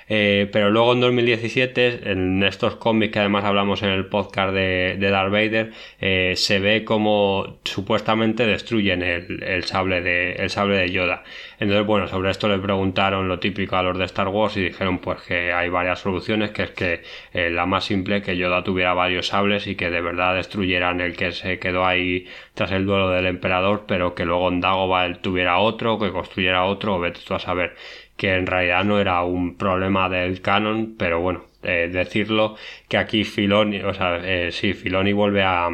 Eh, 0.08 0.48
pero 0.52 0.70
luego 0.70 0.92
en 0.92 1.00
2017, 1.00 2.10
en 2.10 2.42
estos 2.42 2.76
cómics 2.76 3.12
que 3.12 3.18
además 3.20 3.44
hablamos 3.44 3.82
en 3.82 3.90
el 3.90 4.06
podcast 4.06 4.52
de, 4.52 4.96
Darth 4.98 5.32
Vader, 5.32 5.72
eh, 6.00 6.34
se 6.36 6.58
ve 6.58 6.84
como 6.84 7.58
supuestamente 7.64 8.46
destruyen 8.46 9.02
el, 9.02 9.64
sable 9.64 10.00
de, 10.02 10.32
el 10.32 10.50
sable 10.50 10.78
de 10.78 10.90
Yoda. 10.90 11.24
Entonces, 11.58 11.86
bueno, 11.86 12.08
sobre 12.08 12.30
esto 12.30 12.48
le 12.48 12.58
preguntaron 12.58 13.28
lo 13.28 13.38
típico 13.38 13.76
a 13.76 13.82
los 13.82 13.96
de 13.96 14.04
Star 14.04 14.28
Wars 14.28 14.56
y 14.56 14.64
dijeron 14.64 14.98
pues 14.98 15.22
que 15.22 15.52
hay 15.52 15.68
varias 15.68 16.00
soluciones, 16.00 16.50
que 16.50 16.64
es 16.64 16.70
que 16.70 17.02
eh, 17.32 17.50
la 17.50 17.66
más 17.66 17.84
simple, 17.84 18.22
que 18.22 18.36
Yoda 18.36 18.64
tuviera 18.64 18.92
varios 18.94 19.28
sables 19.28 19.66
y 19.66 19.76
que 19.76 19.90
de 19.90 20.00
verdad 20.00 20.34
destruyeran 20.34 21.00
el 21.00 21.16
que 21.16 21.32
se 21.32 21.58
quedó 21.58 21.86
ahí 21.86 22.26
tras 22.54 22.72
el 22.72 22.86
duelo 22.86 23.10
del 23.10 23.26
emperador, 23.26 23.84
pero 23.86 24.14
que 24.14 24.24
luego 24.24 24.48
en 24.48 24.60
Dagobah 24.60 25.14
tuviera 25.14 25.58
otro, 25.58 25.98
que 25.98 26.10
construyera 26.10 26.64
otro, 26.64 26.96
o 26.96 27.00
vete 27.00 27.20
tú 27.26 27.34
a 27.34 27.38
saber 27.38 27.74
que 28.16 28.34
en 28.34 28.46
realidad 28.46 28.84
no 28.84 29.00
era 29.00 29.22
un 29.22 29.56
problema 29.56 30.08
del 30.08 30.40
canon, 30.40 30.94
pero 30.98 31.20
bueno, 31.20 31.44
eh, 31.62 31.88
decirlo 31.92 32.56
que 32.88 32.98
aquí 32.98 33.24
Filoni, 33.24 33.82
o 33.82 33.94
sea, 33.94 34.18
eh, 34.22 34.52
sí, 34.52 34.74
Filoni 34.74 35.12
vuelve 35.12 35.42
a, 35.42 35.68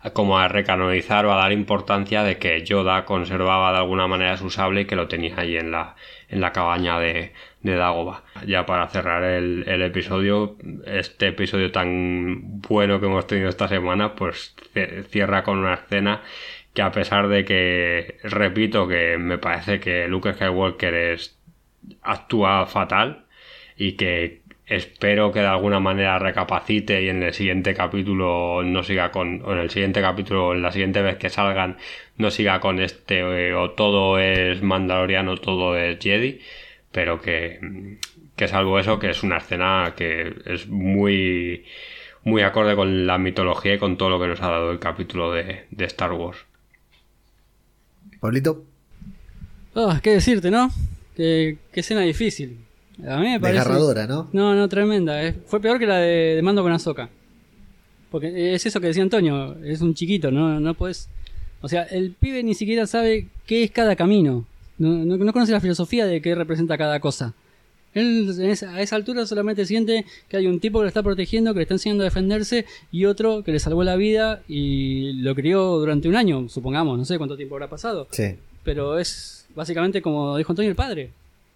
a, 0.00 0.10
como 0.10 0.38
a 0.38 0.48
recanonizar 0.48 1.26
o 1.26 1.32
a 1.32 1.36
dar 1.36 1.52
importancia 1.52 2.22
de 2.22 2.38
que 2.38 2.64
Yoda 2.64 3.04
conservaba 3.04 3.72
de 3.72 3.78
alguna 3.78 4.06
manera 4.06 4.36
su 4.36 4.50
sable 4.50 4.82
y 4.82 4.84
que 4.84 4.96
lo 4.96 5.08
tenía 5.08 5.34
ahí 5.38 5.56
en 5.56 5.70
la, 5.72 5.96
en 6.28 6.40
la 6.40 6.52
cabaña 6.52 6.98
de, 6.98 7.32
de 7.62 7.74
Dagoba. 7.74 8.22
Ya 8.46 8.66
para 8.66 8.88
cerrar 8.88 9.24
el, 9.24 9.64
el, 9.66 9.82
episodio, 9.82 10.56
este 10.86 11.28
episodio 11.28 11.72
tan 11.72 12.60
bueno 12.60 13.00
que 13.00 13.06
hemos 13.06 13.26
tenido 13.26 13.48
esta 13.48 13.68
semana, 13.68 14.14
pues 14.14 14.54
cierra 15.10 15.42
con 15.42 15.58
una 15.58 15.74
escena 15.74 16.22
que 16.78 16.82
a 16.82 16.92
pesar 16.92 17.26
de 17.26 17.44
que, 17.44 18.18
repito, 18.22 18.86
que 18.86 19.18
me 19.18 19.36
parece 19.36 19.80
que 19.80 20.06
Luke 20.06 20.32
Skywalker 20.34 20.94
es, 20.94 21.36
actúa 22.02 22.66
fatal 22.66 23.24
y 23.76 23.96
que 23.96 24.42
espero 24.64 25.32
que 25.32 25.40
de 25.40 25.48
alguna 25.48 25.80
manera 25.80 26.20
recapacite 26.20 27.02
y 27.02 27.08
en 27.08 27.24
el 27.24 27.34
siguiente 27.34 27.74
capítulo 27.74 28.62
no 28.62 28.84
siga 28.84 29.10
con, 29.10 29.42
o 29.44 29.54
en 29.54 29.58
el 29.58 29.70
siguiente 29.70 30.00
capítulo, 30.00 30.54
en 30.54 30.62
la 30.62 30.70
siguiente 30.70 31.02
vez 31.02 31.16
que 31.16 31.30
salgan, 31.30 31.78
no 32.16 32.30
siga 32.30 32.60
con 32.60 32.78
este, 32.78 33.48
eh, 33.48 33.54
o 33.54 33.72
todo 33.72 34.20
es 34.20 34.62
mandaloriano, 34.62 35.36
todo 35.36 35.76
es 35.76 35.98
Jedi, 35.98 36.38
pero 36.92 37.20
que, 37.20 37.58
que 38.36 38.46
salvo 38.46 38.78
eso, 38.78 39.00
que 39.00 39.10
es 39.10 39.24
una 39.24 39.38
escena 39.38 39.94
que 39.96 40.32
es 40.46 40.68
muy, 40.68 41.64
muy 42.22 42.42
acorde 42.42 42.76
con 42.76 43.04
la 43.08 43.18
mitología 43.18 43.74
y 43.74 43.78
con 43.78 43.96
todo 43.96 44.10
lo 44.10 44.20
que 44.20 44.28
nos 44.28 44.40
ha 44.42 44.50
dado 44.50 44.70
el 44.70 44.78
capítulo 44.78 45.32
de, 45.32 45.64
de 45.72 45.84
Star 45.86 46.12
Wars. 46.12 46.47
Pablito. 48.20 48.64
Oh, 49.74 49.94
¿Qué 50.02 50.12
decirte, 50.12 50.50
no? 50.50 50.70
Qué, 51.16 51.58
qué 51.72 51.80
escena 51.80 52.00
difícil. 52.02 52.58
A 53.06 53.18
mí 53.18 53.28
me 53.28 53.40
parece. 53.40 53.60
Desgarradora, 53.60 54.06
¿no? 54.06 54.28
No, 54.32 54.54
no, 54.54 54.68
tremenda. 54.68 55.34
Fue 55.46 55.60
peor 55.60 55.78
que 55.78 55.86
la 55.86 55.98
de, 55.98 56.34
de 56.36 56.42
Mando 56.42 56.62
con 56.62 56.72
Azoka. 56.72 57.08
Porque 58.10 58.54
es 58.54 58.64
eso 58.64 58.80
que 58.80 58.88
decía 58.88 59.02
Antonio, 59.02 59.56
es 59.62 59.80
un 59.80 59.94
chiquito, 59.94 60.30
no, 60.30 60.58
no 60.60 60.74
puedes. 60.74 61.08
O 61.60 61.68
sea, 61.68 61.82
el 61.82 62.12
pibe 62.12 62.42
ni 62.42 62.54
siquiera 62.54 62.86
sabe 62.86 63.28
qué 63.46 63.64
es 63.64 63.70
cada 63.70 63.96
camino. 63.96 64.46
No, 64.78 65.04
no, 65.04 65.16
no 65.16 65.32
conoce 65.32 65.52
la 65.52 65.60
filosofía 65.60 66.06
de 66.06 66.22
qué 66.22 66.34
representa 66.34 66.78
cada 66.78 67.00
cosa. 67.00 67.34
Él 67.94 68.28
esa, 68.40 68.74
a 68.74 68.82
esa 68.82 68.96
altura 68.96 69.26
solamente 69.26 69.64
siente 69.64 70.04
que 70.28 70.36
hay 70.36 70.46
un 70.46 70.60
tipo 70.60 70.78
que 70.78 70.84
lo 70.84 70.88
está 70.88 71.02
protegiendo, 71.02 71.52
que 71.52 71.58
le 71.58 71.62
está 71.62 71.74
enseñando 71.74 72.04
a 72.04 72.06
defenderse, 72.06 72.66
y 72.92 73.06
otro 73.06 73.42
que 73.42 73.52
le 73.52 73.58
salvó 73.58 73.82
la 73.84 73.96
vida 73.96 74.42
y 74.48 75.14
lo 75.14 75.34
crió 75.34 75.78
durante 75.78 76.08
un 76.08 76.16
año, 76.16 76.48
supongamos, 76.48 76.98
no 76.98 77.04
sé 77.04 77.18
cuánto 77.18 77.36
tiempo 77.36 77.54
habrá 77.56 77.68
pasado. 77.68 78.06
Sí. 78.10 78.36
Pero 78.62 78.98
es 78.98 79.46
básicamente 79.54 80.02
como 80.02 80.36
dijo 80.36 80.52
Antonio, 80.52 80.70
el 80.70 80.76
padre. 80.76 81.10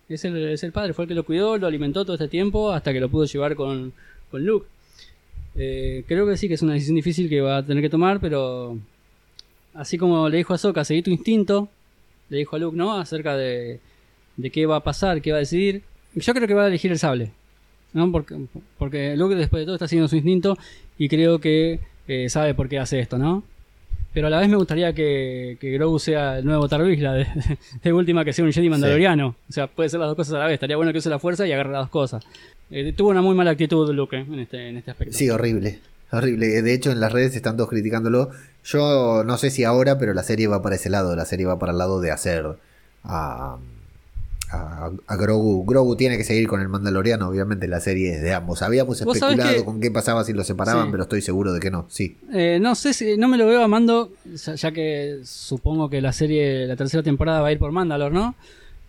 Es 0.08 0.24
el, 0.24 0.36
es 0.36 0.62
el 0.62 0.72
padre, 0.72 0.92
fue 0.92 1.04
el 1.04 1.08
que 1.08 1.14
lo 1.14 1.24
cuidó, 1.24 1.56
lo 1.56 1.66
alimentó 1.66 2.04
todo 2.04 2.14
este 2.14 2.28
tiempo 2.28 2.70
hasta 2.72 2.92
que 2.92 3.00
lo 3.00 3.08
pudo 3.08 3.24
llevar 3.24 3.54
con, 3.54 3.92
con 4.30 4.44
Luke. 4.44 4.66
Eh, 5.54 6.04
creo 6.06 6.26
que 6.26 6.36
sí, 6.36 6.48
que 6.48 6.54
es 6.54 6.62
una 6.62 6.74
decisión 6.74 6.96
difícil 6.96 7.28
que 7.28 7.40
va 7.40 7.58
a 7.58 7.64
tener 7.64 7.82
que 7.82 7.90
tomar, 7.90 8.20
pero 8.20 8.78
así 9.74 9.96
como 9.96 10.28
le 10.28 10.38
dijo 10.38 10.52
a 10.52 10.58
Soka, 10.58 10.84
seguí 10.84 11.02
tu 11.02 11.10
instinto, 11.10 11.68
le 12.28 12.38
dijo 12.38 12.56
a 12.56 12.58
Luke, 12.58 12.76
¿no? 12.76 12.98
Acerca 12.98 13.36
de, 13.36 13.80
de 14.36 14.50
qué 14.50 14.66
va 14.66 14.76
a 14.76 14.84
pasar, 14.84 15.22
qué 15.22 15.30
va 15.30 15.38
a 15.38 15.40
decidir. 15.40 15.82
Yo 16.14 16.34
creo 16.34 16.46
que 16.46 16.54
va 16.54 16.64
a 16.64 16.68
elegir 16.68 16.90
el 16.92 16.98
sable. 16.98 17.32
¿no? 17.92 18.10
Porque, 18.10 18.36
porque 18.78 19.16
Luke 19.16 19.34
después 19.34 19.60
de 19.60 19.66
todo 19.66 19.74
está 19.74 19.88
siguiendo 19.88 20.08
su 20.08 20.16
instinto 20.16 20.56
y 20.98 21.08
creo 21.08 21.38
que 21.40 21.80
eh, 22.08 22.28
sabe 22.28 22.54
por 22.54 22.68
qué 22.68 22.78
hace 22.78 22.98
esto, 23.00 23.18
¿no? 23.18 23.42
Pero 24.12 24.26
a 24.26 24.30
la 24.30 24.40
vez 24.40 24.48
me 24.48 24.56
gustaría 24.56 24.92
que, 24.92 25.56
que 25.58 25.70
Grogu 25.70 25.98
sea 25.98 26.38
el 26.38 26.44
nuevo 26.44 26.68
Tarvisla, 26.68 27.14
de, 27.14 27.26
de, 27.82 27.92
última 27.92 28.24
que 28.24 28.34
sea 28.34 28.44
un 28.44 28.52
Jedi 28.52 28.68
mandaloriano. 28.68 29.30
Sí. 29.30 29.46
O 29.48 29.52
sea, 29.52 29.66
puede 29.68 29.88
ser 29.88 30.00
las 30.00 30.08
dos 30.08 30.16
cosas 30.16 30.34
a 30.34 30.38
la 30.38 30.46
vez. 30.46 30.54
Estaría 30.54 30.76
bueno 30.76 30.92
que 30.92 30.98
use 30.98 31.08
la 31.08 31.18
fuerza 31.18 31.46
y 31.46 31.52
agarre 31.52 31.72
las 31.72 31.82
dos 31.82 31.90
cosas. 31.90 32.24
Eh, 32.70 32.92
tuvo 32.92 33.08
una 33.08 33.22
muy 33.22 33.34
mala 33.34 33.52
actitud 33.52 33.90
Luke 33.94 34.16
en 34.16 34.38
este, 34.38 34.68
en 34.68 34.76
este 34.76 34.90
aspecto. 34.90 35.16
Sí, 35.16 35.30
horrible. 35.30 35.80
Horrible. 36.10 36.60
De 36.60 36.74
hecho, 36.74 36.92
en 36.92 37.00
las 37.00 37.10
redes 37.10 37.34
están 37.34 37.56
todos 37.56 37.70
criticándolo. 37.70 38.30
Yo 38.64 39.24
no 39.24 39.38
sé 39.38 39.50
si 39.50 39.64
ahora, 39.64 39.98
pero 39.98 40.12
la 40.12 40.22
serie 40.22 40.46
va 40.46 40.60
para 40.60 40.76
ese 40.76 40.90
lado. 40.90 41.16
La 41.16 41.24
serie 41.24 41.46
va 41.46 41.58
para 41.58 41.72
el 41.72 41.78
lado 41.78 42.02
de 42.02 42.10
hacer 42.10 42.44
a, 43.04 43.56
a, 44.52 44.90
a, 45.06 45.16
Grogu. 45.16 45.64
Grogu 45.64 45.96
tiene 45.96 46.18
que 46.18 46.24
seguir 46.24 46.46
con 46.46 46.60
el 46.60 46.68
Mandaloriano, 46.68 47.28
obviamente 47.28 47.66
la 47.66 47.80
serie 47.80 48.14
es 48.14 48.22
de 48.22 48.34
ambos. 48.34 48.62
Habíamos 48.62 49.00
especulado 49.00 49.54
que... 49.54 49.64
con 49.64 49.80
qué 49.80 49.90
pasaba 49.90 50.24
si 50.24 50.32
lo 50.32 50.44
separaban, 50.44 50.86
sí. 50.86 50.90
pero 50.90 51.04
estoy 51.04 51.22
seguro 51.22 51.52
de 51.52 51.60
que 51.60 51.70
no, 51.70 51.86
sí. 51.88 52.16
Eh, 52.32 52.58
no 52.60 52.74
sé 52.74 52.92
si, 52.92 53.16
no 53.16 53.28
me 53.28 53.38
lo 53.38 53.46
veo 53.46 53.62
amando, 53.62 54.10
ya, 54.24 54.54
ya, 54.54 54.72
que 54.72 55.20
supongo 55.24 55.88
que 55.88 56.00
la 56.00 56.12
serie, 56.12 56.66
la 56.66 56.76
tercera 56.76 57.02
temporada 57.02 57.40
va 57.40 57.48
a 57.48 57.52
ir 57.52 57.58
por 57.58 57.72
Mandalor, 57.72 58.12
¿no? 58.12 58.34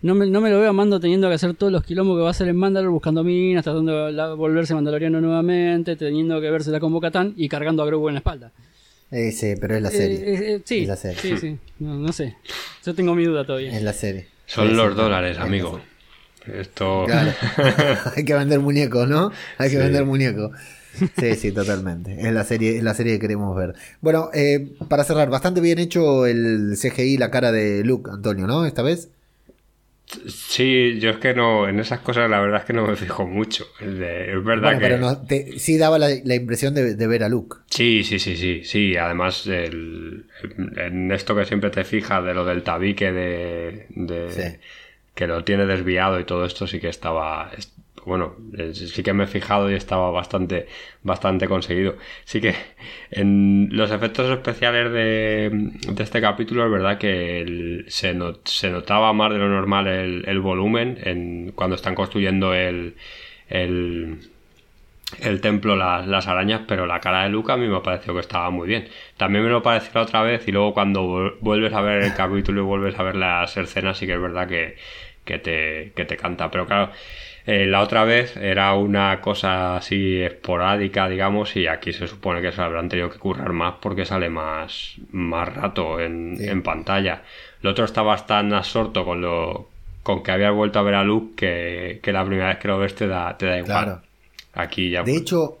No 0.02 0.14
me, 0.14 0.26
no 0.26 0.42
me 0.42 0.50
lo 0.50 0.60
veo 0.60 0.68
amando 0.68 1.00
teniendo 1.00 1.28
que 1.28 1.34
hacer 1.34 1.54
todos 1.54 1.72
los 1.72 1.82
quilombos 1.82 2.18
que 2.18 2.22
va 2.22 2.28
a 2.28 2.32
hacer 2.32 2.48
en 2.48 2.56
Mandalor, 2.56 2.90
buscando 2.90 3.24
minas, 3.24 3.64
tratando 3.64 4.12
de 4.12 4.34
volverse 4.34 4.74
mandaloriano 4.74 5.18
nuevamente, 5.20 5.96
teniendo 5.96 6.40
que 6.42 6.50
verse 6.50 6.70
la 6.70 6.78
con 6.78 6.92
Bocatán 6.92 7.32
y 7.36 7.48
cargando 7.48 7.82
a 7.82 7.86
Grogu 7.86 8.08
en 8.08 8.14
la 8.14 8.18
espalda. 8.18 8.52
Eh, 9.10 9.32
sí, 9.32 9.54
pero 9.60 9.76
es 9.76 9.82
la 9.82 9.90
serie. 9.90 10.56
Eh, 10.56 10.62
sí, 10.64 10.82
es 10.82 10.88
la 10.88 10.96
serie. 10.96 11.18
sí, 11.22 11.36
sí. 11.38 11.56
No, 11.78 11.94
no, 11.94 12.12
sé. 12.12 12.36
Yo 12.84 12.94
tengo 12.94 13.14
mi 13.14 13.24
duda 13.24 13.46
todavía. 13.46 13.74
Es 13.74 13.82
la 13.82 13.92
serie. 13.92 14.26
Son 14.46 14.76
los 14.76 14.94
dólares, 14.94 15.38
amigo. 15.38 15.80
Esto. 16.46 17.04
Claro. 17.06 17.32
Hay 18.16 18.24
que 18.24 18.34
vender 18.34 18.60
muñecos, 18.60 19.08
¿no? 19.08 19.32
Hay 19.58 19.70
que 19.70 19.76
sí. 19.76 19.82
vender 19.82 20.04
muñecos. 20.04 20.52
Sí, 21.18 21.34
sí, 21.34 21.52
totalmente. 21.52 22.16
Es 22.20 22.32
la 22.32 22.44
serie, 22.44 22.76
es 22.76 22.82
la 22.82 22.94
serie 22.94 23.14
que 23.14 23.20
queremos 23.20 23.56
ver. 23.56 23.74
Bueno, 24.00 24.30
eh, 24.32 24.74
para 24.88 25.04
cerrar, 25.04 25.28
bastante 25.28 25.60
bien 25.60 25.78
hecho 25.78 26.26
el 26.26 26.76
CGI, 26.80 27.16
la 27.18 27.30
cara 27.30 27.50
de 27.50 27.82
Luke, 27.84 28.10
Antonio, 28.12 28.46
¿no? 28.46 28.64
Esta 28.64 28.82
vez. 28.82 29.08
Sí, 30.26 30.98
yo 31.00 31.10
es 31.10 31.16
que 31.16 31.34
no, 31.34 31.68
en 31.68 31.80
esas 31.80 32.00
cosas 32.00 32.28
la 32.28 32.40
verdad 32.40 32.60
es 32.60 32.66
que 32.66 32.72
no 32.72 32.86
me 32.86 32.94
fijo 32.94 33.26
mucho. 33.26 33.66
Es 33.80 33.96
verdad 33.98 34.44
bueno, 34.44 34.78
que. 34.78 34.84
Pero 34.84 34.98
no, 34.98 35.22
te, 35.26 35.58
sí 35.58 35.78
daba 35.78 35.98
la, 35.98 36.08
la 36.24 36.34
impresión 36.34 36.74
de, 36.74 36.94
de, 36.94 37.06
ver 37.06 37.24
a 37.24 37.28
Luke. 37.28 37.56
Sí, 37.70 38.04
sí, 38.04 38.18
sí, 38.18 38.36
sí. 38.36 38.62
Sí, 38.64 38.96
además, 38.96 39.46
el, 39.46 40.26
en 40.76 41.10
esto 41.10 41.34
que 41.34 41.44
siempre 41.46 41.70
te 41.70 41.84
fijas 41.84 42.24
de 42.24 42.34
lo 42.34 42.44
del 42.44 42.62
tabique 42.62 43.12
de. 43.12 43.86
de 43.90 44.30
sí. 44.30 44.58
Que 45.14 45.26
lo 45.26 45.44
tiene 45.44 45.64
desviado 45.64 46.18
y 46.20 46.24
todo 46.24 46.44
esto, 46.44 46.66
sí 46.66 46.80
que 46.80 46.88
estaba. 46.88 47.50
Bueno, 48.06 48.34
sí 48.72 49.02
que 49.02 49.12
me 49.12 49.24
he 49.24 49.26
fijado 49.26 49.70
y 49.70 49.74
estaba 49.74 50.10
bastante, 50.10 50.66
bastante 51.02 51.48
conseguido. 51.48 51.96
Sí 52.24 52.40
que 52.40 52.54
en 53.10 53.68
los 53.72 53.90
efectos 53.90 54.30
especiales 54.30 54.92
de, 54.92 55.70
este 55.98 56.20
capítulo 56.20 56.64
es 56.64 56.70
verdad 56.70 56.98
que 56.98 57.84
se, 57.88 58.14
notaba 58.14 59.12
más 59.12 59.32
de 59.32 59.38
lo 59.38 59.48
normal 59.48 59.86
el, 59.86 60.40
volumen 60.40 60.98
en, 61.02 61.52
cuando 61.54 61.76
están 61.76 61.94
construyendo 61.94 62.54
el, 62.54 62.94
el, 63.48 64.20
templo, 65.40 65.76
las, 65.76 66.26
arañas, 66.26 66.62
pero 66.66 66.86
la 66.86 67.00
cara 67.00 67.24
de 67.24 67.30
Luca 67.30 67.54
a 67.54 67.56
mí 67.56 67.68
me 67.68 67.80
pareció 67.80 68.14
que 68.14 68.20
estaba 68.20 68.50
muy 68.50 68.68
bien. 68.68 68.88
También 69.16 69.44
me 69.44 69.50
lo 69.50 69.62
pareció 69.62 70.00
otra 70.00 70.22
vez 70.22 70.46
y 70.48 70.52
luego 70.52 70.74
cuando 70.74 71.36
vuelves 71.40 71.72
a 71.72 71.80
ver 71.80 72.02
el 72.02 72.14
capítulo 72.14 72.62
y 72.62 72.64
vuelves 72.64 72.98
a 72.98 73.02
ver 73.02 73.16
las 73.16 73.56
escenas 73.56 73.98
sí 73.98 74.06
que 74.06 74.14
es 74.14 74.20
verdad 74.20 74.48
que, 74.48 74.76
que, 75.24 75.38
te, 75.38 75.92
que 75.94 76.04
te 76.04 76.16
canta. 76.16 76.50
Pero 76.50 76.66
claro, 76.66 76.90
eh, 77.46 77.66
la 77.66 77.82
otra 77.82 78.04
vez 78.04 78.36
era 78.36 78.74
una 78.74 79.20
cosa 79.20 79.76
así 79.76 80.20
esporádica, 80.20 81.08
digamos, 81.08 81.56
y 81.56 81.66
aquí 81.66 81.92
se 81.92 82.08
supone 82.08 82.40
que 82.40 82.52
se 82.52 82.62
habrán 82.62 82.88
tenido 82.88 83.10
que 83.10 83.18
currar 83.18 83.52
más 83.52 83.74
porque 83.82 84.06
sale 84.06 84.30
más, 84.30 84.94
más 85.12 85.54
rato 85.54 86.00
en, 86.00 86.36
en 86.40 86.62
pantalla. 86.62 87.22
El 87.62 87.68
otro 87.68 87.84
estaba 87.84 88.16
tan 88.24 88.52
absorto 88.54 89.04
con 89.04 89.20
lo 89.20 89.68
con 90.02 90.22
que 90.22 90.32
habías 90.32 90.54
vuelto 90.54 90.78
a 90.78 90.82
ver 90.82 90.94
a 90.94 91.02
Luke 91.02 91.34
que, 91.34 92.00
que 92.02 92.12
la 92.12 92.24
primera 92.24 92.48
vez 92.48 92.58
que 92.58 92.68
lo 92.68 92.78
ves 92.78 92.94
te 92.94 93.08
da, 93.08 93.36
te 93.36 93.46
da 93.46 93.58
igual. 93.58 94.02
Aquí 94.52 94.90
ya. 94.90 95.02
De 95.02 95.16
hecho, 95.16 95.58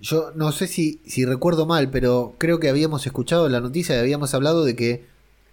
yo 0.00 0.30
no 0.34 0.52
sé 0.52 0.66
si, 0.66 1.00
si 1.06 1.24
recuerdo 1.24 1.64
mal, 1.64 1.90
pero 1.90 2.34
creo 2.38 2.60
que 2.60 2.68
habíamos 2.68 3.06
escuchado 3.06 3.48
la 3.48 3.60
noticia 3.60 3.96
y 3.96 3.98
habíamos 3.98 4.34
hablado 4.34 4.64
de 4.64 4.76
que 4.76 5.04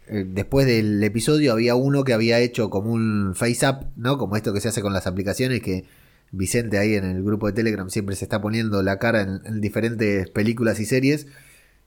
después 0.10 0.65
del 0.65 1.03
episodio 1.03 1.53
había 1.53 1.76
uno 1.76 2.03
que 2.03 2.14
había 2.14 2.40
hecho 2.40 2.69
como 2.69 2.91
un 2.91 3.34
face 3.36 3.68
up, 3.68 3.88
¿no? 3.95 4.18
Como 4.18 4.36
esto 4.36 4.53
que 4.53 4.61
se 4.61 4.69
hace 4.69 4.81
con 4.81 4.94
las 4.94 5.07
aplicaciones 5.07 5.61
que 5.61 5.86
Vicente 6.31 6.77
ahí 6.77 6.94
en 6.94 7.06
el 7.06 7.23
grupo 7.23 7.48
de 7.48 7.53
Telegram 7.53 7.90
siempre 7.90 8.15
se 8.15 8.26
está 8.26 8.40
poniendo 8.40 8.84
la 8.84 8.99
cara 8.99 9.22
en, 9.22 9.61
diferentes 9.61 10.30
películas 10.30 10.80
y 10.80 10.86
series. 10.86 11.27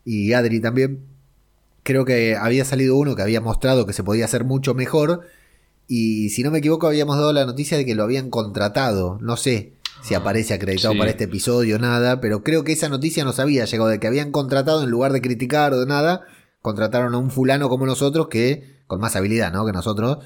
Y 0.05 0.33
Adri 0.33 0.61
también. 0.61 1.07
Creo 1.85 2.05
que 2.05 2.37
había 2.37 2.65
salido 2.65 2.97
uno 2.97 3.17
que 3.17 3.23
había 3.23 3.41
mostrado 3.41 3.87
que 3.87 3.93
se 3.93 4.05
podía 4.05 4.25
hacer 4.25 4.45
mucho 4.45 4.75
mejor. 4.75 5.23
Y 5.89 6.31
si 6.31 6.43
no 6.43 6.51
me 6.51 6.59
equivoco, 6.59 6.87
habíamos 6.87 7.17
dado 7.17 7.33
la 7.33 7.45
noticia 7.45 7.77
de 7.77 7.85
que 7.85 7.95
lo 7.95 8.05
habían 8.05 8.31
contratado. 8.31 9.19
No 9.21 9.37
sé 9.37 9.75
si 10.03 10.15
aparece 10.15 10.55
acreditado 10.55 10.97
para 10.97 11.11
este 11.11 11.25
episodio, 11.25 11.79
nada, 11.79 12.21
pero 12.21 12.43
creo 12.43 12.65
que 12.65 12.73
esa 12.73 12.89
noticia 12.89 13.25
nos 13.25 13.39
había 13.39 13.65
llegado 13.65 13.89
de 13.89 14.01
que 14.01 14.07
habían 14.09 14.33
contratado 14.33 14.83
en 14.83 14.91
lugar 14.91 15.13
de 15.13 15.23
criticar 15.23 15.73
o 15.73 15.81
de 15.81 15.87
nada, 15.87 16.23
contrataron 16.63 17.15
a 17.15 17.19
un 17.19 17.31
fulano 17.31 17.69
como 17.69 17.87
nosotros 17.87 18.29
que 18.29 18.83
con 18.87 19.01
más 19.01 19.17
habilidad, 19.17 19.53
¿no? 19.53 19.67
Que 19.67 19.73
nosotros, 19.73 20.19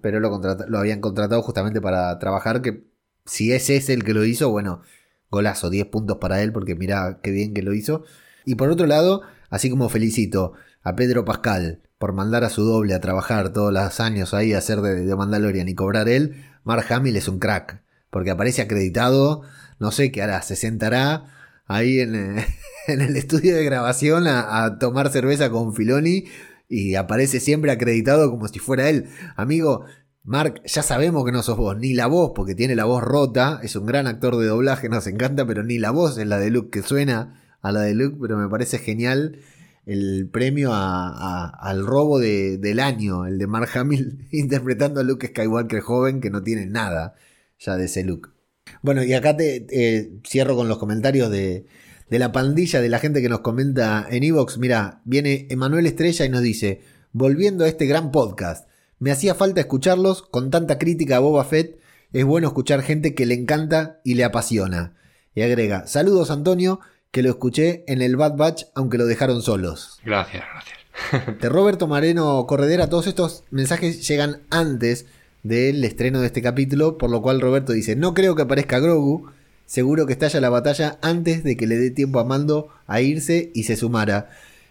pero 0.00 0.20
lo, 0.20 0.78
habían 0.78 1.00
contratado 1.00 1.40
justamente 1.42 1.80
para 1.80 2.18
trabajar 2.18 2.62
que 2.62 2.84
si 3.24 3.52
ese 3.52 3.76
es 3.76 3.88
el 3.88 4.04
que 4.04 4.12
lo 4.12 4.24
hizo, 4.24 4.50
bueno, 4.50 4.82
golazo, 5.30 5.70
10 5.70 5.86
puntos 5.86 6.18
para 6.18 6.42
él 6.42 6.52
porque 6.52 6.74
mira 6.74 7.20
qué 7.22 7.30
bien 7.30 7.54
que 7.54 7.62
lo 7.62 7.72
hizo. 7.72 8.04
Y 8.44 8.56
por 8.56 8.70
otro 8.70 8.86
lado, 8.86 9.22
así 9.50 9.70
como 9.70 9.88
felicito 9.88 10.52
a 10.82 10.96
Pedro 10.96 11.24
Pascal 11.24 11.80
por 11.98 12.12
mandar 12.12 12.44
a 12.44 12.50
su 12.50 12.64
doble 12.64 12.94
a 12.94 13.00
trabajar 13.00 13.52
todos 13.52 13.72
los 13.72 14.00
años 14.00 14.34
ahí 14.34 14.52
a 14.52 14.58
hacer 14.58 14.80
de, 14.80 15.04
de 15.04 15.16
Mandalorian 15.16 15.68
y 15.68 15.74
cobrar 15.74 16.08
él, 16.08 16.44
Mark 16.64 16.86
Hamill 16.90 17.16
es 17.16 17.28
un 17.28 17.38
crack 17.38 17.82
porque 18.10 18.30
aparece 18.30 18.62
acreditado, 18.62 19.42
no 19.78 19.90
sé 19.90 20.12
qué 20.12 20.22
hará, 20.22 20.40
se 20.42 20.56
sentará 20.56 21.43
ahí 21.66 22.00
en, 22.00 22.14
eh, 22.14 22.46
el 22.86 23.16
estudio 23.16 23.56
de 23.56 23.64
grabación 23.64 24.26
a, 24.26 24.78
tomar 24.78 25.10
cerveza 25.10 25.50
con 25.50 25.74
Filoni 25.74 26.24
y 26.68 26.94
aparece 26.94 27.40
siempre 27.40 27.70
acreditado 27.70 28.30
como 28.30 28.48
si 28.48 28.58
fuera 28.58 28.88
él. 28.88 29.06
Amigo, 29.36 29.84
Mark, 30.22 30.62
ya 30.64 30.82
sabemos 30.82 31.24
que 31.24 31.32
no 31.32 31.42
sos 31.42 31.56
vos, 31.56 31.76
ni 31.76 31.92
la 31.92 32.06
voz, 32.06 32.32
porque 32.34 32.54
tiene 32.54 32.74
la 32.74 32.84
voz 32.84 33.02
rota, 33.02 33.60
es 33.62 33.76
un 33.76 33.86
gran 33.86 34.06
actor 34.06 34.36
de 34.36 34.46
doblaje, 34.46 34.88
nos 34.88 35.06
encanta, 35.06 35.46
pero 35.46 35.62
ni 35.62 35.78
la 35.78 35.90
voz 35.90 36.16
es 36.18 36.26
la 36.26 36.38
de 36.38 36.50
Luke, 36.50 36.70
que 36.70 36.86
suena 36.86 37.42
a 37.60 37.72
la 37.72 37.82
de 37.82 37.94
Luke, 37.94 38.16
pero 38.20 38.38
me 38.38 38.48
parece 38.48 38.78
genial 38.78 39.38
el 39.86 40.30
premio 40.32 40.70
al 40.72 41.84
robo 41.84 42.18
del 42.18 42.80
año, 42.80 43.26
el 43.26 43.38
de 43.38 43.46
Mark 43.46 43.68
Hamill 43.74 44.26
interpretando 44.32 45.00
a 45.00 45.04
Luke 45.04 45.28
Skywalker 45.28 45.80
joven 45.80 46.20
que 46.20 46.30
no 46.30 46.42
tiene 46.42 46.66
nada 46.66 47.14
ya 47.58 47.76
de 47.76 47.84
ese 47.84 48.04
look. 48.04 48.33
Bueno, 48.82 49.02
y 49.02 49.12
acá 49.12 49.36
te 49.36 50.10
cierro 50.26 50.56
con 50.56 50.68
los 50.68 50.78
comentarios 50.78 51.30
de, 51.30 51.66
de 52.10 52.18
la 52.18 52.32
pandilla 52.32 52.80
de 52.80 52.88
la 52.88 52.98
gente 52.98 53.22
que 53.22 53.28
nos 53.28 53.40
comenta 53.40 54.06
en 54.10 54.22
Evox. 54.22 54.58
Mira, 54.58 55.00
viene 55.04 55.46
Emanuel 55.50 55.86
Estrella 55.86 56.24
y 56.24 56.28
nos 56.28 56.42
dice, 56.42 56.82
volviendo 57.12 57.64
a 57.64 57.68
este 57.68 57.86
gran 57.86 58.10
podcast, 58.10 58.68
me 58.98 59.10
hacía 59.10 59.34
falta 59.34 59.60
escucharlos 59.60 60.22
con 60.22 60.50
tanta 60.50 60.78
crítica 60.78 61.16
a 61.16 61.20
Boba 61.20 61.44
Fett, 61.44 61.78
es 62.12 62.24
bueno 62.24 62.48
escuchar 62.48 62.82
gente 62.82 63.14
que 63.14 63.26
le 63.26 63.34
encanta 63.34 64.00
y 64.04 64.14
le 64.14 64.24
apasiona. 64.24 64.94
Y 65.34 65.42
agrega, 65.42 65.86
saludos 65.86 66.30
Antonio, 66.30 66.80
que 67.10 67.22
lo 67.22 67.30
escuché 67.30 67.84
en 67.88 68.02
el 68.02 68.16
Bad 68.16 68.36
Batch 68.36 68.64
aunque 68.74 68.98
lo 68.98 69.06
dejaron 69.06 69.42
solos. 69.42 69.98
Gracias, 70.04 70.44
gracias. 70.52 71.40
De 71.40 71.48
Roberto 71.48 71.88
Mareno 71.88 72.46
Corredera, 72.46 72.88
todos 72.88 73.08
estos 73.08 73.42
mensajes 73.50 74.06
llegan 74.06 74.42
antes 74.50 75.06
del 75.44 75.84
estreno 75.84 76.20
de 76.20 76.26
este 76.26 76.42
capítulo, 76.42 76.98
por 76.98 77.10
lo 77.10 77.22
cual 77.22 77.40
Roberto 77.40 77.72
dice, 77.72 77.94
no 77.94 78.14
creo 78.14 78.34
que 78.34 78.42
aparezca 78.42 78.80
Grogu, 78.80 79.26
seguro 79.66 80.06
que 80.06 80.14
estalla 80.14 80.40
la 80.40 80.48
batalla 80.48 80.98
antes 81.02 81.44
de 81.44 81.56
que 81.56 81.66
le 81.66 81.76
dé 81.76 81.90
tiempo 81.90 82.18
a 82.18 82.24
Mando 82.24 82.68
a 82.86 83.00
irse 83.02 83.50
y 83.54 83.64
se 83.64 83.76
sumara. 83.76 84.30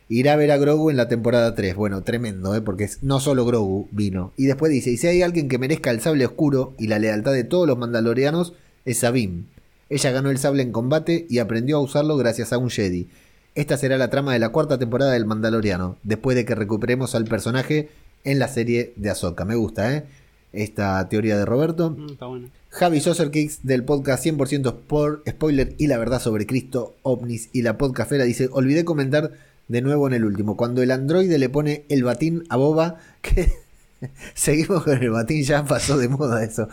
Irá 0.09 0.33
a 0.33 0.35
ver 0.35 0.51
a 0.51 0.57
Grogu 0.57 0.89
en 0.89 0.97
la 0.97 1.07
temporada 1.07 1.55
3. 1.55 1.75
Bueno, 1.75 2.01
tremendo, 2.03 2.55
¿eh? 2.55 2.61
porque 2.61 2.89
no 3.01 3.19
solo 3.19 3.45
Grogu 3.45 3.87
vino. 3.91 4.33
Y 4.35 4.45
después 4.45 4.71
dice, 4.71 4.89
y 4.91 4.97
si 4.97 5.07
hay 5.07 5.21
alguien 5.21 5.47
que 5.47 5.59
merezca 5.59 5.91
el 5.91 6.01
sable 6.01 6.25
oscuro 6.25 6.73
y 6.77 6.87
la 6.87 6.99
lealtad 6.99 7.33
de 7.33 7.43
todos 7.43 7.67
los 7.67 7.77
mandalorianos, 7.77 8.53
es 8.83 8.97
Sabine. 8.97 9.45
Ella 9.89 10.11
ganó 10.11 10.31
el 10.31 10.39
sable 10.39 10.63
en 10.63 10.71
combate 10.71 11.27
y 11.29 11.37
aprendió 11.37 11.77
a 11.77 11.81
usarlo 11.81 12.17
gracias 12.17 12.51
a 12.51 12.57
un 12.57 12.69
Jedi. 12.69 13.07
Esta 13.53 13.77
será 13.77 13.99
la 13.99 14.09
trama 14.09 14.33
de 14.33 14.39
la 14.39 14.49
cuarta 14.49 14.79
temporada 14.79 15.11
del 15.11 15.27
Mandaloriano, 15.27 15.97
después 16.01 16.35
de 16.35 16.45
que 16.45 16.55
recuperemos 16.55 17.13
al 17.13 17.25
personaje 17.25 17.89
en 18.23 18.39
la 18.39 18.47
serie 18.47 18.93
de 18.95 19.11
Ahsoka. 19.11 19.45
Me 19.45 19.53
gusta, 19.53 19.95
¿eh? 19.95 20.03
Esta 20.53 21.09
teoría 21.09 21.37
de 21.37 21.45
Roberto. 21.45 21.91
Mm, 21.91 22.09
está 22.11 22.27
bueno. 22.27 22.49
Javi 22.69 23.01
Soserkix 23.01 23.59
del 23.63 23.83
podcast 23.83 24.25
100% 24.25 24.75
por 24.87 25.23
spoiler 25.29 25.75
y 25.77 25.87
la 25.87 25.97
verdad 25.97 26.19
sobre 26.19 26.47
Cristo, 26.47 26.95
ovnis 27.03 27.49
y 27.53 27.61
la 27.61 27.77
podcastera 27.77 28.23
dice, 28.23 28.49
olvidé 28.51 28.83
comentar 28.83 29.31
de 29.67 29.81
nuevo 29.81 30.07
en 30.07 30.13
el 30.13 30.25
último, 30.25 30.57
cuando 30.57 30.81
el 30.81 30.91
androide 30.91 31.37
le 31.37 31.49
pone 31.49 31.85
el 31.89 32.03
batín 32.03 32.43
a 32.49 32.57
Boba, 32.57 32.97
que 33.21 33.51
seguimos 34.33 34.83
con 34.83 35.01
el 35.01 35.11
batín, 35.11 35.43
ya 35.43 35.65
pasó 35.65 35.97
de 35.97 36.07
moda 36.07 36.43
eso. 36.43 36.67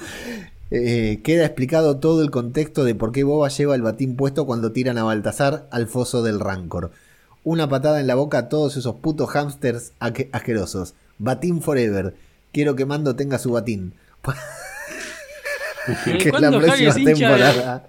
Eh, 0.70 1.20
queda 1.24 1.44
explicado 1.44 1.98
todo 1.98 2.23
el 2.23 2.31
contexto 2.31 2.85
de 2.85 2.94
por 2.94 3.12
qué 3.12 3.24
Boba 3.24 3.48
lleva 3.48 3.74
el 3.74 3.82
batín 3.82 4.16
puesto 4.16 4.47
cuando 4.47 4.73
tiran 4.73 4.98
a 4.98 5.05
Baltasar 5.05 5.66
al 5.70 5.86
foso 5.86 6.23
del 6.23 6.40
Rancor. 6.40 6.93
Una 7.43 7.69
patada 7.69 8.01
en 8.01 8.07
la 8.07 8.15
boca 8.15 8.39
a 8.39 8.48
todos 8.48 8.77
esos 8.77 8.97
putos 8.97 9.31
hamsters 9.31 9.93
asquerosos. 9.98 10.94
Batín 11.19 11.62
forever. 11.62 12.15
Quiero 12.52 12.74
que 12.77 12.85
Mando 12.85 13.16
tenga 13.16 13.39
su 13.39 13.52
batín. 13.52 13.94
que 16.05 16.28
en 16.28 16.40
la 16.40 16.51
próxima 16.51 16.94
temporada. 16.94 17.89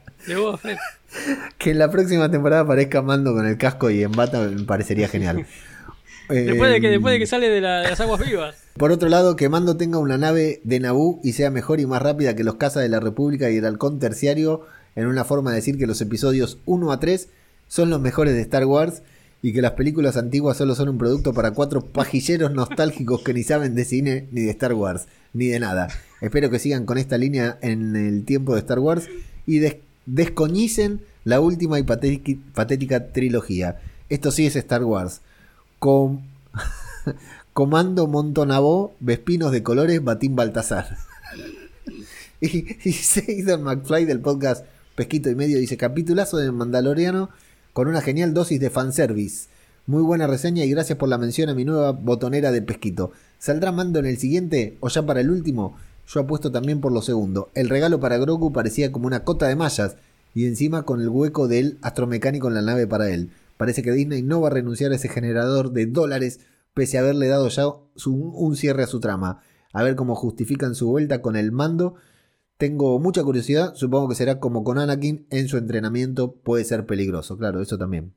que 1.57 1.71
en 1.71 1.79
la 1.79 1.91
próxima 1.91 2.31
temporada 2.31 2.61
aparezca 2.61 3.01
Mando 3.01 3.33
con 3.33 3.45
el 3.45 3.57
casco 3.57 3.89
y 3.89 4.03
en 4.03 4.11
bata 4.11 4.39
me 4.39 4.63
parecería 4.63 5.07
genial. 5.07 5.45
después, 6.29 6.71
de 6.71 6.81
que, 6.81 6.89
después 6.89 7.13
de 7.13 7.19
que 7.19 7.27
sale 7.27 7.49
de, 7.49 7.61
las 7.61 7.99
aguas 7.99 8.25
vivas. 8.25 8.55
Por 8.77 8.91
otro 8.91 9.09
lado, 9.09 9.35
que 9.35 9.49
Mando 9.49 9.77
tenga 9.77 9.97
una 9.97 10.17
nave 10.17 10.61
de 10.63 10.79
Naboo 10.79 11.19
y 11.23 11.33
sea 11.33 11.51
mejor 11.51 11.79
y 11.79 11.85
más 11.85 12.01
rápida 12.01 12.35
que 12.35 12.43
los 12.43 12.55
cazas 12.55 12.83
de 12.83 12.89
la 12.89 12.99
República 12.99 13.49
y 13.49 13.57
el 13.57 13.65
halcón 13.65 13.99
terciario, 13.99 14.65
en 14.95 15.07
una 15.07 15.23
forma 15.23 15.51
de 15.51 15.57
decir 15.57 15.77
que 15.77 15.87
los 15.87 16.01
episodios 16.01 16.59
1 16.65 16.91
a 16.91 16.99
3 16.99 17.29
son 17.67 17.89
los 17.89 18.01
mejores 18.01 18.33
de 18.33 18.41
Star 18.41 18.65
Wars 18.65 19.01
y 19.41 19.53
que 19.53 19.61
las 19.61 19.71
películas 19.71 20.17
antiguas 20.17 20.57
solo 20.57 20.75
son 20.75 20.89
un 20.89 20.97
producto 20.97 21.33
para 21.33 21.51
cuatro 21.51 21.81
pajilleros 21.81 22.51
nostálgicos 22.51 23.21
que 23.23 23.33
ni 23.33 23.43
saben 23.43 23.73
de 23.75 23.85
cine, 23.85 24.27
ni 24.31 24.41
de 24.41 24.51
Star 24.51 24.73
Wars, 24.73 25.07
ni 25.33 25.47
de 25.47 25.59
nada. 25.59 25.87
Espero 26.21 26.49
que 26.49 26.59
sigan 26.59 26.85
con 26.85 26.97
esta 26.97 27.17
línea 27.17 27.57
en 27.61 27.95
el 27.95 28.23
tiempo 28.23 28.53
de 28.53 28.59
Star 28.59 28.79
Wars 28.79 29.07
y 29.47 29.61
descoñicen 30.05 31.01
la 31.23 31.39
última 31.39 31.79
y 31.79 31.83
patética 31.83 33.11
trilogía. 33.11 33.79
Esto 34.09 34.31
sí 34.31 34.45
es 34.45 34.55
Star 34.55 34.83
Wars. 34.83 35.21
Com 35.79 36.21
Comando 37.53 38.07
Montonabó, 38.07 38.93
Vespinos 38.99 39.51
de 39.51 39.63
Colores, 39.63 40.03
Batín 40.03 40.35
Baltasar. 40.35 40.97
y, 42.41 42.77
y 42.87 42.93
Seidon 42.93 43.63
McFly 43.63 44.05
del 44.05 44.19
podcast 44.19 44.65
Pesquito 44.95 45.29
y 45.29 45.35
Medio 45.35 45.57
dice: 45.57 45.77
Capitulazo 45.77 46.37
de 46.37 46.51
Mandaloriano 46.51 47.29
con 47.73 47.87
una 47.87 48.01
genial 48.01 48.33
dosis 48.33 48.59
de 48.59 48.69
fanservice. 48.69 49.47
Muy 49.85 50.03
buena 50.03 50.27
reseña 50.27 50.63
y 50.65 50.69
gracias 50.69 50.97
por 50.97 51.09
la 51.09 51.17
mención 51.17 51.49
a 51.49 51.53
mi 51.53 51.65
nueva 51.65 51.91
botonera 51.91 52.51
de 52.51 52.61
pesquito. 52.61 53.11
¿Saldrá 53.39 53.71
Mando 53.71 53.99
en 53.99 54.05
el 54.05 54.17
siguiente 54.17 54.77
o 54.79 54.89
ya 54.89 55.05
para 55.05 55.21
el 55.21 55.31
último? 55.31 55.75
Yo 56.07 56.19
apuesto 56.19 56.51
también 56.51 56.81
por 56.81 56.91
lo 56.91 57.01
segundo. 57.01 57.49
El 57.55 57.69
regalo 57.69 57.99
para 57.99 58.17
Grogu 58.17 58.51
parecía 58.51 58.91
como 58.91 59.07
una 59.07 59.23
cota 59.23 59.47
de 59.47 59.55
mallas 59.55 59.95
y 60.33 60.45
encima 60.45 60.83
con 60.83 61.01
el 61.01 61.09
hueco 61.09 61.47
del 61.47 61.77
astromecánico 61.81 62.47
en 62.47 62.55
la 62.55 62.61
nave 62.61 62.87
para 62.87 63.09
él. 63.09 63.31
Parece 63.57 63.83
que 63.83 63.91
Disney 63.91 64.21
no 64.21 64.41
va 64.41 64.47
a 64.47 64.51
renunciar 64.51 64.91
a 64.91 64.95
ese 64.95 65.09
generador 65.09 65.71
de 65.71 65.85
dólares 65.85 66.39
pese 66.73 66.97
a 66.97 67.01
haberle 67.01 67.27
dado 67.27 67.47
ya 67.47 67.67
un 68.05 68.55
cierre 68.55 68.83
a 68.83 68.87
su 68.87 68.99
trama. 68.99 69.41
A 69.73 69.83
ver 69.83 69.95
cómo 69.95 70.15
justifican 70.15 70.75
su 70.75 70.87
vuelta 70.87 71.21
con 71.21 71.35
el 71.35 71.51
mando 71.51 71.95
Tengo 72.61 72.99
mucha 72.99 73.23
curiosidad, 73.23 73.73
supongo 73.73 74.09
que 74.09 74.13
será 74.13 74.39
como 74.39 74.63
con 74.63 74.77
Anakin, 74.77 75.25
en 75.31 75.47
su 75.47 75.57
entrenamiento 75.57 76.35
puede 76.43 76.63
ser 76.63 76.85
peligroso, 76.85 77.35
claro, 77.35 77.59
eso 77.59 77.79
también. 77.79 78.13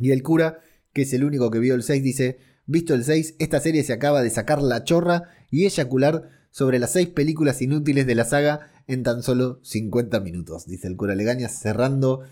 Y 0.00 0.10
el 0.10 0.24
cura, 0.24 0.58
que 0.92 1.02
es 1.02 1.12
el 1.12 1.22
único 1.22 1.52
que 1.52 1.60
vio 1.60 1.76
el 1.76 1.84
6, 1.84 2.02
dice, 2.02 2.38
visto 2.66 2.94
el 2.94 3.04
6, 3.04 3.36
esta 3.38 3.60
serie 3.60 3.84
se 3.84 3.92
acaba 3.92 4.22
de 4.22 4.30
sacar 4.30 4.60
la 4.60 4.82
chorra 4.82 5.28
y 5.52 5.66
eyacular 5.66 6.30
sobre 6.50 6.80
las 6.80 6.94
6 6.94 7.10
películas 7.10 7.62
inútiles 7.62 8.08
de 8.08 8.16
la 8.16 8.24
saga 8.24 8.72
en 8.88 9.04
tan 9.04 9.22
solo 9.22 9.60
50 9.62 10.18
minutos, 10.18 10.66
dice 10.66 10.88
el 10.88 10.96
cura 10.96 11.14
Legaña, 11.14 11.48
cerrando 11.48 12.22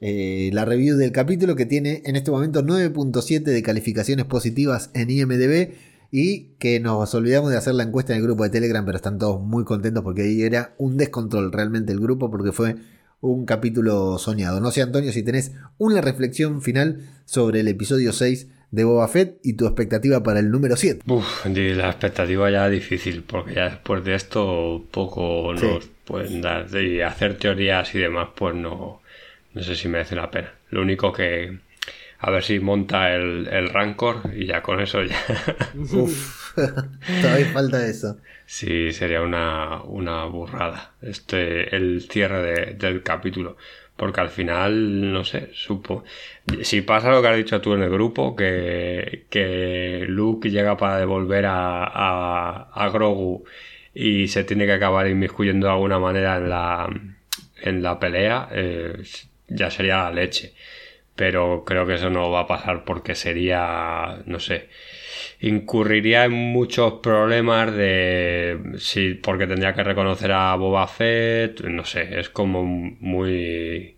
eh, 0.00 0.50
la 0.52 0.64
review 0.64 0.96
del 0.96 1.12
capítulo 1.12 1.54
que 1.54 1.66
tiene 1.66 2.02
en 2.06 2.16
este 2.16 2.32
momento 2.32 2.64
9.7 2.64 3.42
de 3.42 3.62
calificaciones 3.62 4.26
positivas 4.26 4.90
en 4.94 5.10
IMDB 5.10 5.74
y 6.10 6.54
que 6.58 6.80
nos 6.80 7.14
olvidamos 7.14 7.50
de 7.50 7.56
hacer 7.56 7.74
la 7.74 7.82
encuesta 7.82 8.12
en 8.12 8.18
el 8.18 8.24
grupo 8.24 8.44
de 8.44 8.50
Telegram, 8.50 8.84
pero 8.84 8.96
están 8.96 9.18
todos 9.18 9.40
muy 9.40 9.64
contentos 9.64 10.02
porque 10.02 10.22
ahí 10.22 10.42
era 10.42 10.74
un 10.78 10.96
descontrol 10.96 11.52
realmente 11.52 11.92
el 11.92 12.00
grupo 12.00 12.30
porque 12.30 12.52
fue 12.52 12.76
un 13.20 13.44
capítulo 13.44 14.18
soñado. 14.18 14.60
No 14.60 14.70
sé, 14.70 14.82
Antonio, 14.82 15.12
si 15.12 15.22
tenés 15.22 15.52
una 15.76 16.00
reflexión 16.00 16.62
final 16.62 17.00
sobre 17.24 17.60
el 17.60 17.68
episodio 17.68 18.12
6 18.12 18.48
de 18.70 18.84
Boba 18.84 19.08
Fett 19.08 19.38
y 19.42 19.54
tu 19.54 19.66
expectativa 19.66 20.22
para 20.22 20.40
el 20.40 20.50
número 20.50 20.76
7. 20.76 21.02
Uf, 21.06 21.46
la 21.46 21.88
expectativa 21.88 22.50
ya 22.50 22.68
difícil, 22.68 23.22
porque 23.22 23.54
ya 23.54 23.70
después 23.70 24.04
de 24.04 24.14
esto 24.14 24.84
poco 24.90 25.54
nos 25.54 25.86
pueden 26.04 26.42
dar. 26.42 26.66
Y 26.76 27.00
hacer 27.00 27.38
teorías 27.38 27.94
y 27.94 27.98
demás, 27.98 28.28
pues 28.36 28.54
no, 28.54 29.00
no 29.54 29.62
sé 29.62 29.74
si 29.74 29.88
merece 29.88 30.16
la 30.16 30.30
pena. 30.30 30.52
Lo 30.70 30.82
único 30.82 31.12
que. 31.12 31.58
A 32.18 32.30
ver 32.30 32.42
si 32.42 32.58
monta 32.60 33.14
el, 33.14 33.46
el 33.48 33.68
Rancor 33.68 34.22
y 34.34 34.46
ya 34.46 34.62
con 34.62 34.80
eso 34.80 35.02
ya. 35.04 35.16
Uf, 35.92 36.56
todavía 37.20 37.46
falta 37.46 37.86
eso. 37.86 38.18
Sí, 38.46 38.92
sería 38.92 39.22
una, 39.22 39.82
una 39.82 40.24
burrada. 40.24 40.94
Este, 41.02 41.74
el 41.76 42.02
cierre 42.10 42.74
del 42.74 43.02
capítulo. 43.02 43.56
Porque 43.96 44.20
al 44.20 44.30
final, 44.30 45.12
no 45.12 45.24
sé, 45.24 45.50
supo. 45.52 46.04
Si 46.62 46.82
pasa 46.82 47.10
lo 47.10 47.20
que 47.20 47.28
has 47.28 47.36
dicho 47.36 47.60
tú 47.60 47.74
en 47.74 47.82
el 47.82 47.90
grupo, 47.90 48.36
que, 48.36 49.26
que 49.28 50.04
Luke 50.08 50.50
llega 50.50 50.76
para 50.76 50.98
devolver 50.98 51.46
a, 51.46 51.84
a, 51.84 52.70
a 52.72 52.88
Grogu 52.90 53.44
y 53.94 54.28
se 54.28 54.44
tiene 54.44 54.66
que 54.66 54.72
acabar 54.72 55.08
inmiscuyendo 55.08 55.66
de 55.66 55.72
alguna 55.72 55.98
manera 55.98 56.36
en 56.36 56.48
la, 56.48 56.88
en 57.62 57.82
la 57.82 57.98
pelea, 57.98 58.48
eh, 58.52 59.02
ya 59.48 59.70
sería 59.70 60.04
la 60.04 60.12
leche. 60.12 60.54
Pero 61.18 61.64
creo 61.66 61.86
que 61.86 61.94
eso 61.96 62.10
no 62.10 62.30
va 62.30 62.40
a 62.42 62.46
pasar 62.46 62.84
porque 62.84 63.14
sería, 63.14 64.22
no 64.26 64.40
sé, 64.40 64.68
incurriría 65.40 66.24
en 66.26 66.32
muchos 66.32 66.94
problemas 67.02 67.74
de 67.74 68.58
sí, 68.78 69.14
porque 69.14 69.46
tendría 69.46 69.74
que 69.74 69.84
reconocer 69.84 70.32
a 70.32 70.54
Boba 70.56 70.86
Fett, 70.88 71.62
no 71.62 71.84
sé, 71.84 72.20
es 72.20 72.28
como 72.30 72.64
muy 72.64 73.96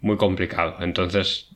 muy 0.00 0.16
complicado. 0.18 0.76
Entonces, 0.80 1.50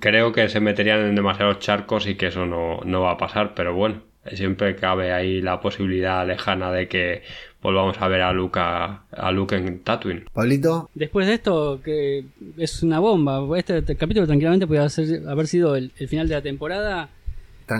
creo 0.00 0.32
que 0.32 0.48
se 0.48 0.60
meterían 0.60 1.00
en 1.00 1.14
demasiados 1.14 1.60
charcos 1.60 2.06
y 2.06 2.16
que 2.16 2.28
eso 2.28 2.46
no, 2.46 2.80
no 2.84 3.02
va 3.02 3.12
a 3.12 3.18
pasar, 3.18 3.54
pero 3.54 3.74
bueno, 3.74 4.02
siempre 4.34 4.76
cabe 4.76 5.12
ahí 5.12 5.40
la 5.40 5.60
posibilidad 5.60 6.26
lejana 6.26 6.72
de 6.72 6.88
que 6.88 7.22
volvamos 7.62 8.00
a 8.00 8.08
ver 8.08 8.22
a 8.22 8.32
Luke, 8.32 8.58
a, 8.60 9.30
Luke 9.32 9.56
en 9.56 9.80
Tatooine. 9.80 10.24
Pablito. 10.32 10.90
Después 10.94 11.26
de 11.26 11.34
esto, 11.34 11.80
que 11.84 12.24
es 12.56 12.82
una 12.82 13.00
bomba. 13.00 13.44
Este, 13.58 13.82
capítulo 13.96 14.26
tranquilamente 14.26 14.66
puede 14.66 14.80
haber 14.80 15.46
sido 15.46 15.76
el, 15.76 15.90
final 15.90 16.28
de 16.28 16.34
la 16.34 16.42
temporada 16.42 17.08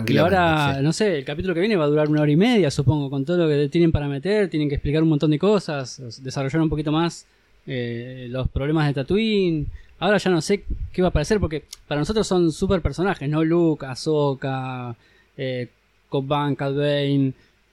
y 0.05 0.17
ahora, 0.17 0.81
no 0.81 0.91
sé, 0.91 1.19
el 1.19 1.23
capítulo 1.23 1.53
que 1.53 1.61
viene 1.61 1.77
va 1.77 1.85
a 1.85 1.87
durar 1.87 2.09
una 2.09 2.21
hora 2.21 2.31
y 2.31 2.35
media, 2.35 2.69
supongo, 2.69 3.09
con 3.09 3.23
todo 3.23 3.37
lo 3.37 3.47
que 3.47 3.69
tienen 3.69 3.91
para 3.91 4.09
meter, 4.09 4.49
tienen 4.49 4.67
que 4.67 4.75
explicar 4.75 5.01
un 5.01 5.07
montón 5.09 5.31
de 5.31 5.39
cosas, 5.39 6.21
desarrollar 6.21 6.61
un 6.61 6.69
poquito 6.69 6.91
más 6.91 7.25
eh, 7.65 8.27
los 8.29 8.49
problemas 8.49 8.87
de 8.87 8.93
Tatooine. 8.93 9.67
Ahora 9.99 10.17
ya 10.17 10.29
no 10.29 10.41
sé 10.41 10.65
qué 10.91 11.01
va 11.01 11.07
a 11.07 11.09
aparecer 11.09 11.39
porque 11.39 11.63
para 11.87 12.01
nosotros 12.01 12.27
son 12.27 12.51
super 12.51 12.81
personajes, 12.81 13.29
¿no? 13.29 13.43
Luke, 13.45 13.85
Ahsoka, 13.85 14.93
eh, 15.37 15.69
Cobb 16.09 16.27
Van, 16.27 16.57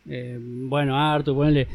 eh, 0.06 0.38
bueno, 0.40 0.96
Arthur, 0.96 1.34
ponele. 1.34 1.68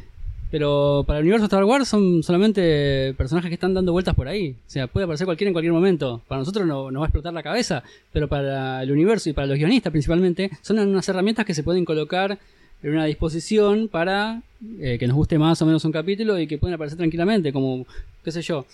Pero 0.52 1.03
para 1.06 1.19
el 1.19 1.26
universo 1.26 1.45
Star 1.45 1.64
Wars 1.64 1.88
son 1.88 2.23
solamente 2.23 3.14
personajes 3.15 3.49
que 3.49 3.53
están 3.53 3.73
dando 3.76 3.91
vueltas 3.91 4.15
por 4.15 4.27
ahí. 4.27 4.56
O 4.68 4.69
sea, 4.69 4.88
puede 4.88 5.03
aparecer 5.03 5.26
cualquiera 5.26 5.49
en 5.49 5.53
cualquier 5.53 5.73
momento. 5.73 6.22
Para 6.27 6.40
nosotros 6.40 6.65
no, 6.65 6.90
nos 6.90 7.02
va 7.02 7.06
a 7.06 7.10
explotar 7.10 7.34
la 7.34 7.44
cabeza, 7.44 7.84
pero 8.11 8.27
para 8.27 8.81
el 8.81 8.91
universo 8.91 9.30
y 9.30 9.34
para 9.34 9.45
los 9.45 9.57
guionistas 9.57 9.91
principalmente, 9.91 10.49
son 10.61 10.80
unas 10.80 11.07
herramientas 11.07 11.45
que 11.45 11.53
se 11.53 11.61
pueden 11.61 11.86
colocar 11.86 12.40
en 12.81 12.91
una 12.91 13.06
disposición 13.06 13.90
para 13.90 14.41
eh, 14.80 14.98
que 14.99 15.07
nos 15.07 15.15
guste 15.15 15.38
más 15.38 15.61
o 15.61 15.65
menos 15.65 15.86
un 15.86 15.91
capítulo 15.91 16.40
y 16.40 16.48
que 16.48 16.57
pueden 16.57 16.76
aparecer 16.76 16.98
tranquilamente, 16.98 17.53
como, 17.53 17.86
qué 18.23 18.31
sé 18.31 18.41
yo. 18.41 18.65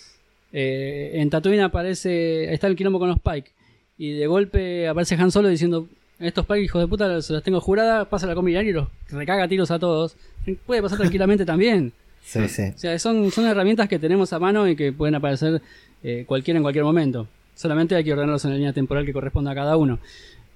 Eh, 0.52 1.10
en 1.14 1.28
Tatooine 1.28 1.60
aparece, 1.60 2.52
está 2.54 2.68
el 2.68 2.76
quilombo 2.76 2.98
con 2.98 3.08
los 3.08 3.18
Pike 3.18 3.50
y 3.98 4.12
de 4.12 4.26
golpe 4.26 4.88
aparece 4.88 5.16
Han 5.16 5.30
Solo 5.30 5.48
diciendo, 5.48 5.88
estos 6.18 6.46
Pike 6.46 6.62
hijos 6.62 6.82
de 6.82 6.88
puta 6.88 7.20
se 7.22 7.32
los 7.32 7.42
tengo 7.42 7.60
jurada, 7.60 8.06
pasa 8.06 8.26
la 8.26 8.34
comida 8.34 8.62
y 8.62 8.72
los 8.72 8.88
recaga 9.10 9.48
tiros 9.48 9.70
a 9.70 9.78
todos 9.78 10.16
puede 10.54 10.82
pasar 10.82 10.98
tranquilamente 10.98 11.44
también. 11.44 11.92
Sí, 12.24 12.48
sí. 12.48 12.62
O 12.74 12.78
sea, 12.78 12.98
son, 12.98 13.30
son 13.30 13.46
herramientas 13.46 13.88
que 13.88 13.98
tenemos 13.98 14.32
a 14.32 14.38
mano 14.38 14.68
y 14.68 14.76
que 14.76 14.92
pueden 14.92 15.14
aparecer 15.14 15.62
eh, 16.02 16.24
cualquiera 16.26 16.58
en 16.58 16.62
cualquier 16.62 16.84
momento. 16.84 17.28
Solamente 17.54 17.94
hay 17.94 18.04
que 18.04 18.12
ordenarlos 18.12 18.44
en 18.44 18.50
la 18.50 18.56
línea 18.56 18.72
temporal 18.72 19.06
que 19.06 19.12
corresponda 19.12 19.52
a 19.52 19.54
cada 19.54 19.76
uno. 19.76 19.98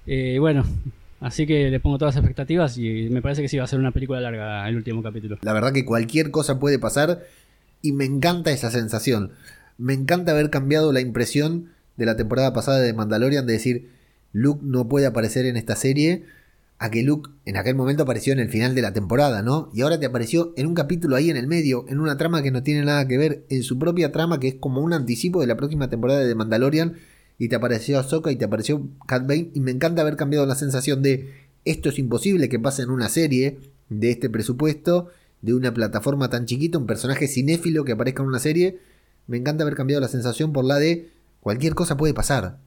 Eh, 0.05 0.37
bueno, 0.39 0.65
así 1.19 1.47
que 1.47 1.69
le 1.69 1.79
pongo 1.79 1.97
todas 1.97 2.15
las 2.15 2.23
expectativas 2.23 2.77
y 2.77 3.09
me 3.09 3.21
parece 3.21 3.41
que 3.41 3.47
sí 3.47 3.57
va 3.57 3.63
a 3.63 3.67
ser 3.67 3.79
una 3.79 3.91
película 3.91 4.19
larga 4.19 4.67
el 4.67 4.75
último 4.75 5.01
capítulo. 5.01 5.37
La 5.41 5.53
verdad 5.53 5.73
que 5.73 5.85
cualquier 5.85 6.29
cosa 6.31 6.59
puede 6.59 6.77
pasar 6.77 7.23
y 7.81 7.93
me 7.93 8.05
encanta 8.05 8.51
esa 8.51 8.69
sensación. 8.69 9.31
Me 9.77 9.93
encanta 9.93 10.31
haber 10.31 10.49
cambiado 10.49 10.91
la 10.91 11.01
impresión 11.01 11.69
de 11.97 12.05
la 12.05 12.15
temporada 12.15 12.53
pasada 12.53 12.79
de 12.79 12.93
Mandalorian 12.93 13.47
de 13.47 13.53
decir 13.53 13.89
Luke 14.33 14.61
no 14.63 14.87
puede 14.87 15.05
aparecer 15.05 15.45
en 15.45 15.57
esta 15.57 15.75
serie 15.75 16.23
a 16.81 16.89
que 16.89 17.03
Luke 17.03 17.29
en 17.45 17.57
aquel 17.57 17.75
momento 17.75 18.03
apareció 18.03 18.33
en 18.33 18.39
el 18.39 18.49
final 18.49 18.73
de 18.73 18.81
la 18.81 18.91
temporada, 18.91 19.43
¿no? 19.43 19.69
Y 19.71 19.81
ahora 19.81 19.99
te 19.99 20.07
apareció 20.07 20.51
en 20.57 20.65
un 20.65 20.73
capítulo 20.73 21.15
ahí 21.15 21.29
en 21.29 21.37
el 21.37 21.45
medio, 21.45 21.85
en 21.87 21.99
una 21.99 22.17
trama 22.17 22.41
que 22.41 22.49
no 22.49 22.63
tiene 22.63 22.83
nada 22.83 23.07
que 23.07 23.19
ver, 23.19 23.45
en 23.49 23.61
su 23.61 23.77
propia 23.77 24.11
trama 24.11 24.39
que 24.39 24.47
es 24.47 24.55
como 24.55 24.81
un 24.81 24.91
anticipo 24.91 25.41
de 25.41 25.47
la 25.47 25.57
próxima 25.57 25.91
temporada 25.91 26.21
de 26.21 26.33
Mandalorian, 26.33 26.95
y 27.37 27.49
te 27.49 27.55
apareció 27.55 27.99
Ahsoka 27.99 28.31
y 28.31 28.35
te 28.35 28.45
apareció 28.45 28.81
Cat 29.07 29.27
Bane, 29.27 29.51
y 29.53 29.59
me 29.59 29.69
encanta 29.69 30.01
haber 30.01 30.15
cambiado 30.15 30.47
la 30.47 30.55
sensación 30.55 31.03
de 31.03 31.29
esto 31.65 31.89
es 31.89 31.99
imposible 31.99 32.49
que 32.49 32.57
pase 32.57 32.81
en 32.81 32.89
una 32.89 33.09
serie 33.09 33.59
de 33.89 34.09
este 34.09 34.29
presupuesto, 34.31 35.09
de 35.43 35.53
una 35.53 35.75
plataforma 35.75 36.31
tan 36.31 36.47
chiquita, 36.47 36.79
un 36.79 36.87
personaje 36.87 37.27
cinéfilo 37.27 37.85
que 37.85 37.91
aparezca 37.91 38.23
en 38.23 38.29
una 38.29 38.39
serie, 38.39 38.79
me 39.27 39.37
encanta 39.37 39.63
haber 39.63 39.75
cambiado 39.75 40.01
la 40.01 40.07
sensación 40.07 40.51
por 40.51 40.65
la 40.65 40.79
de 40.79 41.09
cualquier 41.41 41.75
cosa 41.75 41.95
puede 41.95 42.15
pasar 42.15 42.57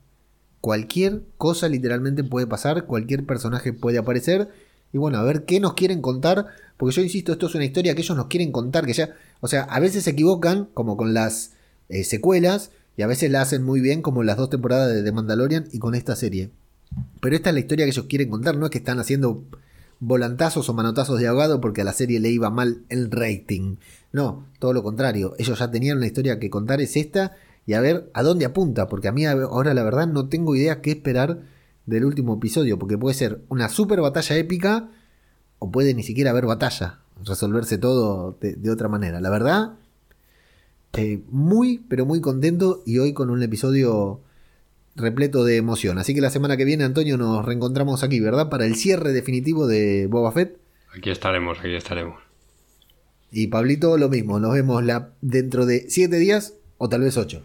cualquier 0.65 1.20
cosa 1.36 1.69
literalmente 1.69 2.24
puede 2.24 2.47
pasar, 2.47 2.86
cualquier 2.86 3.27
personaje 3.27 3.74
puede 3.74 3.99
aparecer. 3.99 4.49
Y 4.95 4.97
bueno, 4.97 5.19
a 5.19 5.23
ver 5.23 5.45
qué 5.45 5.61
nos 5.61 5.74
quieren 5.74 6.01
contar, 6.01 6.47
porque 6.78 6.95
yo 6.95 7.03
insisto, 7.03 7.32
esto 7.32 7.49
es 7.49 7.55
una 7.55 7.66
historia 7.66 7.95
que 7.95 8.01
ellos 8.01 8.16
nos 8.16 8.28
quieren 8.28 8.51
contar, 8.51 8.86
que 8.86 8.95
ya, 8.95 9.15
o 9.43 9.47
sea, 9.47 9.65
a 9.65 9.78
veces 9.78 10.05
se 10.05 10.12
equivocan, 10.12 10.70
como 10.73 10.97
con 10.97 11.12
las 11.12 11.53
eh, 11.91 12.03
secuelas, 12.03 12.70
y 12.97 13.03
a 13.03 13.07
veces 13.07 13.31
la 13.31 13.43
hacen 13.43 13.62
muy 13.62 13.82
bien, 13.82 14.01
como 14.01 14.23
las 14.23 14.39
dos 14.39 14.49
temporadas 14.49 14.91
de 14.95 15.03
The 15.03 15.12
Mandalorian 15.12 15.69
y 15.70 15.81
con 15.81 15.95
esta 15.95 16.16
serie. 16.16 16.49
Pero 17.20 17.36
esta 17.36 17.51
es 17.51 17.55
la 17.55 17.61
historia 17.61 17.85
que 17.85 17.91
ellos 17.91 18.07
quieren 18.09 18.31
contar, 18.31 18.57
no 18.57 18.65
es 18.65 18.70
que 18.70 18.78
están 18.78 18.99
haciendo 18.99 19.45
volantazos 20.01 20.66
o 20.70 20.73
manotazos 20.73 21.20
de 21.20 21.27
ahogado 21.27 21.61
porque 21.61 21.82
a 21.82 21.85
la 21.85 21.93
serie 21.93 22.20
le 22.20 22.31
iba 22.31 22.49
mal 22.49 22.85
el 22.89 23.11
rating. 23.11 23.77
No, 24.12 24.47
todo 24.59 24.73
lo 24.73 24.82
contrario, 24.82 25.35
ellos 25.36 25.59
ya 25.59 25.70
tenían 25.70 25.99
una 25.99 26.07
historia 26.07 26.39
que 26.39 26.49
contar, 26.49 26.81
es 26.81 26.97
esta, 26.97 27.36
y 27.66 27.74
a 27.74 27.81
ver 27.81 28.11
a 28.15 28.23
dónde 28.23 28.45
apunta, 28.45 28.89
porque 28.89 29.09
a 29.09 29.12
mí 29.12 29.24
ahora 29.24 29.74
la 29.74 29.82
verdad 29.82 30.07
no 30.07 30.28
tengo 30.28 30.55
idea 30.55 30.81
qué 30.81 30.91
esperar 30.91 31.41
del 31.86 32.05
último 32.05 32.35
episodio, 32.35 32.78
porque 32.78 32.99
puede 32.99 33.15
ser 33.15 33.41
una 33.49 33.69
super 33.69 34.01
batalla 34.01 34.36
épica 34.36 34.91
o 35.59 35.70
puede 35.70 35.95
ni 35.95 36.03
siquiera 36.03 36.31
haber 36.31 36.47
batalla, 36.47 37.01
resolverse 37.24 37.78
todo 37.78 38.39
de, 38.41 38.70
otra 38.70 38.89
manera. 38.89 39.20
La 39.20 39.31
verdad, 39.31 39.74
eh, 40.95 41.23
muy, 41.31 41.85
pero 41.89 42.07
muy 42.07 42.20
contento 42.20 42.82
y 42.86 42.99
hoy 42.99 43.12
con 43.12 43.31
un 43.31 43.43
episodio 43.43 44.20
repleto 44.97 45.45
de 45.45 45.57
emoción. 45.57 45.99
Así 45.99 46.15
que 46.15 46.20
la 46.20 46.31
semana 46.31 46.57
que 46.57 46.65
viene, 46.65 46.85
Antonio, 46.85 47.16
nos 47.16 47.45
reencontramos 47.45 48.03
aquí, 48.03 48.20
¿verdad? 48.20 48.49
Para 48.49 48.66
el 48.66 48.77
cierre 48.77 49.12
definitivo 49.12 49.66
de 49.66 50.07
Boba 50.07 50.32
Fett. 50.32 50.59
Aquí 50.97 51.11
estaremos, 51.11 51.59
aquí 51.59 51.74
estaremos. 51.74 52.23
Y 53.31 53.49
Pablito, 53.49 53.99
lo 53.99 54.09
mismo, 54.09 54.39
nos 54.39 54.53
vemos 54.53 54.85
la, 54.85 55.11
dentro 55.20 55.66
de 55.66 55.86
siete 55.89 56.19
días 56.19 56.55
o 56.78 56.89
tal 56.89 57.01
vez 57.01 57.16
ocho. 57.16 57.43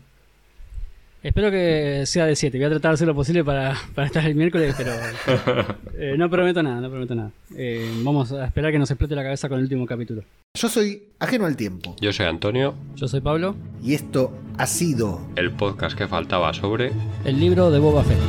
Espero 1.21 1.51
que 1.51 2.03
sea 2.05 2.25
de 2.25 2.35
7. 2.35 2.57
Voy 2.57 2.65
a 2.65 2.69
tratar 2.69 2.91
de 2.91 2.93
hacer 2.93 3.07
lo 3.07 3.15
posible 3.15 3.43
para, 3.43 3.75
estar 4.05 4.25
el 4.25 4.35
miércoles, 4.35 4.73
pero 4.77 4.93
eh, 5.97 6.15
no 6.17 6.29
prometo 6.29 6.63
nada, 6.63 6.79
no 6.79 6.89
prometo 6.89 7.13
nada. 7.13 7.31
Eh, 7.55 7.91
vamos 8.03 8.31
a 8.31 8.45
esperar 8.45 8.71
que 8.71 8.79
nos 8.79 8.89
explote 8.89 9.15
la 9.15 9.23
cabeza 9.23 9.49
con 9.49 9.57
el 9.57 9.63
último 9.63 9.85
capítulo. 9.85 10.23
Yo 10.57 10.69
soy 10.69 11.03
ajeno 11.19 11.45
al 11.45 11.57
tiempo. 11.57 11.95
Yo 11.99 12.13
soy 12.13 12.25
Antonio. 12.25 12.73
Yo 12.95 13.07
soy 13.07 13.19
Pablo. 13.19 13.55
Y 13.83 13.95
esto 13.95 14.33
ha 14.57 14.65
sido 14.65 15.21
el 15.35 15.51
podcast 15.51 15.97
que 15.97 16.07
faltaba 16.07 16.53
sobre 16.53 16.93
el 17.25 17.39
libro 17.39 17.69
de 17.69 17.79
Boba 17.79 18.03
Fett. 18.03 18.19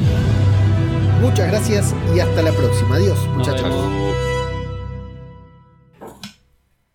Muchas 1.21 1.49
gracias 1.49 1.95
y 2.15 2.19
hasta 2.19 2.43
la 2.43 2.53
próxima. 2.53 2.97
Adiós, 2.97 3.19
muchachos. 3.37 3.73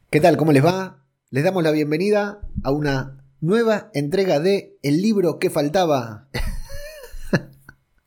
¿Qué 0.10 0.20
tal? 0.20 0.36
¿Cómo 0.36 0.52
les 0.52 0.66
va? 0.66 1.06
les 1.36 1.44
damos 1.44 1.64
la 1.64 1.72
bienvenida 1.72 2.40
a 2.64 2.72
una 2.72 3.18
nueva 3.46 3.92
entrega 3.94 4.40
de 4.40 4.76
El 4.82 5.04
libro 5.04 5.38
que 5.38 5.52
faltaba. 5.52 6.28